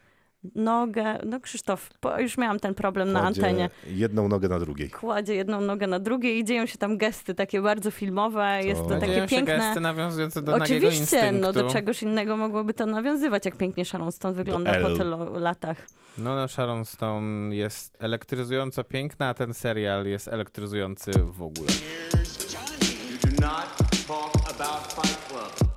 nogę, 0.55 1.19
no 1.25 1.39
Krzysztof, 1.39 1.89
już 2.17 2.37
miałam 2.37 2.59
ten 2.59 2.73
problem 2.75 3.11
na 3.11 3.19
Kładzie 3.21 3.41
antenie. 3.41 3.69
jedną 3.87 4.27
nogę 4.27 4.47
na 4.49 4.59
drugiej. 4.59 4.89
Kładzie 4.89 5.35
jedną 5.35 5.61
nogę 5.61 5.87
na 5.87 5.99
drugiej 5.99 6.37
i 6.39 6.43
dzieją 6.45 6.65
się 6.65 6.77
tam 6.77 6.97
gesty 6.97 7.35
takie 7.35 7.61
bardzo 7.61 7.91
filmowe, 7.91 8.59
jest 8.63 8.81
to 8.81 8.87
To- 8.89 8.99
takie 8.99 9.07
Dzieją 9.13 9.27
się 9.27 9.35
piękne. 9.35 9.57
gesty 9.57 9.79
nawiązujące 9.79 10.41
do 10.41 10.57
nagiego 10.57 10.87
Oczywiście, 10.87 11.01
instynktu. 11.17 11.41
no 11.41 11.53
do 11.53 11.69
czegoś 11.69 12.03
innego 12.03 12.37
mogłoby 12.37 12.73
to 12.73 12.85
nawiązywać, 12.85 13.45
jak 13.45 13.55
pięknie 13.57 13.85
Sharon 13.85 14.11
Stone 14.11 14.33
wygląda 14.33 14.81
po 14.81 14.89
tylu 14.97 15.39
latach. 15.39 15.77
No, 16.17 16.35
no, 16.35 16.47
Sharon 16.47 16.85
Stone 16.85 17.55
jest 17.55 17.97
elektryzująco 17.99 18.83
piękna, 18.83 19.29
a 19.29 19.33
ten 19.33 19.53
serial 19.53 20.05
jest 20.05 20.27
elektryzujący 20.27 21.11
w 21.25 21.41
ogóle. 21.41 21.67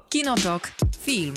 Kinotok. 0.08 0.68
Film. 1.00 1.34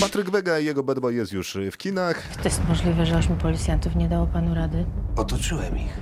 Patryk 0.00 0.30
Wega 0.30 0.58
i 0.58 0.64
jego 0.64 0.82
Bad 0.82 0.98
Boy 0.98 1.14
jest 1.14 1.32
już 1.32 1.58
w 1.72 1.76
kinach. 1.76 2.22
To 2.36 2.44
jest 2.44 2.60
możliwe, 2.68 3.06
że 3.06 3.18
ośmiu 3.18 3.36
policjantów 3.36 3.96
nie 3.96 4.08
dało 4.08 4.26
panu 4.26 4.54
rady? 4.54 4.84
Otoczyłem 5.16 5.78
ich. 5.78 5.98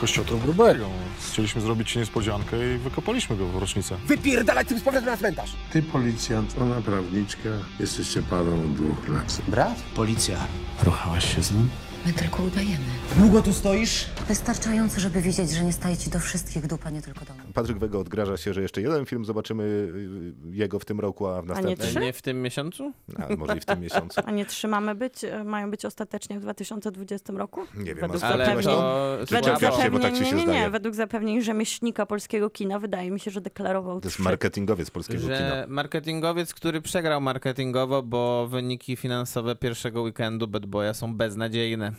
Kościotrop 0.00 0.40
grubego. 0.40 0.86
Chcieliśmy 1.28 1.60
zrobić 1.60 1.92
ci 1.92 1.98
niespodziankę 1.98 2.74
i 2.74 2.78
wykopaliśmy 2.78 3.36
go 3.36 3.46
w 3.46 3.56
rocznicę. 3.56 3.96
Wypierdalać 4.06 4.68
tym 4.68 4.78
z 4.78 4.82
powrotem 4.82 5.08
na 5.10 5.16
cmentarz. 5.16 5.56
Ty 5.72 5.82
policjant, 5.82 6.54
ona 6.60 6.80
prawniczka. 6.80 7.48
Jesteście 7.80 8.22
parą 8.22 8.54
od 8.64 8.74
dwóch 8.74 9.08
lat. 9.08 9.38
Brat? 9.48 9.82
Policja. 9.94 10.36
Ruchałaś 10.84 11.34
się 11.34 11.42
z 11.42 11.52
nim? 11.52 11.68
My 12.06 12.12
tylko 12.12 12.42
udajemy. 12.42 12.84
Długo 13.16 13.42
tu 13.42 13.52
stoisz? 13.52 14.06
Wystarczająco, 14.28 15.00
żeby 15.00 15.20
wiedzieć, 15.20 15.50
że 15.50 15.64
nie 15.64 15.72
staje 15.72 15.96
ci 15.96 16.10
do 16.10 16.18
wszystkich 16.20 16.66
dupa, 16.66 16.90
nie 16.90 17.02
tylko 17.02 17.24
do 17.24 17.34
mnie. 17.34 17.42
Patryk 17.54 17.78
Wega 17.78 17.98
odgraża 17.98 18.36
się, 18.36 18.54
że 18.54 18.62
jeszcze 18.62 18.82
jeden 18.82 19.06
film 19.06 19.24
zobaczymy 19.24 19.62
y, 19.64 20.56
jego 20.56 20.78
w 20.78 20.84
tym 20.84 21.00
roku, 21.00 21.26
a 21.26 21.42
w 21.42 21.44
nie 21.44 21.48
następnym... 21.54 21.88
trzy? 21.88 22.00
Nie 22.00 22.12
w 22.12 22.22
tym 22.22 22.42
miesiącu? 22.42 22.92
A, 23.16 23.36
może 23.36 23.56
i 23.56 23.60
w 23.60 23.64
tym 23.64 23.80
miesiącu. 23.80 24.20
A 24.24 24.30
nie 24.30 24.46
trzymamy 24.46 24.94
być, 24.94 25.24
e, 25.24 25.44
mają 25.44 25.70
być 25.70 25.84
ostatecznie 25.84 26.38
w 26.38 26.42
2020 26.42 27.32
roku? 27.32 27.60
Nie 27.74 27.84
wiem, 27.84 28.00
Według 28.00 28.22
a 28.22 28.26
Ale 28.26 28.46
zapewnień- 28.46 28.64
to... 28.64 29.18
Czy 29.28 29.34
Według 29.34 29.54
czepiasz 29.54 29.82
się, 29.82 29.90
bo 29.90 29.98
tak 29.98 30.12
ci 30.12 30.18
zapewnień, 30.18 30.40
się 30.40 30.46
nie, 30.46 30.52
nie, 30.54 30.60
nie, 30.60 30.70
według 30.70 30.94
zapewnień 30.94 31.42
rzemieślnika 31.42 32.06
polskiego 32.06 32.50
kina 32.50 32.78
wydaje 32.78 33.10
mi 33.10 33.20
się, 33.20 33.30
że 33.30 33.40
deklarował 33.40 34.00
To 34.00 34.06
jest 34.06 34.14
trzy. 34.16 34.22
marketingowiec 34.22 34.90
polskiego 34.90 35.22
kina. 35.22 35.36
że 35.36 35.66
marketingowiec, 35.68 36.54
który 36.54 36.80
przegrał 36.80 37.20
marketingowo, 37.20 38.02
bo 38.02 38.48
wyniki 38.48 38.96
finansowe 38.96 39.56
pierwszego 39.56 40.02
weekendu 40.02 40.48
Bad 40.48 40.66
Boya 40.66 40.94
są 40.94 41.14
beznadziejne. 41.16 41.92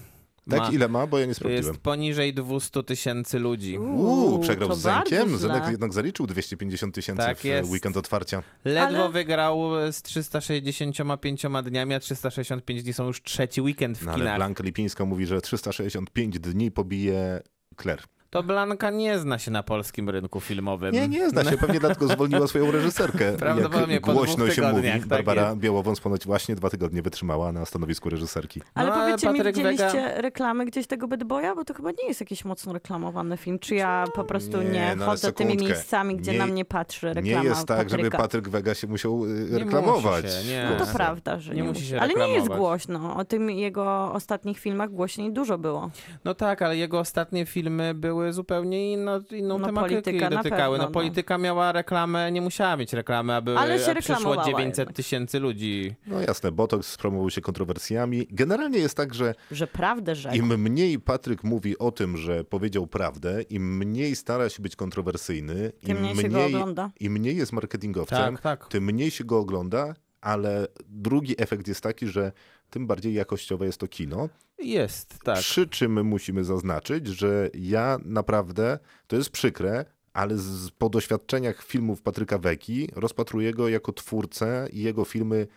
Tak, 0.50 0.60
Ma- 0.60 0.70
ile 0.70 0.88
ma? 0.88 1.08
Bo 1.08 1.20
ja 1.20 1.26
nie 1.26 1.34
sprawdziłem. 1.34 1.66
Jest 1.66 1.80
poniżej 1.80 2.34
200 2.34 2.84
tysięcy 2.84 3.40
ludzi. 3.40 3.78
Uuu, 3.78 4.40
przegrał 4.40 4.74
z 4.76 4.80
Zenkiem. 4.80 5.38
Zenek 5.38 5.64
jednak 5.72 5.94
zaliczył 5.94 6.28
250 6.28 6.96
tysięcy 6.96 7.22
Tak 7.24 7.38
w 7.38 7.44
jest. 7.44 7.70
weekend 7.72 7.98
otwarcia. 7.98 8.44
Ledwo 8.66 8.98
Ale- 9.04 9.10
wygrał 9.12 9.62
z 9.92 10.02
365 10.02 11.46
dniami, 11.64 11.94
a 11.94 12.00
365 12.00 12.84
dni 12.84 12.94
są 12.94 13.08
już 13.08 13.24
trzeci 13.24 13.62
weekend 13.62 13.98
w 13.98 14.06
No, 14.06 14.12
ale 14.12 14.20
kinach. 14.22 14.36
Blanka 14.38 14.64
Lipińska 14.64 15.06
mówi, 15.06 15.26
że 15.26 15.42
365 15.42 16.40
dni 16.40 16.72
pobije 16.72 17.42
Claire. 17.82 18.04
To 18.30 18.44
Blanka 18.44 18.90
nie 18.90 19.20
zna 19.20 19.40
się 19.40 19.52
na 19.52 19.64
polskim 19.64 20.10
rynku 20.10 20.40
filmowym. 20.40 20.94
Nie, 20.94 21.08
nie 21.08 21.30
zna 21.30 21.44
się. 21.44 21.58
Pewnie 21.58 21.80
dlatego 21.80 22.08
zwolniła 22.08 22.48
swoją 22.48 22.72
reżyserkę. 22.78 23.34
Prawdopodobnie 23.34 23.94
Jak 23.94 24.04
głośno 24.04 24.50
się 24.50 24.62
mówi. 24.62 24.92
tak 24.92 25.06
Barbara 25.06 25.48
jest. 25.48 25.58
Białowąs 25.58 26.00
ponoć 26.00 26.26
właśnie 26.26 26.56
dwa 26.56 26.70
tygodnie 26.70 27.02
wytrzymała 27.02 27.52
na 27.52 27.66
stanowisku 27.66 28.10
reżyserki. 28.10 28.62
Ale 28.76 28.90
No, 28.90 28.96
powiedzcie 28.96 29.30
mi, 29.34 29.44
widzieliście 29.44 29.86
Wega- 29.88 30.22
reklamy 30.22 30.66
gdzieś 30.66 30.88
tego 30.88 31.08
Bad 31.08 31.24
Boya? 31.24 31.56
Bo 31.56 31.66
to 31.66 31.74
chyba 31.74 31.92
nie 31.92 32.08
jest 32.08 32.20
jakiś 32.20 32.46
mocno 32.46 32.74
reklamowany 32.74 33.38
film. 33.38 33.60
Czy 33.60 33.76
ja 33.76 34.04
po 34.16 34.24
prostu 34.24 34.62
nie, 34.62 34.70
Nie, 34.72 34.94
no 34.98 35.06
chodzę 35.06 35.34
tymi 35.34 35.58
miejscami, 35.58 36.16
gdzie 36.16 36.32
Nie- 36.32 36.38
na 36.38 36.46
mnie 36.46 36.66
patrzy 36.66 37.08
Nie 37.08 37.14
reklama 37.14 37.44
jest 37.44 37.66
tak, 37.68 37.90
żeby 37.90 38.04
Patryka? 38.04 38.18
Patryk 38.18 38.50
Wega 38.50 38.74
się 38.76 38.88
musiał 38.88 39.26
y, 39.26 39.48
Nie 39.52 39.60
reklamować. 39.60 40.26
musi 40.26 40.38
się, 40.38 40.50
nie. 40.52 40.68
No 40.72 40.78
to 40.80 40.86
Nie. 40.86 40.94
prawda, 40.94 41.40
że 41.40 41.56
Nie 41.56 41.62
nie, 41.62 41.68
musi 41.68 41.86
się 41.86 42.00
Ale 42.00 42.14
nie 42.14 42.20
jest 42.20 42.28
reklamować. 42.30 42.58
głośno. 42.60 43.16
O 43.18 43.26
tym 43.26 43.50
jego 43.50 44.14
ostatnich 44.14 44.60
filmach 44.60 44.90
głośniej 44.90 45.34
dużo 45.34 45.58
było. 45.58 45.90
No 46.26 46.34
tak, 46.36 46.62
ale 46.62 46.78
jego 46.78 47.00
ostatnie 47.00 47.46
filmy 47.46 47.94
były 47.94 48.17
zupełnie 48.32 48.94
inno, 48.94 49.20
inną 49.32 49.60
No, 49.60 49.66
tematykę 49.66 50.02
dotykały. 50.30 50.42
pewno, 50.44 50.78
no 50.78 50.84
no. 50.84 50.88
polityka 50.92 51.38
miała 51.38 51.72
reklamę, 51.72 52.32
nie 52.32 52.42
musiała 52.42 52.78
mieć 52.78 52.94
reklamy, 52.94 53.34
aby 53.34 53.58
Ale 53.58 53.80
się 53.80 53.96
przyszło 53.96 54.16
reklamowała 54.16 54.46
900 54.46 54.78
jednak. 54.78 54.96
tysięcy 54.96 55.40
ludzi. 55.40 55.96
No 56.08 56.22
jasne, 56.22 56.52
Botox 56.52 56.88
spromował 56.92 57.30
się 57.30 57.42
kontrowersjami. 57.42 58.28
Generalnie 58.32 58.80
jest 58.80 58.98
tak, 58.98 59.14
że 59.14 59.36
Że 59.52 59.68
prawdę 59.68 60.16
rzekł. 60.16 60.36
im 60.36 60.58
mniej 60.62 61.00
Patryk 61.00 61.44
mówi 61.44 61.78
o 61.78 61.92
tym, 61.92 62.18
że 62.18 62.44
powiedział 62.44 62.88
prawdę, 62.88 63.42
im 63.42 63.78
mniej 63.78 64.16
stara 64.16 64.50
się 64.50 64.64
być 64.64 64.76
kontrowersyjny, 64.76 65.72
Tym 65.86 65.98
im 65.98 66.04
mniej 66.04 66.16
się 66.16 66.30
go 66.30 66.46
ogląda. 66.46 66.92
im 67.00 67.12
mniej 67.14 67.38
jest 67.38 67.54
marketingowcem, 67.54 68.34
Tak, 68.36 68.42
tak. 68.42 68.68
tym 68.68 68.84
mniej 68.84 69.12
się 69.12 69.24
go 69.24 69.40
ogląda, 69.40 69.94
ale 70.22 70.68
drugi 70.90 71.36
efekt 71.42 71.68
jest 71.68 71.82
taki, 71.82 72.08
że 72.08 72.32
tym 72.70 72.88
bardziej 72.88 73.14
jakościowe 73.14 73.66
jest 73.66 73.78
to 73.78 73.88
kino. 73.88 74.30
Jest, 74.60 75.20
tak. 75.24 75.40
Przy 75.40 75.68
czym 75.68 76.06
musimy 76.06 76.44
zaznaczyć, 76.44 77.08
że 77.08 77.50
ja 77.54 77.98
naprawdę, 78.06 78.80
to 79.08 79.16
jest 79.16 79.30
przykre, 79.30 79.86
ale 80.14 80.38
z, 80.38 80.72
po 80.72 80.90
doświadczeniach 80.90 81.64
filmów 81.64 82.02
Patryka 82.02 82.38
Weki 82.38 82.90
rozpatruję 82.96 83.54
go 83.54 83.70
jako 83.70 83.94
twórcę 83.94 84.68
i 84.72 84.82
jego 84.82 85.06
filmy 85.06 85.48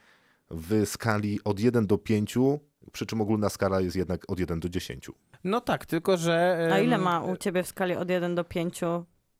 w 0.50 0.86
skali 0.86 1.40
od 1.44 1.60
1 1.60 1.86
do 1.86 1.98
5, 1.98 2.34
przy 2.92 3.06
czym 3.06 3.20
ogólna 3.20 3.48
skala 3.48 3.80
jest 3.80 3.96
jednak 3.96 4.30
od 4.30 4.40
1 4.40 4.60
do 4.60 4.68
10. 4.68 5.10
No 5.44 5.60
tak, 5.60 5.86
tylko 5.86 6.16
że... 6.16 6.68
A 6.72 6.78
ile 6.78 6.98
ma 6.98 7.20
u 7.20 7.36
ciebie 7.36 7.62
w 7.62 7.66
skali 7.66 7.94
od 7.94 8.10
1 8.10 8.34
do 8.34 8.44
5, 8.44 8.80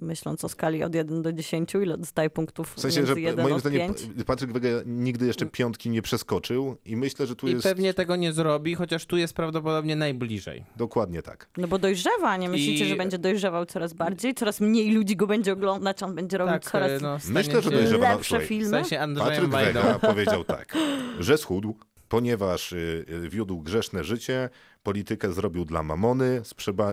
myśląc 0.00 0.44
o 0.44 0.48
skali 0.48 0.84
od 0.84 0.94
1 0.94 1.22
do 1.22 1.32
10, 1.32 1.74
ile 1.74 1.98
dostaje 1.98 2.30
punktów 2.30 2.74
W 2.76 2.80
sensie, 2.80 2.96
między 3.00 3.14
że 3.14 3.20
1 3.20 3.42
moim 3.48 3.60
zdaniem 3.60 3.94
5? 3.94 4.02
P- 4.16 4.24
Patryk 4.24 4.52
Wega 4.52 4.68
nigdy 4.86 5.26
jeszcze 5.26 5.46
piątki 5.46 5.90
nie 5.90 6.02
przeskoczył 6.02 6.76
i 6.84 6.96
myślę, 6.96 7.26
że 7.26 7.36
tu 7.36 7.48
I 7.48 7.50
jest 7.50 7.62
pewnie 7.62 7.94
tego 7.94 8.16
nie 8.16 8.32
zrobi, 8.32 8.74
chociaż 8.74 9.06
tu 9.06 9.16
jest 9.16 9.34
prawdopodobnie 9.34 9.96
najbliżej. 9.96 10.64
dokładnie 10.76 11.22
tak. 11.22 11.48
No 11.56 11.68
bo 11.68 11.78
dojrzewa, 11.78 12.36
nie 12.36 12.48
myślicie, 12.48 12.84
I- 12.84 12.88
że 12.88 12.96
będzie 12.96 13.18
dojrzewał 13.18 13.66
coraz 13.66 13.92
bardziej? 13.92 14.34
Coraz 14.34 14.60
mniej 14.60 14.92
ludzi 14.92 15.16
go 15.16 15.26
będzie 15.26 15.52
oglądać, 15.52 16.02
on 16.02 16.14
będzie 16.14 16.38
robił 16.38 16.52
Tak, 16.52 16.64
coraz 16.70 17.02
no, 17.02 17.18
Myślę, 17.28 17.62
że 17.62 17.70
dojrzewa. 17.70 18.08
No, 18.08 18.14
lepsze 18.14 18.28
słuchaj, 18.28 18.46
W 18.46 18.48
filmy. 18.48 18.70
sensie 18.70 19.00
Andrzejem 19.00 19.50
Patryk. 19.50 19.74
Wega 19.74 19.98
powiedział 19.98 20.44
tak, 20.44 20.76
że 21.18 21.38
schudł, 21.38 21.74
ponieważ 22.08 22.72
y, 22.72 23.04
y, 23.24 23.28
wiódł 23.28 23.60
grzeszne 23.60 24.04
życie, 24.04 24.48
politykę 24.82 25.32
zrobił 25.32 25.64
dla 25.64 25.82
mamony, 25.82 26.42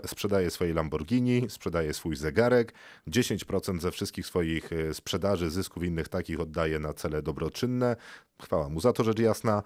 sprzedaje 0.05 0.49
swoje 0.49 0.73
Lamborghini, 0.73 1.45
sprzedaje 1.49 1.93
swój 1.93 2.15
zegarek, 2.15 2.73
10% 3.07 3.79
ze 3.79 3.91
wszystkich 3.91 4.25
swoich 4.25 4.71
y, 4.71 4.93
sprzedaży, 4.93 5.49
zysków 5.49 5.83
innych 5.83 6.09
takich 6.09 6.39
oddaje 6.39 6.79
na 6.79 6.93
cele 6.93 7.21
dobroczynne. 7.21 7.95
Chwała 8.41 8.69
mu 8.69 8.79
za 8.81 8.93
to, 8.93 9.03
rzecz 9.03 9.19
jasna. 9.19 9.63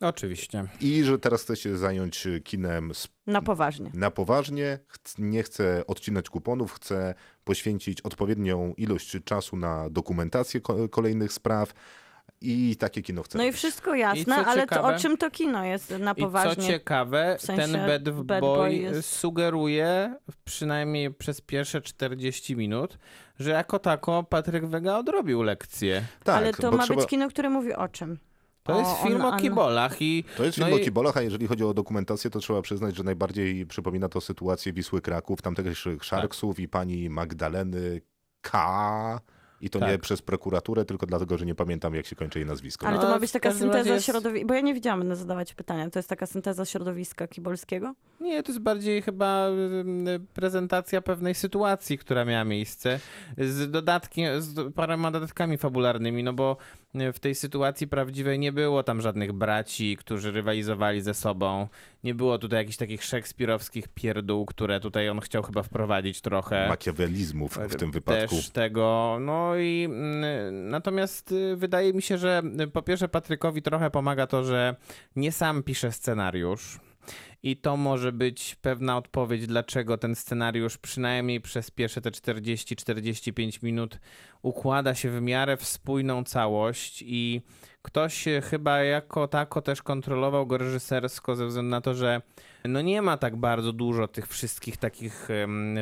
Oczywiście. 0.00 0.64
I 0.80 1.04
że 1.04 1.18
teraz 1.18 1.42
chce 1.42 1.56
się 1.56 1.76
zająć 1.76 2.26
y, 2.26 2.40
kinem 2.40 2.94
z 2.94 3.08
Na 3.26 3.42
poważnie. 3.42 3.90
na 3.94 4.10
poważnie, 4.10 4.78
nie 5.18 5.42
chce 5.42 5.86
odcinać 5.86 6.30
kuponów, 6.30 6.72
chce 6.72 7.14
poświęcić 7.44 8.00
odpowiednią 8.00 8.74
ilość 8.76 9.16
czasu 9.24 9.56
na 9.56 9.90
dokumentację 9.90 10.60
ko- 10.60 10.88
kolejnych 10.88 11.32
spraw 11.32 11.72
i 12.46 12.76
takie 12.76 13.02
kino 13.02 13.22
chce 13.22 13.38
No 13.38 13.44
i 13.44 13.46
robić. 13.46 13.58
wszystko 13.58 13.94
I 13.94 14.00
jasne, 14.00 14.24
co 14.44 14.46
ale 14.46 14.66
to, 14.66 14.74
ciekawe- 14.74 14.96
o 14.96 14.98
czym 14.98 15.16
to 15.16 15.30
kino 15.30 15.64
jest 15.64 15.90
na 15.90 16.12
I 16.12 16.14
co 16.14 16.20
poważnie? 16.22 16.66
ciekawe, 16.66 17.36
w 17.38 17.42
sensie 17.42 17.62
ten 17.72 17.86
bad, 17.86 18.02
Bad 18.24 18.40
boy, 18.40 18.56
Boy 18.58 18.74
jest- 18.74 19.08
sugeruje, 19.16 20.14
przynajmniej 20.44 21.14
przez 21.14 21.40
pierwsze 21.40 21.80
40 21.82 22.56
minut, 22.56 22.98
że 23.38 23.50
jako 23.50 23.78
tako 23.78 24.22
Patryk 24.22 24.66
Wega 24.66 24.98
odrobił 24.98 25.42
lekcję. 25.42 26.04
tak, 26.24 26.36
ale 26.36 26.52
to 26.52 26.72
ma 26.72 26.82
trzeba, 26.84 27.00
być 27.00 27.08
kino, 27.10 27.28
które 27.28 27.50
mówi 27.50 27.72
o 27.74 27.88
czym? 27.88 28.18
To 28.62 28.78
jest 28.78 28.90
film 29.02 29.20
o 29.24 29.28
on- 29.28 29.40
kibolach 29.40 30.02
i... 30.02 30.24
To 30.36 30.44
jest 30.44 30.58
no 30.58 30.64
film 30.66 30.76
o 30.76 30.80
i- 30.80 30.84
kibolach, 30.84 31.16
a 31.16 31.22
jeżeli 31.22 31.46
chodzi 31.46 31.64
o 31.64 31.74
dokumentację, 31.74 32.30
to 32.30 32.38
trzeba 32.40 32.62
przyznać, 32.62 32.96
że 32.96 33.02
najbardziej 33.02 33.66
przypomina 33.66 34.08
to 34.08 34.20
sytuację 34.20 34.72
Wisły 34.72 35.00
Kraków, 35.00 35.42
tamtejszych 35.42 35.98
Tak. 35.98 36.04
Sharksów 36.06 36.58
i 36.60 36.68
pani 36.68 37.10
Magdaleny 37.10 38.00
K. 38.40 39.20
I 39.60 39.70
to 39.70 39.78
nie 39.78 39.86
Tak. 39.86 40.00
przez 40.00 40.22
prokuraturę, 40.22 40.84
tylko 40.84 41.06
dlatego, 41.06 41.38
że 41.38 41.46
nie 41.46 41.54
pamiętam, 41.54 41.94
jak 41.94 42.06
się 42.06 42.16
kończy 42.16 42.38
jej 42.38 42.46
nazwisko. 42.48 42.86
Ale 42.86 42.96
No, 42.96 43.02
to 43.02 43.08
ma 43.08 43.16
w 43.18 43.20
być 43.20 43.32
taka 43.32 43.52
synteza 43.52 43.94
jest- 43.94 44.06
środowiska, 44.06 44.46
bo 44.48 44.54
ja 44.54 44.60
nie 44.60 44.74
wiedziałam, 44.74 44.98
będę 45.00 45.16
zadawać 45.16 45.54
pytania. 45.54 45.90
To 45.90 45.98
jest 45.98 46.08
taka 46.08 46.26
synteza 46.26 46.64
środowiska 46.64 47.28
kibolskiego? 47.28 47.94
Nie, 48.20 48.42
to 48.42 48.52
jest 48.52 48.62
bardziej 48.62 49.02
chyba 49.02 49.48
prezentacja 50.34 51.00
pewnej 51.02 51.34
sytuacji, 51.34 51.98
która 51.98 52.24
miała 52.24 52.44
miejsce 52.44 53.00
z 53.38 53.70
dodatkiem, 53.70 54.42
z 54.42 54.74
paroma 54.74 55.10
dodatkami 55.10 55.58
fabularnymi, 55.58 56.22
no 56.24 56.32
bo 56.32 56.56
w 57.12 57.18
tej 57.20 57.34
sytuacji 57.34 57.88
prawdziwej 57.88 58.38
nie 58.38 58.52
było 58.52 58.82
tam 58.82 59.00
żadnych 59.00 59.32
braci, 59.32 59.96
którzy 59.96 60.32
rywalizowali 60.32 61.00
ze 61.00 61.14
sobą. 61.14 61.68
Nie 62.04 62.14
było 62.14 62.38
tutaj 62.38 62.58
jakichś 62.58 62.76
takich 62.76 63.04
szekspirowskich 63.04 63.88
pierdół, 63.88 64.46
które 64.46 64.80
tutaj 64.80 65.08
on 65.08 65.20
chciał 65.20 65.42
chyba 65.42 65.62
wprowadzić 65.62 66.20
trochę. 66.20 66.68
Makiawelizmów 66.68 67.58
w 67.68 67.76
tym 67.76 67.90
wypadku. 67.90 68.36
Też 68.36 68.50
tego. 68.50 69.18
No 69.20 69.56
i 69.56 69.84
mm, 69.84 70.70
natomiast 70.70 71.32
y, 71.32 71.56
wydaje 71.56 71.92
mi 71.92 72.02
się, 72.02 72.18
że 72.18 72.42
y, 72.60 72.66
po 72.66 72.82
pierwsze 72.82 73.08
Patrykowi 73.08 73.62
trochę 73.62 73.90
pomaga 73.90 74.26
to, 74.26 74.44
że 74.44 74.76
nie 75.16 75.32
sam 75.32 75.62
pisze 75.62 75.92
scenariusz. 75.92 76.78
I 77.42 77.56
to 77.56 77.76
może 77.76 78.12
być 78.12 78.56
pewna 78.62 78.96
odpowiedź, 78.96 79.46
dlaczego 79.46 79.98
ten 79.98 80.14
scenariusz 80.14 80.78
przynajmniej 80.78 81.40
przez 81.40 81.70
pierwsze 81.70 82.00
te 82.00 82.10
40-45 82.10 83.62
minut 83.62 83.98
układa 84.42 84.94
się 84.94 85.10
w 85.10 85.22
miarę 85.22 85.56
w 85.56 85.64
spójną 85.64 86.24
całość 86.24 87.04
i 87.06 87.42
ktoś 87.82 88.24
chyba 88.50 88.78
jako 88.78 89.28
tako 89.28 89.62
też 89.62 89.82
kontrolował 89.82 90.46
go 90.46 90.58
reżysersko 90.58 91.36
ze 91.36 91.46
względu 91.46 91.70
na 91.70 91.80
to, 91.80 91.94
że 91.94 92.22
no 92.64 92.80
nie 92.80 93.02
ma 93.02 93.16
tak 93.16 93.36
bardzo 93.36 93.72
dużo 93.72 94.08
tych 94.08 94.28
wszystkich 94.28 94.76
takich 94.76 95.28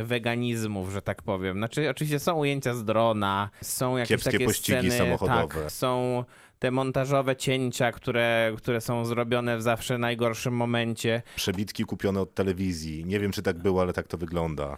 weganizmów, 0.05 0.91
że 0.91 1.03
tak 1.03 1.23
powiem. 1.23 1.57
Znaczy 1.57 1.91
oczywiście 1.91 2.19
są 2.19 2.35
ujęcia 2.35 2.75
z 2.75 2.85
drona, 2.85 3.51
są 3.63 3.97
jakieś 3.97 4.09
Kiepskie 4.09 4.31
takie 4.31 4.45
pościgi 4.45 4.91
sceny, 4.91 4.99
samochodowe. 4.99 5.63
Tak, 5.63 5.73
są 5.73 6.25
te 6.63 6.71
montażowe 6.71 7.37
cięcia, 7.37 7.93
które, 7.93 8.53
które 8.57 8.81
są 8.81 9.05
zrobione 9.05 9.57
w 9.59 9.63
zawsze 9.63 9.99
najgorszym 9.99 10.55
momencie. 10.55 11.23
Przebitki 11.37 11.85
kupione 11.85 12.21
od 12.21 12.35
telewizji. 12.35 13.05
Nie 13.05 13.21
wiem, 13.21 13.33
czy 13.33 13.43
tak 13.43 13.59
było, 13.59 13.83
ale 13.83 13.93
tak 13.93 14.09
to 14.09 14.19
wygląda. 14.19 14.77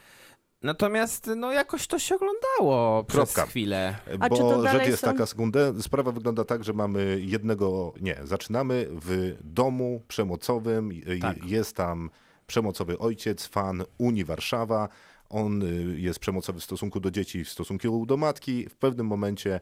Natomiast 0.63 1.31
no 1.37 1.53
jakoś 1.53 1.87
to 1.87 1.99
się 1.99 2.15
oglądało 2.15 3.05
przez 3.05 3.33
Kropka. 3.33 3.51
chwilę. 3.51 3.97
A 4.21 4.29
czy 4.29 4.43
Bo 4.43 4.69
rzecz 4.69 4.87
jest 4.87 5.01
są- 5.01 5.07
taka 5.07 5.27
sekundę. 5.27 5.73
Sprawa 5.83 6.13
wygląda 6.13 6.45
tak, 6.45 6.65
że 6.65 6.73
mamy 6.73 7.19
jednego. 7.21 7.95
Nie, 8.01 8.17
zaczynamy 8.23 8.87
w 8.91 9.37
domu 9.41 10.03
przemocowym. 10.09 10.91
Tak. 11.21 11.45
Jest 11.45 11.77
tam 11.77 12.11
przemocowy 12.47 12.99
ojciec, 12.99 13.47
fan 13.47 13.85
Unii 13.99 14.25
Warszawa. 14.25 14.89
On 15.29 15.63
y, 15.63 16.01
jest 16.01 16.19
przemocowy 16.19 16.61
w 16.61 16.65
stosunku 16.65 17.01
do 17.01 17.11
dzieci, 17.11 17.45
w 17.45 17.49
stosunku 17.49 18.07
do 18.07 18.17
matki. 18.17 18.69
W 18.69 18.77
pewnym 18.77 19.07
momencie 19.07 19.61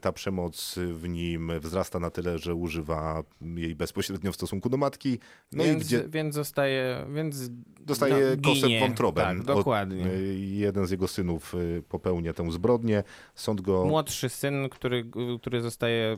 ta 0.00 0.12
przemoc 0.12 0.74
w 0.92 1.08
nim 1.08 1.52
wzrasta 1.60 1.98
na 2.00 2.10
tyle, 2.10 2.38
że 2.38 2.54
używa 2.54 3.22
jej 3.40 3.74
bezpośrednio 3.74 4.32
w 4.32 4.34
stosunku 4.34 4.68
do 4.68 4.76
matki. 4.76 5.18
No 5.52 5.64
więc, 5.64 5.82
i 5.82 5.86
gdzie 5.86 6.08
więc 6.08 6.34
zostaje, 6.34 7.06
więc 7.14 7.50
dostaje 7.80 8.36
no, 8.42 8.80
wątrobem. 8.80 9.24
Tak, 9.38 9.50
Od- 9.50 9.56
dokładnie. 9.56 10.06
y, 10.06 10.38
jeden 10.38 10.86
z 10.86 10.90
jego 10.90 11.08
synów 11.08 11.54
y, 11.54 11.82
popełnia 11.88 12.32
tę 12.32 12.52
zbrodnię. 12.52 13.02
Sąd 13.34 13.60
go 13.60 13.84
Młodszy 13.84 14.28
syn, 14.28 14.68
który, 14.68 15.10
który 15.40 15.60
zostaje 15.60 16.16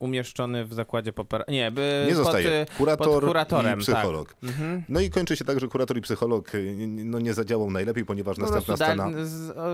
umieszczony 0.00 0.64
w 0.64 0.74
zakładzie 0.74 1.12
popera... 1.12 1.44
Nie, 1.48 1.70
by, 1.70 2.04
Nie 2.08 2.14
zostaje. 2.14 2.66
Pod, 2.68 2.76
Kurator 2.76 3.06
pod 3.08 3.24
kuratorem, 3.24 3.78
i 3.78 3.82
psycholog. 3.82 4.34
Tak. 4.34 4.44
Mhm. 4.50 4.82
No 4.88 5.00
i 5.00 5.10
kończy 5.10 5.36
się 5.36 5.44
tak, 5.44 5.60
że 5.60 5.68
kurator 5.68 5.98
i 5.98 6.00
psycholog 6.00 6.54
y, 6.54 6.74
no, 6.86 7.18
nie 7.18 7.34
zadziałał 7.34 7.70
najlepiej, 7.70 8.04
ponieważ 8.04 8.36
Po 8.36 8.42
następna 8.42 8.76
scena, 8.76 9.10
da, 9.10 9.18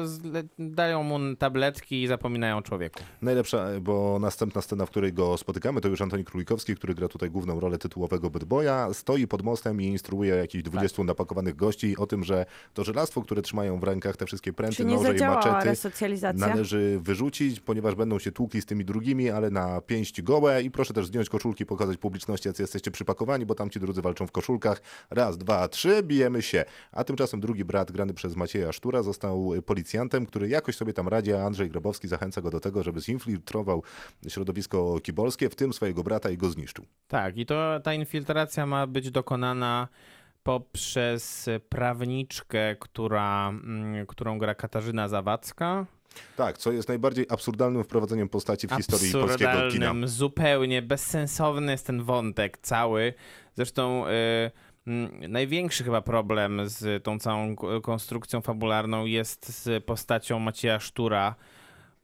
zle- 0.04 0.44
dają 0.58 1.02
mu 1.02 1.36
tabletki 1.36 2.02
i 2.02 2.06
zapominają 2.06 2.56
o 2.56 2.62
człowieku. 2.62 3.00
najlepsza, 3.22 3.66
bo 3.80 4.18
następna 4.20 4.62
scena, 4.62 4.86
w 4.86 4.90
której 4.90 5.12
go 5.12 5.36
spotykamy, 5.36 5.80
to 5.80 5.88
już 5.88 6.00
Antoni 6.00 6.24
Królikowski, 6.24 6.74
który 6.74 6.94
gra 6.94 7.08
tutaj 7.08 7.30
główną 7.30 7.60
rolę 7.60 7.78
tytułowego 7.78 8.30
Bad 8.30 8.44
Boya, 8.44 8.92
stoi 8.92 9.26
pod 9.26 9.42
mostem 9.42 9.80
i 9.80 9.86
instruuje 9.86 10.34
jakichś 10.34 10.64
20 10.64 10.96
Tak. 10.96 11.06
napakowanych 11.06 11.56
gości 11.56 11.96
o 11.96 12.06
tym, 12.06 12.24
że 12.24 12.46
to 12.74 12.84
żelastwo, 12.84 13.22
które 13.22 13.42
trzymają 13.42 13.80
w 13.80 13.84
rękach, 13.84 14.16
te 14.16 14.26
wszystkie 14.26 14.52
pręty, 14.52 14.76
Czy 14.76 14.84
nie 14.84 14.96
noże 14.96 15.16
i 15.16 15.20
maczety, 15.20 15.88
należy 16.34 16.98
wyrzucić, 17.02 17.60
ponieważ 17.60 17.94
będą 17.94 18.18
się 18.18 18.32
tłukli 18.32 18.62
z 18.62 18.66
tymi 18.66 18.84
drugimi, 18.84 19.30
ale 19.30 19.50
na 19.50 19.80
pięść 19.80 20.13
iść 20.14 20.22
gołe 20.22 20.62
i 20.62 20.70
proszę 20.70 20.94
też 20.94 21.06
zdjąć 21.06 21.28
koszulki, 21.28 21.66
pokazać 21.66 21.96
publiczności, 21.96 22.48
jacy 22.48 22.62
jesteście 22.62 22.90
przypakowani, 22.90 23.46
bo 23.46 23.54
tam 23.54 23.70
ci 23.70 23.80
drudzy 23.80 24.02
walczą 24.02 24.26
w 24.26 24.32
koszulkach. 24.32 24.82
Raz, 25.10 25.38
dwa, 25.38 25.68
trzy, 25.68 26.02
bijemy 26.02 26.42
się. 26.42 26.64
A 26.92 27.04
tymczasem 27.04 27.40
drugi 27.40 27.64
brat, 27.64 27.92
grany 27.92 28.14
przez 28.14 28.36
Macieja 28.36 28.72
Sztura, 28.72 29.02
został 29.02 29.52
policjantem, 29.66 30.26
który 30.26 30.48
jakoś 30.48 30.76
sobie 30.76 30.92
tam 30.92 31.08
radzi, 31.08 31.32
a 31.32 31.42
Andrzej 31.42 31.70
Grabowski 31.70 32.08
zachęca 32.08 32.42
go 32.42 32.50
do 32.50 32.60
tego, 32.60 32.82
żeby 32.82 33.00
zinfiltrował 33.00 33.82
środowisko 34.28 35.00
kibolskie, 35.00 35.48
w 35.50 35.54
tym 35.54 35.72
swojego 35.72 36.02
brata 36.02 36.30
i 36.30 36.36
go 36.36 36.50
zniszczył. 36.50 36.84
Tak, 37.08 37.36
i 37.36 37.46
to 37.46 37.80
ta 37.80 37.94
infiltracja 37.94 38.66
ma 38.66 38.86
być 38.86 39.10
dokonana 39.10 39.88
poprzez 40.42 41.48
prawniczkę, 41.68 42.76
która, 42.76 43.48
mm, 43.48 44.06
którą 44.06 44.38
gra 44.38 44.54
Katarzyna 44.54 45.08
Zawadzka. 45.08 45.86
Tak, 46.36 46.58
co 46.58 46.72
jest 46.72 46.88
najbardziej 46.88 47.26
absurdalnym 47.28 47.84
wprowadzeniem 47.84 48.28
postaci 48.28 48.66
w 48.66 48.72
historii 48.76 49.12
polskiego 49.12 49.70
kina. 49.70 49.92
Zupełnie 50.04 50.82
bezsensowny 50.82 51.72
jest 51.72 51.86
ten 51.86 52.02
wątek 52.02 52.58
cały. 52.58 53.14
Zresztą 53.54 54.06
y, 54.06 54.10
mm, 54.86 55.32
największy 55.32 55.84
chyba 55.84 56.02
problem 56.02 56.60
z 56.64 57.04
tą 57.04 57.18
całą 57.18 57.56
konstrukcją 57.82 58.40
fabularną 58.40 59.04
jest 59.04 59.64
z 59.64 59.84
postacią 59.84 60.38
Macieja 60.38 60.80
Sztura. 60.80 61.34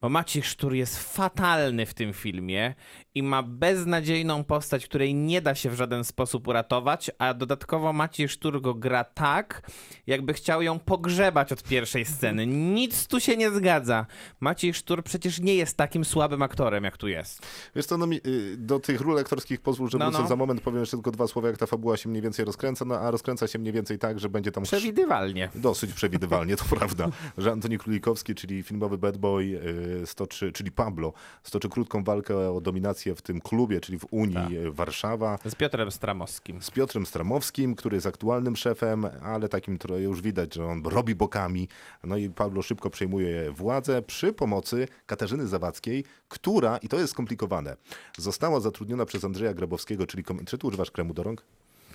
Bo 0.03 0.09
Maciej 0.09 0.43
Sztur 0.43 0.75
jest 0.75 0.99
fatalny 1.15 1.87
w 1.87 1.95
tym 1.95 2.13
filmie 2.13 2.75
i 3.15 3.23
ma 3.23 3.43
beznadziejną 3.43 4.45
postać, 4.45 4.87
której 4.87 5.15
nie 5.15 5.43
da 5.43 5.55
się 5.55 5.71
w 5.71 5.75
żaden 5.75 6.05
sposób 6.05 6.49
uratować, 6.49 7.11
a 7.19 7.35
dodatkowo 7.35 7.93
Maciej 7.93 8.29
Sztur 8.29 8.61
go 8.61 8.75
gra 8.75 9.05
tak, 9.05 9.71
jakby 10.07 10.33
chciał 10.33 10.63
ją 10.63 10.79
pogrzebać 10.79 11.53
od 11.53 11.63
pierwszej 11.63 12.05
sceny. 12.05 12.47
Nic 12.47 13.07
tu 13.07 13.21
się 13.21 13.37
nie 13.37 13.51
zgadza. 13.51 14.07
Maciej 14.41 14.75
Sztur 14.75 15.03
przecież 15.05 15.41
nie 15.41 15.55
jest 15.55 15.77
takim 15.77 16.05
słabym 16.05 16.43
aktorem, 16.43 16.85
jak 16.85 16.97
tu 16.97 17.09
jest. 17.09 17.47
Wiesz 17.77 17.87
co, 17.87 17.99
no 17.99 18.07
mi, 18.07 18.21
y, 18.27 18.57
do 18.57 18.81
tych 18.81 19.01
ról 19.01 19.19
aktorskich 19.19 19.61
pozwól, 19.61 19.91
że 19.91 19.99
No, 19.99 20.11
no. 20.11 20.27
za 20.27 20.37
moment, 20.37 20.61
powiem 20.61 20.81
jeszcze 20.81 20.97
tylko 20.97 21.11
dwa 21.11 21.27
słowa, 21.27 21.49
jak 21.49 21.59
ta 21.59 21.67
fabuła 21.67 21.97
się 21.97 22.09
mniej 22.09 22.23
więcej 22.23 22.45
rozkręca, 22.45 22.85
no 22.85 22.95
a 23.01 23.11
rozkręca 23.11 23.47
się 23.49 23.59
mniej 23.59 23.73
więcej 23.73 23.99
tak, 23.99 24.21
że 24.21 24.29
będzie 24.29 24.53
tam... 24.53 24.65
Przewidywalnie. 24.65 25.49
Dosyć 25.55 25.93
przewidywalnie, 25.93 26.57
to 26.57 26.65
prawda, 26.79 27.09
że 27.39 27.53
Antoni 27.53 27.79
Królikowski, 27.79 28.35
czyli 28.35 28.63
filmowy 28.63 28.99
bad 28.99 29.17
boy, 29.19 29.45
y, 29.45 29.90
stoczy, 30.05 30.53
czyli 30.53 30.73
Pablo, 30.73 31.13
stoczy 31.43 31.69
krótką 31.69 32.05
walkę 32.05 32.51
o 32.51 32.61
dominację 32.61 33.15
w 33.15 33.23
tym 33.23 33.41
klubie, 33.41 33.81
czyli 33.81 33.99
w 33.99 34.07
Unii 34.11 34.35
Tak. 34.35 34.73
Warszawa. 34.73 35.39
Z 35.49 35.55
Piotrem 35.55 35.91
Stramowskim. 35.91 36.63
Z 36.63 36.71
Piotrem 36.71 37.07
Stramowskim, 37.07 37.75
który 37.75 37.97
jest 37.97 38.07
aktualnym 38.07 38.57
szefem, 38.57 39.07
ale 39.23 39.49
takim 39.49 39.79
trochę 39.79 40.03
już 40.03 40.23
widać, 40.23 40.55
że 40.55 40.65
on 40.65 40.83
robi 40.85 41.15
bokami. 41.15 41.69
No 42.05 42.17
i 42.17 42.31
Pablo 42.31 42.63
szybko 42.63 42.91
przejmuje 42.91 43.53
władzę 43.53 44.03
przy 44.03 44.33
pomocy 44.33 44.89
Katarzyny 45.07 45.47
Zawadzkiej, 45.47 46.05
która, 46.29 46.77
i 46.77 46.89
to 46.89 46.99
jest 46.99 47.13
skomplikowane, 47.13 47.77
została 48.19 48.61
zatrudniona 48.61 49.07
przez 49.07 49.25
Andrzeja 49.25 49.55
Grabowskiego, 49.55 50.07
czyli... 50.07 50.25
Czy 50.47 50.59
tu 50.59 50.67
używasz 50.67 50.91
kremu 50.91 51.15
do 51.15 51.23
rąk? 51.23 51.45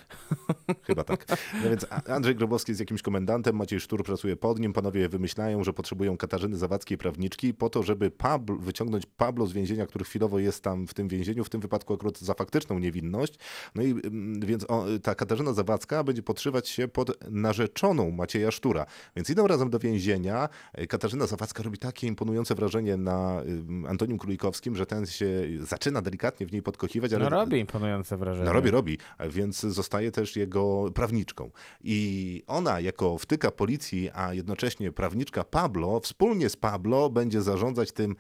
Chyba 0.88 1.04
tak. 1.04 1.26
No 1.64 1.70
więc 1.70 1.86
Andrzej 2.10 2.36
Grabowski 2.36 2.72
jest 2.72 2.80
jakimś 2.80 3.02
komendantem, 3.02 3.56
Maciej 3.56 3.80
Sztur 3.80 4.04
pracuje 4.04 4.36
pod 4.36 4.60
nim, 4.60 4.74
panowie 4.74 5.10
wymyślają, 5.10 5.64
że 5.64 5.74
potrzebują 5.74 6.18
Katarzyny 6.18 6.58
Zawadzkiej 6.58 6.98
prawniczki 6.98 7.54
po 7.54 7.70
to, 7.70 7.84
żeby 7.84 8.12
Pablo, 8.12 8.56
wyciągnąć 8.56 9.06
Pablo 9.06 9.46
z 9.46 9.54
więzienia, 9.54 9.86
który 9.86 10.06
chwilowo 10.06 10.40
jest 10.40 10.64
tam 10.64 10.88
w 10.88 10.94
tym 10.94 11.08
więzieniu, 11.08 11.44
w 11.44 11.50
tym 11.50 11.62
wypadku 11.62 11.94
akurat 11.94 12.20
za 12.20 12.34
faktyczną 12.34 12.80
niewinność. 12.80 13.34
No 13.76 13.84
i 13.84 13.92
mm, 13.92 14.40
więc 14.40 14.64
o, 14.68 14.86
ta 15.04 15.16
Katarzyna 15.16 15.54
Zawadzka 15.54 16.04
będzie 16.04 16.24
podszywać 16.24 16.70
się 16.70 16.88
pod 16.88 17.30
narzeczoną 17.32 18.12
Macieja 18.12 18.52
Sztura. 18.52 18.86
Więc 19.16 19.30
idą 19.30 19.48
razem 19.48 19.70
do 19.70 19.80
więzienia. 19.80 20.50
Katarzyna 20.90 21.28
Zawadzka 21.28 21.64
robi 21.64 21.78
takie 21.78 22.08
imponujące 22.08 22.56
wrażenie 22.56 22.98
na 22.98 23.42
ym, 23.48 23.86
Antonim 23.90 24.18
Królikowskim, 24.18 24.76
że 24.76 24.86
ten 24.86 25.06
się 25.06 25.28
zaczyna 25.62 26.02
delikatnie 26.02 26.46
w 26.48 26.52
niej 26.52 26.62
podkochiwać, 26.62 27.14
ale 27.14 27.24
No 27.24 27.30
robi 27.30 27.60
imponujące 27.60 28.18
wrażenie. 28.18 28.46
no 28.46 28.54
robi, 28.54 28.72
robi, 28.72 28.98
więc 29.30 29.60
zostaje 29.60 29.95
też 30.12 30.36
jego 30.36 30.92
prawniczką. 30.94 31.52
I 31.84 32.44
ona 32.48 32.80
jako 32.80 33.18
wtyka 33.18 33.52
policji, 33.52 34.10
a 34.14 34.34
jednocześnie 34.34 34.92
prawniczka 34.92 35.44
Pablo, 35.44 36.00
wspólnie 36.00 36.50
z 36.50 36.56
Pablo 36.56 37.10
będzie 37.10 37.42
zarządzać 37.42 37.92
tym 37.92 38.16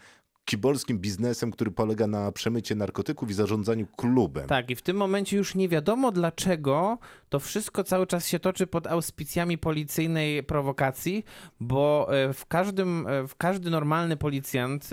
kibolskim 0.45 0.99
biznesem, 0.99 1.51
który 1.51 1.71
polega 1.71 2.07
na 2.07 2.31
przemycie 2.31 2.75
narkotyków 2.75 3.29
i 3.29 3.33
zarządzaniu 3.33 3.87
klubem. 3.97 4.47
Tak, 4.47 4.69
i 4.69 4.75
w 4.75 4.81
tym 4.81 4.97
momencie 4.97 5.37
już 5.37 5.55
nie 5.55 5.69
wiadomo 5.69 6.11
dlaczego 6.11 6.97
to 7.35 7.39
wszystko 7.39 7.83
cały 7.83 8.07
czas 8.07 8.27
się 8.27 8.39
toczy 8.39 8.67
pod 8.67 8.87
auspicjami 8.87 9.57
policyjnej 9.57 10.43
prowokacji, 10.43 11.25
bo 11.59 12.07
e, 12.09 12.33
w 12.33 12.45
każdym, 12.45 13.07
e, 13.07 13.27
w 13.27 13.35
każdy 13.35 13.69
normalny 13.69 14.17
policjant, 14.17 14.89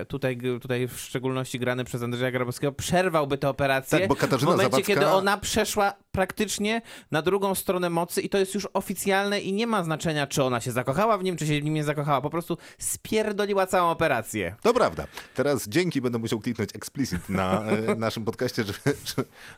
e, 0.00 0.04
tutaj, 0.04 0.38
tutaj 0.60 0.88
w 0.88 1.00
szczególności 1.00 1.58
grany 1.58 1.84
przez 1.84 2.02
Andrzeja 2.02 2.30
Grabowskiego, 2.30 2.72
przerwałby 2.72 3.38
tę 3.38 3.48
operację 3.48 3.98
Tak, 3.98 4.08
bo 4.08 4.16
Katarzyna 4.16 4.52
w 4.52 4.54
momencie, 4.54 4.76
Zawadzka- 4.76 4.86
kiedy 4.86 5.06
ona 5.06 5.36
przeszła 5.38 5.94
praktycznie 6.12 6.82
na 7.10 7.22
drugą 7.22 7.54
stronę 7.54 7.90
mocy 7.90 8.20
i 8.20 8.28
to 8.28 8.38
jest 8.38 8.54
już 8.54 8.68
oficjalne 8.72 9.40
i 9.40 9.52
nie 9.52 9.66
ma 9.66 9.84
znaczenia, 9.84 10.26
czy 10.26 10.42
ona 10.42 10.60
się 10.60 10.72
zakochała 10.72 11.18
w 11.18 11.24
nim, 11.24 11.36
czy 11.36 11.46
się 11.46 11.60
w 11.60 11.64
nim 11.64 11.74
nie 11.74 11.84
zakochała, 11.84 12.20
po 12.20 12.30
prostu 12.30 12.58
spierdoliła 12.78 13.66
całą 13.66 13.90
operację. 13.90 14.54
To 14.62 14.74
prawda. 14.74 15.06
Teraz 15.34 15.68
dzięki 15.68 16.00
będę 16.00 16.18
musiał 16.18 16.40
kliknąć 16.40 16.70
explicit 16.76 17.28
na 17.28 17.62
naszym 17.96 18.24
podcaście, 18.24 18.64
żeby, 18.64 18.96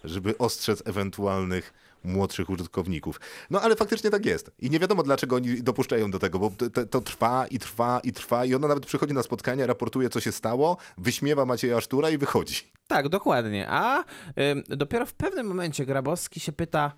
żeby 0.04 0.38
ostrzec 0.38 0.82
ewentualnych 0.86 1.87
młodszych 2.04 2.50
użytkowników. 2.50 3.20
No 3.50 3.60
ale 3.60 3.76
faktycznie 3.76 4.10
tak 4.10 4.26
jest. 4.26 4.50
I 4.58 4.70
nie 4.70 4.78
wiadomo, 4.78 5.02
dlaczego 5.02 5.36
oni 5.36 5.62
dopuszczają 5.62 6.10
do 6.10 6.18
tego, 6.18 6.38
bo 6.38 6.52
to, 6.72 6.86
to, 6.86 7.00
trwa 7.00 7.46
i 7.46 7.58
trwa 7.58 8.00
i 8.00 8.12
trwa 8.12 8.44
i 8.44 8.54
ona 8.54 8.68
nawet 8.68 8.86
przychodzi 8.86 9.14
na 9.14 9.22
spotkania, 9.22 9.66
raportuje, 9.66 10.08
co 10.08 10.20
się 10.20 10.32
stało, 10.32 10.76
wyśmiewa 10.98 11.44
Macieja 11.44 11.80
Sztura 11.80 12.10
i 12.10 12.18
wychodzi. 12.18 12.72
Tak, 12.86 13.08
dokładnie. 13.08 13.66
A 13.70 14.04
ym, 14.38 14.62
dopiero 14.68 15.06
w 15.06 15.14
pewnym 15.14 15.46
momencie 15.46 15.86
Grabowski 15.86 16.40
się 16.40 16.52
pyta, 16.52 16.92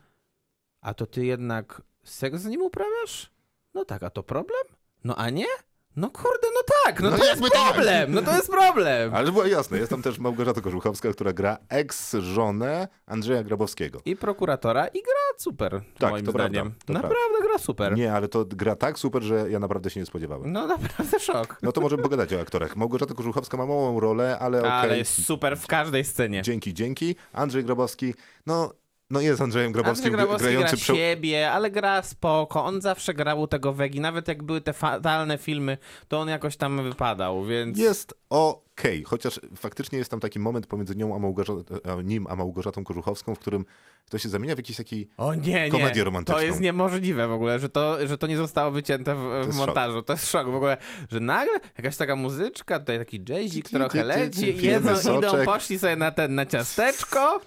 a 0.81 0.95
to 0.95 1.07
ty 1.07 1.25
jednak 1.25 1.83
seks 2.05 2.41
z 2.41 2.47
nim 2.47 2.63
uprawiasz? 2.63 3.31
No 3.75 3.85
tak, 3.85 4.03
a 4.03 4.11
to 4.11 4.23
problem? 4.23 4.63
No 5.05 5.17
a 5.17 5.31
nie? 5.31 5.47
No 5.97 6.11
kurde, 6.11 6.47
no 6.55 6.61
tak, 6.85 7.01
no, 7.01 7.11
No 7.11 7.17
to 7.19 7.25
jest 7.25 7.41
jakby 7.41 7.51
tak. 7.51 7.75
problem, 7.75 8.13
no 8.15 8.23
to 8.23 8.31
jest 8.33 8.51
problem. 8.51 9.15
Ale 9.15 9.33
było 9.33 9.47
jasne, 9.47 9.79
jest 9.79 9.91
tam 9.91 10.03
też 10.03 10.19
Małgorzata 10.19 10.61
Korzuchowska, 10.61 11.13
która 11.13 11.33
gra 11.33 11.59
ex-żonę 11.69 12.89
Andrzeja 13.07 13.43
Grabowskiego. 13.45 14.01
I 14.05 14.17
prokuratora 14.17 14.87
i 14.87 15.03
gra 15.03 15.13
super, 15.39 15.81
Tak, 15.99 16.11
moim 16.11 16.27
to 16.27 16.33
prawda, 16.33 16.53
zdaniem. 16.61 16.75
to 16.87 16.93
naprawdę 16.93 17.43
gra 17.43 17.59
super. 17.59 17.97
Nie, 17.97 18.13
ale 18.13 18.29
to 18.29 18.45
gra 18.45 18.77
tak 18.77 18.99
super, 18.99 19.23
że 19.23 19.51
ja 19.51 19.59
naprawdę 19.59 19.91
się 19.91 20.01
nie 20.01 20.07
spodziewałem. 20.07 20.53
No 20.53 20.67
naprawdę 20.67 21.21
szok. 21.21 21.57
No 21.63 21.73
to 21.73 21.81
możemy 21.81 22.03
pogadać 22.03 22.35
o 22.35 22.41
aktorach. 22.41 22.77
Małgorzata 22.77 23.15
Korzuchowska 23.15 23.57
ma 23.57 23.67
małą 23.67 24.01
rolę, 24.01 24.39
ale 24.39 24.59
okej. 24.59 24.71
Ale 24.71 24.99
jest 24.99 25.25
super 25.27 25.59
w 25.59 25.67
każdej 25.67 26.05
scenie. 26.05 26.43
Dzięki, 26.43 26.75
dzięki. 26.75 27.17
Andrzej 27.33 27.65
Grabowski, 27.65 28.15
no, 28.47 28.73
no 29.11 29.21
jest 29.21 29.41
Andrzejem 29.41 29.73
Grabowskim, 29.73 30.07
Andrzej 30.07 30.27
Grabowski 30.27 30.49
grający 30.49 30.77
gra 30.77 30.83
prze- 30.85 30.95
siebie, 30.95 31.51
ale 31.51 31.71
gra 31.71 32.03
spoko. 32.03 32.65
On 32.65 32.81
zawsze 32.81 33.15
grał 33.15 33.41
u 33.41 33.47
tego 33.47 33.73
Wegi. 33.73 34.01
Nawet 34.01 34.29
jak 34.29 34.43
były 34.43 34.61
te 34.61 34.73
fatalne 34.73 35.39
filmy, 35.39 35.79
to 36.09 36.21
on 36.21 36.29
jakoś 36.29 36.57
tam 36.57 36.83
wypadał, 36.83 37.45
więc... 37.45 37.79
Jest 37.79 38.15
okej, 38.31 39.05
chociaż 39.05 39.41
faktycznie 39.57 39.99
jest 39.99 40.11
tam 40.11 40.21
taki 40.21 40.39
moment 40.39 40.67
pomiędzy 40.67 40.97
nią 40.97 41.17
a, 41.17 41.19
Małgorzatą, 41.19 41.63
a 41.99 42.03
nim 42.03 42.27
a 42.27 42.37
Małgorzatą 42.37 42.85
Korzuchowską, 42.85 43.35
w 43.35 43.39
którym 43.39 43.65
to 44.11 44.19
się 44.19 44.29
zamienia 44.29 44.55
w 44.55 44.59
jakiś 44.59 44.77
taki 44.77 45.09
O 45.17 45.35
nie, 45.35 45.71
komedię 45.71 45.95
nie. 45.97 46.05
romantyczną. 46.05 46.35
To 46.41 46.47
jest 46.47 46.61
niemożliwe 46.61 47.29
w 47.29 47.33
ogóle, 47.33 47.59
że 47.59 47.69
to, 47.69 48.07
że 48.07 48.19
to 48.19 48.27
nie 48.27 48.37
zostało 48.37 48.71
wycięte 48.71 49.15
w, 49.15 49.53
w 49.53 49.57
montażu. 49.57 50.03
To 50.03 50.13
jest 50.13 50.31
szok 50.31 50.51
w 50.51 50.55
ogóle, 50.55 50.77
że 51.13 51.21
nagle 51.21 51.61
jakaś 51.79 51.97
taka 51.97 52.17
muzyczka, 52.17 52.79
tutaj 52.81 52.99
taki 52.99 53.25
jazzik 53.29 53.69
trochę 53.69 54.05
leci, 54.05 54.57
jedzą, 54.67 55.19
idą, 55.19 55.45
poszli 55.45 55.79
sobie 55.79 55.97
na 55.97 56.11
ten, 56.11 56.35
na 56.35 56.47
ciasteczko, 56.47 57.41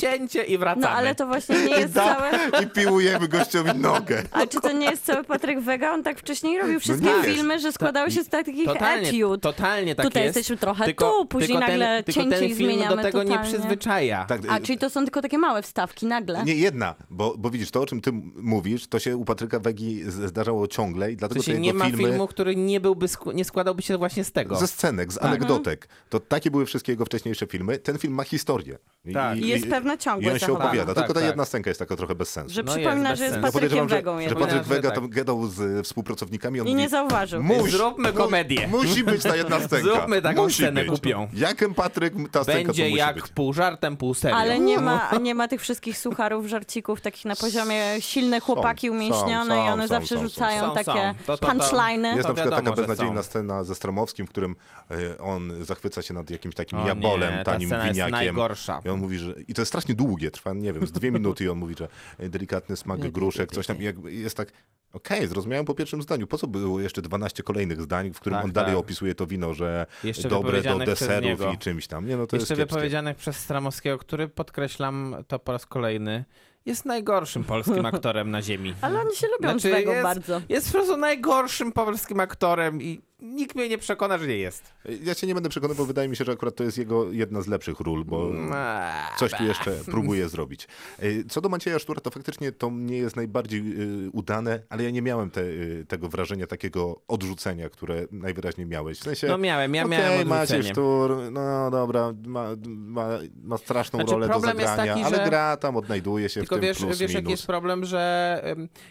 cięcie 0.00 0.44
i 0.44 0.58
wracamy. 0.58 0.82
No 0.82 0.88
ale 0.90 1.14
to 1.14 1.26
właśnie 1.26 1.56
nie 1.64 1.76
jest 1.80 1.92
Da, 1.94 2.14
całe... 2.14 2.30
I 2.62 2.66
piłujemy 2.66 3.28
gościowi 3.28 3.70
nogę. 3.74 4.22
A 4.32 4.46
czy 4.46 4.60
to 4.60 4.72
nie 4.72 4.90
jest 4.90 5.04
cały 5.04 5.24
Patryk 5.24 5.60
Wega? 5.60 5.92
On 5.92 6.02
tak 6.02 6.18
wcześniej 6.20 6.58
robił 6.58 6.80
wszystkie 6.80 7.06
nie. 7.08 7.22
filmy, 7.22 7.58
że 7.60 7.72
składały 7.72 8.10
się 8.10 8.24
z 8.24 8.28
takich 8.28 8.64
Totalnie, 8.66 9.08
etiud. 9.08 9.42
totalnie 9.42 9.94
tak 9.94 10.06
Tutaj 10.06 10.22
jest. 10.24 10.36
jesteśmy 10.36 10.56
trochę 10.56 10.84
tylko, 10.84 11.10
tu, 11.10 11.26
później 11.26 11.48
tylko 11.58 11.60
nagle 11.68 11.86
ten, 11.86 12.04
tylko 12.04 12.20
cięcie 12.20 12.36
ten 12.38 12.44
i 12.44 12.54
film 12.54 12.70
zmieniamy 12.70 12.96
do 12.96 13.02
tego 13.02 13.22
nie 13.22 13.28
totalnie. 13.30 13.50
przyzwyczaja. 13.52 14.24
Tak, 14.24 14.40
A, 14.48 14.60
czyli 14.60 14.78
to 14.78 14.90
są 14.90 15.04
tylko 15.04 15.22
takie 15.22 15.38
małe 15.38 15.62
wstawki 15.62 16.06
nagle? 16.06 16.44
Nie 16.44 16.54
jedna, 16.54 16.94
bo, 17.10 17.34
bo 17.38 17.50
widzisz, 17.50 17.70
to 17.70 17.80
o 17.80 17.86
czym 17.86 18.00
ty 18.00 18.10
mówisz, 18.36 18.86
to 18.88 18.98
się 18.98 19.16
u 19.16 19.24
Patryka 19.24 19.58
Wegi 19.60 20.02
zdarzało 20.10 20.66
ciągle 20.68 21.12
i 21.12 21.16
dlatego 21.16 21.40
te 21.40 21.44
sensie 21.44 21.62
jego 21.62 21.64
nie 21.64 21.74
ma 21.78 21.84
filmy... 21.86 22.02
filmu, 22.08 22.26
który 22.26 22.56
nie 22.56 22.80
byłby, 22.80 23.06
sku- 23.06 23.34
nie 23.34 23.44
składałby 23.44 23.82
się 23.82 23.98
właśnie 23.98 24.24
z 24.24 24.32
tego. 24.32 24.56
Ze 24.56 24.66
scenek, 24.66 25.12
z 25.12 25.14
Tak. 25.14 25.24
anegdotek. 25.24 25.88
To 26.08 26.20
takie 26.20 26.50
były 26.50 26.66
wszystkie 26.66 26.92
jego 26.92 27.04
wcześniejsze 27.04 27.46
filmy. 27.46 27.78
Ten 27.78 27.98
film 27.98 28.14
ma 28.14 28.24
historię. 28.24 28.78
I, 29.04 29.12
Tak. 29.12 29.38
I 29.38 29.48
jest 29.48 29.68
pewne 29.90 30.22
I 30.22 30.28
on 30.32 30.34
się 30.34 30.38
zachowanie. 30.38 30.64
opowiada, 30.68 30.94
Tak, 30.94 31.04
tylko 31.04 31.14
ta 31.14 31.20
tak. 31.20 31.26
jedna 31.28 31.44
scenka 31.44 31.70
jest 31.70 31.78
taka 31.80 31.96
trochę 31.96 32.14
bez 32.14 32.30
sensu. 32.30 32.54
Że 32.54 32.62
No 32.62 32.72
przypomina, 32.72 33.08
jest 33.10 33.18
że 33.18 33.24
jest 33.24 33.36
bez 33.36 33.42
sensu. 33.52 33.58
Ja 33.58 33.68
Patrykiem 33.68 33.78
podejrzewam, 33.78 33.88
że, 33.88 33.96
Wegą. 33.96 34.16
że 34.16 34.22
jednak. 34.22 34.38
Patryk 34.48 34.62
Wega 34.62 34.88
tak. 34.88 34.94
tam 34.98 35.08
gadał 35.08 35.46
z 35.46 35.60
e, 35.60 35.82
współpracownikami, 35.82 36.60
on 36.60 36.66
I 36.66 36.70
mówi, 36.70 36.82
nie 36.82 36.88
zauważył. 36.88 37.42
Muś, 37.42 37.70
Zróbmy 37.70 38.12
mu- 38.12 38.18
komedię. 38.18 38.68
Musi 38.68 39.04
być 39.04 39.22
ta 39.22 39.36
jedna 39.36 39.60
scenka. 39.66 39.76
Zróbmy 39.94 40.22
taką 40.22 40.42
musi 40.42 40.54
scenę 40.62 40.80
być. 40.80 40.88
głupią. 40.90 41.28
Jakem 41.32 41.74
Patryk 41.74 42.14
ta 42.30 42.42
scenka 42.42 42.60
to 42.60 42.66
Będzie 42.66 42.84
musi 42.84 42.94
jak 42.96 43.14
być. 43.16 43.28
pół 43.28 43.52
żartem, 43.52 43.96
pół 43.96 44.14
serio. 44.14 44.36
Ale 44.36 44.60
nie 44.60 44.80
ma, 44.80 45.10
nie 45.22 45.34
ma 45.34 45.48
tych 45.48 45.60
wszystkich 45.60 45.98
sucharów, 45.98 46.46
żarcików 46.46 47.00
takich 47.00 47.24
na 47.24 47.36
poziomie 47.36 47.82
silne 48.00 48.40
chłopaki 48.40 48.86
są, 48.88 48.92
umięśnione 48.92 49.54
są, 49.54 49.66
i 49.66 49.68
one 49.68 49.82
są, 49.82 49.88
zawsze 49.88 50.14
są, 50.14 50.20
są. 50.20 50.28
rzucają 50.28 50.60
Są, 50.60 50.68
są. 50.68 50.74
takie 50.74 51.14
To- 51.26 51.36
to- 51.38 51.46
to- 51.46 51.52
punchliny. 51.52 52.08
Jest 52.08 52.22
To 52.22 52.28
na 52.28 52.34
przykład 52.34 52.54
taka 52.64 52.70
że 52.76 52.76
beznadziejna 52.76 53.22
są. 53.22 53.28
scena 53.28 53.64
ze 53.64 53.74
Stromowskim, 53.74 54.26
w 54.26 54.30
którym 54.30 54.56
e, 54.90 55.18
on 55.18 55.64
zachwyca 55.64 56.02
się 56.02 56.14
nad 56.14 56.30
jakimś 56.30 56.54
takim 56.54 56.78
O 56.78 56.86
jabolem, 56.88 57.32
ta 57.38 57.44
tanim 57.44 57.68
scena 57.68 57.82
jest 57.86 57.94
winiakiem. 57.94 58.12
najgorsza. 58.12 58.80
I 58.84 58.88
on 58.88 59.00
mówi, 59.00 59.18
że. 59.18 59.34
I 59.48 59.54
to 59.54 59.62
jest 59.62 59.72
strasznie 59.76 59.94
długie, 59.94 60.30
trwa, 60.30 60.52
nie 60.54 60.72
wiem, 60.72 60.86
z 60.86 60.92
dwie 60.92 61.10
minuty 61.10 61.44
i 61.44 61.48
on 61.48 61.58
mówi, 61.58 61.74
że 61.78 61.88
e, 62.18 62.28
delikatny 62.28 62.76
smak 62.76 63.10
gruszek, 63.10 63.52
coś 63.52 63.66
tam. 63.66 63.80
I 63.80 63.84
jakby 63.84 64.12
jest 64.12 64.36
tak. 64.36 64.52
Okej, 64.92 65.26
zrozumiałem 65.28 65.66
po 65.66 65.74
pierwszym 65.74 66.02
zdaniu. 66.02 66.26
Po 66.26 66.38
co 66.38 66.46
było 66.46 66.80
jeszcze 66.80 67.02
12 67.02 67.42
kolejnych 67.42 67.82
zdań, 67.82 68.12
w 68.12 68.20
którym 68.20 68.36
Tak, 68.36 68.44
on 68.44 68.52
dalej 68.52 68.70
tak. 68.70 68.78
opisuje 68.78 69.14
to 69.14 69.26
wino, 69.26 69.54
że 69.54 69.86
Jeszcze 70.04 70.28
dobre 70.28 70.62
do 70.62 70.78
deserów 70.78 71.40
i 71.54 71.58
czymś 71.58 71.86
tam. 71.86 72.06
Nie, 72.06 72.16
no 72.16 72.26
to 72.26 72.36
Jeszcze 72.36 72.54
jest 72.54 72.60
kiepskie. 72.60 72.74
wypowiedzianych 72.74 73.16
przez 73.16 73.36
Stramowskiego, 73.36 73.98
który, 73.98 74.28
podkreślam 74.28 75.16
to 75.28 75.38
po 75.38 75.52
raz 75.52 75.66
kolejny, 75.66 76.24
jest 76.66 76.84
najgorszym 76.84 77.44
polskim 77.44 77.86
aktorem 77.94 78.30
na 78.30 78.42
ziemi. 78.42 78.74
Ale 78.80 79.00
oni 79.00 79.16
się 79.16 79.26
lubią 79.26 79.58
Znaczy, 79.58 79.80
jest, 79.82 80.02
bardzo. 80.02 80.40
Jest 80.48 80.66
po 80.66 80.72
prostu 80.72 80.96
najgorszym 80.96 81.72
polskim 81.72 82.20
aktorem 82.20 82.82
i 82.82 83.00
nikt 83.20 83.56
mnie 83.56 83.68
nie 83.68 83.78
przekona, 83.78 84.18
że 84.18 84.26
nie 84.26 84.36
jest. 84.38 84.72
Ja 85.02 85.14
się 85.14 85.26
nie 85.26 85.34
będę 85.34 85.48
przekonał, 85.48 85.76
bo 85.76 85.84
wydaje 85.86 86.08
mi 86.08 86.16
się, 86.16 86.24
że 86.24 86.32
akurat 86.32 86.54
to 86.56 86.64
jest 86.64 86.78
jego 86.78 87.12
jedna 87.12 87.42
z 87.42 87.46
lepszych 87.46 87.80
ról, 87.80 88.04
bo 88.04 88.30
Eee, 88.34 88.92
coś 89.18 89.32
tu 89.32 89.44
jeszcze 89.44 89.70
próbuje 89.70 90.28
zrobić. 90.36 90.68
E, 90.98 91.24
Co 91.28 91.40
do 91.40 91.48
Macieja 91.48 91.78
Sztura, 91.78 92.00
to 92.00 92.10
faktycznie 92.10 92.52
to 92.52 92.70
nie 92.72 92.96
jest 92.98 93.16
najbardziej 93.16 93.60
e, 93.60 93.64
udane, 94.12 94.62
ale 94.68 94.84
ja 94.84 94.90
nie 94.90 95.02
miałem 95.02 95.30
te, 95.30 95.40
e, 95.40 95.44
tego 95.88 96.08
wrażenia 96.08 96.46
takiego 96.46 97.00
odrzucenia, 97.08 97.68
które 97.68 98.06
najwyraźniej 98.12 98.66
miałeś. 98.66 98.98
W 98.98 99.02
sensie, 99.02 99.26
No 99.26 99.38
miałem, 99.38 99.74
ja 99.74 99.84
okej, 99.84 99.98
miałem 99.98 100.28
Maciej 100.28 100.42
odrzucenie. 100.58 100.72
Sztur, 100.74 101.16
no 101.32 101.70
dobra, 101.70 102.12
ma, 102.26 102.46
ma, 102.66 103.08
ma 103.42 103.58
straszną 103.58 103.98
Znaczy, 103.98 104.12
rolę 104.12 104.28
do 104.28 104.40
zagrania, 104.40 104.76
taki, 104.94 105.02
ale 105.02 105.16
że- 105.16 105.24
gra 105.24 105.56
tam, 105.56 105.76
odnajduje 105.76 106.28
się 106.28 106.40
Tylko 106.40 106.56
w 106.56 106.58
tym 106.58 106.68
wiesz, 106.68 106.78
plus 106.78 106.98
wiesz 106.98 107.12
jaki 107.12 107.24
minus. 107.26 107.30
jest 107.40 107.46
problem, 107.46 107.84
że 107.84 108.42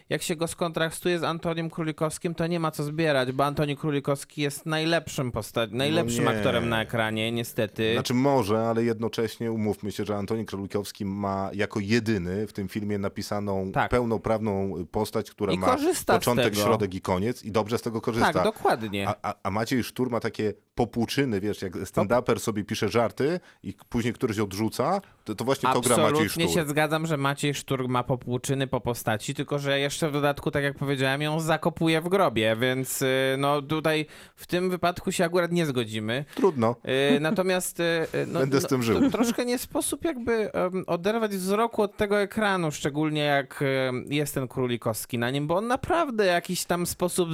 jak 0.09 0.21
się 0.21 0.35
go 0.35 0.47
skontraktuje 0.47 1.19
z 1.19 1.23
Antonim 1.23 1.69
Królikowskim, 1.69 2.35
to 2.35 2.47
nie 2.47 2.59
ma 2.59 2.71
co 2.71 2.83
zbierać, 2.83 3.31
bo 3.31 3.45
Antoni 3.45 3.77
Królikowski 3.77 4.14
jest 4.37 4.65
najlepszym 4.65 5.31
posta- 5.31 5.67
najlepszym 5.71 6.23
No 6.23 6.31
aktorem 6.31 6.69
na 6.69 6.81
ekranie, 6.81 7.31
niestety. 7.31 7.93
Znaczy 7.93 8.13
może, 8.13 8.67
ale 8.67 8.83
jednocześnie 8.83 9.51
umówmy 9.51 9.91
się, 9.91 10.05
że 10.05 10.15
Antoni 10.17 10.45
Królikowski 10.45 11.05
ma 11.05 11.49
jako 11.53 11.79
jedyny 11.79 12.47
w 12.47 12.53
tym 12.53 12.67
filmie 12.67 12.97
napisaną 12.97 13.71
Tak. 13.71 13.91
pełnoprawną 13.91 14.85
postać, 14.91 15.31
która 15.31 15.53
I 15.53 15.57
ma 15.57 15.77
początek, 16.07 16.55
środek 16.55 16.93
i 16.93 17.01
koniec 17.01 17.43
i 17.43 17.51
dobrze 17.51 17.77
z 17.77 17.81
tego 17.81 18.01
korzysta. 18.01 18.33
tak, 18.33 18.43
dokładnie. 18.43 19.07
A, 19.07 19.15
a, 19.21 19.33
a 19.43 19.51
Maciej 19.51 19.83
Sztur 19.83 20.09
ma 20.09 20.19
takie 20.19 20.53
popłuczyny, 20.75 21.39
wiesz, 21.41 21.61
jak 21.61 21.73
stand-uper 21.73 22.39
sobie 22.39 22.63
pisze 22.63 22.89
żarty 22.89 23.39
i 23.63 23.73
później 23.89 24.13
któryś 24.13 24.39
odrzuca, 24.39 25.01
to, 25.25 25.35
to 25.35 25.45
właśnie 25.45 25.69
to 25.73 25.81
gra 25.81 25.97
Maciej 25.97 26.05
Absolutnie 26.11 26.45
Sztur. 26.49 26.55
się 26.63 26.69
zgadzam, 26.69 27.07
że 27.07 27.17
Maciej 27.17 27.53
Sztur 27.53 27.87
ma 27.89 28.03
popłuczyny 28.03 28.67
po 28.67 28.81
postaci, 28.81 29.33
tylko 29.33 29.59
że 29.59 29.79
jeszcze 29.79 30.09
w 30.09 30.13
dodatku, 30.13 30.51
tak 30.51 30.63
jak 30.63 30.77
powiedziałem, 30.77 31.21
ją 31.21 31.39
zakopuje 31.39 32.01
w 32.01 32.09
grobie, 32.09 32.55
więc 32.55 33.01
y, 33.01 33.35
no 33.37 33.61
tutaj 33.61 34.05
w 34.35 34.47
tym 34.47 34.69
wypadku 34.69 35.11
się 35.11 35.25
akurat 35.25 35.51
nie 35.51 35.65
zgodzimy. 35.65 36.25
Trudno. 36.35 36.75
Y, 37.15 37.19
Natomiast 37.19 37.79
y, 37.79 38.07
no, 38.27 38.39
Będę 38.39 38.59
z 38.59 38.63
no, 38.63 38.69
tym 38.69 38.83
żył. 38.83 39.01
to 39.01 39.09
Troszkę 39.09 39.45
nie 39.45 39.57
sposób 39.57 40.05
jakby 40.05 40.51
oderwać 40.87 41.31
wzroku 41.31 41.81
od 41.81 41.97
tego 41.97 42.21
ekranu, 42.21 42.71
szczególnie 42.71 43.21
jak 43.21 43.63
jest 44.09 44.33
ten 44.33 44.47
Królikowski 44.47 45.17
na 45.17 45.29
nim, 45.31 45.47
bo 45.47 45.55
on 45.55 45.67
naprawdę 45.67 46.23
w 46.23 46.27
jakiś 46.27 46.65
tam 46.65 46.85
sposób 46.85 47.29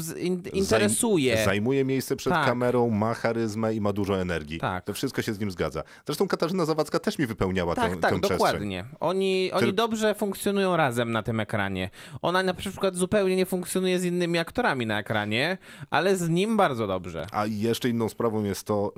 interesuje. 0.54 1.34
Zajm, 1.36 1.46
zajmuje 1.46 1.86
miejsce 1.86 2.16
przed 2.16 2.34
Tak. 2.34 2.46
kamerą, 2.46 2.90
ma 2.90 3.14
charyzmę 3.14 3.74
i 3.74 3.82
ma 3.82 3.94
dużo 3.94 4.22
energii. 4.22 4.60
Tak. 4.60 4.86
To 4.86 4.94
wszystko 4.94 5.22
się 5.22 5.34
z 5.34 5.40
nim 5.40 5.52
zgadza. 5.52 5.84
Zresztą 6.06 6.28
Katarzyna 6.28 6.66
Zawadzka 6.66 7.00
też 7.00 7.20
mi 7.20 7.26
wypełniała 7.26 7.76
Tak, 7.90 8.00
tak, 8.00 8.12
tę 8.12 8.20
przestrzeń. 8.20 8.38
dokładnie. 8.38 8.86
Oni, 9.00 9.52
oni 9.52 9.68
Tyl- 9.68 9.76
dobrze 9.76 10.16
funkcjonują 10.16 10.78
razem 10.78 11.12
na 11.12 11.24
tym 11.24 11.40
ekranie. 11.40 11.90
Ona 12.22 12.44
na 12.44 12.54
przykład 12.54 12.96
zupełnie 12.96 13.36
nie 13.36 13.46
funkcjonuje 13.46 14.00
z 14.00 14.06
innymi 14.06 14.40
aktorami 14.40 14.86
na 14.86 15.00
ekranie, 15.00 15.58
ale 15.90 16.16
z 16.18 16.30
nim 16.30 16.58
bardzo 16.58 16.88
dobrze. 16.88 17.28
A 17.32 17.46
jeszcze 17.46 17.90
inną 17.90 18.10
sprawą 18.10 18.44
jest 18.44 18.64
to, 18.68 18.94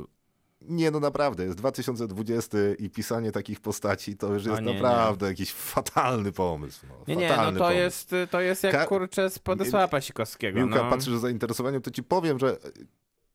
nie 0.62 0.92
no 0.92 1.00
naprawdę, 1.00 1.44
jest 1.44 1.58
2020 1.58 2.58
i 2.80 2.90
pisanie 2.90 3.32
takich 3.32 3.60
postaci 3.60 4.18
to 4.18 4.34
już 4.34 4.48
O 4.48 4.50
jest 4.50 4.62
nie, 4.62 4.74
naprawdę 4.82 5.28
jakiś 5.28 5.52
fatalny 5.52 6.32
pomysł. 6.32 6.86
No, 6.90 6.96
Nie, 7.08 7.16
nie, 7.16 7.28
no 7.28 7.36
fatalny 7.36 7.60
to 7.60 7.66
pomysł. 7.66 7.80
jest, 7.80 8.16
to 8.32 8.42
jest 8.42 8.64
jak 8.64 8.74
Ka- 8.74 8.86
kurczę 8.86 9.30
z 9.30 9.40
Podesława 9.40 9.88
Pasikowskiego. 9.88 10.60
Miłka, 10.60 10.84
no. 10.84 10.90
patrzysz 10.90 11.14
z 11.18 11.22
zainteresowaniem, 11.22 11.82
to 11.82 11.92
ci 11.92 12.04
powiem, 12.04 12.40
że 12.40 12.58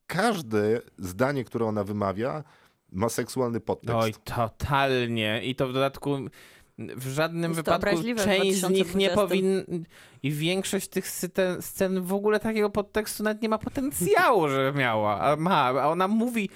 każde 0.07 0.81
zdanie, 0.97 1.43
które 1.43 1.65
ona 1.65 1.83
wymawia, 1.83 2.43
ma 2.91 3.09
seksualny 3.09 3.59
podtekst. 3.59 3.95
Oj, 3.95 4.13
totalnie. 4.23 5.41
I 5.43 5.55
to 5.55 5.67
w 5.67 5.73
dodatku 5.73 6.17
w 6.77 7.07
żadnym 7.07 7.53
wypadku 7.53 7.97
część 8.25 8.59
z 8.59 8.69
nich 8.69 8.95
nie 8.95 9.09
2020. 9.09 9.15
powinna... 9.15 9.61
I 10.23 10.31
większość 10.31 10.87
tych 10.87 11.07
scen 11.59 12.01
w 12.01 12.13
ogóle 12.13 12.39
takiego 12.39 12.69
podtekstu 12.69 13.23
nawet 13.23 13.41
nie 13.41 13.49
ma 13.49 13.57
potencjału, 13.57 14.49
że 14.49 14.73
miała. 14.75 15.19
A 15.19 15.35
ma, 15.35 15.65
a 15.65 15.87
ona 15.87 16.07
mówi... 16.07 16.49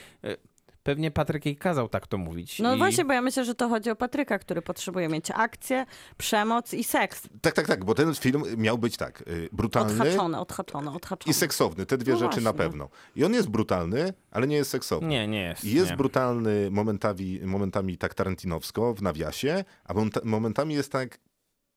Pewnie 0.84 1.12
Patryk 1.12 1.46
jej 1.46 1.56
kazał 1.56 1.90
tak 1.90 2.08
to 2.08 2.18
mówić. 2.18 2.60
No 2.60 2.76
I... 2.76 2.78
właśnie, 2.78 3.06
bo 3.06 3.14
ja 3.14 3.22
myślę, 3.22 3.46
że 3.46 3.56
to 3.56 3.70
chodzi 3.70 3.90
o 3.90 3.96
Patryka, 3.96 4.40
który 4.40 4.62
potrzebuje 4.62 5.10
mieć 5.10 5.32
akcję, 5.32 5.86
przemoc 6.18 6.74
i 6.74 6.84
seks. 6.84 7.22
Tak, 7.42 7.54
tak, 7.54 7.68
tak, 7.68 7.86
bo 7.86 7.96
ten 7.96 8.16
film 8.16 8.44
miał 8.58 8.78
być 8.78 8.98
tak, 8.98 9.22
y, 9.28 9.50
brutalny 9.52 9.94
Odhaczone, 10.02 10.40
odhaczone, 10.40 10.92
odhaczone. 10.92 11.32
i 11.32 11.34
seksowny. 11.34 11.86
Te 11.86 11.98
dwie 11.98 12.14
No 12.14 12.20
rzeczy 12.20 12.42
na 12.42 12.52
właśnie. 12.52 12.58
pewno. 12.70 12.90
I 13.16 13.24
on 13.26 13.34
jest 13.34 13.50
brutalny, 13.50 14.14
ale 14.32 14.48
nie 14.48 14.56
jest 14.56 14.72
seksowny. 14.72 15.08
Nie, 15.08 15.28
nie 15.28 15.42
jest. 15.42 15.64
I 15.66 15.72
Jest 15.76 15.92
nie. 15.92 15.98
brutalny 15.98 16.72
momentami, 16.72 17.40
momentami 17.46 17.98
tak 17.98 18.14
tarantinowsko 18.14 18.94
w 18.94 19.02
nawiasie, 19.02 19.64
a 19.86 19.94
momenta- 19.94 20.22
momentami 20.26 20.74
jest 20.76 20.92
tak 20.92 21.18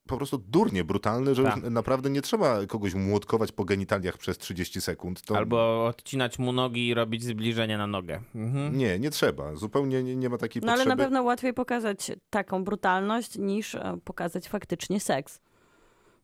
po 0.07 0.17
prostu 0.17 0.39
durnie 0.39 0.85
brutalny, 0.85 1.35
że 1.35 1.43
Tak. 1.43 1.57
już 1.57 1.71
naprawdę 1.71 2.11
nie 2.11 2.23
trzeba 2.23 2.67
kogoś 2.67 2.95
młotkować 2.95 3.53
po 3.53 3.65
genitaliach 3.65 4.19
przez 4.19 4.39
30 4.39 4.81
sekund. 4.81 5.23
To 5.23 5.37
Albo 5.37 5.87
odcinać 5.87 6.39
mu 6.39 6.53
nogi 6.53 6.89
i 6.89 6.95
robić 6.95 7.25
zbliżenie 7.25 7.79
na 7.79 7.87
nogę. 7.87 8.21
Mhm. 8.35 8.79
Nie, 8.79 8.99
nie 8.99 9.11
trzeba. 9.11 9.55
Zupełnie 9.57 10.03
nie, 10.03 10.17
nie 10.17 10.29
ma 10.29 10.39
takiej 10.39 10.63
No 10.63 10.73
ale 10.73 10.79
potrzeby. 10.79 10.97
na 10.97 11.05
pewno 11.05 11.23
łatwiej 11.23 11.55
pokazać 11.55 12.13
taką 12.31 12.65
brutalność, 12.65 13.39
niż 13.39 13.75
e, 13.75 13.99
pokazać 14.05 14.49
faktycznie 14.49 15.01
seks. 15.01 15.41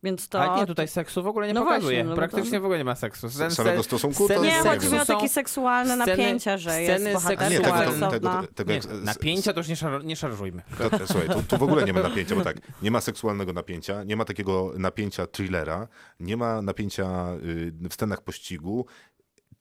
Więc 0.03 0.29
to... 0.29 0.43
Ale 0.43 0.61
nie, 0.61 0.67
tutaj 0.67 0.89
seksu 0.89 1.23
w 1.23 1.27
ogóle 1.27 1.47
nie 1.47 1.55
No 1.55 1.61
pokazuje. 1.61 1.81
właśnie, 1.83 2.05
no 2.05 2.11
bo 2.11 2.15
to- 2.17 2.29
Praktycznie 2.29 2.61
w 2.61 2.65
ogłe 2.65 2.79
nie 2.79 2.85
ma 2.85 2.95
seksu. 2.95 3.27
Scen- 3.27 3.51
Samego 3.51 3.83
stosunku 3.83 4.19
to 4.19 4.35
sceny 4.35 4.41
Nie, 4.49 4.63
nie 4.63 4.71
chodzi 4.71 4.89
mi 4.93 4.99
o 4.99 5.05
takie 5.07 5.29
seksualne 5.29 5.95
sceny- 5.95 6.07
napięcia, 6.07 6.59
że 6.59 6.83
jest 6.83 6.95
sceny 7.03 7.15
bohaterka 7.15 7.45
A 7.45 7.49
nie, 7.49 7.57
tego, 7.61 7.69
seksualne. 7.69 7.91
tego, 8.11 8.11
seksowna. 8.11 8.41
tego, 8.43 8.55
tego 8.55 8.71
Nie, 8.71 8.77
jak- 8.77 9.05
napięcia 9.05 9.53
to 9.53 9.61
już 9.61 9.69
nie, 9.69 9.75
szar- 9.77 10.05
nie 10.05 10.17
szarżujmy. 10.17 10.63
To, 10.79 10.91
to, 10.99 11.07
słuchaj, 11.07 11.29
tu, 11.29 11.43
tu 11.43 11.59
w 11.59 11.63
ogóle 11.63 11.85
nie 11.85 11.93
ma 11.93 12.03
napięcia, 12.03 12.35
bo 12.35 12.41
tak, 12.45 12.57
nie 12.83 12.91
ma 12.91 13.01
seksualnego 13.01 13.53
napięcia, 13.53 14.05
nie 14.05 14.17
ma 14.17 14.25
takiego 14.25 14.73
napięcia 14.79 15.27
thrillera, 15.27 15.89
nie 16.21 16.37
ma 16.37 16.63
napięcia 16.63 17.29
y, 17.45 17.73
w 17.91 17.95
scenach 17.95 18.21
pościgu. 18.23 18.87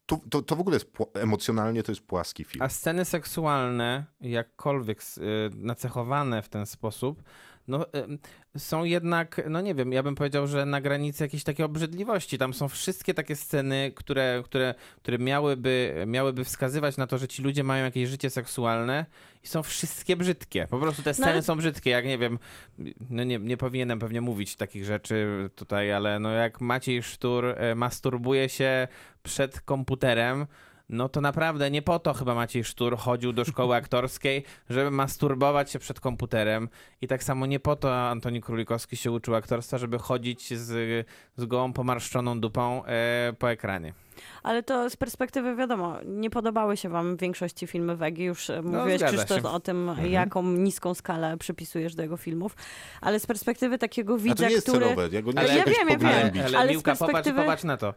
Tu, 0.05 0.21
to, 0.29 0.41
to 0.41 0.55
w 0.55 0.59
ogóle 0.59 0.75
jest 0.75 0.89
emocjonalnie 1.13 1.83
to 1.83 1.91
jest 1.91 2.01
płaski 2.01 2.43
film. 2.43 2.61
A 2.61 2.69
sceny 2.69 3.05
seksualne, 3.05 4.05
jakkolwiek 4.21 5.01
y, 5.01 5.21
nacechowane 5.55 6.41
w 6.41 6.49
ten 6.49 6.65
sposób, 6.65 7.23
no, 7.67 7.85
są 8.57 8.83
jednak, 8.83 9.41
no 9.49 9.61
nie 9.61 9.75
wiem, 9.75 9.93
ja 9.93 10.03
bym 10.03 10.15
powiedział, 10.15 10.47
że 10.47 10.65
na 10.65 10.81
granicy 10.81 11.23
jakiejś 11.23 11.43
takiej 11.43 11.65
obrzydliwości. 11.65 12.37
Tam 12.37 12.53
są 12.53 12.69
wszystkie 12.69 13.13
takie 13.13 13.35
sceny, 13.35 13.91
które, 13.95 14.41
które, 14.45 14.75
które 14.97 15.17
miałyby, 15.17 16.03
miałyby 16.07 16.43
wskazywać 16.43 16.97
na 16.97 17.07
to, 17.07 17.17
że 17.17 17.27
ci 17.27 17.41
ludzie 17.41 17.63
mają 17.63 17.85
jakieś 17.85 18.09
życie 18.09 18.29
seksualne 18.29 19.05
i 19.43 19.47
są 19.47 19.63
wszystkie 19.63 20.15
brzydkie. 20.15 20.67
Po 20.69 20.79
prostu 20.79 21.03
te 21.03 21.13
sceny 21.13 21.31
ale- 21.31 21.41
są 21.41 21.55
brzydkie, 21.55 21.89
jak 21.89 22.05
nie 22.05 22.17
wiem, 22.17 22.39
no 23.09 23.23
nie, 23.23 23.39
nie 23.39 23.57
powinienem 23.57 23.99
pewnie 23.99 24.21
mówić 24.21 24.55
takich 24.55 24.85
rzeczy 24.85 25.49
tutaj, 25.55 25.91
ale 25.93 26.19
no 26.19 26.31
jak 26.31 26.61
Maciej 26.61 27.03
Sztur 27.03 27.45
y, 27.45 27.75
masturbuje 27.75 28.49
się 28.49 28.87
przed 29.23 29.61
komputerem, 29.61 30.47
no 30.91 31.09
to 31.09 31.21
naprawdę 31.21 31.71
nie 31.71 31.81
po 31.81 31.99
to 31.99 32.13
chyba 32.13 32.35
Maciej 32.35 32.63
Sztur 32.63 32.97
chodził 32.97 33.33
do 33.33 33.45
szkoły 33.45 33.75
aktorskiej, 33.81 34.43
żeby 34.69 34.91
masturbować 34.91 35.71
się 35.71 35.79
przed 35.79 35.99
komputerem. 35.99 36.69
I 37.01 37.07
tak 37.07 37.23
samo 37.23 37.45
nie 37.45 37.59
po 37.59 37.75
to 37.75 37.95
Antoni 38.09 38.41
Królikowski 38.41 38.97
się 38.97 39.11
uczył 39.11 39.35
aktorstwa, 39.35 39.77
żeby 39.77 39.99
chodzić 39.99 40.53
z, 40.53 41.07
z 41.35 41.45
gołą 41.45 41.73
pomarszczoną 41.73 42.39
dupą 42.39 42.85
e, 42.85 43.33
po 43.39 43.51
ekranie. 43.51 43.93
Ale 44.43 44.63
to 44.63 44.89
z 44.89 44.95
perspektywy 44.95 45.55
wiadomo, 45.55 45.97
nie 46.05 46.29
podobały 46.29 46.77
się 46.77 46.89
wam 46.89 47.17
w 47.17 47.19
większości 47.19 47.67
filmy 47.67 47.95
Wegi, 47.95 48.23
już 48.23 48.49
e, 48.49 48.61
mówiłeś 48.61 48.91
No, 49.01 49.07
zgadza 49.07 49.17
Krzysztof 49.25 49.41
się. 49.41 49.49
o 49.49 49.59
tym, 49.59 49.89
Mhm. 49.89 50.11
jaką 50.11 50.43
niską 50.43 50.93
skalę 50.93 51.37
przypisujesz 51.37 51.95
do 51.95 52.01
jego 52.01 52.17
filmów, 52.17 52.55
ale 53.01 53.19
z 53.19 53.25
perspektywy 53.25 53.77
takiego 53.77 54.13
A 54.13 54.17
to 54.17 54.23
widza, 54.23 54.47
nie 54.47 54.53
jest 54.53 54.67
który... 54.69 54.85
celowe, 54.85 55.09
ja 55.11 55.21
go 55.21 55.31
nie 55.31 55.39
Ale 55.39 55.57
ja 55.57 55.65
wiem, 55.65 55.73
ja 55.89 55.97
wiem. 55.97 56.05
Ale, 56.45 56.57
Ale 56.57 56.67
z 56.67 56.71
Miłka, 56.71 56.95
popatrz, 56.95 57.13
perspektywy- 57.29 57.41
popatrz 57.41 57.63
na 57.63 57.77
to. 57.77 57.93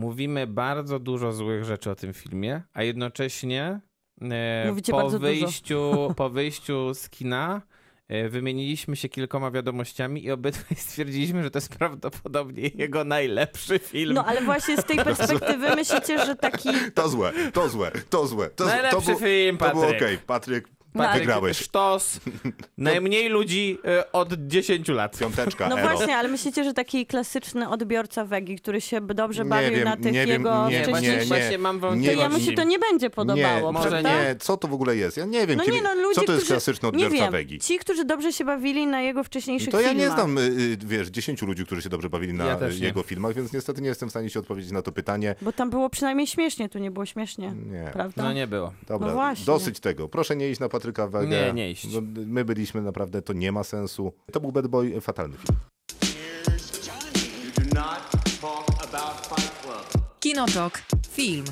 Mówimy 0.00 0.46
bardzo 0.46 0.98
dużo 0.98 1.32
złych 1.32 1.64
rzeczy 1.64 1.90
o 1.90 1.94
tym 1.94 2.12
filmie, 2.12 2.62
a 2.72 2.82
jednocześnie 2.82 3.80
e, 4.22 4.64
Mówicie 4.68 4.92
po, 4.92 5.02
dużo. 5.02 5.18
wyjściu, 5.18 5.92
po 6.16 6.30
wyjściu 6.30 6.94
z 6.94 7.08
kina 7.10 7.62
e, 8.08 8.28
wymieniliśmy 8.28 8.96
się 8.96 9.08
kilkoma 9.08 9.50
wiadomościami 9.50 10.24
i 10.24 10.30
obydwaj 10.30 10.76
stwierdziliśmy, 10.86 11.42
że 11.42 11.50
to 11.50 11.56
jest 11.58 11.76
prawdopodobnie 11.78 12.70
jego 12.74 13.04
najlepszy 13.04 13.78
film. 13.78 14.14
No 14.14 14.24
ale 14.24 14.42
właśnie 14.42 14.76
z 14.76 14.84
tej 14.84 14.96
perspektywy 15.04 15.76
myślicie, 15.76 16.26
że 16.26 16.36
taki... 16.36 16.68
To 16.94 17.08
złe, 17.08 17.32
to 17.52 17.68
złe, 17.68 17.92
to 18.10 18.26
złe. 18.26 18.50
To, 18.50 18.64
Najlepszy 18.66 18.96
to 18.96 19.02
było, 19.06 19.18
film, 19.18 19.58
To 19.58 19.70
było 19.70 19.82
Patryk. 19.82 20.02
okej, 20.02 20.18
Patryk, 20.18 20.68
No, 20.96 21.08
ale- 21.08 21.20
wygrałeś. 21.20 21.58
Sztos. 21.58 22.20
Najmniej 22.78 23.28
ludzi 23.28 23.78
e, 23.84 24.12
od 24.12 24.32
10 24.46 24.88
lat. 24.88 25.18
Piąteczka, 25.18 25.68
No 25.68 25.78
elo. 25.78 25.90
właśnie, 25.96 26.16
ale 26.16 26.28
myślicie, 26.28 26.64
że 26.64 26.72
taki 26.74 27.06
klasyczny 27.06 27.68
odbiorca 27.68 28.24
wegi, 28.24 28.56
który 28.58 28.80
się 28.80 29.00
dobrze 29.00 29.44
Nie 29.44 29.50
bawił 29.50 29.70
wiem, 29.70 29.84
na 29.84 29.96
tych 29.96 30.12
nie 30.12 30.26
wiem, 30.26 30.28
jego 30.28 30.68
nie, 30.70 30.82
wcześniejszych... 30.82 31.20
nie, 31.20 31.26
Właśnie 31.26 31.58
mam 31.58 31.80
To 31.80 31.86
wątpliwości. 31.86 32.20
jemu 32.22 32.40
się 32.40 32.52
to 32.52 32.64
nie 32.64 32.78
będzie 32.78 33.10
podobało, 33.10 33.66
nie, 33.66 33.72
może 33.72 33.88
prawda? 33.88 34.22
nie, 34.24 34.36
co 34.36 34.56
to 34.56 34.68
w 34.68 34.72
ogóle 34.74 34.96
jest? 34.96 35.16
Ja 35.16 35.24
nie 35.24 35.46
wiem, 35.46 35.58
No 35.58 35.64
kim, 35.64 35.74
nie, 35.74 35.82
no 35.82 35.94
ludzie, 35.94 36.14
co 36.14 36.26
to 36.26 36.32
jest 36.32 36.44
którzy, 36.44 36.52
klasyczny 36.54 36.88
nie 36.88 37.06
odbiorca 37.06 37.16
wiem, 37.24 37.32
wegi. 37.32 37.58
Ci, 37.58 37.78
którzy 37.78 38.04
dobrze 38.04 38.32
się 38.32 38.44
bawili 38.44 38.86
na 38.86 39.00
jego 39.00 39.24
wcześniejszych 39.24 39.70
To 39.70 39.80
ja 39.80 39.88
filmach. 39.88 40.08
nie 40.08 40.14
znam, 40.14 40.38
y, 40.38 40.40
y, 40.42 40.76
wiesz, 40.86 41.08
dziesięciu 41.08 41.46
ludzi, 41.46 41.66
którzy 41.66 41.82
się 41.82 41.88
dobrze 41.88 42.10
bawili 42.10 42.32
na 42.32 42.44
Ja 42.46 42.56
też 42.56 42.76
y, 42.76 42.80
nie. 42.80 42.86
jego 42.86 43.02
filmach, 43.02 43.34
więc 43.34 43.52
niestety 43.52 43.82
nie 43.82 43.88
jestem 43.88 44.08
w 44.08 44.12
stanie 44.12 44.30
się 44.30 44.40
odpowiedzieć 44.40 44.70
na 44.72 44.82
to 44.82 44.92
pytanie. 44.92 45.34
Bo 45.42 45.52
tam 45.52 45.70
było 45.70 45.90
przynajmniej 45.90 46.26
śmiesznie, 46.26 46.68
tu 46.68 46.78
nie 46.78 46.90
było 46.90 47.06
śmiesznie. 47.06 47.52
Nie. 47.66 47.90
Prawda? 47.92 48.22
No 48.22 48.32
nie 48.32 48.46
było. 48.46 48.72
Dobra, 48.88 49.08
No 49.08 49.14
właśnie. 49.14 49.44
dosyć 49.46 49.80
tego. 49.80 50.08
Proszę 50.08 50.36
nie 50.36 50.50
iść 50.50 50.60
na 50.60 50.68
Patryka 50.86 51.06
Wegę. 51.08 51.28
Nie, 51.28 51.52
nie 51.52 51.70
iść. 51.70 51.86
No, 51.94 52.00
my 52.26 52.44
byliśmy 52.44 52.82
naprawdę, 52.82 53.22
to 53.22 53.32
nie 53.32 53.52
ma 53.52 53.64
sensu. 53.64 54.12
To 54.32 54.40
był 54.40 54.52
Bad 54.52 54.66
Boy, 54.66 55.00
fatalny 55.00 55.36
film. 55.36 55.58
You 57.44 57.64
do 57.64 57.80
not 57.80 58.00
talk 58.40 58.84
about 58.84 59.26
Fight 59.26 59.62
Club. 59.62 60.04
Kinotok. 60.20 60.82
Film. 61.10 61.44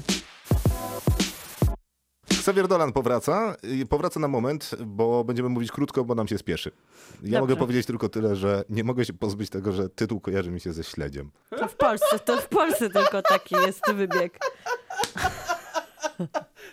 Xavier 2.31 2.69
Dolan 2.69 2.93
powraca. 2.93 3.57
Powraca 3.89 4.21
na 4.21 4.29
moment, 4.29 4.71
bo 4.87 5.25
będziemy 5.25 5.49
mówić 5.49 5.73
krótko, 5.73 6.05
bo 6.05 6.15
nam 6.15 6.29
się 6.29 6.39
spieszy. 6.39 6.71
Ja 6.71 7.17
Dobrze. 7.23 7.41
mogę 7.41 7.57
powiedzieć 7.57 7.87
tylko 7.87 8.09
tyle, 8.09 8.37
że 8.37 8.65
nie 8.69 8.85
mogę 8.85 9.05
się 9.05 9.13
pozbyć 9.13 9.51
tego, 9.51 9.73
że 9.73 9.89
tytuł 9.89 10.21
kojarzy 10.21 10.51
mi 10.51 10.61
się 10.61 10.73
ze 10.73 10.85
śledziem. 10.85 11.31
To 11.59 11.69
w 11.69 11.77
Polsce, 11.77 12.19
to 12.19 12.37
w 12.37 12.49
Polsce 12.49 12.91
tylko 12.91 13.23
taki 13.23 13.55
jest 13.55 13.93
wybieg. 13.95 14.39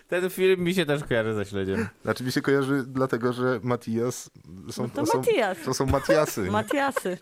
Ten 0.08 0.30
film 0.30 0.60
mi 0.60 0.74
się 0.74 0.86
też 0.86 1.04
kojarzy 1.04 1.34
ze 1.34 1.44
śledziem. 1.44 1.88
Znaczy 2.02 2.24
mi 2.24 2.32
się 2.32 2.42
kojarzy 2.42 2.84
dlatego, 2.86 3.32
że 3.32 3.60
Matias 3.62 4.30
są, 4.70 4.82
No 4.82 4.88
to 4.88 5.06
są, 5.06 5.18
Matias. 5.18 5.58
to 5.64 5.74
są 5.74 5.86
Matiasy. 5.86 6.40
Matiasy. 6.50 7.18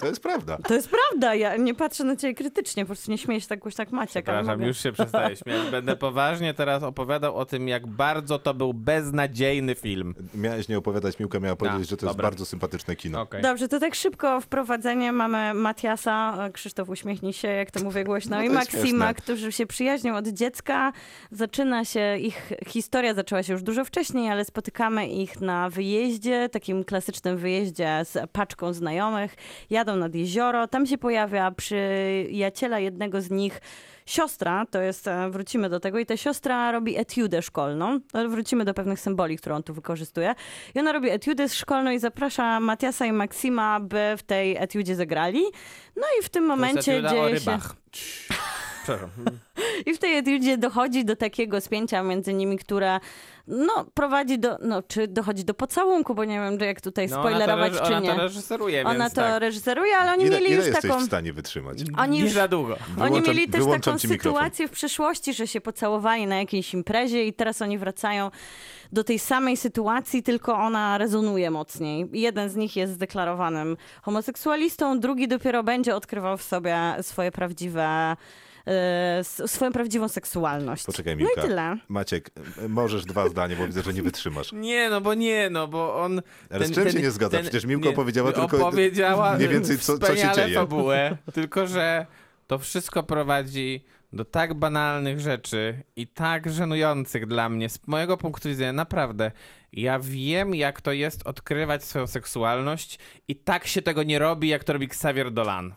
To 0.00 0.06
jest 0.06 0.22
prawda. 0.22 0.56
To 0.68 0.74
jest 0.74 0.88
prawda, 0.90 1.34
ja 1.34 1.56
nie 1.56 1.74
patrzę 1.74 2.04
na 2.04 2.16
ciebie 2.16 2.34
krytycznie, 2.34 2.82
po 2.84 2.86
prostu 2.86 3.10
nie 3.10 3.18
śmieję 3.18 3.40
się 3.40 3.46
tak 3.46 3.58
głośno 3.58 3.82
jak 3.82 3.92
Maciek. 3.92 4.24
Przepraszam, 4.24 4.46
mogę. 4.58 4.66
już 4.66 4.78
się 4.78 4.92
przestaję 4.92 5.36
śmiać. 5.36 5.70
Będę 5.70 5.96
poważnie 5.96 6.54
teraz 6.54 6.82
opowiadał 6.82 7.36
o 7.36 7.44
tym, 7.46 7.68
jak 7.68 7.86
bardzo 7.86 8.38
to 8.38 8.54
był 8.54 8.74
beznadziejny 8.74 9.74
film. 9.74 10.14
Miałeś 10.34 10.68
nie 10.68 10.78
opowiadać, 10.78 11.18
Miłka 11.18 11.40
miała 11.40 11.56
powiedzieć, 11.56 11.88
że 11.88 11.96
to 11.96 12.06
jest 12.06 12.16
dobra. 12.16 12.26
bardzo 12.28 12.46
sympatyczne 12.46 12.96
kino. 12.96 13.20
Okej. 13.20 13.42
Dobrze, 13.42 13.68
to 13.68 13.80
tak 13.80 13.94
szybko 13.94 14.40
wprowadzenie. 14.40 15.12
Mamy 15.12 15.54
Matiasa, 15.54 16.48
Krzysztof 16.52 16.88
uśmiechnij 16.88 17.32
się, 17.32 17.48
jak 17.48 17.70
to 17.70 17.84
mówię 17.84 18.04
głośno, 18.04 18.36
No 18.36 18.42
i 18.42 18.46
to 18.48 18.52
jest 18.54 18.72
Maksima, 18.72 19.06
śmieszne. 19.06 19.14
którzy 19.14 19.52
się 19.52 19.66
przyjaźnią 19.66 20.16
od 20.16 20.28
dziecka. 20.28 20.92
Zaczyna 21.30 21.84
się, 21.84 22.16
ich 22.18 22.52
historia 22.66 23.14
zaczęła 23.14 23.42
się 23.42 23.52
już 23.52 23.62
dużo 23.62 23.84
wcześniej, 23.84 24.30
ale 24.30 24.44
spotykamy 24.44 25.08
ich 25.08 25.40
na 25.40 25.70
wyjeździe, 25.70 26.48
takim 26.48 26.84
klasycznym 26.84 27.36
wyjeździe 27.36 28.00
z 28.04 28.30
paczką 28.30 28.72
znajomych. 28.72 29.34
Jadą 29.70 29.89
nad 29.96 30.14
jezioro, 30.14 30.68
tam 30.68 30.86
się 30.86 30.98
pojawia 30.98 31.50
przyjaciela 31.50 32.78
jednego 32.78 33.20
z 33.20 33.30
nich 33.30 33.60
siostra, 34.06 34.66
to 34.70 34.82
jest, 34.82 35.08
e, 35.08 35.30
wrócimy 35.30 35.68
do 35.68 35.80
tego, 35.80 35.98
i 35.98 36.06
ta 36.06 36.16
siostra 36.16 36.72
robi 36.72 36.98
etiudę 36.98 37.42
szkolną, 37.42 38.00
wrócimy 38.28 38.64
do 38.64 38.74
pewnych 38.74 39.00
symboli, 39.00 39.38
które 39.38 39.54
on 39.54 39.62
tu 39.62 39.74
wykorzystuje. 39.74 40.34
I 40.74 40.80
ona 40.80 40.92
robi 40.92 41.10
etiudę 41.10 41.48
szkolną 41.48 41.90
i 41.90 41.98
zaprasza 41.98 42.60
Matiasa 42.60 43.06
i 43.06 43.12
Maksima, 43.12 43.80
by 43.80 44.14
w 44.18 44.22
tej 44.22 44.56
etiudzie 44.56 44.96
zagrali. 44.96 45.42
No 45.96 46.06
i 46.20 46.24
w 46.24 46.28
tym 46.28 46.44
momencie 46.44 47.02
dzieje 47.02 47.40
się... 47.40 47.58
Przepraszam. 48.82 49.10
I 49.86 49.94
w 49.94 49.98
tej 49.98 50.18
etiudzie 50.18 50.58
dochodzi 50.58 51.04
do 51.04 51.16
takiego 51.16 51.60
spięcia 51.60 52.02
między 52.02 52.34
nimi, 52.34 52.58
które 52.58 53.00
no, 53.46 53.84
prowadzi 53.94 54.38
do, 54.38 54.58
no, 54.62 54.82
czy 54.82 55.08
dochodzi 55.08 55.44
do 55.44 55.54
pocałunku, 55.54 56.14
bo 56.14 56.24
nie 56.24 56.40
wiem, 56.40 56.58
jak 56.60 56.80
tutaj 56.80 57.08
No, 57.08 57.16
spoilerować, 57.20 57.72
ona 57.72 57.80
to, 57.80 57.86
czy 57.86 57.92
nie. 57.92 57.96
Ona 57.98 58.14
to 58.16 58.22
reżyseruje, 58.22 58.84
Ona 58.84 59.10
to 59.10 59.16
tak. 59.16 59.40
reżyseruje, 59.40 59.96
ale 59.96 60.12
oni 60.12 60.22
Ile, 60.24 60.30
mieli 60.30 60.46
ile 60.46 60.56
już 60.56 60.66
jesteś 60.66 60.90
taką... 60.90 61.02
w 61.02 61.06
stanie 61.06 61.32
wytrzymać? 61.32 61.78
Oni 61.98 62.16
Nie 62.18 62.24
już 62.24 62.32
za 62.32 62.48
długo. 62.48 62.72
Oni 63.00 63.10
Wyłączam- 63.10 63.28
mieli 63.28 63.48
też 63.48 63.64
taką 63.66 63.98
sytuację 63.98 64.68
w 64.68 64.70
przeszłości, 64.70 65.34
że 65.34 65.46
się 65.46 65.60
pocałowali 65.60 66.26
na 66.26 66.36
jakiejś 66.36 66.74
imprezie 66.74 67.26
i 67.26 67.32
teraz 67.32 67.62
oni 67.62 67.78
wracają 67.78 68.30
do 68.92 69.04
tej 69.04 69.18
samej 69.18 69.56
sytuacji, 69.56 70.22
tylko 70.22 70.54
ona 70.54 70.98
rezonuje 70.98 71.50
mocniej. 71.50 72.08
Jeden 72.12 72.48
z 72.50 72.56
nich 72.56 72.76
jest 72.76 72.92
zdeklarowanym 72.92 73.76
homoseksualistą, 74.02 75.00
drugi 75.00 75.28
dopiero 75.28 75.62
będzie 75.62 75.96
odkrywał 75.96 76.36
w 76.36 76.42
sobie 76.42 76.76
swoje 77.02 77.32
prawdziwe, 77.32 78.16
swoją 79.46 79.72
prawdziwą 79.72 80.08
seksualność. 80.08 80.84
Poczekaj, 80.86 81.16
no 81.16 81.18
Miłka. 81.18 81.40
i 81.40 81.44
tyle. 81.44 81.76
Maciek, 81.88 82.30
e, 82.64 82.68
możesz 82.68 83.04
dwa 83.04 83.28
zdania, 83.28 83.56
bo 83.56 83.66
widzę, 83.66 83.82
że 83.82 83.92
nie 83.92 84.02
wytrzymasz. 84.02 84.52
Nie, 84.52 84.90
no 84.90 85.00
bo 85.00 85.14
nie, 85.14 85.50
no 85.50 85.68
bo 85.68 86.02
on... 86.02 86.22
Ale 86.50 86.66
z 86.66 86.72
czym 86.72 86.90
się 86.90 87.00
nie 87.00 87.10
zgadza? 87.10 87.38
Przecież 87.40 87.64
Miłka 87.64 87.88
opowiedziała 87.88 88.32
tylko 88.32 88.68
opowiedziała 88.68 89.36
mniej 89.36 89.48
więcej, 89.48 89.78
co- 89.78 89.98
co 89.98 90.16
się 90.16 90.32
dzieje. 90.34 90.54
fabułę, 90.54 91.16
tylko 91.34 91.66
że 91.66 92.06
to 92.46 92.58
wszystko 92.58 93.02
prowadzi 93.02 93.84
do 94.12 94.24
tak 94.24 94.54
banalnych 94.54 95.20
rzeczy 95.20 95.82
i 95.96 96.06
tak 96.06 96.50
żenujących 96.50 97.26
dla 97.26 97.48
mnie, 97.48 97.68
z 97.68 97.78
mojego 97.86 98.16
punktu 98.16 98.48
widzenia, 98.48 98.72
naprawdę. 98.72 99.32
Ja 99.72 99.98
wiem, 99.98 100.54
jak 100.54 100.80
to 100.80 100.92
jest 100.92 101.26
odkrywać 101.26 101.84
swoją 101.84 102.06
seksualność 102.06 102.98
i 103.28 103.36
tak 103.36 103.66
się 103.66 103.82
tego 103.82 104.02
nie 104.02 104.18
robi, 104.18 104.48
jak 104.48 104.64
to 104.64 104.72
robi 104.72 104.86
Xavier 104.86 105.32
Dolan. 105.32 105.74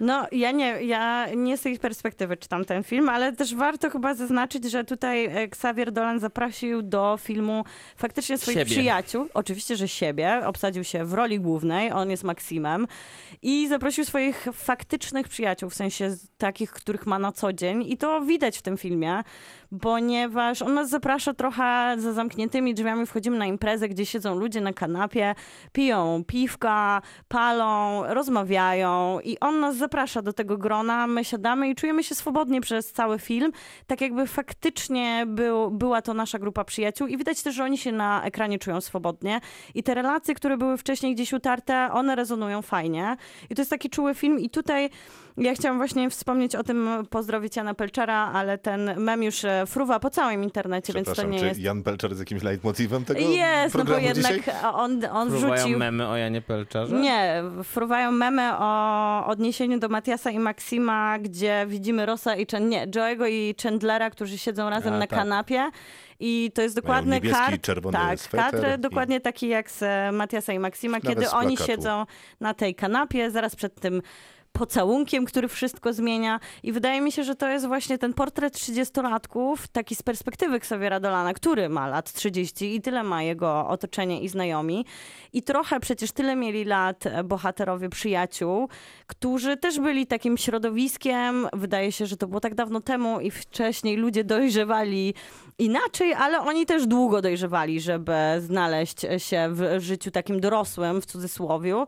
No, 0.00 0.26
ja 0.32 0.50
nie, 0.50 0.82
ja 0.84 1.26
nie 1.34 1.56
z 1.56 1.62
tej 1.62 1.78
perspektywy 1.78 2.36
czytam 2.36 2.64
ten 2.64 2.84
film, 2.84 3.08
ale 3.08 3.32
też 3.32 3.54
warto 3.54 3.90
chyba 3.90 4.14
zaznaczyć, 4.14 4.64
że 4.70 4.84
tutaj 4.84 5.24
e, 5.26 5.30
Xavier 5.42 5.92
Dolan 5.92 6.20
zaprosił 6.20 6.82
do 6.82 7.18
filmu 7.20 7.64
faktycznie 7.96 8.38
swoich 8.38 8.58
Siebie. 8.58 8.70
przyjaciół. 8.70 9.28
Oczywiście, 9.34 9.76
że 9.76 9.88
siebie. 9.88 10.42
Obsadził 10.46 10.84
się 10.84 11.04
w 11.04 11.12
roli 11.12 11.40
głównej, 11.40 11.92
on 11.92 12.10
jest 12.10 12.24
Maksimem. 12.24 12.86
I 13.42 13.68
zaprosił 13.68 14.04
swoich 14.04 14.46
faktycznych 14.52 15.28
przyjaciół, 15.28 15.70
w 15.70 15.74
sensie 15.74 16.16
takich, 16.38 16.70
których 16.70 17.06
ma 17.06 17.18
na 17.18 17.32
co 17.32 17.52
dzień. 17.52 17.82
I 17.82 17.96
to 17.96 18.20
widać 18.20 18.58
w 18.58 18.62
tym 18.62 18.76
filmie, 18.76 19.22
ponieważ 19.80 20.62
on 20.62 20.74
nas 20.74 20.88
zaprasza 20.88 21.34
trochę 21.34 21.94
za 21.98 22.12
zamkniętymi 22.12 22.74
drzwiami. 22.74 23.06
Wchodzimy 23.06 23.38
na 23.38 23.46
imprezę, 23.46 23.88
gdzie 23.88 24.06
siedzą 24.06 24.34
ludzie 24.34 24.60
na 24.60 24.72
kanapie, 24.72 25.34
piją 25.72 26.24
piwka, 26.26 27.02
palą, 27.28 28.02
rozmawiają 28.06 29.20
i 29.20 29.40
on 29.40 29.60
nas 29.60 29.76
zaprasza 29.76 30.22
do 30.22 30.32
tego 30.32 30.58
grona. 30.58 31.06
My 31.06 31.24
siadamy 31.24 31.68
i 31.68 31.74
czujemy 31.74 32.04
się 32.04 32.14
swobodnie 32.14 32.60
przez 32.60 32.92
cały 32.92 33.18
film, 33.18 33.52
tak 33.86 34.00
jakby 34.00 34.26
faktycznie 34.26 35.24
był, 35.26 35.70
była 35.70 36.02
to 36.02 36.14
nasza 36.14 36.38
grupa 36.38 36.64
przyjaciół 36.64 37.06
i 37.06 37.16
widać 37.16 37.42
też, 37.42 37.54
że 37.54 37.64
oni 37.64 37.78
się 37.78 37.92
na 37.92 38.24
ekranie 38.24 38.58
czują 38.58 38.80
swobodnie 38.80 39.40
i 39.74 39.82
te 39.82 39.94
relacje, 39.94 40.34
które 40.34 40.56
były 40.56 40.76
wcześniej 40.76 41.14
gdzieś 41.14 41.32
utarte, 41.32 41.88
one 41.92 42.16
rezonują 42.16 42.62
fajnie 42.62 43.16
i 43.50 43.54
to 43.54 43.62
jest 43.62 43.70
taki 43.70 43.90
czuły 43.90 44.14
film 44.14 44.38
i 44.38 44.50
tutaj 44.50 44.90
ja 45.36 45.54
chciałam 45.54 45.78
właśnie 45.78 46.10
wspomnieć 46.10 46.56
o 46.56 46.62
tym, 46.62 46.88
pozdrowić 47.10 47.56
Jana 47.56 47.74
Pelczera, 47.74 48.30
ale 48.34 48.58
ten 48.58 49.00
mem 49.00 49.22
już 49.22 49.44
e, 49.44 49.64
fruwa 49.66 50.00
po 50.00 50.10
całym 50.10 50.42
internecie, 50.44 50.92
więc 50.92 51.12
to 51.12 51.22
nie 51.26 51.38
czy 51.38 51.46
jest... 51.46 51.60
Jan 51.60 51.82
Belcher 51.82 52.10
jest 52.10 52.20
jakimś 52.20 52.42
leitmotivem 52.42 53.04
tego 53.04 53.20
Jest, 53.20 53.74
no 53.74 53.84
bo 53.84 53.98
jednak 53.98 54.34
dzisiaj? 54.36 54.54
on, 54.72 55.04
on 55.12 55.28
Próbują 55.30 55.54
wrzucił... 55.56 55.78
memy 55.78 56.08
o 56.08 56.16
Janie 56.16 56.42
Pelczarze? 56.42 56.96
Nie, 56.96 57.42
fruwają 57.64 58.12
memy 58.12 58.50
o 58.58 59.26
odniesieniu 59.26 59.78
do 59.78 59.88
Matiasa 59.88 60.30
i 60.30 60.38
Maksima, 60.38 61.18
gdzie 61.18 61.64
widzimy 61.68 62.06
Rosa 62.06 62.36
i 62.36 62.46
Chen, 62.50 62.68
nie, 62.68 62.86
Joego 62.94 63.26
i 63.26 63.54
Chandlera, 63.62 64.10
którzy 64.10 64.38
siedzą 64.38 64.70
razem 64.70 64.94
A, 64.94 64.98
na 64.98 65.06
tak. 65.06 65.18
kanapie. 65.18 65.70
I 66.20 66.50
to 66.54 66.62
jest 66.62 66.76
dokładny 66.76 67.20
kadr, 67.20 67.60
czerwony 67.60 67.98
tak, 67.98 68.18
kadr 68.30 68.66
i- 68.78 68.80
dokładnie 68.80 69.20
taki 69.20 69.48
jak 69.48 69.70
z 69.70 69.82
e, 69.82 70.12
Matiasa 70.12 70.52
i 70.52 70.58
Maksima, 70.58 70.98
Nawet 70.98 71.08
kiedy 71.08 71.26
z 71.26 71.34
oni 71.34 71.56
siedzą 71.56 72.04
na 72.40 72.54
tej 72.54 72.74
kanapie, 72.74 73.30
zaraz 73.30 73.56
przed 73.56 73.80
tym 73.80 74.02
pocałunkiem, 74.52 75.24
który 75.24 75.48
wszystko 75.48 75.92
zmienia. 75.92 76.40
I 76.62 76.72
wydaje 76.72 77.00
mi 77.00 77.12
się, 77.12 77.24
że 77.24 77.34
to 77.34 77.48
jest 77.48 77.66
właśnie 77.66 77.98
ten 77.98 78.14
portret 78.14 78.54
30-latków, 78.54 79.56
taki 79.72 79.94
z 79.94 80.02
perspektywy 80.02 80.56
Xaviera 80.56 81.00
Dolana, 81.00 81.34
który 81.34 81.68
ma 81.68 81.88
lat 81.88 82.12
30 82.12 82.74
i 82.76 82.80
tyle 82.80 83.02
ma 83.02 83.22
jego 83.22 83.68
otoczenie 83.68 84.20
i 84.20 84.28
znajomi. 84.28 84.86
I 85.32 85.42
trochę 85.42 85.80
przecież 85.80 86.12
tyle 86.12 86.36
mieli 86.36 86.64
lat 86.64 87.04
bohaterowie 87.24 87.88
przyjaciół, 87.88 88.68
którzy 89.06 89.56
też 89.56 89.80
byli 89.80 90.06
takim 90.06 90.38
środowiskiem. 90.38 91.48
Wydaje 91.52 91.92
się, 91.92 92.06
że 92.06 92.16
to 92.16 92.26
było 92.26 92.40
tak 92.40 92.54
dawno 92.54 92.80
temu 92.80 93.20
i 93.20 93.30
wcześniej 93.30 93.96
ludzie 93.96 94.24
dojrzewali 94.24 95.14
inaczej, 95.58 96.14
ale 96.14 96.40
oni 96.40 96.66
też 96.66 96.86
długo 96.86 97.22
dojrzewali, 97.22 97.80
żeby 97.80 98.12
znaleźć 98.38 99.00
się 99.18 99.48
w 99.50 99.80
życiu 99.80 100.10
takim 100.10 100.40
dorosłym, 100.40 101.02
w 101.02 101.06
cudzysłowie. 101.06 101.86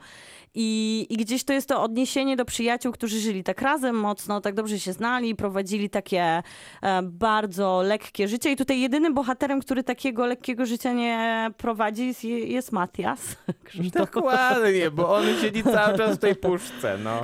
I, 0.55 1.07
I 1.11 1.17
gdzieś 1.17 1.45
to 1.45 1.53
jest 1.53 1.69
to 1.69 1.83
odniesienie 1.83 2.37
do 2.37 2.45
przyjaciół, 2.45 2.93
którzy 2.93 3.21
żyli 3.21 3.45
tak 3.45 3.63
razem 3.63 3.97
mocno, 3.97 4.41
tak 4.41 4.55
dobrze 4.55 4.81
się 4.81 4.93
znali, 4.93 5.35
prowadzili 5.35 5.91
takie 5.91 6.43
e, 6.83 7.03
bardzo 7.03 7.83
lekkie 7.83 8.29
życie. 8.29 8.51
I 8.51 8.57
tutaj 8.57 8.81
jedynym 8.81 9.15
bohaterem, 9.15 9.61
który 9.61 9.85
takiego 9.85 10.27
lekkiego 10.27 10.67
życia 10.67 10.93
nie 10.93 11.51
prowadzi, 11.57 12.07
jest, 12.07 12.25
jest 12.25 12.73
Matias. 12.73 13.37
Krzysztof. 13.65 14.11
Dokładnie, 14.11 14.91
bo 14.91 15.15
on 15.15 15.25
siedzi 15.41 15.63
cały 15.63 15.99
czas 15.99 16.17
w 16.17 16.21
tej 16.21 16.37
puszce, 16.37 16.99
no. 17.05 17.21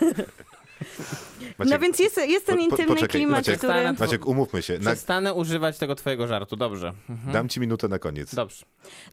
No 1.58 1.78
więc 1.78 1.98
jest, 1.98 2.16
jest 2.16 2.46
ten 2.46 2.54
po- 2.54 2.58
po- 2.58 2.64
intymny 2.64 2.94
poczekaj, 2.94 3.08
klimat, 3.08 3.38
Maciek, 3.38 3.58
który... 3.58 3.92
Maciek, 3.98 4.26
umówmy 4.26 4.62
się. 4.62 4.78
Na, 4.78 4.90
Przestanę 4.90 5.34
używać 5.34 5.78
tego 5.78 5.94
twojego 5.94 6.26
żartu, 6.26 6.56
dobrze. 6.56 6.92
Mhm. 7.10 7.32
dam 7.32 7.48
ci 7.48 7.60
minutę 7.60 7.88
na 7.88 7.98
koniec. 7.98 8.34
Dobrze. 8.34 8.64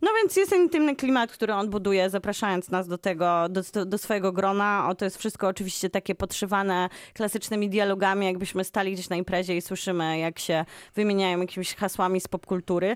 No 0.02 0.12
więc 0.22 0.36
jest 0.36 0.50
ten 0.50 0.62
intymny 0.62 0.96
klimat, 0.96 1.32
który 1.32 1.54
on 1.54 1.70
buduje, 1.70 2.10
zapraszając 2.10 2.70
nas 2.70 2.88
do 2.88 2.98
tego, 2.98 3.50
do, 3.50 3.86
do 3.86 3.98
swojego 3.98 4.32
grona. 4.32 4.88
O, 4.89 4.96
to 4.96 5.06
jest 5.06 5.18
wszystko 5.18 5.48
oczywiście 5.48 5.89
takie 5.89 6.16
podszywane 6.16 6.89
klasycznymi 7.14 7.70
dialogami, 7.70 8.26
jakbyśmy 8.26 8.64
stali 8.64 8.94
gdzieś 8.94 9.10
na 9.10 9.16
imprezie 9.16 9.58
i 9.58 9.62
słyszymy, 9.62 10.20
jak 10.20 10.39
się 10.39 10.66
wymieniają 10.96 11.39
jakimiś 11.39 11.76
hasłami 11.76 12.22
z 12.22 12.28
popkultury. 12.28 12.96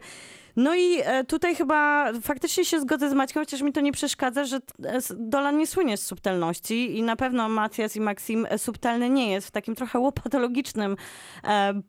No 0.58 0.76
i 0.76 1.00
e, 1.04 1.24
tutaj 1.24 1.56
chyba 1.56 2.12
faktycznie 2.22 2.66
się 2.66 2.82
zgodzę 2.82 3.10
z 3.10 3.14
Maćkiem, 3.14 3.42
chociaż 3.42 3.62
mi 3.62 3.74
to 3.74 3.82
nie 3.82 3.92
przeszkadza, 3.92 4.46
że 4.46 4.58
e, 4.84 5.00
Dolan 5.18 5.58
nie 5.58 5.68
słynie 5.68 5.98
z 5.98 6.06
subtelności 6.06 6.98
i 6.98 7.04
na 7.04 7.16
pewno 7.16 7.50
Matias 7.50 7.96
i 7.96 8.02
Maxim 8.02 8.48
e, 8.50 8.58
subtelny 8.58 9.10
nie 9.10 9.32
jest 9.32 9.48
w 9.48 9.52
takim 9.52 9.76
trochę 9.76 10.00
łopatologicznym 10.00 10.96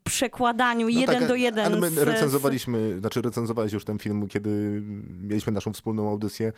przekładaniu 0.05 0.89
jeden 0.89 1.19
tak, 1.19 1.29
do 1.29 1.35
jeden. 1.35 1.67
Ale 1.67 1.81
my 1.81 1.91
z- 1.91 1.99
recenzowaliśmy, 1.99 2.99
znaczy 3.01 3.23
recenzowałeś 3.23 3.73
już 3.73 3.85
ten 3.85 3.99
film, 3.99 4.29
kiedy 4.29 4.83
mieliśmy 5.23 5.53
naszą 5.53 5.73
wspólną 5.73 6.11
audycję. 6.11 6.53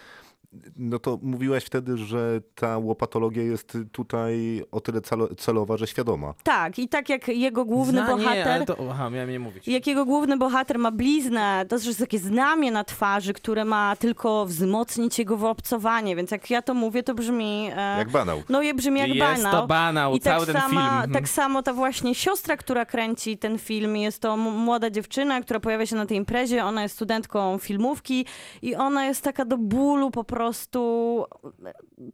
No 0.76 0.98
to 0.98 1.18
mówiłaś 1.22 1.64
wtedy, 1.64 1.96
że 1.96 2.40
ta 2.54 2.78
łopatologia 2.78 3.42
jest 3.42 3.78
tutaj 3.92 4.62
o 4.72 4.80
tyle 4.80 5.00
celo- 5.00 5.36
celowa, 5.36 5.76
że 5.76 5.86
świadoma. 5.86 6.34
Tak, 6.42 6.78
i 6.78 6.88
tak 6.88 7.08
jak 7.08 7.28
jego 7.28 7.64
główny 7.64 8.04
bohater... 8.06 8.66
To, 8.66 8.76
aha, 8.90 9.10
miałem 9.10 9.30
nie 9.30 9.40
mówić. 9.40 9.68
Jakiego 9.68 10.04
główny 10.04 10.36
bohater 10.36 10.78
ma 10.78 10.90
bliznę, 10.90 11.64
to 11.68 11.76
jest 11.76 11.98
takie 11.98 12.18
znamie 12.18 12.70
na 12.72 12.84
twarzy, 12.84 13.32
które 13.32 13.64
ma 13.64 13.96
tylko 13.96 14.46
wzmocnić 14.46 15.18
jego 15.18 15.36
wyobcowanie, 15.36 16.16
więc 16.16 16.30
jak 16.30 16.50
ja 16.50 16.62
to 16.62 16.74
mówię, 16.74 17.02
to 17.02 17.14
brzmi... 17.14 17.70
E, 17.76 17.98
Jak 17.98 18.10
banał. 18.10 18.42
No 18.48 18.62
je 18.62 18.74
brzmi 18.74 18.98
jak 19.00 19.08
Jest 19.08 19.42
banał. 19.42 19.60
to 19.60 19.66
banał, 19.66 20.14
I 20.14 20.20
tak, 20.20 20.34
cały 20.34 20.46
ten 20.46 20.54
sama, 20.54 20.68
film. 20.68 20.80
Mhm. 20.82 21.12
tak 21.12 21.28
samo 21.28 21.62
ta 21.62 21.72
właśnie 21.74 22.14
siostra, 22.14 22.56
która 22.56 22.84
kręci 22.86 23.38
ten 23.38 23.58
film, 23.58 23.96
jest 23.96 24.22
to 24.22 24.36
młoda 24.36 24.90
dziewczyna, 24.90 25.40
która 25.40 25.60
pojawia 25.60 25.86
się 25.86 25.96
na 25.96 26.06
tej 26.06 26.16
imprezie, 26.16 26.64
ona 26.64 26.82
jest 26.82 26.94
studentką 26.94 27.58
filmówki 27.58 28.26
i 28.62 28.74
ona 28.74 29.06
jest 29.06 29.24
taka 29.24 29.44
do 29.44 29.58
bólu 29.58 30.10
po 30.10 30.24
prostu 30.24 30.39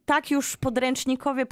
tak 0.05 0.31
już 0.31 0.57
podręcznikowie, 0.57 1.45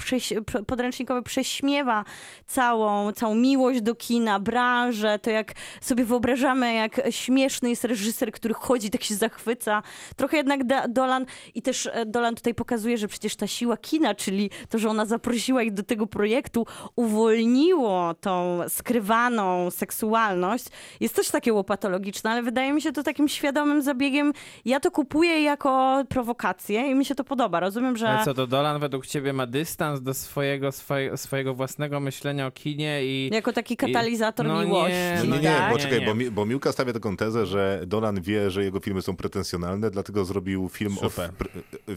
podręcznikowie 0.67 1.21
prześmiewa 1.21 2.03
całą, 2.45 3.11
całą 3.11 3.35
miłość 3.35 3.81
do 3.81 3.95
kina, 3.95 4.39
branżę, 4.39 5.19
to 5.19 5.29
jak 5.29 5.53
sobie 5.81 6.05
wyobrażamy, 6.05 6.73
jak 6.73 7.01
śmieszny 7.09 7.69
jest 7.69 7.83
reżyser, 7.83 8.31
który 8.31 8.53
chodzi, 8.53 8.89
tak 8.89 9.03
się 9.03 9.15
zachwyca. 9.15 9.83
Trochę 10.15 10.37
jednak 10.37 10.61
Dolan 10.89 11.25
i 11.55 11.61
też 11.61 11.89
e, 11.93 12.05
Dolan 12.05 12.35
tutaj 12.35 12.53
pokazuje, 12.53 12.97
że 12.97 13.07
przecież 13.07 13.35
ta 13.35 13.47
siła 13.47 13.77
kina, 13.77 14.15
czyli 14.15 14.49
to, 14.69 14.77
że 14.77 14.89
ona 14.89 15.05
zaprosiła 15.05 15.63
ich 15.63 15.73
do 15.73 15.83
tego 15.83 16.07
projektu, 16.07 16.65
uwolniło 16.95 18.13
tą 18.13 18.61
skrywaną 18.69 19.71
seksualność, 19.71 20.65
jest 20.99 21.15
też 21.15 21.29
takie 21.29 21.53
łopatologiczne, 21.53 22.31
ale 22.31 22.43
wydaje 22.43 22.73
mi 22.73 22.81
się 22.81 22.91
to 22.91 23.03
takim 23.03 23.27
świadomym 23.27 23.81
zabiegiem. 23.81 24.33
Ja 24.65 24.79
to 24.79 24.91
kupuję 24.91 25.41
jako 25.41 26.03
prowokację 26.09 26.64
i 26.73 26.95
mi 26.95 27.05
się 27.05 27.15
to 27.15 27.23
podoba. 27.23 27.59
Rozumiem, 27.59 27.97
że... 27.97 28.09
Ale 28.09 28.25
co, 28.25 28.33
to 28.33 28.47
Dolan 28.47 28.79
według 28.79 29.07
ciebie 29.07 29.33
ma 29.33 29.47
dystans 29.47 30.01
do 30.01 30.13
swojego, 30.13 30.71
swoje, 30.71 31.17
swojego 31.17 31.53
własnego 31.53 31.99
myślenia 31.99 32.47
o 32.47 32.51
kinie 32.51 33.05
i... 33.05 33.29
Jako 33.33 33.53
taki 33.53 33.77
katalizator 33.77 34.45
I- 34.45 34.49
no 34.49 34.61
miłości. 34.63 34.93
Nie, 34.93 35.19
Nie, 35.23 35.29
no 35.29 35.35
nie, 35.35 35.41
nie, 35.41 35.47
tak? 35.47 35.73
bo 35.73 35.79
czekaj, 35.79 35.99
nie. 35.99 36.05
Bo, 36.05 36.15
mi, 36.15 36.31
bo 36.31 36.45
Miłka 36.45 36.71
stawia 36.71 36.93
taką 36.93 37.17
tezę, 37.17 37.45
że 37.45 37.81
Dolan 37.87 38.21
wie, 38.21 38.51
że 38.51 38.63
jego 38.63 38.79
filmy 38.79 39.01
są 39.01 39.15
pretensjonalne, 39.15 39.91
dlatego 39.91 40.25
zrobił 40.25 40.69
film, 40.69 40.97
o, 40.97 41.09
Super. 41.09 41.31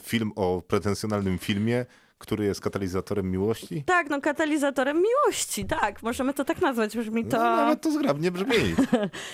film 0.02 0.32
o 0.36 0.62
pretensjonalnym 0.68 1.38
filmie, 1.38 1.86
który 2.18 2.44
jest 2.44 2.60
katalizatorem 2.60 3.30
miłości. 3.30 3.82
Tak, 3.86 4.10
no 4.10 4.20
katalizatorem 4.20 5.02
miłości, 5.02 5.64
tak. 5.64 6.02
Możemy 6.02 6.34
to 6.34 6.44
tak 6.44 6.60
nazwać, 6.60 6.96
brzmi 6.96 7.24
to... 7.24 7.36
No, 7.36 7.56
nawet 7.56 7.80
to 7.80 7.90
zgrabnie 7.90 8.30
brzmi. 8.30 8.54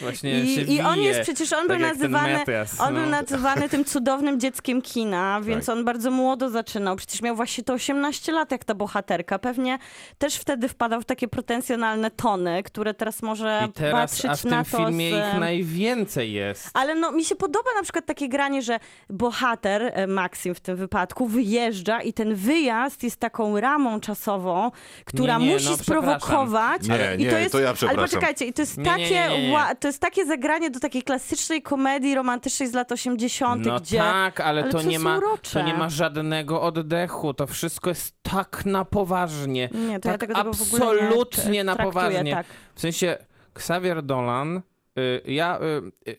Właśnie 0.01 0.47
się 0.47 0.61
I, 0.61 0.75
I 0.75 0.81
on 0.81 1.01
jest 1.01 1.21
przecież, 1.21 1.53
on 1.53 1.67
był 1.67 1.69
tak 1.69 1.79
ten 1.79 1.89
nazywany, 1.89 2.39
Matias, 2.39 2.81
on 2.81 2.95
był 2.95 3.03
no. 3.03 3.11
nazywany 3.11 3.69
tym 3.69 3.85
cudownym 3.85 4.41
dzieckiem 4.41 4.83
kina, 4.83 5.41
więc 5.43 5.67
Tak. 5.67 5.77
on 5.77 5.85
bardzo 5.85 6.11
młodo 6.11 6.51
zaczynał. 6.51 6.97
Przecież 6.97 7.23
miał 7.23 7.37
właśnie 7.37 7.65
to 7.65 7.73
18 7.73 8.33
lat, 8.33 8.51
jak 8.51 8.65
ta 8.65 8.75
bohaterka. 8.75 9.39
Pewnie 9.39 9.79
też 10.19 10.37
wtedy 10.37 10.69
wpadał 10.69 11.01
w 11.01 11.05
takie 11.05 11.29
pretensjonalne 11.29 12.11
tony, 12.11 12.63
które 12.63 12.95
teraz 12.95 13.23
może 13.23 13.63
I 13.71 13.73
teraz, 13.73 14.11
patrzeć 14.11 14.31
a 14.31 14.37
w 14.37 14.45
na 14.45 14.65
tym 14.65 14.73
to 14.73 14.79
filmie 14.79 15.11
z... 15.11 15.15
ich 15.15 15.41
najwięcej 15.41 16.33
jest. 16.33 16.71
Ale 16.75 16.95
no, 16.95 17.13
mi 17.13 17.25
się 17.25 17.37
podoba 17.37 17.71
na 17.77 17.83
przykład 17.83 18.07
takie 18.07 18.29
granie, 18.29 18.63
że 18.63 18.79
bohater, 19.11 19.83
e, 19.95 20.07
Maxim 20.07 20.55
w 20.55 20.61
tym 20.61 20.77
wypadku, 20.77 21.27
wyjeżdża 21.27 22.03
i 22.03 22.13
ten 22.13 22.35
wyjazd 22.35 22.74
jest 23.03 23.17
taką 23.17 23.61
ramą 23.61 24.01
czasową, 24.01 24.71
która 25.05 25.39
Nie, 25.39 25.47
nie, 25.47 25.53
musi 25.55 25.67
no, 25.71 25.77
przeprowokować. 25.77 26.83
Nie, 26.89 27.15
I 27.19 27.25
nie, 27.25 27.31
to, 27.31 27.39
jest, 27.39 27.53
to 27.53 27.61
ja 27.61 27.67
Ale 27.69 27.75
przepraszam. 27.77 28.05
poczekajcie, 28.05 28.45
i 28.45 28.53
to 28.53 28.63
jest, 28.63 28.79
Nie, 28.79 28.85
takie, 28.85 29.11
nie, 29.11 29.29
nie, 29.29 29.49
nie. 29.49 29.55
ła- 29.57 29.75
to 29.81 29.89
jest 29.89 30.01
takie 30.01 30.27
zagranie 30.27 30.71
do 30.71 30.81
takiej 30.81 31.03
klasycznej 31.03 31.63
komedii 31.63 32.15
romantycznej 32.15 32.69
z 32.69 32.73
lat 32.73 32.93
80., 32.93 33.67
No 33.67 33.81
gdzie... 33.81 33.99
tak, 33.99 34.41
ale, 34.41 34.63
ale 34.63 34.73
to, 34.73 34.83
nie 34.83 34.99
ma, 34.99 35.19
urocze. 35.19 35.61
to 35.61 35.67
nie 35.67 35.75
ma 35.75 35.89
żadnego 35.89 36.63
oddechu. 36.63 37.35
To 37.35 37.47
wszystko 37.47 37.91
jest 37.91 38.15
tak 38.23 38.63
na 38.67 38.85
poważnie. 38.85 39.69
Nie, 39.89 40.01
to 40.01 40.09
ja 40.09 40.19
tak 40.19 40.21
tego, 40.21 40.35
tego 40.35 40.53
w 40.53 40.75
ogóle 40.75 41.03
nie 41.03 41.09
absolutnie 41.09 41.65
na 41.65 41.75
traktuję, 41.75 41.93
poważnie. 42.05 42.33
Tak. 42.33 42.47
W 42.75 42.81
sensie 42.81 43.19
Xavier 43.57 44.03
Dolan, 44.03 44.63
y, 44.99 45.23
ja 45.27 45.59
y, 45.61 46.11
y, 46.11 46.19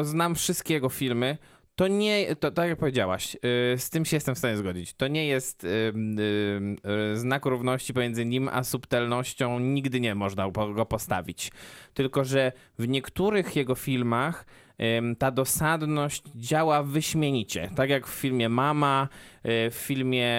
y, 0.00 0.04
znam 0.04 0.34
wszystkie 0.34 0.74
jego 0.74 0.88
filmy. 0.88 1.38
To 1.76 1.88
nie, 1.88 2.36
to 2.36 2.50
tak 2.50 2.68
jak 2.68 2.78
powiedziałaś, 2.78 3.36
y, 3.74 3.78
z 3.78 3.90
tym 3.90 4.04
się 4.04 4.16
jestem 4.16 4.34
w 4.34 4.38
stanie 4.38 4.56
zgodzić. 4.56 4.94
To 4.94 5.08
nie 5.08 5.26
jest 5.26 5.64
y, 5.64 5.68
y, 7.12 7.16
znak 7.16 7.44
równości 7.44 7.94
pomiędzy 7.94 8.24
nim 8.24 8.48
a 8.52 8.64
subtelnością. 8.64 9.58
Nigdy 9.58 10.00
nie 10.00 10.14
można 10.14 10.50
go 10.50 10.86
postawić. 10.86 11.52
Tylko, 11.94 12.24
że 12.24 12.52
w 12.78 12.88
niektórych 12.88 13.56
jego 13.56 13.74
filmach 13.74 14.46
ta 15.18 15.30
dosadność 15.30 16.22
działa 16.36 16.82
wyśmienicie. 16.82 17.70
Tak 17.76 17.90
jak 17.90 18.06
w 18.06 18.14
filmie 18.14 18.48
Mama, 18.48 19.08
w 19.44 19.74
filmie 19.74 20.32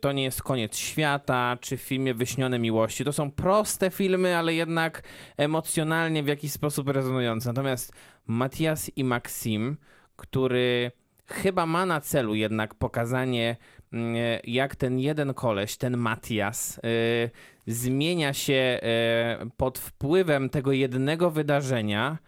To 0.00 0.12
nie 0.12 0.22
jest 0.22 0.42
koniec 0.42 0.76
świata, 0.76 1.56
czy 1.60 1.76
w 1.76 1.80
filmie 1.80 2.14
Wyśnione 2.14 2.58
miłości. 2.58 3.04
To 3.04 3.12
są 3.12 3.30
proste 3.30 3.90
filmy, 3.90 4.36
ale 4.36 4.54
jednak 4.54 5.02
emocjonalnie 5.36 6.22
w 6.22 6.26
jakiś 6.26 6.52
sposób 6.52 6.88
rezonujące. 6.88 7.48
Natomiast 7.48 7.92
Matias 8.26 8.90
i 8.96 9.04
Maxim, 9.04 9.76
który 10.16 10.92
chyba 11.26 11.66
ma 11.66 11.86
na 11.86 12.00
celu 12.00 12.34
jednak 12.34 12.74
pokazanie, 12.74 13.56
mm, 13.92 14.14
jak 14.44 14.76
ten 14.76 14.98
jeden 14.98 15.34
koleś, 15.34 15.76
ten 15.76 15.96
Matias, 15.96 16.78
y, 16.78 17.30
zmienia 17.66 18.32
się 18.32 18.80
y, 19.44 19.50
pod 19.56 19.78
wpływem 19.78 20.50
tego 20.50 20.72
jednego 20.72 21.30
wydarzenia, 21.30 22.18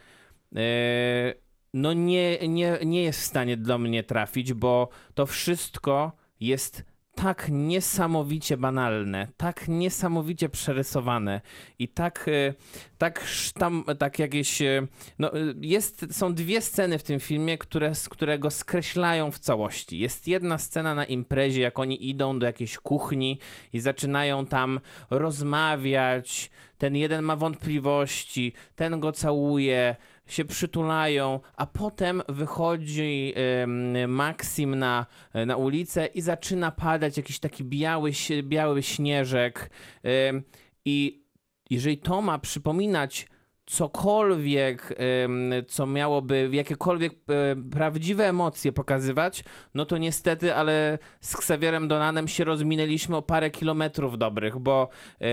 no 1.75 1.93
nie, 1.93 2.49
nie, 2.49 2.79
nie 2.85 3.03
jest 3.03 3.21
w 3.21 3.25
stanie 3.25 3.57
do 3.57 3.79
mnie 3.79 4.05
trafić, 4.05 4.53
bo 4.53 4.89
to 5.15 5.27
wszystko 5.27 6.13
jest 6.41 6.85
tak 7.17 7.49
niesamowicie 7.49 8.57
banalne, 8.57 9.29
tak 9.37 9.69
niesamowicie 9.69 10.49
przerysowane 10.49 11.41
i 11.79 11.89
tak, 11.89 12.29
y, 12.29 12.55
tak 12.99 13.25
sztam, 13.27 13.85
tak 13.99 14.19
jakieś, 14.19 14.63
y, 14.63 14.89
no 15.19 15.37
y, 15.37 15.55
jest, 15.61 16.07
są 16.11 16.35
dwie 16.35 16.61
sceny 16.61 16.99
w 16.99 17.03
tym 17.03 17.21
filmie, 17.21 17.59
które, 17.59 17.95
z 17.95 18.09
którego 18.09 18.51
skreślają 18.51 19.31
w 19.31 19.39
całości. 19.39 19.99
Jest 19.99 20.29
jedna 20.29 20.59
scena 20.59 20.95
na 20.95 21.05
imprezie, 21.05 21.63
jak 21.63 21.79
oni 21.79 22.09
idą 22.09 22.39
do 22.39 22.47
jakiejś 22.47 22.79
kuchni 22.79 23.39
i 23.73 23.81
zaczynają 23.81 24.47
tam 24.47 24.81
rozmawiać, 25.11 26.51
ten 26.79 26.97
jeden 26.97 27.25
ma 27.25 27.37
wątpliwości, 27.37 28.53
ten 28.75 29.01
go 29.01 29.13
całuje, 29.13 29.97
się 30.27 30.45
przytulają, 30.45 31.41
a 31.57 31.67
potem 31.67 32.23
wychodzi 32.29 33.33
em, 33.37 34.11
Maksim 34.11 34.75
na, 34.79 35.07
na 35.47 35.57
ulicę 35.57 36.07
i 36.07 36.21
zaczyna 36.21 36.71
padać 36.71 37.17
jakiś 37.17 37.39
taki 37.39 37.65
biały, 37.65 38.11
biały 38.43 38.83
śnieżek. 38.83 39.71
Em, 40.03 40.43
I 40.85 41.27
jeżeli 41.71 41.99
to 41.99 42.23
ma 42.23 42.39
przypominać 42.39 43.27
cokolwiek, 43.67 44.95
co 45.69 45.87
miałoby 45.87 46.49
jakiekolwiek 46.53 47.13
e, 47.13 47.17
prawdziwe 47.71 48.29
emocje 48.29 48.73
pokazywać, 48.73 49.45
no 49.75 49.87
to 49.87 49.99
niestety, 49.99 50.55
ale 50.55 50.99
z 51.21 51.35
Xavierem 51.35 51.89
Donanem 51.89 52.29
się 52.29 52.45
rozminęliśmy 52.45 53.17
o 53.17 53.23
parę 53.23 53.51
kilometrów 53.51 54.19
dobrych, 54.19 54.59
bo 54.59 54.89
y, 55.23 55.27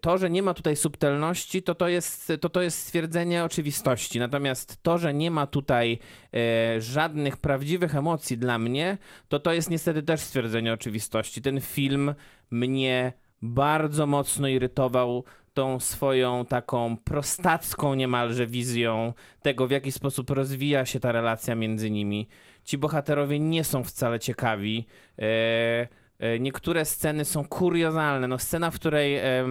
to, 0.00 0.18
że 0.18 0.30
nie 0.30 0.42
ma 0.42 0.54
tutaj 0.54 0.76
subtelności, 0.76 1.62
to 1.62 1.74
to 1.74 1.88
jest, 1.88 2.32
to 2.40 2.48
to 2.48 2.62
jest 2.62 2.78
stwierdzenie 2.78 3.44
oczywistości. 3.44 4.18
Natomiast 4.18 4.82
to, 4.82 4.98
że 4.98 5.14
nie 5.14 5.30
ma 5.30 5.46
tutaj 5.46 5.98
e, 6.34 6.80
żadnych 6.80 7.36
prawdziwych 7.36 7.94
emocji 7.94 8.38
dla 8.38 8.58
mnie, 8.58 8.98
to 9.28 9.40
to 9.40 9.52
jest 9.52 9.70
niestety 9.70 10.02
też 10.02 10.20
stwierdzenie 10.20 10.72
oczywistości. 10.72 11.42
Ten 11.42 11.60
film 11.60 12.14
mnie 12.50 13.12
bardzo 13.42 14.06
mocno 14.06 14.48
irytował 14.48 15.24
tą 15.54 15.80
swoją 15.80 16.44
taką 16.44 16.96
prostacką 16.96 17.94
niemalże 17.94 18.46
wizją 18.46 19.12
tego, 19.42 19.66
w 19.66 19.70
jaki 19.70 19.92
sposób 19.92 20.30
rozwija 20.30 20.86
się 20.86 21.00
ta 21.00 21.12
relacja 21.12 21.54
między 21.54 21.90
nimi. 21.90 22.28
Ci 22.64 22.78
bohaterowie 22.78 23.40
nie 23.40 23.64
są 23.64 23.84
wcale 23.84 24.20
ciekawi. 24.20 24.86
E, 25.18 26.03
niektóre 26.40 26.84
sceny 26.84 27.24
są 27.24 27.44
kuriozalne. 27.44 28.28
No, 28.28 28.38
scena, 28.38 28.70
w 28.70 28.74
której 28.74 29.16
e, 29.16 29.44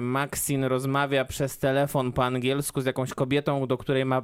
Maxine 0.00 0.68
rozmawia 0.68 1.24
przez 1.24 1.58
telefon 1.58 2.12
po 2.12 2.24
angielsku 2.24 2.80
z 2.80 2.86
jakąś 2.86 3.14
kobietą, 3.14 3.66
do 3.66 3.78
której 3.78 4.04
ma, 4.04 4.22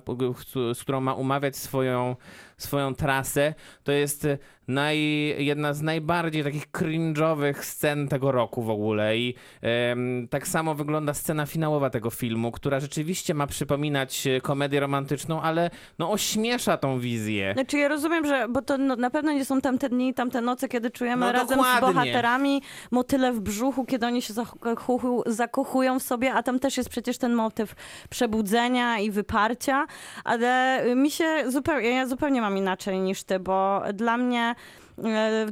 z 0.75 0.81
którą 0.81 1.01
ma 1.01 1.15
umawiać 1.15 1.57
swoją, 1.57 2.17
swoją 2.57 2.95
trasę, 2.95 3.55
to 3.85 3.93
jest 3.93 4.25
e, 4.25 4.39
naj, 4.69 4.99
jedna 5.45 5.75
z 5.75 5.83
najbardziej 5.83 6.45
takich 6.45 6.71
cringe'owych 6.71 7.55
scen 7.63 8.09
tego 8.09 8.33
roku 8.33 8.63
w 8.63 8.71
ogóle. 8.71 9.17
I 9.19 9.35
em, 9.63 10.29
tak 10.31 10.49
samo 10.49 10.75
wygląda 10.75 11.15
scena 11.15 11.47
finałowa 11.47 11.91
tego 11.91 12.11
filmu, 12.11 12.53
która 12.53 12.81
rzeczywiście 12.81 13.35
ma 13.35 13.47
przypominać 13.47 14.27
e, 14.27 14.41
komedię 14.41 14.81
romantyczną, 14.81 15.43
ale 15.43 15.71
no 15.99 16.11
ośmiesza 16.13 16.77
tą 16.77 16.99
wizję. 16.99 17.53
Znaczy 17.55 17.79
ja 17.79 17.89
rozumiem, 17.89 18.27
że, 18.27 18.47
bo 18.49 18.63
to 18.63 18.79
no, 18.79 18.97
na 18.97 19.11
pewno 19.11 19.33
nie 19.33 19.45
są 19.45 19.61
tamte 19.61 19.89
dni, 19.89 20.15
tamte 20.15 20.41
noce, 20.41 20.69
kiedy 20.69 20.91
czujemy 20.91 21.27
No 21.27 21.33
razem 21.33 21.59
dokładnie. 21.59 21.91
z 21.91 21.95
bohaterami 21.95 22.63
motyle 22.91 23.33
w 23.33 23.41
brzuchu, 23.41 23.85
kiedy 23.85 24.07
oni 24.07 24.23
się 24.23 24.35
zakochu- 24.35 25.23
zakochują 25.27 25.99
w 25.99 26.03
sobie, 26.03 26.33
a 26.33 26.43
tam 26.43 26.59
też 26.59 26.77
jest 26.77 26.89
przecież 26.89 27.19
ten 27.19 27.35
motyw 27.35 27.75
przebudzenia 28.11 28.99
i 28.99 29.11
wyparcia, 29.11 29.87
ale 30.25 30.83
mi 30.97 31.11
się 31.11 31.45
zupełnie, 31.49 31.89
ja 31.89 32.07
zupełnie 32.07 32.41
mam 32.41 32.46
inaczej 32.51 33.01
niż 33.01 33.25
ty, 33.25 33.39
bo 33.39 33.83
dla 33.95 34.17
mnie 34.17 34.55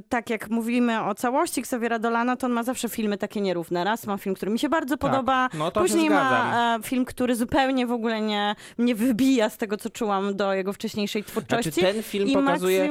tak 0.08 0.30
jak 0.30 0.50
mówimy 0.50 1.04
o 1.04 1.14
całości 1.14 1.60
Xaviera 1.60 1.98
Dolana, 1.98 2.36
to 2.36 2.46
on 2.46 2.52
ma 2.52 2.62
zawsze 2.62 2.88
filmy 2.88 3.18
takie 3.18 3.40
nierówne. 3.40 3.84
Raz 3.84 4.06
ma 4.06 4.16
film, 4.18 4.34
który 4.34 4.52
mi 4.52 4.58
się 4.58 4.68
bardzo 4.68 4.96
podoba, 4.96 5.48
no 5.58 5.70
później 5.70 6.10
ma 6.10 6.76
e, 6.76 6.82
film, 6.82 7.04
który 7.04 7.36
zupełnie 7.36 7.86
w 7.86 7.92
ogóle 7.92 8.20
nie, 8.20 8.54
nie 8.78 8.94
wybija 8.94 9.50
z 9.50 9.56
tego, 9.58 9.76
co 9.76 9.90
czułam 9.90 10.36
do 10.36 10.54
jego 10.54 10.72
wcześniejszej 10.72 11.24
twórczości. 11.24 11.70
Znaczy, 11.70 11.92
ten 11.94 12.02
film 12.02 12.28
I 12.28 12.32
pokazuje- 12.34 12.90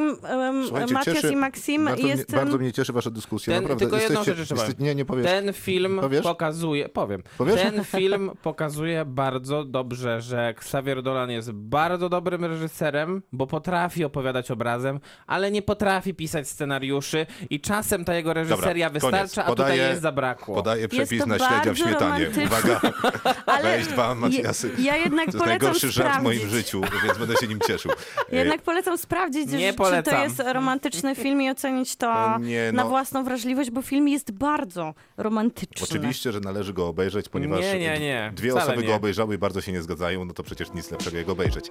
Maxim, 0.94 1.32
i 1.32 1.36
Maxim 1.36 1.86
bardzo, 1.86 2.08
jest... 2.08 2.30
mnie, 2.30 2.38
bardzo 2.38 2.58
mnie 2.58 2.74
cieszy 2.74 2.94
wasza 2.94 3.10
dyskusja. 3.12 3.54
Ten, 3.54 3.64
Naprawdę. 3.64 3.86
tylko 3.86 3.98
jedną 4.04 4.24
rzecz 4.24 4.38
jeszcze 4.40 4.56
Nie, 4.80 4.96
nie 4.96 5.06
powiesz. 5.06 5.26
Ten 5.26 5.54
film 5.54 6.00
Powiesz? 6.02 6.24
pokazuje, 6.24 6.90
powiem, 6.90 7.24
Powiesz? 7.38 7.62
ten 7.62 7.84
film 7.84 8.32
pokazuje 8.42 9.06
bardzo 9.06 9.64
dobrze, 9.64 10.22
że 10.22 10.48
Xavier 10.48 11.04
Dolan 11.04 11.32
jest 11.32 11.52
bardzo 11.52 12.10
dobrym 12.10 12.46
reżyserem, 12.46 13.22
bo 13.32 13.48
potrafi 13.48 14.04
opowiadać 14.06 14.52
obrazem, 14.52 15.00
ale 15.28 15.52
nie 15.52 15.62
potrafi 15.62 16.14
pisać 16.14 16.43
scenariuszy 16.48 17.26
i 17.50 17.60
czasem 17.60 18.06
ta 18.06 18.16
jego 18.16 18.34
reżyseria 18.34 18.90
Dobra, 18.90 19.00
wystarcza, 19.10 19.44
koniec. 19.44 19.48
a 19.48 19.56
tutaj 19.56 19.66
Podaję- 19.78 19.92
jej 19.92 20.00
zabrakło. 20.02 20.56
Podaję 20.56 20.88
przepis 20.88 21.20
to 21.22 21.26
na 21.26 21.38
śledzia 21.40 21.74
w 21.74 21.78
śmietanie. 21.78 22.28
Uwaga, 22.46 22.82
Ale 23.46 23.64
weź 23.78 23.88
dwa 23.88 24.16
Matiasy. 24.16 24.72
ja 24.80 24.98
jednak 24.98 25.26
to 25.26 25.32
jest 25.32 25.38
polecam 25.38 25.48
najgorszy 25.48 25.92
żart 25.92 26.20
w 26.20 26.24
moim 26.24 26.38
sprawdzić. 26.40 26.60
życiu, 26.66 26.82
więc 27.04 27.18
będę 27.18 27.36
się 27.38 27.48
nim 27.48 27.60
cieszył. 27.68 27.92
E, 28.32 28.36
Jednak 28.36 28.62
polecam 28.62 28.98
sprawdzić, 28.98 29.52
Nie 29.52 29.72
czy 29.72 29.78
to 29.78 29.84
polecam. 29.84 30.22
jest 30.22 30.40
romantyczny 30.54 31.16
film 31.16 31.42
i 31.42 31.50
ocenić 31.50 31.96
to 31.96 32.14
No 32.30 32.38
nie, 32.40 32.72
na 32.72 32.84
no. 32.84 32.90
własną 32.90 33.24
wrażliwość, 33.24 33.72
bo 33.72 33.82
film 33.82 34.08
jest 34.08 34.32
bardzo 34.32 34.94
romantyczny. 35.18 35.88
Oczywiście, 35.90 36.32
że 36.32 36.40
należy 36.40 36.74
go 36.74 36.88
obejrzeć, 36.88 37.30
ponieważ 37.30 37.62
Nie, 37.62 37.80
nie, 37.80 38.00
nie. 38.00 38.32
dwie 38.36 38.50
Wcale 38.52 38.66
osoby 38.66 38.82
nie. 38.82 38.88
go 38.88 38.96
obejrzały 38.96 39.36
i 39.36 39.38
bardzo 39.38 39.62
się 39.62 39.72
nie 39.72 39.82
zgadzają, 39.82 40.26
no 40.26 40.34
to 40.34 40.44
przecież 40.44 40.74
nic 40.74 40.92
lepszego 40.92 41.18
jak 41.18 41.30
obejrzeć. 41.30 41.66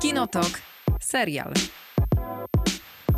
Kinotok. 0.00 0.46
Serial. 1.00 1.52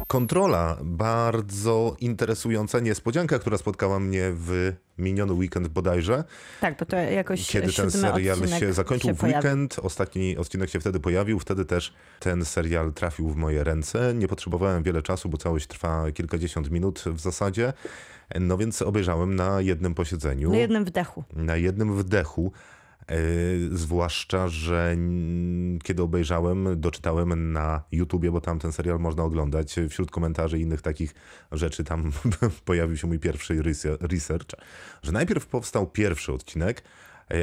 Kontrola, 0.07 0.77
bardzo 0.83 1.97
interesująca 2.01 2.81
niespodzianka, 2.81 3.39
która 3.39 3.59
spotkała 3.59 4.01
mnie 4.01 4.31
w 4.35 4.73
miniony 4.99 5.33
weekend 5.33 5.69
bodajże. 5.69 6.25
Tak, 6.61 6.79
bo 6.79 6.87
to 6.87 6.97
jakoś 6.97 7.49
Kiedy 7.49 7.73
ten 7.73 7.91
serial 7.91 8.49
się 8.49 8.73
zakończył 8.73 9.11
się 9.11 9.15
w 9.15 9.19
pojawił. 9.21 9.37
weekend, 9.51 9.79
ostatni 9.83 10.37
odcinek 10.37 10.71
się 10.71 10.81
wtedy 10.81 11.01
pojawił, 11.01 11.39
wtedy 11.39 11.65
też 11.65 11.93
ten 12.21 12.45
serial 12.45 12.93
trafił 12.93 13.29
w 13.31 13.37
moje 13.37 13.65
ręce. 13.65 14.15
Nie 14.15 14.29
potrzebowałem 14.29 14.83
wiele 14.83 15.03
czasu, 15.03 15.29
bo 15.29 15.39
całość 15.39 15.67
trwa 15.67 16.13
kilkadziesiąt 16.13 16.71
minut 16.71 17.05
w 17.07 17.21
zasadzie. 17.21 17.73
No 18.41 18.59
więc 18.59 18.83
obejrzałem 18.83 19.37
na 19.37 19.61
jednym 19.61 19.95
posiedzeniu. 19.95 20.51
Na 20.51 20.57
jednym 20.57 20.85
wdechu. 20.85 21.25
na 21.33 21.57
jednym 21.57 21.97
wdechu. 21.97 22.53
E, 23.07 23.17
zwłaszcza, 23.71 24.49
że 24.49 24.97
kiedy 25.83 26.03
obejrzałem, 26.03 26.81
doczytałem 26.81 27.53
na 27.53 27.83
YouTubie, 27.93 28.31
bo 28.31 28.41
tam 28.41 28.59
ten 28.59 28.73
serial 28.73 28.99
można 28.99 29.23
oglądać. 29.23 29.77
Wśród 29.91 30.11
komentarzy 30.11 30.59
i 30.59 30.63
innych 30.63 30.83
takich 30.83 31.15
rzeczy 31.53 31.85
tam 31.85 32.13
pojawił 32.65 32.97
się 32.97 33.07
mój 33.07 33.19
pierwszy 33.19 33.63
rese- 33.63 33.97
research, 34.01 34.51
że 35.03 35.13
najpierw 35.13 35.47
powstał 35.47 35.87
pierwszy 35.87 36.33
odcinek, 36.33 36.83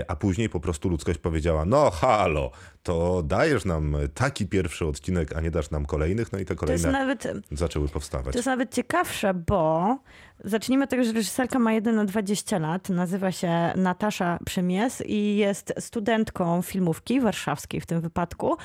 a 0.07 0.15
później 0.15 0.49
po 0.49 0.59
prostu 0.59 0.89
ludzkość 0.89 1.19
powiedziała, 1.19 1.65
no 1.65 1.91
halo, 1.91 2.51
to 2.83 3.23
dajesz 3.23 3.65
nam 3.65 3.97
taki 4.13 4.47
pierwszy 4.47 4.85
odcinek, 4.85 5.35
a 5.35 5.41
nie 5.41 5.51
dasz 5.51 5.69
nam 5.71 5.85
kolejnych, 5.85 6.31
no 6.31 6.39
i 6.39 6.45
te 6.45 6.55
To 6.55 6.71
jest 6.71 6.83
kolejne 6.83 6.99
nawet 6.99 7.27
zaczęły 7.51 7.87
powstawać. 7.87 8.33
To 8.33 8.37
jest 8.37 8.45
nawet 8.45 8.73
ciekawsze, 8.73 9.33
bo 9.33 9.97
zacznijmy 10.43 10.83
od 10.83 10.89
tego, 10.89 11.03
że 11.03 11.11
reżyserka 11.11 11.59
ma 11.59 11.73
1 11.73 11.95
na 11.95 12.05
20 12.05 12.59
lat, 12.59 12.89
nazywa 12.89 13.31
się 13.31 13.73
Natasza 13.75 14.39
Przymies 14.45 15.03
i 15.05 15.35
jest 15.37 15.73
studentką 15.79 16.61
filmówki 16.61 17.21
warszawskiej 17.21 17.81
w 17.81 17.85
tym 17.85 18.01
wypadku. 18.01 18.57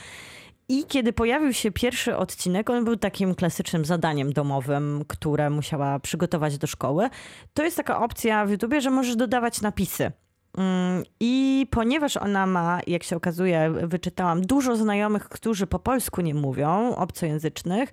I 0.69 0.85
kiedy 0.85 1.13
pojawił 1.13 1.53
się 1.53 1.71
pierwszy 1.71 2.17
odcinek, 2.17 2.71
on 2.71 2.85
był 2.85 2.97
takim 2.97 3.35
klasycznym 3.35 3.85
zadaniem 3.85 4.33
domowym, 4.33 5.05
które 5.09 5.51
musiała 5.51 6.01
przygotować 6.01 6.59
do 6.59 6.67
szkoły. 6.67 7.09
To 7.55 7.65
jest 7.65 7.77
taka 7.77 8.01
opcja 8.01 8.47
w 8.47 8.51
YouTubie, 8.51 8.81
że 8.81 8.91
możesz 8.91 9.17
dodawać 9.17 9.61
napisy. 9.61 10.13
Mm, 10.59 11.03
I 11.21 11.67
ponieważ 11.71 12.17
ona 12.17 12.47
ma, 12.47 12.81
jak 12.87 13.03
się 13.03 13.17
okazuje, 13.17 13.71
wyczytałam 13.83 14.41
dużo 14.41 14.77
znajomych, 14.77 15.29
którzy 15.29 15.67
po 15.67 15.79
polsku 15.79 16.21
nie 16.21 16.35
mówią, 16.35 16.97
obcojęzycznych, 16.97 17.91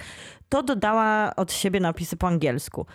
to 0.49 0.64
dodała 0.64 1.36
od 1.36 1.53
siebie 1.53 1.80
napisy 1.80 2.18
po 2.18 2.28
angielsku. 2.28 2.86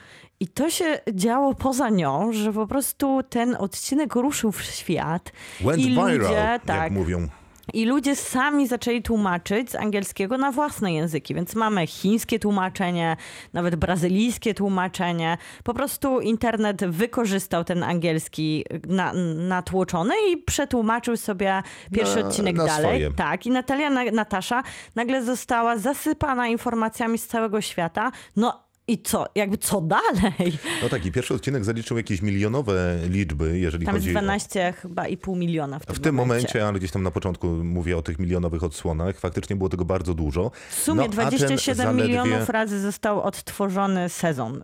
I 0.41 0.49
to 0.49 0.71
się 0.71 0.99
działo 1.13 1.55
poza 1.55 1.91
nią, 1.91 2.33
że 2.33 2.53
po 2.53 2.67
prostu 2.67 3.21
ten 3.29 3.57
odcinek 3.59 4.15
ruszył 4.15 4.53
w 4.53 4.63
świat. 4.63 5.33
Went 5.61 5.79
I 5.79 5.89
viral, 5.91 6.19
ludzie, 6.19 6.33
jak 6.35 6.65
tak, 6.65 6.93
mówią. 6.93 7.29
I 7.75 7.85
ludzie 7.87 8.17
sami 8.17 8.67
zaczęli 8.67 9.03
tłumaczyć 9.03 9.71
z 9.71 9.75
angielskiego 9.75 10.39
na 10.39 10.53
własne 10.53 10.93
języki, 10.95 11.35
więc 11.35 11.55
mamy 11.55 11.87
chińskie 11.87 12.39
tłumaczenie, 12.39 13.17
nawet 13.53 13.77
brazylijskie 13.77 14.55
tłumaczenie. 14.55 15.39
Po 15.65 15.75
prostu 15.75 16.21
internet 16.21 16.85
wykorzystał 16.87 17.65
ten 17.65 17.83
angielski 17.83 18.65
na, 18.89 19.13
natłoczony 19.49 20.15
i 20.33 20.37
przetłumaczył 20.37 21.17
sobie 21.17 21.63
pierwszy 21.93 22.21
Na- 22.21 22.27
odcinek 22.29 22.57
na 22.57 22.67
dalej. 22.67 22.85
swoje. 23.01 23.13
Tak, 23.13 23.47
i 23.47 23.51
Natalia 23.51 23.91
Na- 23.91 24.05
Natasza 24.05 24.63
nagle 24.95 25.25
została 25.25 25.77
zasypana 25.77 26.49
informacjami 26.49 27.19
z 27.19 27.27
całego 27.27 27.61
świata. 27.61 28.13
No 28.37 28.66
i 28.89 29.03
co? 29.03 29.27
Jakby 29.35 29.59
co 29.59 29.81
dalej? 29.81 30.59
No 30.83 30.89
tak, 30.89 31.07
i 31.07 31.13
pierwszy 31.13 31.35
odcinek 31.35 31.65
zaliczył 31.65 31.97
jakieś 31.97 32.23
milionowe 32.23 32.99
liczby, 33.09 33.59
jeżeli 33.59 33.87
Tam 33.87 33.95
jest 33.95 34.07
chodzi 34.07 34.17
o... 34.17 34.21
12 34.21 34.73
chyba 34.83 35.07
i 35.09 35.17
pół 35.17 35.37
miliona 35.37 35.79
w 35.79 35.87
tym, 35.87 35.95
W 35.97 36.01
tym 36.01 36.15
momencie, 36.15 36.67
ale 36.69 36.79
gdzieś 36.79 36.91
tam 36.91 37.03
na 37.03 37.11
początku 37.11 37.47
mówię 37.47 37.97
o 37.97 38.03
tych 38.03 38.19
milionowych 38.19 38.63
odsłonach, 38.63 39.19
faktycznie 39.19 39.57
było 39.57 39.69
tego 39.69 39.85
bardzo 39.85 40.15
dużo. 40.15 40.51
W 40.71 40.75
sumie 40.75 40.97
No, 40.97 41.03
a 41.03 41.09
ten 41.09 41.11
27 41.17 41.77
zaledwie- 41.87 42.03
milionów 42.09 42.49
razy 42.49 42.81
został 42.81 43.23
odtworzony 43.23 44.09
sezon, 44.09 44.63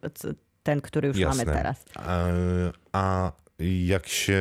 ten, 0.62 0.81
który 0.81 1.09
już 1.09 1.16
Jasne. 1.16 1.45
mamy 1.45 1.59
teraz. 1.59 1.85
A, 1.95 2.25
a 2.93 3.33
jak 3.87 4.07
się 4.07 4.39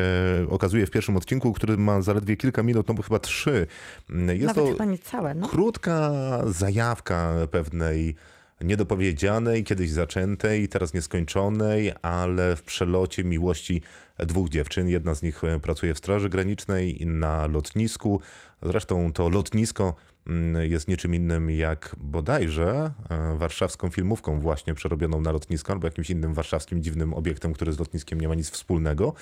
okazuje 0.50 0.86
w 0.86 0.92
pierwszym 0.92 1.18
odcinku, 1.18 1.54
który 1.54 1.78
ma 1.78 2.02
zaledwie 2.02 2.38
kilka 2.38 2.64
minut, 2.64 2.88
no 2.88 2.94
bo 2.94 3.04
chyba 3.04 3.20
trzy, 3.20 3.68
jest 4.10 4.42
Nawet 4.46 4.56
to 4.66 4.72
chyba 4.72 4.86
nie 4.86 4.98
całe, 4.98 5.34
no. 5.36 5.48
krótka 5.48 6.12
zajawka 6.46 7.34
pewnej 7.52 8.16
niedopowiedzianej, 8.64 9.64
kiedyś 9.64 9.92
zaczętej, 9.92 10.70
teraz 10.70 10.94
nieskończonej, 10.94 11.94
ale 12.02 12.56
w 12.56 12.64
przelocie 12.64 13.24
miłości 13.24 13.82
dwóch 14.20 14.50
dziewczyn. 14.50 14.90
Jedna 14.90 15.16
z 15.16 15.22
nich 15.22 15.44
e, 15.44 15.60
pracuje 15.60 15.94
w 15.94 15.98
Straży 15.98 16.30
Granicznej 16.30 17.06
na 17.06 17.48
lotnisku. 17.48 18.22
Zresztą 18.62 19.14
to 19.14 19.30
lotnisko 19.30 19.96
mm, 20.28 20.72
jest 20.72 20.88
niczym 20.88 21.16
innym 21.16 21.50
jak 21.50 21.96
bodajże 21.98 22.92
e, 23.10 23.38
warszawską 23.38 23.90
filmówką 23.90 24.40
właśnie 24.40 24.74
przerobioną 24.74 25.22
na 25.22 25.32
lotnisko 25.32 25.74
albo 25.74 25.88
jakimś 25.88 26.10
innym 26.10 26.34
warszawskim 26.34 26.84
dziwnym 26.84 27.14
obiektem, 27.14 27.54
który 27.54 27.74
z 27.74 27.80
lotniskiem 27.80 28.22
nie 28.22 28.28
ma 28.28 28.36
nic 28.36 28.50
wspólnego. 28.50 29.14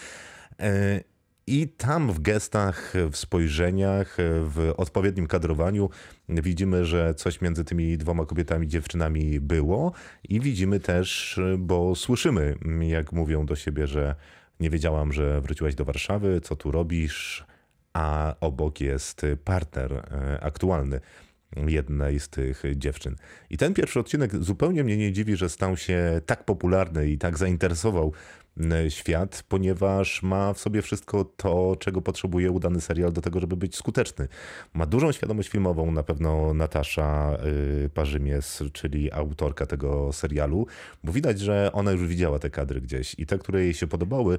I 1.49 1.67
tam 1.67 2.11
w 2.11 2.19
gestach, 2.19 2.93
w 3.11 3.17
spojrzeniach, 3.17 4.17
w 4.41 4.73
odpowiednim 4.77 5.27
kadrowaniu 5.27 5.89
widzimy, 6.29 6.85
że 6.85 7.13
coś 7.13 7.41
między 7.41 7.63
tymi 7.63 7.97
dwoma 7.97 8.25
kobietami, 8.25 8.67
dziewczynami 8.67 9.39
było. 9.39 9.91
I 10.23 10.39
widzimy 10.39 10.79
też, 10.79 11.39
bo 11.57 11.95
słyszymy, 11.95 12.55
jak 12.81 13.11
mówią 13.11 13.45
do 13.45 13.55
siebie, 13.55 13.87
że 13.87 14.15
nie 14.59 14.69
wiedziałam, 14.69 15.13
że 15.13 15.41
wróciłaś 15.41 15.75
do 15.75 15.85
Warszawy, 15.85 16.41
co 16.41 16.55
tu 16.55 16.71
robisz, 16.71 17.45
a 17.93 18.35
obok 18.39 18.81
jest 18.81 19.25
partner 19.43 19.93
e, 19.93 20.43
aktualny 20.43 20.99
jednej 21.55 22.19
z 22.19 22.29
tych 22.29 22.63
dziewczyn. 22.75 23.15
I 23.49 23.57
ten 23.57 23.73
pierwszy 23.73 23.99
odcinek 23.99 24.43
zupełnie 24.43 24.83
mnie 24.83 24.97
nie 24.97 25.11
dziwi, 25.11 25.35
że 25.35 25.49
stał 25.49 25.77
się 25.77 26.21
tak 26.25 26.45
popularny 26.45 27.09
i 27.09 27.17
tak 27.17 27.37
zainteresował 27.37 28.13
m, 28.57 28.89
świat, 28.89 29.43
ponieważ 29.49 30.23
ma 30.23 30.53
w 30.53 30.59
sobie 30.59 30.81
wszystko 30.81 31.25
to, 31.25 31.75
czego 31.79 32.01
potrzebuje 32.01 32.51
udany 32.51 32.81
serial 32.81 33.13
do 33.13 33.21
tego, 33.21 33.39
żeby 33.39 33.57
być 33.57 33.75
skuteczny. 33.75 34.27
Ma 34.73 34.85
dużą 34.85 35.11
świadomość 35.11 35.49
filmową, 35.49 35.91
na 35.91 36.03
pewno 36.03 36.53
Natasza 36.53 37.37
y, 37.85 37.89
Parzymies, 37.89 38.63
czyli 38.73 39.11
autorka 39.11 39.65
tego 39.65 40.13
serialu, 40.13 40.67
bo 41.03 41.11
widać, 41.11 41.39
że 41.39 41.69
ona 41.73 41.91
już 41.91 42.07
widziała 42.07 42.39
te 42.39 42.49
kadry 42.49 42.81
gdzieś 42.81 43.15
i 43.17 43.25
te, 43.25 43.37
które 43.37 43.63
jej 43.63 43.73
się 43.73 43.87
podobały, 43.87 44.37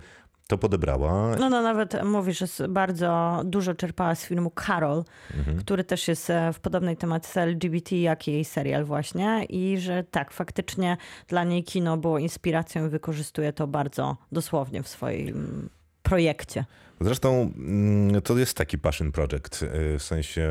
to 0.50 0.58
podebrała. 0.58 1.36
No, 1.36 1.50
no 1.50 1.62
nawet 1.62 2.04
mówi, 2.04 2.32
że 2.32 2.46
bardzo 2.68 3.42
dużo 3.44 3.74
czerpała 3.74 4.14
z 4.14 4.24
filmu 4.24 4.52
Carol, 4.66 5.04
Mhm. 5.38 5.58
który 5.58 5.84
też 5.84 6.08
jest 6.08 6.30
e, 6.30 6.52
w 6.52 6.60
podobnej 6.60 6.96
tematyce 6.96 7.42
LGBT 7.42 7.96
jak 7.96 8.28
jej 8.28 8.44
serial 8.44 8.84
właśnie 8.84 9.44
i 9.44 9.78
że 9.78 10.04
tak, 10.04 10.32
faktycznie 10.32 10.96
dla 11.28 11.44
niej 11.44 11.64
kino 11.64 11.96
było 11.96 12.18
inspiracją 12.18 12.86
i 12.86 12.88
wykorzystuje 12.88 13.52
to 13.52 13.66
bardzo 13.66 14.16
dosłownie 14.32 14.82
w 14.82 14.88
swoim 14.88 15.68
projekcie. 16.02 16.64
Zresztą 17.00 17.52
mm, 17.56 18.22
to 18.22 18.38
jest 18.38 18.56
taki 18.56 18.78
passion 18.78 19.12
project, 19.12 19.62
y, 19.62 19.98
w 19.98 20.02
sensie 20.02 20.50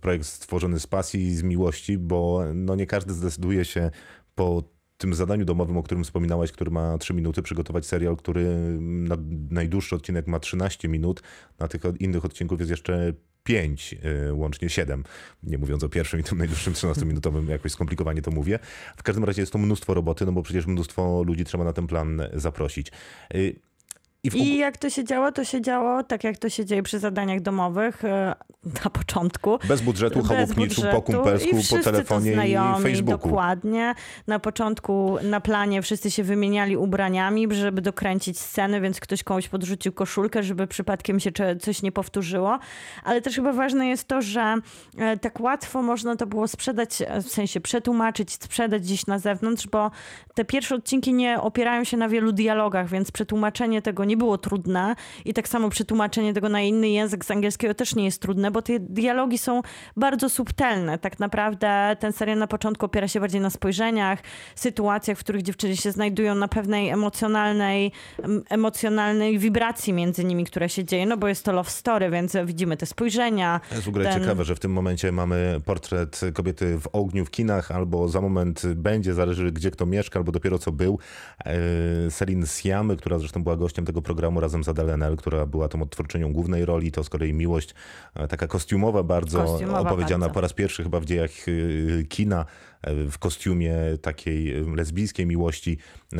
projekt 0.00 0.26
stworzony 0.26 0.80
z 0.80 0.86
pasji 0.86 1.20
i 1.26 1.34
z 1.34 1.42
miłości, 1.42 1.98
bo 1.98 2.44
no 2.54 2.74
nie 2.74 2.86
każdy 2.86 3.14
zdecyduje 3.14 3.64
się 3.64 3.90
po 4.34 4.62
tym 4.98 5.14
zadaniu 5.14 5.44
domowym, 5.44 5.76
o 5.76 5.82
którym 5.82 6.04
wspominałaś, 6.04 6.52
który 6.52 6.70
ma 6.70 6.98
3 6.98 7.14
minuty, 7.14 7.42
przygotować 7.42 7.86
serial, 7.86 8.16
który 8.16 8.46
na 8.80 9.16
najdłuższy 9.50 9.96
odcinek 9.96 10.26
ma 10.26 10.40
13 10.40 10.88
minut, 10.88 11.22
na 11.58 11.68
tych 11.68 11.82
innych 12.00 12.24
odcinków 12.24 12.58
jest 12.58 12.70
jeszcze 12.70 13.12
5, 13.44 13.94
łącznie 14.32 14.68
7. 14.68 15.04
Nie 15.42 15.58
mówiąc 15.58 15.84
o 15.84 15.88
pierwszym 15.88 16.20
i 16.20 16.22
tym 16.22 16.38
najdłuższym 16.38 16.72
13-minutowym, 16.72 17.48
jakoś 17.58 17.72
skomplikowanie 17.72 18.22
to 18.22 18.30
mówię. 18.30 18.58
W 18.96 19.02
każdym 19.02 19.24
razie 19.24 19.42
jest 19.42 19.52
to 19.52 19.58
mnóstwo 19.58 19.94
roboty, 19.94 20.26
no 20.26 20.32
bo 20.32 20.42
przecież 20.42 20.66
mnóstwo 20.66 21.22
ludzi 21.22 21.44
trzeba 21.44 21.64
na 21.64 21.72
ten 21.72 21.86
plan 21.86 22.22
zaprosić. 22.32 22.92
I 24.28 24.30
w 24.30 24.36
I 24.36 24.58
jak 24.58 24.76
to 24.76 24.90
się 24.90 25.04
działo? 25.04 25.32
To 25.32 25.44
się 25.44 25.60
działo 25.60 26.02
tak, 26.02 26.24
jak 26.24 26.38
to 26.38 26.48
się 26.48 26.64
dzieje 26.64 26.82
przy 26.82 26.98
zadaniach 26.98 27.40
domowych 27.40 28.04
e, 28.04 28.34
na 28.84 28.90
początku. 28.90 29.58
Bez 29.68 29.80
budżetu, 29.80 30.22
chałupniczu, 30.22 30.82
po 30.90 31.02
kumpelsku, 31.02 31.56
po 31.70 31.78
telefonie 31.78 32.30
to 32.30 32.34
znajomi, 32.34 32.80
i 32.80 32.82
Facebooku. 32.82 33.28
Dokładnie. 33.28 33.94
Na 34.26 34.38
początku 34.38 35.16
na 35.22 35.40
planie 35.40 35.82
wszyscy 35.82 36.10
się 36.10 36.22
wymieniali 36.22 36.76
ubraniami, 36.76 37.54
żeby 37.54 37.82
dokręcić 37.82 38.38
sceny, 38.38 38.80
więc 38.80 39.00
ktoś 39.00 39.22
komuś 39.22 39.48
podrzucił 39.48 39.92
koszulkę, 39.92 40.42
żeby 40.42 40.66
przypadkiem 40.66 41.20
się 41.20 41.30
coś 41.60 41.82
nie 41.82 41.92
powtórzyło. 41.92 42.58
Ale 43.04 43.22
też 43.22 43.34
chyba 43.34 43.52
ważne 43.52 43.88
jest 43.88 44.08
to, 44.08 44.22
że 44.22 44.56
e, 44.98 45.16
tak 45.16 45.40
łatwo 45.40 45.82
można 45.82 46.16
to 46.16 46.26
było 46.26 46.48
sprzedać, 46.48 47.02
e, 47.02 47.22
w 47.22 47.28
sensie 47.28 47.60
przetłumaczyć, 47.60 48.32
sprzedać 48.32 48.82
gdzieś 48.82 49.06
na 49.06 49.18
zewnątrz, 49.18 49.66
bo 49.66 49.90
te 50.34 50.44
pierwsze 50.44 50.74
odcinki 50.74 51.14
nie 51.14 51.40
opierają 51.40 51.84
się 51.84 51.96
na 51.96 52.08
wielu 52.08 52.32
dialogach, 52.32 52.88
więc 52.88 53.10
przetłumaczenie 53.10 53.82
tego 53.82 54.04
nie 54.04 54.16
było 54.18 54.38
trudne 54.38 54.94
i 55.24 55.34
tak 55.34 55.48
samo 55.48 55.68
przetłumaczenie 55.70 56.34
tego 56.34 56.48
na 56.48 56.60
inny 56.60 56.88
język 56.88 57.24
z 57.24 57.30
angielskiego 57.30 57.74
też 57.74 57.94
nie 57.94 58.04
jest 58.04 58.22
trudne, 58.22 58.50
bo 58.50 58.62
te 58.62 58.78
dialogi 58.80 59.38
są 59.38 59.60
bardzo 59.96 60.28
subtelne. 60.28 60.98
Tak 60.98 61.18
naprawdę 61.18 61.96
ten 62.00 62.12
serial 62.12 62.38
na 62.38 62.46
początku 62.46 62.86
opiera 62.86 63.08
się 63.08 63.20
bardziej 63.20 63.40
na 63.40 63.50
spojrzeniach, 63.50 64.18
sytuacjach, 64.54 65.18
w 65.18 65.20
których 65.20 65.42
dziewczyny 65.42 65.76
się 65.76 65.92
znajdują 65.92 66.34
na 66.34 66.48
pewnej 66.48 66.88
emocjonalnej, 66.88 67.92
em, 68.22 68.42
emocjonalnej 68.50 69.38
wibracji 69.38 69.92
między 69.92 70.24
nimi, 70.24 70.44
która 70.44 70.68
się 70.68 70.84
dzieje, 70.84 71.06
no 71.06 71.16
bo 71.16 71.28
jest 71.28 71.44
to 71.44 71.52
love 71.52 71.70
story, 71.70 72.10
więc 72.10 72.36
widzimy 72.44 72.76
te 72.76 72.86
spojrzenia. 72.86 73.60
Jest 73.70 73.84
w 73.84 73.88
ogóle 73.88 74.04
ten- 74.04 74.20
ciekawe, 74.22 74.44
że 74.44 74.54
w 74.54 74.60
tym 74.60 74.72
momencie 74.72 75.12
mamy 75.12 75.60
portret 75.64 76.20
kobiety 76.34 76.78
w 76.80 76.86
ogniu 76.92 77.24
w 77.24 77.30
kinach, 77.30 77.70
albo 77.70 78.08
za 78.08 78.20
moment 78.20 78.62
będzie, 78.74 79.14
zależy 79.14 79.52
gdzie 79.52 79.70
kto 79.70 79.86
mieszka, 79.86 80.18
albo 80.18 80.32
dopiero 80.32 80.58
co 80.58 80.72
był. 80.72 80.98
E, 81.44 81.54
Celine 82.10 82.46
Siamy, 82.46 82.96
która 82.96 83.18
zresztą 83.18 83.42
była 83.42 83.56
gościem 83.56 83.84
tego 83.84 83.97
programu 84.02 84.40
razem 84.40 84.64
z 84.64 84.68
Adele 84.68 85.16
która 85.16 85.46
była 85.46 85.68
tą 85.68 85.82
odtwórczynią 85.82 86.32
głównej 86.32 86.64
roli, 86.64 86.92
to 86.92 87.04
z 87.04 87.08
kolei 87.08 87.32
miłość 87.32 87.74
e, 88.14 88.28
taka 88.28 88.46
kostiumowa 88.46 89.02
bardzo, 89.02 89.44
Kostiumowa 89.44 89.80
opowiedziana 89.80 90.26
bardzo. 90.26 90.34
po 90.34 90.40
raz 90.40 90.52
pierwszy 90.52 90.82
chyba 90.82 91.00
w 91.00 91.04
dziejach 91.04 91.30
e, 91.48 92.04
kina, 92.04 92.46
e, 92.82 92.94
w 92.94 93.18
kostiumie 93.18 93.74
takiej 94.02 94.64
lesbijskiej 94.74 95.26
miłości 95.26 95.78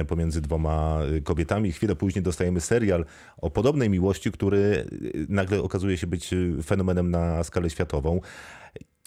pomiędzy 0.09 0.41
dwoma 0.41 0.99
kobietami. 1.25 1.73
Chwilę 1.73 1.97
później 1.97 2.23
dostajemy 2.23 2.61
serial 2.61 3.05
o 3.37 3.51
podobnej 3.51 3.91
miłości, 3.91 4.33
który 4.33 4.85
nagle 5.29 5.63
okazuje 5.63 5.97
się 5.97 6.07
być 6.07 6.35
fenomenem 6.65 7.11
na 7.11 7.45
skalę 7.45 7.71
światową. 7.71 8.21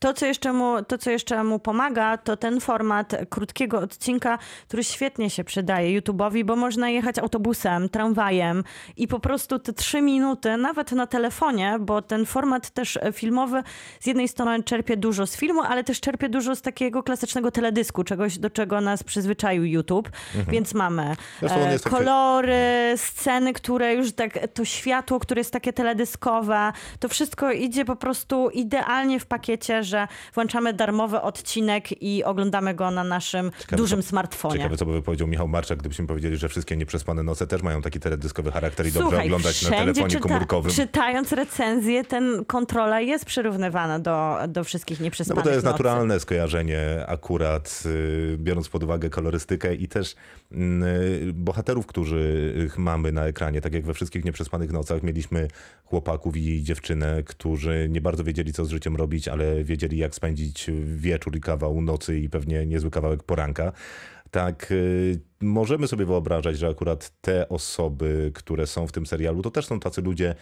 To 0.02 0.14
co, 0.14 0.26
jeszcze 0.26 0.54
mu, 0.54 0.84
to, 0.84 0.98
co 0.98 1.12
jeszcze 1.12 1.44
mu 1.44 1.60
pomaga, 1.60 2.18
to 2.18 2.38
ten 2.38 2.60
format 2.60 3.16
krótkiego 3.30 3.80
odcinka, 3.80 4.38
który 4.68 4.84
świetnie 4.84 5.30
się 5.30 5.44
przydaje 5.44 6.02
YouTube'owi, 6.02 6.44
bo 6.44 6.56
można 6.56 6.90
jechać 6.90 7.20
autobusem, 7.20 7.90
tramwajem 7.90 8.64
i 8.98 9.08
po 9.08 9.20
prostu 9.20 9.60
te 9.60 9.74
trzy 9.74 10.02
minuty, 10.02 10.58
nawet 10.58 10.92
na 10.92 11.08
telefonie, 11.08 11.78
bo 11.80 12.02
ten 12.02 12.26
format 12.26 12.70
też 12.70 13.00
filmowy 13.14 13.64
z 14.00 14.08
jednej 14.08 14.28
strony 14.28 14.64
czerpie 14.64 14.98
dużo 14.98 15.28
z 15.28 15.36
filmu, 15.36 15.62
ale 15.62 15.84
też 15.84 16.00
czerpie 16.00 16.30
dużo 16.30 16.56
z 16.56 16.62
takiego 16.62 17.04
klasycznego 17.04 17.52
teledysku, 17.52 18.04
czegoś, 18.04 18.38
do 18.38 18.50
czego 18.50 18.82
nas 18.82 19.04
przyzwyczaił 19.04 19.66
YouTube. 19.66 20.08
Mhm. 20.08 20.46
Więc 20.54 20.74
mamy 20.74 21.16
e, 21.42 21.80
kolory, 21.80 22.94
sceny, 22.96 23.54
które 23.54 23.94
już 23.94 24.12
tak, 24.12 24.40
to 24.54 24.66
światło, 24.66 25.20
które 25.20 25.40
jest 25.40 25.54
takie 25.54 25.74
teledyskowe, 25.74 26.74
to 27.00 27.10
wszystko 27.10 27.52
idzie 27.52 27.86
po 27.86 27.96
prostu 27.96 28.50
idealnie 28.50 29.20
w 29.20 29.26
pakiecie, 29.26 29.84
że 29.92 30.08
włączamy 30.34 30.74
darmowy 30.74 31.22
odcinek 31.22 32.02
i 32.04 32.24
oglądamy 32.24 32.74
go 32.74 32.92
na 32.92 33.04
naszym 33.04 33.52
Ciekawe, 33.60 33.78
dużym 33.78 34.02
co- 34.02 34.08
smartfonie. 34.10 34.56
Ciekawe, 34.58 34.78
co 34.78 34.86
by 34.86 35.02
powiedział 35.02 35.28
Michał 35.28 35.48
Marczak, 35.48 35.80
gdybyśmy 35.80 36.08
powiedzieli, 36.08 36.38
że 36.38 36.50
wszystkie 36.50 36.78
nieprzespane 36.78 37.24
noce 37.24 37.48
też 37.48 37.62
mają 37.62 37.82
taki 37.82 38.00
teledyskowy 38.00 38.52
charakter 38.52 38.86
i 38.88 38.92
dobrze 38.92 39.10
Słuchaj, 39.10 39.26
oglądać 39.26 39.62
na 39.64 39.70
telefonie 39.70 40.08
czyta- 40.10 40.20
komórkowym. 40.30 40.72
Czytając 40.72 41.32
recenzję, 41.32 42.04
ten 42.04 42.46
kontrola 42.46 43.02
jest 43.02 43.26
przyrównywana 43.26 44.00
do, 44.00 44.38
do 44.48 44.64
wszystkich 44.64 45.00
No 45.00 45.04
nieprzespanych 45.04 45.44
bo 45.44 45.50
to 45.50 45.54
jest 45.54 45.66
nocy. 45.66 45.74
naturalne 45.74 46.20
skojarzenie 46.20 47.06
akurat, 47.08 47.84
y, 47.86 48.38
biorąc 48.40 48.70
pod 48.70 48.84
uwagę 48.84 49.10
kolorystykę 49.10 49.76
i 49.76 49.88
też 49.88 50.16
y, 50.52 50.56
bohaterów, 51.34 51.86
których 51.88 52.78
mamy 52.78 53.12
na 53.12 53.26
ekranie. 53.26 53.62
Tak 53.62 53.74
jak 53.74 53.86
we 53.86 53.94
wszystkich 53.94 54.26
nieprzespanych 54.26 54.72
nocach 54.72 55.04
mieliśmy 55.04 55.48
chłopaków 55.86 56.38
i 56.38 56.64
dziewczynę, 56.64 57.24
którzy 57.24 57.88
nie 57.90 58.02
bardzo 58.02 58.24
wiedzieli, 58.24 58.54
co 58.54 58.66
z 58.66 58.70
życiem 58.70 58.96
robić, 58.96 59.28
ale 59.28 59.64
wiedzieli, 59.64 59.81
jak 59.94 60.16
spędzić 60.16 60.72
wieczór 60.96 61.36
i 61.36 61.42
kawał 61.42 61.82
nocy 61.82 62.20
i 62.20 62.30
pewnie 62.30 62.66
niezły 62.66 62.92
kawałek 62.92 63.24
poranka. 63.24 63.72
Tak, 64.32 64.72
y, 64.72 65.20
możemy 65.42 65.88
sobie 65.88 66.06
wyobrażać, 66.06 66.58
że 66.58 66.68
akurat 66.68 67.22
te 67.22 67.50
osoby, 67.50 68.32
które 68.34 68.68
są 68.68 68.88
w 68.88 68.92
tym 68.92 69.06
serialu, 69.06 69.42
to 69.42 69.52
też 69.52 69.66
są 69.66 69.80
tacy 69.80 70.02
ludzie, 70.02 70.36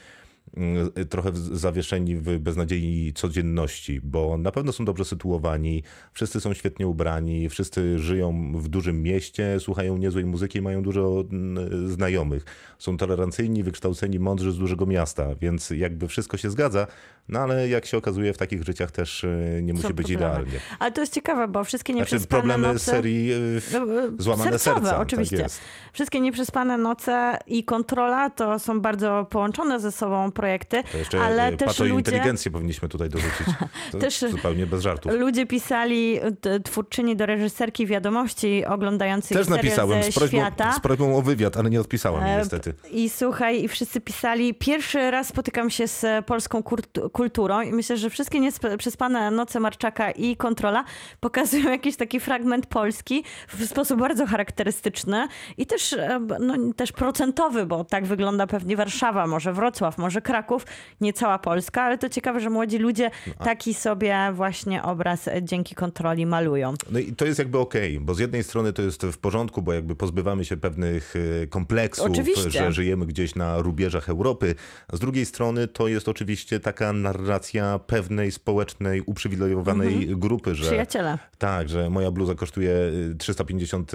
mm, 0.57 0.91
trochę 1.09 1.31
zawieszeni 1.35 2.15
w 2.15 2.39
beznadziei 2.39 3.13
codzienności, 3.15 4.01
bo 4.01 4.37
na 4.37 4.51
pewno 4.51 4.71
są 4.71 4.85
dobrze 4.85 5.05
sytuowani, 5.05 5.83
wszyscy 6.13 6.41
są 6.41 6.53
świetnie 6.53 6.87
ubrani, 6.87 7.49
wszyscy 7.49 7.99
żyją 7.99 8.51
w 8.55 8.67
dużym 8.67 9.03
mieście, 9.03 9.59
słuchają 9.59 9.97
niezłej 9.97 10.25
muzyki 10.25 10.61
mają 10.61 10.83
dużo 10.83 11.23
mm, 11.31 11.89
znajomych. 11.89 12.45
Są 12.79 12.97
tolerancyjni, 12.97 13.63
wykształceni, 13.63 14.19
mądrzy 14.19 14.51
z 14.51 14.57
dużego 14.57 14.85
miasta, 14.85 15.35
więc 15.35 15.69
jakby 15.69 16.07
wszystko 16.07 16.37
się 16.37 16.49
zgadza, 16.49 16.87
no 17.29 17.39
ale 17.39 17.69
jak 17.69 17.85
się 17.85 17.97
okazuje 17.97 18.33
w 18.33 18.37
takich 18.37 18.63
życiach 18.63 18.91
też 18.91 19.23
y, 19.23 19.59
nie 19.63 19.73
musi 19.73 19.87
Są 19.87 19.93
być 19.93 20.07
problemy. 20.07 20.33
idealnie. 20.33 20.59
Ale 20.79 20.91
to 20.91 21.01
jest 21.01 21.13
ciekawe, 21.13 21.47
bo 21.47 21.63
wszystkie 21.63 21.93
Znaczy 21.93 21.99
nieprzespane 22.15 22.41
problemy 22.41 22.67
noce... 22.67 22.79
serii 22.91 23.33
y, 23.33 23.61
No, 23.73 23.79
e, 23.79 24.09
Złamane 24.17 24.59
sercowe, 24.59 24.85
serca. 24.87 24.99
oczywiście. 25.01 25.37
Tak. 25.37 25.51
Wszystkie 25.93 26.19
nieprzespane 26.19 26.77
noce 26.77 27.37
i 27.47 27.63
kontrola 27.63 28.29
to 28.29 28.59
są 28.59 28.81
bardzo 28.81 29.27
połączone 29.29 29.79
ze 29.79 29.91
sobą 29.91 30.31
projekty, 30.31 30.83
To 30.91 30.97
jeszcze 30.97 31.21
ale 31.21 31.53
y, 31.53 31.57
też 31.57 31.79
ludzie... 31.79 31.93
inteligencję 31.93 32.51
powinniśmy 32.51 32.89
tutaj 32.89 33.09
dorzucić. 33.09 33.47
To 33.91 33.97
Też- 33.97 34.19
zupełnie 34.31 34.65
bez 34.67 34.81
żartów. 34.81 35.11
Ludzie 35.11 35.45
pisali, 35.45 36.19
twórczyni 36.63 37.15
do 37.15 37.25
reżyserki 37.25 37.85
wiadomości 37.87 38.65
oglądającej 38.65 39.37
Też 39.37 39.47
napisałem 39.47 40.03
z 40.03 40.15
prośbą, 40.15 40.37
świata. 40.37 40.71
z 40.73 40.79
prośbą 40.79 41.17
o 41.17 41.21
wywiad, 41.21 41.57
ale 41.57 41.69
nie 41.69 41.81
odpisałam 41.81 42.23
E, 42.23 42.37
niestety. 42.37 42.73
I 42.91 43.09
słuchaj, 43.09 43.63
i 43.63 43.67
wszyscy 43.67 44.01
pisali, 44.01 44.53
pierwszy 44.53 45.11
raz 45.11 45.27
spotykam 45.27 45.69
się 45.69 45.87
z 45.87 46.25
polską 46.25 46.59
kultu- 46.63 47.09
kulturą 47.19 47.61
i 47.61 47.71
myślę, 47.71 47.97
że 47.97 48.09
wszystkie 48.09 48.39
nieprzespane 48.39 49.31
noce 49.31 49.59
Marczaka 49.59 50.11
i 50.11 50.35
Kontrola 50.35 50.83
pokazują 51.19 51.69
jakiś 51.79 51.95
taki 51.95 52.19
fragment 52.19 52.65
Polski 52.65 53.23
w 53.47 53.65
sposób 53.65 53.99
bardzo 53.99 54.25
charakterystyczny 54.25 55.27
i 55.57 55.65
też, 55.65 55.93
e, 55.93 56.19
no, 56.39 56.73
też 56.73 56.91
procentowy, 56.91 57.65
bo 57.65 57.83
tak 57.83 58.05
wygląda 58.05 58.47
pewnie 58.47 58.75
Warszawa, 58.75 59.27
może 59.27 59.53
Wrocław, 59.53 59.97
może 59.97 60.21
Kraków, 60.21 60.65
nie 61.01 61.13
cała 61.13 61.39
Polska, 61.39 61.83
ale 61.83 61.97
to 61.97 62.09
ciekawe, 62.09 62.39
że 62.39 62.49
młodzi 62.49 62.77
ludzie 62.77 63.11
No, 63.27 63.45
taki 63.45 63.73
sobie 63.73 64.17
właśnie 64.33 64.83
obraz 64.83 65.27
e, 65.27 65.43
dzięki 65.43 65.75
kontroli 65.75 66.25
malują. 66.25 66.73
No 66.91 66.99
i 66.99 67.13
to 67.13 67.25
jest 67.25 67.39
jakby 67.39 67.57
okej, 67.57 67.99
bo 67.99 68.13
z 68.13 68.19
jednej 68.19 68.43
strony 68.43 68.73
to 68.73 68.81
jest 68.81 69.03
w 69.03 69.17
porządku, 69.17 69.61
bo 69.61 69.73
jakby 69.73 69.95
pozbywamy 69.95 70.45
się 70.45 70.57
pewnych 70.57 71.13
e, 71.43 71.47
kompleksów, 71.47 72.11
Oczywiście. 72.11 72.51
że 72.51 72.71
żyjemy 72.71 73.05
gdzieś 73.05 73.35
na 73.35 73.61
rubieżach 73.61 74.09
Europy. 74.09 74.55
A 74.87 74.95
z 74.95 74.99
drugiej 74.99 75.25
strony 75.25 75.67
to 75.67 75.87
jest 75.87 76.09
oczywiście 76.09 76.59
taka 76.59 76.93
narracja 77.13 77.79
pewnej 77.79 78.31
społecznej, 78.31 79.01
uprzywilejowanej 79.01 79.93
Mhm. 79.95 80.19
grupy, 80.19 80.55
że 80.55 80.65
Przyjaciele. 80.65 81.17
tak, 81.37 81.69
że 81.69 81.89
moja 81.89 82.11
bluza 82.11 82.35
kosztuje 82.35 82.71
y, 83.11 83.15
350 83.17 83.91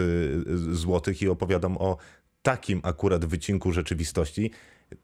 zł 0.72 1.14
i 1.20 1.28
opowiadam 1.28 1.76
o 1.78 1.96
takim 2.42 2.80
akurat 2.82 3.24
wycinku 3.24 3.72
rzeczywistości, 3.72 4.50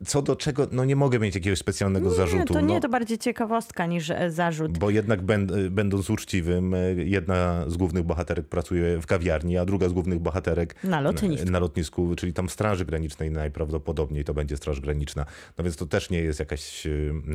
co 0.06 0.22
do 0.22 0.36
czego 0.36 0.66
no 0.72 0.84
nie 0.84 0.96
mogę 0.96 1.18
mieć 1.18 1.34
jakiegoś 1.34 1.58
specjalnego 1.58 2.08
Nie, 2.10 2.14
zarzutu. 2.14 2.54
to 2.54 2.60
nie, 2.60 2.74
no. 2.74 2.80
to 2.80 2.88
bardziej 2.88 3.18
ciekawostka 3.18 3.86
niż 3.86 4.10
e, 4.10 4.30
zarzut. 4.30 4.78
Bo 4.78 4.90
jednak 4.90 5.22
będ- 5.22 5.68
będąc 5.68 6.10
uczciwym, 6.10 6.74
e, 6.74 6.78
jedna 6.94 7.64
z 7.66 7.76
głównych 7.76 8.02
bohaterek 8.04 8.46
pracuje 8.46 9.00
w 9.00 9.06
kawiarni, 9.06 9.58
a 9.58 9.64
druga 9.64 9.88
z 9.88 9.92
głównych 9.92 10.18
bohaterek 10.18 10.74
Na 10.84 11.00
lotnisku. 11.00 11.50
na 11.50 11.58
lotnisku, 11.58 12.14
czyli 12.16 12.32
tam 12.32 12.48
Straży 12.48 12.84
Granicznej 12.84 13.30
najprawdopodobniej 13.30 14.24
to 14.24 14.34
będzie 14.34 14.56
Straż 14.56 14.80
Graniczna. 14.80 15.26
No 15.58 15.64
więc 15.64 15.76
to 15.76 15.86
też 15.86 16.10
nie 16.10 16.18
jest 16.20 16.40
jakaś 16.40 16.86
e, 16.86 16.90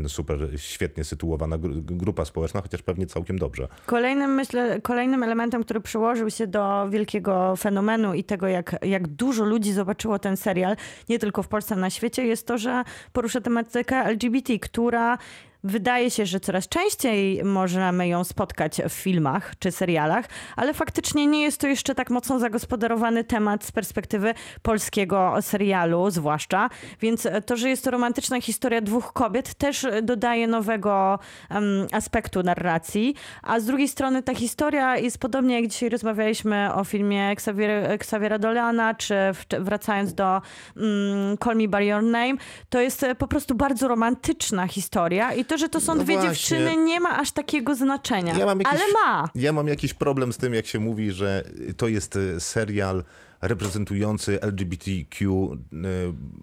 super 0.10 0.40
świetnie 0.58 1.04
sytuowana 1.04 1.58
gru- 1.58 1.82
grupa 1.82 2.26
społeczna, 2.26 2.62
chociaż 2.62 2.82
pewnie 2.82 3.06
całkiem 3.06 3.40
dobrze. 3.40 3.68
Kolejnym, 3.86 4.32
myślę, 4.36 4.82
kolejnym 4.82 5.24
elementem, 5.24 5.64
który 5.64 5.82
przyłożył 5.82 6.30
się 6.30 6.48
do 6.48 6.90
wielkiego 6.90 7.56
fenomenu 7.56 8.14
i 8.14 8.24
tego, 8.24 8.48
jak, 8.48 8.76
jak 8.82 9.08
dużo 9.08 9.46
ludzi 9.46 9.74
zobaczyło 9.74 10.20
ten 10.20 10.38
serial, 10.38 10.76
nie 11.10 11.20
tylko 11.20 11.44
w 11.44 11.48
Polsce, 11.48 11.76
na 11.76 11.90
świecie, 11.90 12.26
jest 12.26 12.35
to, 12.44 12.58
że 12.58 12.84
porusza 13.14 13.42
tematykę 13.42 13.96
LGBT, 13.96 14.60
która 14.60 15.18
wydaje 15.66 16.12
się, 16.12 16.26
że 16.26 16.40
coraz 16.40 16.68
częściej 16.68 17.44
możemy 17.44 18.08
ją 18.08 18.24
spotkać 18.24 18.82
w 18.90 18.94
filmach 18.94 19.54
czy 19.60 19.72
serialach, 19.72 20.26
ale 20.56 20.74
faktycznie 20.74 21.28
nie 21.28 21.44
jest 21.44 21.62
to 21.62 21.68
jeszcze 21.68 21.96
tak 21.96 22.10
mocno 22.10 22.40
zagospodarowany 22.40 23.24
temat 23.24 23.64
z 23.64 23.72
perspektywy 23.72 24.34
polskiego 24.62 25.36
serialu, 25.42 26.10
zwłaszcza. 26.10 26.70
Więc 27.02 27.28
to, 27.46 27.56
że 27.56 27.70
jest 27.70 27.84
to 27.84 27.92
romantyczna 27.92 28.42
historia 28.42 28.82
dwóch 28.82 29.14
kobiet, 29.14 29.54
też 29.54 29.88
dodaje 30.04 30.48
nowego 30.48 31.20
em, 31.50 31.88
aspektu 31.92 32.44
narracji. 32.44 33.16
A 33.44 33.60
z 33.60 33.66
drugiej 33.66 33.88
strony 33.88 34.24
ta 34.24 34.36
historia 34.36 34.98
jest 34.98 35.18
podobnie 35.18 35.62
jak 35.62 35.68
dzisiaj 35.68 35.90
rozmawialiśmy 35.90 36.74
o 36.74 36.84
filmie 36.84 37.30
Xavier, 37.30 37.92
Xaviera 37.92 38.40
Dolana, 38.40 38.96
czy 38.96 39.16
wracając 39.60 40.14
do 40.14 40.42
mm, 40.78 41.38
Call 41.44 41.56
Me 41.56 41.68
By 41.68 41.86
Your 41.86 42.04
Name, 42.04 42.34
to 42.70 42.82
jest 42.82 43.06
po 43.18 43.28
prostu 43.28 43.56
bardzo 43.56 43.88
romantyczna 43.88 44.68
historia 44.68 45.34
i 45.34 45.46
to, 45.46 45.55
że 45.58 45.70
to 45.70 45.82
są 45.82 45.96
No 45.96 46.04
dwie 46.04 46.14
właśnie. 46.14 46.30
dziewczyny 46.32 46.78
nie 46.78 47.00
ma 47.00 47.18
aż 47.20 47.32
takiego 47.32 47.76
znaczenia. 47.76 48.38
Ja 48.38 48.46
jakiś- 48.46 48.66
Ale 48.68 48.82
ma. 49.06 49.30
Ja 49.36 49.54
mam 49.54 49.68
jakiś 49.68 49.94
problem 49.94 50.34
z 50.34 50.38
tym, 50.38 50.54
jak 50.54 50.66
się 50.66 50.80
mówi, 50.80 51.12
że 51.12 51.44
to 51.78 51.88
jest 51.88 52.16
e, 52.16 52.40
serial 52.40 53.04
reprezentujący 53.42 54.42
LGBTQ, 54.42 55.52
e, 55.54 55.78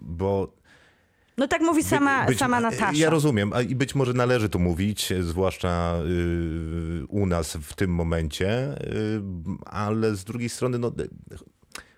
bo 0.01 0.53
No 1.37 1.47
tak 1.47 1.61
mówi 1.61 1.83
sama, 1.83 2.25
Być- 2.25 2.37
sama 2.39 2.59
Natasza. 2.59 2.91
Ja 2.95 3.09
rozumiem, 3.09 3.51
i 3.69 3.75
być 3.75 3.95
może 3.95 4.13
należy 4.13 4.49
to 4.49 4.59
mówić, 4.59 5.11
e, 5.11 5.23
zwłaszcza 5.23 5.93
u 7.07 7.25
nas 7.25 7.57
w 7.61 7.73
tym 7.73 7.91
momencie, 7.91 8.75
ale 9.65 10.15
z 10.15 10.23
drugiej 10.23 10.49
strony, 10.49 10.79
no, 10.79 10.87
e, 10.87 10.91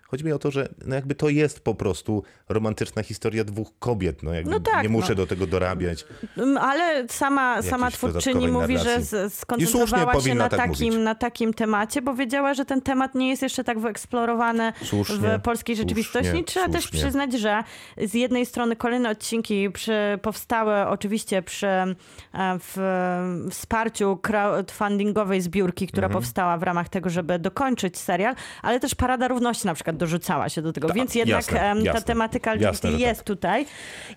chodzi 0.08 0.24
mi 0.24 0.32
o 0.32 0.38
to, 0.38 0.50
że 0.50 0.68
no 0.86 0.94
jakby 0.94 1.14
to 1.14 1.28
jest 1.28 1.60
po 1.60 1.74
prostu 1.74 2.22
romantyczna 2.48 3.02
historia 3.02 3.44
dwóch 3.44 3.68
kobiet. 3.78 4.22
No, 4.22 4.34
jakby 4.34 4.50
No 4.50 4.60
tak, 4.60 4.82
nie 4.82 4.88
muszę 4.88 5.08
no. 5.08 5.14
do 5.14 5.26
tego 5.26 5.46
dorabiać. 5.46 6.04
Mm, 6.36 6.58
Ale 6.58 7.08
sama, 7.08 7.62
sama 7.62 7.90
twórczyni 7.90 8.48
mówi, 8.48 8.78
że 8.78 9.00
skoncentrowała 9.30 10.20
się 10.20 10.34
na 10.34 10.48
tak 10.48 10.58
takim, 10.60 10.86
mówić. 10.92 11.04
na 11.04 11.14
takim 11.14 11.54
temacie, 11.54 12.02
bo 12.02 12.14
wiedziała, 12.14 12.54
że 12.54 12.64
ten 12.64 12.82
temat 12.82 13.14
nie 13.14 13.28
jest 13.28 13.42
jeszcze 13.42 13.64
tak 13.64 13.78
wyeksplorowany 13.78 14.72
Słusznie, 14.84 15.38
w 15.38 15.42
polskiej 15.42 15.76
rzeczywistości. 15.76 16.28
słusznie, 16.30 16.44
Trzeba 16.44 16.68
też 16.68 16.82
słusznie. 16.82 17.00
przyznać, 17.00 17.32
że 17.32 17.62
z 17.96 18.14
jednej 18.14 18.46
strony 18.46 18.76
kolejne 18.76 19.10
odcinki 19.10 19.70
przy, 19.70 20.18
powstały 20.22 20.86
oczywiście 20.86 21.42
przy 21.42 21.66
e, 21.66 21.94
w, 22.58 22.76
wsparciu 23.50 24.16
crowdfundingowej 24.22 25.40
zbiórki, 25.40 25.86
która 25.86 26.06
Mhm. 26.06 26.22
powstała 26.22 26.56
w 26.58 26.62
ramach 26.62 26.88
tego, 26.88 27.10
żeby 27.10 27.38
dokończyć 27.38 27.98
serial, 27.98 28.34
ale 28.62 28.80
też 28.80 28.94
Parada 28.94 29.28
Równości 29.28 29.66
na 29.66 29.74
przykład 29.74 29.95
dorzucała 29.96 30.48
się 30.48 30.62
do 30.62 30.72
tego, 30.72 30.88
Tak, 30.88 30.96
więc 30.96 31.14
jednak 31.14 31.36
jasne, 31.52 31.58
ta 31.58 31.80
jasne. 31.80 32.02
tematyka 32.02 32.52
LGBT 32.52 32.88
że 32.88 32.92
tak. 32.92 33.00
jest 33.00 33.24
tutaj. 33.24 33.66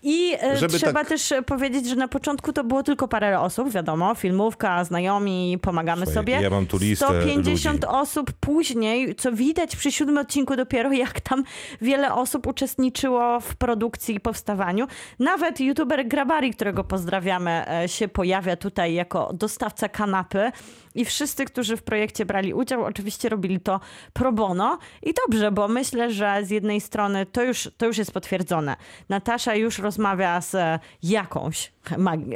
I 0.03 0.35
e, 0.41 0.57
Żeby 0.57 0.77
trzeba 0.77 0.93
tak- 0.99 1.07
też 1.09 1.33
powiedzieć, 1.45 1.89
że 1.89 1.95
na 1.95 2.07
początku 2.07 2.53
to 2.53 2.63
było 2.63 2.83
tylko 2.83 3.07
parę 3.07 3.39
osób, 3.39 3.71
wiadomo, 3.71 4.15
filmówka, 4.15 4.83
znajomi, 4.83 5.57
pomagamy 5.61 6.05
Słuchaj, 6.05 6.13
sobie. 6.13 6.41
ja 6.41 6.49
mam 6.49 6.65
tu 6.65 6.77
listę 6.77 7.05
150 7.05 7.75
ludzi. 7.83 7.87
osób 7.95 8.31
później, 8.39 9.15
co 9.15 9.31
widać 9.31 9.75
przy 9.75 9.91
siódmym 9.91 10.17
odcinku 10.17 10.55
dopiero, 10.55 10.91
jak 10.91 11.21
tam 11.21 11.43
wiele 11.81 12.13
osób 12.13 12.47
uczestniczyło 12.47 13.39
w 13.39 13.55
produkcji 13.55 14.15
i 14.15 14.19
powstawaniu. 14.19 14.87
Nawet 15.19 15.59
youtuber 15.59 16.07
Grabari, 16.07 16.51
którego 16.53 16.83
pozdrawiamy, 16.83 17.65
e, 17.83 17.87
się 17.87 18.07
pojawia 18.07 18.55
tutaj 18.55 18.93
jako 18.93 19.31
dostawca 19.33 19.89
kanapy. 19.89 20.51
I 20.95 21.05
wszyscy, 21.05 21.45
którzy 21.45 21.77
w 21.77 21.83
projekcie 21.83 22.25
brali 22.25 22.53
udział, 22.53 22.83
oczywiście 22.83 23.29
robili 23.29 23.59
to 23.59 23.79
pro 24.13 24.31
bono. 24.31 24.77
I 25.03 25.13
dobrze, 25.27 25.51
bo 25.51 25.67
myślę, 25.67 26.11
że 26.11 26.39
z 26.43 26.49
jednej 26.49 26.81
strony 26.81 27.25
to 27.25 27.43
już, 27.43 27.69
to 27.77 27.85
już 27.85 27.97
jest 27.97 28.11
potwierdzone. 28.11 28.75
Natasza 29.09 29.55
już 29.55 29.79
rozmawia 29.79 30.41
z 30.41 30.55
e, 30.55 30.79
jakąś 31.03 31.71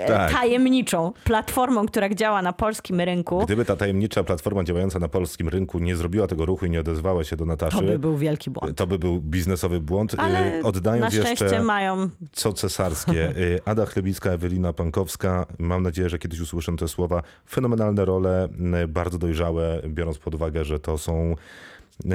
Tak. 0.08 0.32
tajemniczą 0.32 1.14
platformą, 1.24 1.86
która 1.86 2.10
działa 2.10 2.42
na 2.42 2.54
polskim 2.54 3.02
rynku. 3.02 3.46
Gdyby 3.46 3.66
ta 3.66 3.76
tajemnicza 3.76 4.24
platforma 4.24 4.64
działająca 4.64 5.00
na 5.00 5.08
polskim 5.08 5.50
rynku 5.50 5.80
nie 5.80 5.96
zrobiła 5.96 6.28
tego 6.28 6.46
ruchu 6.46 6.66
i 6.66 6.70
nie 6.70 6.80
odezwała 6.80 7.24
się 7.24 7.36
do 7.36 7.46
Nataszy, 7.46 7.78
To 7.78 7.84
by 7.84 8.00
był 8.00 8.18
wielki 8.18 8.50
błąd. 8.50 8.78
to 8.78 8.88
by 8.88 9.00
był 9.00 9.22
biznesowy 9.22 9.80
błąd. 9.80 10.16
Ale 10.18 10.54
Y, 10.60 10.64
Oddając 10.64 11.16
na 11.16 11.22
szczęście 11.22 11.62
mają 11.62 12.10
co 12.32 12.54
cesarskie. 12.54 13.30
Y, 13.38 13.60
Ada 13.66 13.86
Chlebicka, 13.86 14.30
Ewelina 14.32 14.74
Pankowska. 14.74 15.46
Mam 15.60 15.84
nadzieję, 15.84 16.10
że 16.10 16.20
kiedyś 16.20 16.40
usłyszę 16.40 16.76
te 16.78 16.88
słowa. 16.88 17.24
Fenomenalne 17.50 18.06
role, 18.06 18.50
y, 18.84 18.88
bardzo 18.88 19.18
dojrzałe, 19.18 19.82
biorąc 19.88 20.18
pod 20.18 20.36
uwagę, 20.36 20.66
że 20.66 20.80
to 20.80 20.98
są 20.98 21.36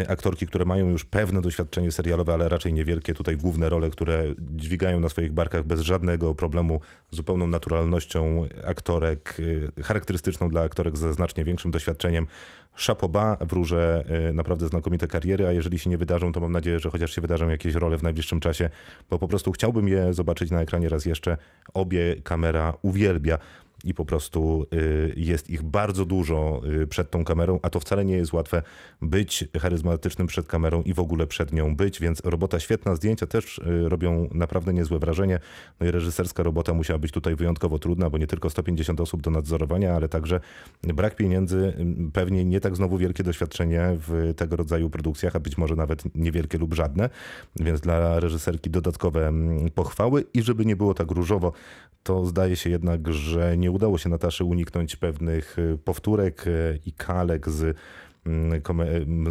aktorki, 0.08 0.46
które 0.46 0.64
mają 0.64 0.88
już 0.88 1.04
pewne 1.04 1.42
doświadczenie 1.42 1.92
serialowe, 1.92 2.34
ale 2.34 2.48
raczej 2.48 2.72
niewielkie. 2.72 3.14
Tutaj 3.14 3.36
główne 3.36 3.68
role, 3.68 3.90
które 3.90 4.24
dźwigają 4.56 5.00
na 5.00 5.08
swoich 5.08 5.32
barkach 5.32 5.64
bez 5.64 5.80
żadnego 5.80 6.34
problemu, 6.34 6.80
zupełną 7.10 7.46
naturalnością 7.46 8.48
aktorek, 8.66 9.36
y, 9.78 9.82
charakterystyczną 9.82 10.48
dla 10.48 10.62
aktorek 10.62 10.96
ze 10.96 11.12
znacznie 11.12 11.44
większym 11.44 11.70
doświadczeniem. 11.70 12.26
Chapoba 12.74 13.36
wróżę 13.40 14.04
y, 14.30 14.32
naprawdę 14.32 14.68
znakomite 14.68 15.06
kariery, 15.06 15.46
a 15.46 15.52
jeżeli 15.52 15.78
się 15.78 15.90
nie 15.90 15.98
wydarzą, 15.98 16.32
to 16.32 16.40
mam 16.40 16.52
nadzieję, 16.52 16.78
że 16.78 16.90
chociaż 16.90 17.14
się 17.14 17.20
wydarzą 17.20 17.48
jakieś 17.48 17.74
role 17.74 17.98
w 17.98 18.02
najbliższym 18.02 18.40
czasie, 18.40 18.70
bo 19.10 19.18
po 19.18 19.28
prostu 19.28 19.52
chciałbym 19.52 19.88
je 19.88 20.14
zobaczyć 20.14 20.50
na 20.50 20.60
ekranie 20.60 20.88
raz 20.88 21.06
jeszcze. 21.06 21.36
Obie 21.74 22.16
kamera 22.22 22.74
uwielbia 22.82 23.38
i 23.84 23.94
po 23.94 24.04
prostu 24.04 24.66
y, 24.74 25.14
jest 25.16 25.50
ich 25.50 25.62
bardzo 25.62 26.04
dużo 26.04 26.62
y, 26.82 26.86
przed 26.86 27.10
tą 27.10 27.24
kamerą, 27.24 27.58
a 27.62 27.70
to 27.70 27.80
wcale 27.80 28.04
nie 28.04 28.16
jest 28.16 28.32
łatwe 28.32 28.62
być 29.02 29.44
charyzmatycznym 29.60 30.26
przed 30.26 30.46
kamerą 30.46 30.82
i 30.82 30.94
w 30.94 30.98
ogóle 30.98 31.26
przed 31.26 31.52
nią 31.52 31.76
być, 31.76 32.00
więc 32.00 32.20
robota 32.24 32.60
świetna, 32.60 32.94
zdjęcia 32.94 33.26
też 33.26 33.58
y, 33.58 33.88
robią 33.88 34.28
naprawdę 34.34 34.74
niezłe 34.74 34.98
wrażenie. 34.98 35.40
No 35.80 35.86
i 35.86 35.90
reżyserska 35.90 36.42
robota 36.42 36.74
musiała 36.74 36.98
być 36.98 37.12
tutaj 37.12 37.36
wyjątkowo 37.36 37.78
trudna, 37.78 38.10
bo 38.10 38.18
nie 38.18 38.26
tylko 38.26 38.50
150 38.50 39.00
osób 39.00 39.22
do 39.22 39.30
nadzorowania, 39.30 39.94
ale 39.94 40.08
także 40.08 40.40
brak 40.82 41.16
pieniędzy, 41.16 41.56
y, 42.08 42.12
pewnie 42.12 42.44
nie 42.44 42.60
tak 42.60 42.76
znowu 42.76 42.98
wielkie 42.98 43.22
doświadczenie 43.22 43.82
w 44.08 44.32
tego 44.36 44.56
rodzaju 44.56 44.90
produkcjach, 44.90 45.36
a 45.36 45.40
być 45.40 45.58
może 45.58 45.76
nawet 45.76 46.14
niewielkie 46.14 46.58
lub 46.58 46.74
żadne, 46.74 47.10
więc 47.56 47.80
dla 47.80 48.20
reżyserki 48.20 48.70
dodatkowe 48.70 49.28
mm, 49.28 49.70
pochwały 49.70 50.24
i 50.34 50.42
żeby 50.42 50.66
nie 50.66 50.76
było 50.76 50.94
tak 50.94 51.10
różowo, 51.10 51.52
to 52.02 52.26
zdaje 52.26 52.56
się 52.56 52.70
jednak, 52.70 53.12
że 53.12 53.56
nie 53.56 53.67
udało 53.70 53.98
się 53.98 54.08
Nataszy 54.08 54.44
uniknąć 54.44 54.96
pewnych 54.96 55.58
y, 55.58 55.78
powtórek 55.84 56.46
y, 56.46 56.80
i 56.86 56.92
kalek 56.92 57.48
z, 57.48 57.76
mm, 58.26 58.62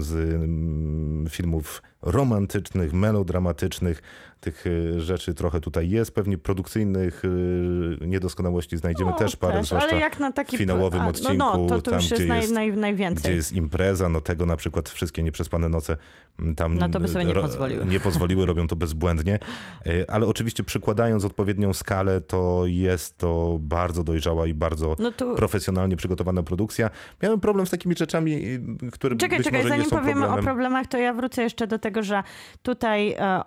z 0.01 0.13
mm, 0.13 1.27
filmów 1.29 1.81
romantycznych, 2.01 2.93
melodramatycznych. 2.93 4.01
Tych 4.47 4.67
y, 4.67 5.01
rzeczy 5.01 5.33
trochę 5.33 5.59
tutaj 5.61 5.89
jest. 5.89 6.11
Pewnie 6.15 6.37
produkcyjnych 6.37 7.25
y, 7.25 8.07
niedoskonałości 8.07 8.77
znajdziemy 8.77 9.11
No, 9.11 9.17
też 9.17 9.35
parę, 9.35 9.53
też, 9.59 9.67
zwłaszcza 9.67 9.89
ale 9.89 9.99
jak 9.99 10.19
na 10.19 10.31
taki 10.31 10.57
finałowym 10.57 11.01
a, 11.01 11.03
no, 11.03 11.09
odcinku, 11.09 11.33
no, 11.37 11.67
to, 11.67 11.81
to 11.81 11.91
tam 11.91 11.93
już 11.99 12.11
jest, 12.11 12.21
gdzie 12.23 12.29
naj, 12.29 12.41
jest 12.41 12.53
naj, 12.53 12.77
najwięcej. 12.77 13.23
gdzie 13.23 13.33
jest 13.35 13.53
impreza, 13.53 14.09
no 14.09 14.21
tego 14.21 14.45
na 14.45 14.57
przykład 14.57 14.89
wszystkie 14.89 15.23
nieprzespane 15.23 15.69
noce 15.69 15.97
mm, 16.39 16.55
tam 16.55 16.77
No 16.77 16.89
to 16.89 16.99
by 16.99 17.07
sobie 17.07 17.25
nie 17.25 17.33
pozwoliły. 17.33 17.85
nie 17.85 17.99
pozwoliły, 17.99 18.45
robią 18.45 18.67
to 18.67 18.75
bezbłędnie, 18.75 19.39
E, 19.85 20.11
ale 20.11 20.25
oczywiście 20.27 20.63
przykładając 20.63 21.25
odpowiednią 21.25 21.73
skalę, 21.73 22.21
to 22.21 22.63
jest 22.65 23.17
to 23.17 23.57
bardzo 23.61 24.03
dojrzała 24.03 24.47
i 24.47 24.53
bardzo 24.53 24.95
No 24.99 25.11
to- 25.11 25.35
profesjonalnie 25.35 25.95
przygotowana 25.97 26.43
produkcja. 26.43 26.89
Miałem 27.23 27.39
problem 27.39 27.67
z 27.67 27.69
takimi 27.69 27.95
rzeczami, 27.97 28.45
y, 28.83 28.91
które 28.91 29.15
Czekaj, 29.15 29.37
być 29.37 29.45
czekaj, 29.47 29.67
zanim 29.69 29.89
powiemy 29.89 30.13
problemem. 30.13 30.39
o 30.39 30.43
problemach, 30.43 30.87
to 30.87 30.97
ja 30.97 31.13
wrócę 31.13 31.43
jeszcze 31.43 31.67
do 31.67 31.79
tego, 31.79 32.03
że 32.03 32.23
tutaj 32.61 33.11
e, 33.11 33.43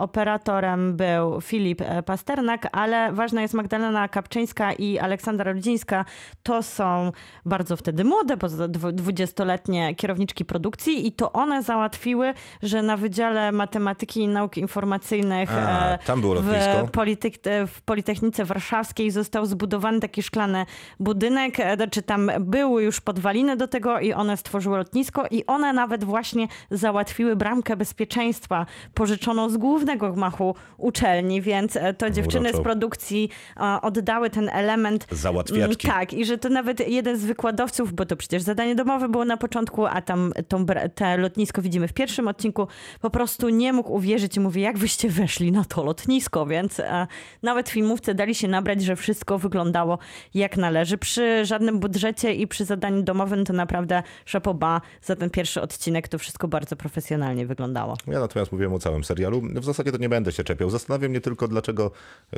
był 0.92 1.40
Filip 1.40 1.80
e, 1.80 2.02
Pasternak, 2.02 2.68
ale 2.72 3.12
ważna 3.12 3.42
jest 3.42 3.54
Magdalena 3.54 4.08
Kapczyńska 4.08 4.72
i 4.72 4.98
Aleksandra 4.98 5.52
Rudzińska. 5.52 6.04
To 6.42 6.62
są 6.62 7.12
bardzo 7.44 7.76
wtedy 7.76 8.04
młode, 8.04 8.36
bo 8.36 8.48
za 8.48 8.68
dwu- 8.68 8.88
20-letnie 8.88 9.94
kierowniczki 9.94 10.44
produkcji 10.44 11.06
i 11.06 11.12
to 11.12 11.32
one 11.32 11.62
załatwiły, 11.62 12.34
że 12.62 12.82
na 12.82 12.96
Wydziale 12.96 13.52
Matematyki 13.52 14.20
i 14.20 14.28
Nauk 14.28 14.56
Informacyjnych 14.56 15.50
A, 15.52 15.88
e, 15.94 15.98
tam 15.98 16.20
było 16.20 16.34
lotnisko. 16.34 16.86
w, 16.86 16.90
Polityk, 16.90 17.34
w 17.66 17.82
Politechnice 17.82 18.44
Warszawskiej 18.44 19.10
został 19.10 19.46
zbudowany 19.46 20.00
taki 20.00 20.22
szklany 20.22 20.66
budynek, 21.00 21.60
e, 21.60 21.76
znaczy 21.76 22.02
tam 22.02 22.30
były 22.40 22.82
już 22.82 23.00
podwaliny 23.00 23.56
do 23.56 23.68
tego 23.68 24.00
i 24.00 24.12
one 24.12 24.36
stworzyły 24.36 24.78
lotnisko 24.78 25.24
i 25.30 25.46
one 25.46 25.72
nawet 25.72 26.04
właśnie 26.04 26.48
załatwiły 26.70 27.36
bramkę 27.36 27.76
bezpieczeństwa 27.76 28.66
pożyczoną 28.94 29.48
z 29.50 29.56
głównego 29.56 30.12
gmachu 30.12 30.54
uczelni, 30.80 31.42
więc 31.42 31.76
e, 31.76 31.94
to 31.94 32.10
dziewczyny 32.10 32.48
z 32.48 32.52
Uroczo. 32.52 32.62
produkcji 32.64 33.30
e, 33.56 33.78
oddały 33.82 34.30
ten 34.30 34.48
element 34.48 35.06
Załatwiaczki. 35.10 35.86
Mm, 35.88 35.98
Tak, 35.98 36.12
i 36.12 36.24
że 36.24 36.38
to 36.38 36.48
nawet 36.48 36.88
jeden 36.88 37.18
z 37.18 37.24
wykładowców, 37.24 37.92
bo 37.92 38.06
to 38.06 38.16
przecież 38.16 38.42
zadanie 38.42 38.74
domowe 38.74 39.08
było 39.08 39.24
na 39.24 39.36
początku, 39.36 39.86
a 39.86 40.02
tam 40.02 40.32
tą, 40.48 40.66
te 40.94 41.16
lotnisko 41.16 41.62
widzimy 41.62 41.88
w 41.88 41.92
pierwszym 41.92 42.28
odcinku, 42.28 42.66
po 43.00 43.10
prostu 43.10 43.48
nie 43.48 43.72
mógł 43.72 43.92
uwierzyć 43.92 44.36
i 44.36 44.40
mówi, 44.40 44.60
jak 44.60 44.78
wyście 44.78 45.08
weszli 45.08 45.52
na 45.52 45.64
to 45.64 45.84
lotnisko, 45.84 46.46
więc 46.46 46.80
e, 46.80 47.06
nawet 47.42 47.68
filmówce 47.68 48.14
dali 48.14 48.34
się 48.34 48.48
nabrać, 48.48 48.82
że 48.82 48.96
wszystko 48.96 49.38
wyglądało 49.38 49.98
jak 50.34 50.56
należy. 50.56 50.98
Przy 50.98 51.44
żadnym 51.46 51.78
budżecie 51.80 52.34
i 52.34 52.46
przy 52.46 52.64
zadaniu 52.64 53.02
domowym 53.02 53.44
to 53.44 53.52
naprawdę 53.52 54.02
szapoba 54.24 54.80
za 55.02 55.16
ten 55.16 55.30
pierwszy 55.30 55.62
odcinek 55.62 56.08
to 56.08 56.18
wszystko 56.18 56.48
bardzo 56.48 56.76
profesjonalnie 56.76 57.46
wyglądało. 57.46 57.96
Ja 58.06 58.20
natomiast 58.20 58.52
mówiłem 58.52 58.72
o 58.74 58.78
całym 58.78 59.04
serialu. 59.04 59.42
W 59.54 59.64
zasadzie 59.64 59.92
to 59.92 59.98
nie 59.98 60.08
będę 60.08 60.32
się 60.32 60.44
czepiał. 60.44 60.69
Zastanawia 60.70 61.08
mnie 61.08 61.20
tylko, 61.20 61.48
dlaczego 61.48 61.90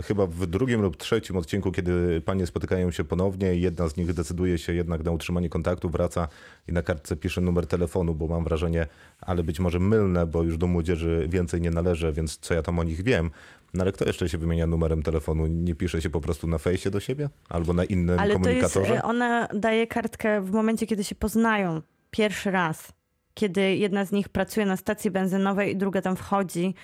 chyba 0.05 0.27
w 0.27 0.47
drugim 0.47 0.83
lub 0.83 0.97
trzecim 0.97 1.37
odcinku, 1.37 1.73
kiedy 1.73 2.21
panie 2.21 2.47
spotykają 2.47 2.91
się 2.91 3.05
ponownie, 3.05 3.55
jedna 3.55 3.89
z 3.89 3.97
nich 3.97 4.13
decyduje 4.13 4.59
się 4.59 4.75
jednak 4.75 5.05
na 5.05 5.11
utrzymanie 5.11 5.49
kontaktu, 5.49 5.89
wraca 5.91 6.29
i 6.69 6.73
na 6.73 6.83
kartce 6.83 7.17
pisze 7.17 7.41
numer 7.41 7.67
telefonu, 7.67 8.15
bo 8.15 8.27
mam 8.27 8.45
wrażenie, 8.45 8.87
ale 9.21 9.43
być 9.43 9.61
może 9.61 9.79
mylne, 9.79 10.27
bo 10.27 10.43
już 10.43 10.59
do 10.59 10.67
młodzieży 10.67 11.27
więcej 11.29 11.61
nie 11.61 11.71
należy, 11.71 12.13
więc 12.13 12.39
co 12.39 12.55
ja 12.55 12.63
tam 12.63 12.79
o 12.79 12.85
nich 12.85 13.03
wiem. 13.03 13.31
No 13.75 13.83
ale 13.83 13.93
kto 13.93 14.05
jeszcze 14.05 14.29
się 14.29 14.39
wymienia 14.39 14.67
numerem 14.67 15.03
telefonu? 15.03 15.47
Nie 15.47 15.75
pisze 15.75 16.03
się 16.03 16.11
po 16.11 16.21
prostu 16.21 16.47
na 16.47 16.59
fejsie 16.59 16.91
do 16.91 17.01
siebie? 17.01 17.29
Albo 17.49 17.73
na 17.73 17.85
innym 17.85 18.19
Ale 18.19 18.35
komunikatorze? 18.35 18.97
e, 18.99 19.03
ona 19.03 19.49
daje 19.55 19.87
kartkę 19.87 20.41
w 20.41 20.51
momencie, 20.51 20.87
kiedy 20.87 21.05
się 21.05 21.15
poznają 21.15 21.83
pierwszy 22.11 22.51
raz. 22.51 22.93
Kiedy 23.35 23.77
jedna 23.77 24.05
z 24.05 24.13
nich 24.13 24.29
pracuje 24.29 24.67
na 24.67 24.77
stacji 24.77 25.11
benzynowej 25.11 25.73
i 25.73 25.77
druga 25.77 26.03
tam 26.03 26.17
wchodzi 26.17 26.75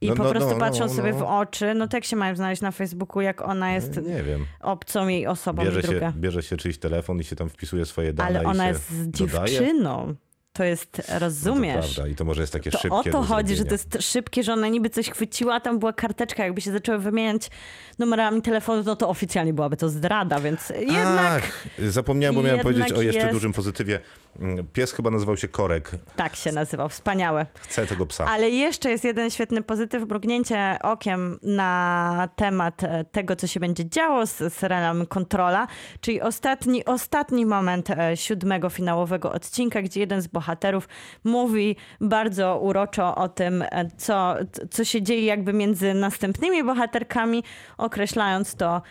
i 0.00 0.08
No, 0.08 0.16
po 0.16 0.24
no, 0.24 0.30
prostu 0.30 0.50
no, 0.50 0.56
patrzą 0.56 0.86
no, 0.86 0.88
sobie 0.94 1.12
no. 1.12 1.18
w 1.18 1.22
oczy, 1.22 1.74
no 1.74 1.88
to 1.88 1.96
jak 1.96 2.04
się 2.04 2.16
mają 2.16 2.36
znaleźć 2.36 2.62
na 2.62 2.70
Facebooku, 2.70 3.20
jak 3.22 3.40
ona 3.48 3.72
jest 3.74 3.96
Nie 4.02 4.22
wiem. 4.22 4.46
obcą 4.60 5.08
jej 5.08 5.26
osobą 5.26 5.62
Bierze 5.64 5.82
druga. 5.82 6.12
się, 6.12 6.18
bierze 6.18 6.42
się 6.42 6.56
czyjś 6.56 6.78
telefon 6.78 7.20
i 7.20 7.24
się 7.24 7.36
tam 7.36 7.48
wpisuje 7.48 7.84
swoje 7.86 8.12
dane 8.12 8.28
Ale 8.38 8.48
ona 8.48 8.68
jest 8.68 8.90
z 8.90 9.08
dodaje? 9.10 9.48
dziewczyną. 9.58 10.14
To 10.52 10.64
jest, 10.64 10.98
No 11.08 11.14
to 11.14 11.18
rozumiesz? 11.18 11.94
prawda. 11.94 12.12
I 12.12 12.14
to 12.14 12.24
może 12.24 12.40
jest 12.40 12.52
takie 12.52 12.70
To 12.70 12.78
szybkie 12.78 12.96
o 12.96 13.02
to 13.02 13.22
chodzi, 13.22 13.56
że 13.56 13.64
to 13.64 13.74
jest 13.74 13.98
szybkie, 14.00 14.42
że 14.42 14.52
ona 14.52 14.68
niby 14.68 14.90
coś 14.90 15.10
chwyciła, 15.10 15.54
a 15.54 15.60
tam 15.60 15.78
była 15.78 15.92
karteczka, 15.92 16.44
jakby 16.44 16.60
się 16.60 16.72
zaczęły 16.72 16.98
wymieniać 16.98 17.50
numerami 17.98 18.42
telefonu, 18.42 18.82
no 18.86 18.96
to 18.96 19.08
oficjalnie 19.08 19.54
byłaby 19.54 19.76
to 19.76 19.88
zdrada, 19.88 20.40
więc 20.40 20.70
jednak 20.70 21.42
Ach, 21.44 21.66
zapomniałem, 21.90 22.34
bo 22.34 22.42
miałem 22.42 22.60
powiedzieć 22.60 22.92
o 22.92 23.02
jeszcze 23.02 23.20
jest- 23.20 23.32
dużym 23.32 23.52
pozytywie. 23.52 24.00
Mm, 24.40 24.66
Pies 24.72 24.92
chyba 24.92 25.10
nazywał 25.10 25.36
się 25.36 25.48
Korek. 25.48 25.90
tak 26.16 26.36
się 26.36 26.52
nazywał, 26.52 26.88
wspaniałe. 26.88 27.46
Chcę 27.54 27.86
tego 27.86 28.06
psa. 28.06 28.24
Ale 28.26 28.50
jeszcze 28.50 28.90
jest 28.90 29.04
jeden 29.04 29.30
świetny 29.30 29.62
pozytyw, 29.62 30.08
mrugnięcie 30.08 30.78
okiem 30.82 31.38
na 31.42 32.28
temat 32.36 32.84
e, 32.84 33.04
tego, 33.04 33.36
co 33.36 33.46
się 33.46 33.60
będzie 33.60 33.88
działo 33.88 34.26
z 34.26 34.54
serialem 34.54 35.06
Kontrola, 35.06 35.66
czyli 36.00 36.20
ostatni, 36.20 36.84
ostatni 36.84 37.46
moment 37.46 37.90
e, 37.90 38.16
siódmego 38.16 38.70
finałowego 38.70 39.32
odcinka, 39.32 39.82
gdzie 39.82 40.00
jeden 40.00 40.22
z 40.22 40.26
bohaterów 40.26 40.88
mówi 41.24 41.76
bardzo 42.00 42.58
uroczo 42.58 43.14
o 43.14 43.28
tym, 43.28 43.62
e, 43.62 43.90
co, 43.96 44.34
co 44.70 44.84
się 44.84 45.02
dzieje 45.02 45.24
jakby 45.24 45.52
między 45.52 45.94
następnymi 45.94 46.64
bohaterkami, 46.64 47.44
określając 47.78 48.54
to, 48.54 48.82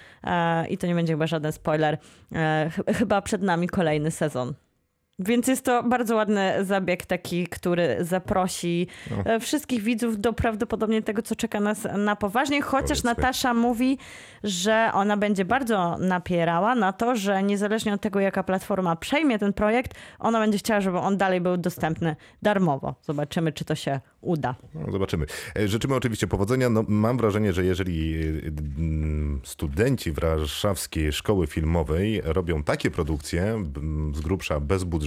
i 0.69 0.77
to 0.77 0.87
nie 0.87 0.95
będzie 0.95 1.13
chyba 1.13 1.27
żaden 1.27 1.51
spoiler, 1.51 1.97
ch- 2.71 2.97
chyba 2.97 3.21
przed 3.21 3.41
nami 3.41 3.67
kolejny 3.67 4.11
sezon. 4.11 4.53
Więc 5.19 5.47
jest 5.47 5.65
to 5.65 5.83
bardzo 5.83 6.15
ładny 6.15 6.65
zabieg 6.65 7.05
taki, 7.05 7.47
który 7.47 7.97
zaprosi 8.01 8.87
No. 9.11 9.17
e, 9.25 9.39
wszystkich 9.39 9.83
widzów 9.83 10.19
do 10.19 10.33
prawdopodobnie 10.33 11.01
tego, 11.01 11.21
co 11.21 11.35
czeka 11.35 11.59
nas 11.59 11.87
na 11.97 12.15
poważnie. 12.15 12.61
Chociaż 12.61 12.87
Powiedzmy. 12.89 13.09
Natasza 13.09 13.53
mówi, 13.53 13.97
że 14.43 14.89
ona 14.93 15.17
będzie 15.17 15.45
bardzo 15.45 15.97
napierała 15.97 16.75
na 16.75 16.93
to, 16.93 17.15
że 17.15 17.43
niezależnie 17.43 17.93
od 17.93 18.01
tego, 18.01 18.19
jaka 18.19 18.43
platforma 18.43 18.95
przejmie 18.95 19.39
ten 19.39 19.53
projekt, 19.53 19.93
ona 20.19 20.39
będzie 20.39 20.57
chciała, 20.57 20.81
żeby 20.81 20.97
on 20.97 21.17
dalej 21.17 21.41
był 21.41 21.57
dostępny 21.57 22.15
darmowo. 22.41 22.95
Zobaczymy, 23.01 23.51
czy 23.51 23.65
to 23.65 23.75
się 23.75 23.99
uda. 24.21 24.55
No, 24.73 24.91
zobaczymy. 24.91 25.25
E, 25.59 25.67
Życzymy 25.67 25.95
oczywiście 25.95 26.27
powodzenia. 26.27 26.69
No, 26.69 26.83
mam 26.87 27.17
wrażenie, 27.17 27.53
że 27.53 27.65
jeżeli 27.65 28.15
e, 28.15 28.41
studenci 29.43 30.11
Warszawskiej 30.11 31.11
Szkoły 31.13 31.47
Filmowej 31.47 32.21
robią 32.23 32.63
takie 32.63 32.91
produkcje, 32.91 33.63
z 34.13 34.21
grubsza 34.21 34.59
bez 34.59 34.83
budżetu, 34.83 35.06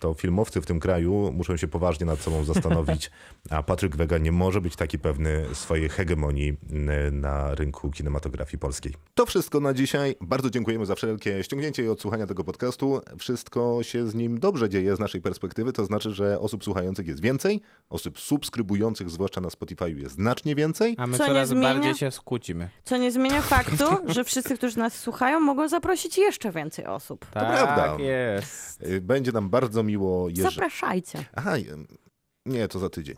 to 0.00 0.14
filmowcy 0.14 0.60
w 0.60 0.66
tym 0.66 0.80
kraju 0.80 1.32
muszą 1.32 1.56
się 1.56 1.68
poważnie 1.68 2.06
nad 2.06 2.20
sobą 2.20 2.44
zastanowić, 2.44 3.10
a 3.50 3.62
Patryk 3.62 3.96
Wega 3.96 4.18
nie 4.18 4.32
może 4.32 4.60
być 4.60 4.76
taki 4.76 4.98
pewny 4.98 5.44
swojej 5.52 5.88
hegemonii 5.88 6.56
m, 6.72 7.20
na 7.20 7.54
rynku 7.54 7.90
kinematografii 7.90 8.58
polskiej. 8.58 8.94
To 9.14 9.26
wszystko 9.26 9.60
na 9.60 9.74
dzisiaj. 9.74 10.16
Bardzo 10.20 10.50
dziękujemy 10.50 10.86
za 10.86 10.94
wszelkie 10.94 11.44
ściągnięcie 11.44 11.84
i 11.84 11.88
odsłuchania 11.88 12.26
tego 12.26 12.44
podcastu. 12.44 13.00
Wszystko 13.18 13.78
się 13.82 14.08
z 14.08 14.14
nim 14.14 14.40
dobrze 14.40 14.68
dzieje 14.68 14.96
z 14.96 14.98
naszej 14.98 15.22
perspektywy, 15.22 15.72
to 15.72 15.84
znaczy, 15.84 16.10
że 16.10 16.40
osób 16.40 16.64
słuchających 16.64 17.06
jest 17.06 17.20
więcej, 17.20 17.60
osób 17.90 18.18
subskrybujących, 18.20 19.10
zwłaszcza 19.10 19.40
na 19.40 19.50
Spotify, 19.50 19.90
jest 19.90 20.14
znacznie 20.14 20.54
więcej. 20.54 20.94
A 20.98 21.06
my 21.06 21.18
Co 21.18 21.26
coraz 21.26 21.48
zmienia? 21.48 21.74
bardziej 21.74 21.94
się 21.94 22.10
skłócimy. 22.10 22.68
Co 22.84 22.96
nie 22.96 23.12
zmienia 23.12 23.42
faktu, 23.56 23.84
że 24.06 24.24
wszyscy, 24.24 24.56
którzy 24.56 24.78
nas 24.78 24.98
słuchają, 24.98 25.40
mogą 25.40 25.68
zaprosić 25.68 26.18
jeszcze 26.18 26.52
więcej 26.52 26.86
osób. 26.86 27.26
Tak 27.26 27.46
prawda. 27.46 28.02
jest. 28.02 28.82
Y, 28.82 29.00
Będzie 29.16 29.32
nam 29.32 29.50
bardzo 29.50 29.82
miło, 29.82 30.28
jeżeli... 30.28 30.54
Zapraszajcie. 30.54 31.24
Aha, 31.34 31.52
nie, 32.46 32.68
to 32.68 32.78
za 32.78 32.90
tydzień. 32.90 33.16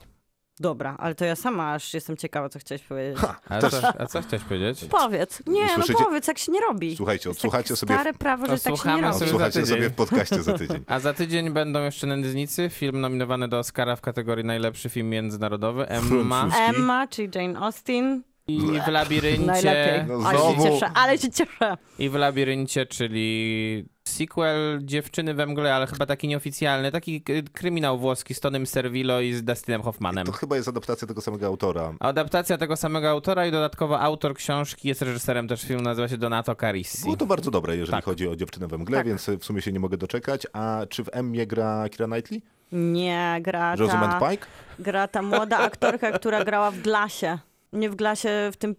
Dobra, 0.60 0.96
ale 0.98 1.14
to 1.14 1.24
ja 1.24 1.36
sama 1.36 1.72
aż 1.74 1.94
jestem 1.94 2.16
ciekawa, 2.16 2.48
co 2.48 2.58
chciałeś 2.58 2.82
powiedzieć. 2.82 3.18
Ha, 3.18 3.40
A 3.48 3.60
też. 3.60 3.70
co, 3.70 4.00
a 4.00 4.06
co 4.06 4.22
chciałeś 4.22 4.44
powiedzieć? 4.44 4.84
Powiedz. 4.84 5.42
Nie, 5.46 5.68
Słyszycie? 5.68 5.98
no 5.98 6.04
powiedz, 6.04 6.28
jak 6.28 6.38
się 6.38 6.52
nie 6.52 6.60
robi. 6.60 6.96
Słuchajcie, 6.96 7.30
tak 7.50 7.68
sobie... 7.68 7.94
Stare 7.94 8.14
prawo, 8.14 8.46
że 8.46 8.58
tak 8.58 8.76
się 8.76 8.96
nie 8.96 9.02
robi. 9.02 9.18
tydzień. 9.52 9.66
sobie 9.66 9.90
w 9.90 9.94
podcaście 9.94 10.42
za 10.42 10.58
tydzień. 10.58 10.84
A 10.94 11.00
za 11.00 11.14
tydzień 11.14 11.50
będą 11.50 11.82
jeszcze 11.84 12.06
Nędznicy, 12.06 12.70
film 12.70 13.00
nominowany 13.00 13.48
do 13.48 13.58
Oscara 13.58 13.96
w 13.96 14.00
kategorii 14.00 14.44
najlepszy 14.44 14.88
film 14.88 15.08
międzynarodowy. 15.08 15.88
Emma. 15.88 16.50
Emma, 16.68 17.06
czyli 17.06 17.28
Jane 17.34 17.58
Austen. 17.58 18.22
I 18.48 18.80
w 18.80 18.88
labiryncie. 18.88 19.46
Najlepiej. 19.46 20.04
No 20.08 20.28
ale 20.28 20.38
się 20.38 20.44
znowu. 20.44 20.62
cieszę, 20.64 20.90
ale 20.94 21.18
się 21.18 21.30
cieszę. 21.30 21.76
I 21.98 22.08
w 22.08 22.14
labiryncie, 22.14 22.86
czyli 22.86 23.84
sequel 24.04 24.80
Dziewczyny 24.84 25.34
we 25.34 25.46
mgle, 25.46 25.74
ale 25.74 25.86
chyba 25.86 26.06
taki 26.06 26.28
nieoficjalny, 26.28 26.92
taki 26.92 27.22
k- 27.22 27.32
kryminał 27.52 27.98
włoski 27.98 28.34
z 28.34 28.40
Tonym 28.40 28.66
Servillo 28.66 29.20
i 29.20 29.32
z 29.32 29.42
Dustinem 29.44 29.82
Hoffmanem. 29.82 30.26
To 30.26 30.32
chyba 30.32 30.56
jest 30.56 30.68
adaptacja 30.68 31.08
tego 31.08 31.20
samego 31.20 31.46
autora. 31.46 31.92
Adaptacja 32.00 32.58
tego 32.58 32.76
samego 32.76 33.10
autora 33.10 33.46
i 33.46 33.50
dodatkowo 33.50 34.00
autor 34.00 34.34
książki 34.34 34.88
jest 34.88 35.02
reżyserem 35.02 35.48
też 35.48 35.62
filmu, 35.62 35.82
nazywa 35.82 36.08
się 36.08 36.16
Donato 36.16 36.54
Carissi. 36.56 37.02
Było 37.02 37.16
to 37.16 37.26
bardzo 37.26 37.50
dobre, 37.50 37.76
jeżeli 37.76 37.96
Tak. 37.96 38.04
chodzi 38.04 38.28
o 38.28 38.36
dziewczynę 38.36 38.66
we 38.68 38.78
mgle, 38.78 38.96
Tak. 38.98 39.06
więc 39.06 39.26
w 39.40 39.44
sumie 39.44 39.62
się 39.62 39.72
nie 39.72 39.80
mogę 39.80 39.96
doczekać. 39.96 40.46
A 40.52 40.80
czy 40.88 41.04
w 41.04 41.08
Emmie 41.12 41.46
gra 41.46 41.88
Kira 41.88 42.06
Knightley? 42.06 42.42
Nie, 42.72 43.38
gra 43.42 43.76
Rosamund 43.76 44.12
ta, 44.20 44.30
Pike? 44.30 44.46
gra 44.78 45.08
ta 45.08 45.22
młoda 45.22 45.58
aktorka, 45.58 46.12
która 46.12 46.44
grała 46.44 46.70
w 46.70 46.78
Glasie. 46.78 47.38
Nie 47.72 47.90
w 47.90 47.96
Glasie, 47.96 48.50
w 48.52 48.56
tym... 48.56 48.76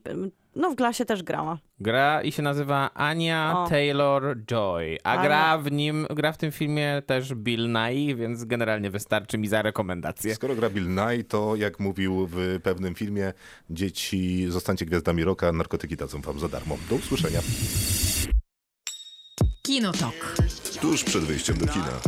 No 0.55 0.71
w 0.71 0.75
Glasie 0.75 1.05
też 1.05 1.23
grała. 1.23 1.57
Gra 1.79 2.21
i 2.21 2.31
się 2.31 2.41
nazywa 2.41 2.93
Ania 2.93 3.53
O. 3.57 3.67
Taylor-Joy, 3.69 4.97
a 5.03 5.09
Ale- 5.11 5.23
gra 5.27 5.57
w 5.57 5.71
nim, 5.71 6.07
gra 6.09 6.31
w 6.31 6.37
tym 6.37 6.51
filmie 6.51 7.01
też 7.05 7.35
Bill 7.35 7.71
Nye, 7.71 8.15
więc 8.15 8.45
generalnie 8.45 8.89
wystarczy 8.89 9.37
mi 9.37 9.47
za 9.47 9.61
rekomendację. 9.61 10.35
Skoro 10.35 10.55
gra 10.55 10.69
Bill 10.69 10.89
Nye, 10.93 11.23
to 11.23 11.55
jak 11.55 11.79
mówił 11.79 12.27
w 12.31 12.59
pewnym 12.63 12.95
filmie, 12.95 13.33
dzieci 13.69 14.45
zostańcie 14.51 14.85
gwiazdami 14.85 15.23
roka, 15.23 15.51
narkotyki 15.51 15.95
dadzą 15.95 16.21
wam 16.21 16.39
za 16.39 16.49
darmo. 16.49 16.77
Do 16.89 16.95
usłyszenia. 16.95 17.39
Kinotok. 19.61 20.35
Tuż 20.81 21.03
przed 21.03 21.23
wyjściem 21.23 21.57
do 21.57 21.67
kina. 21.67 21.99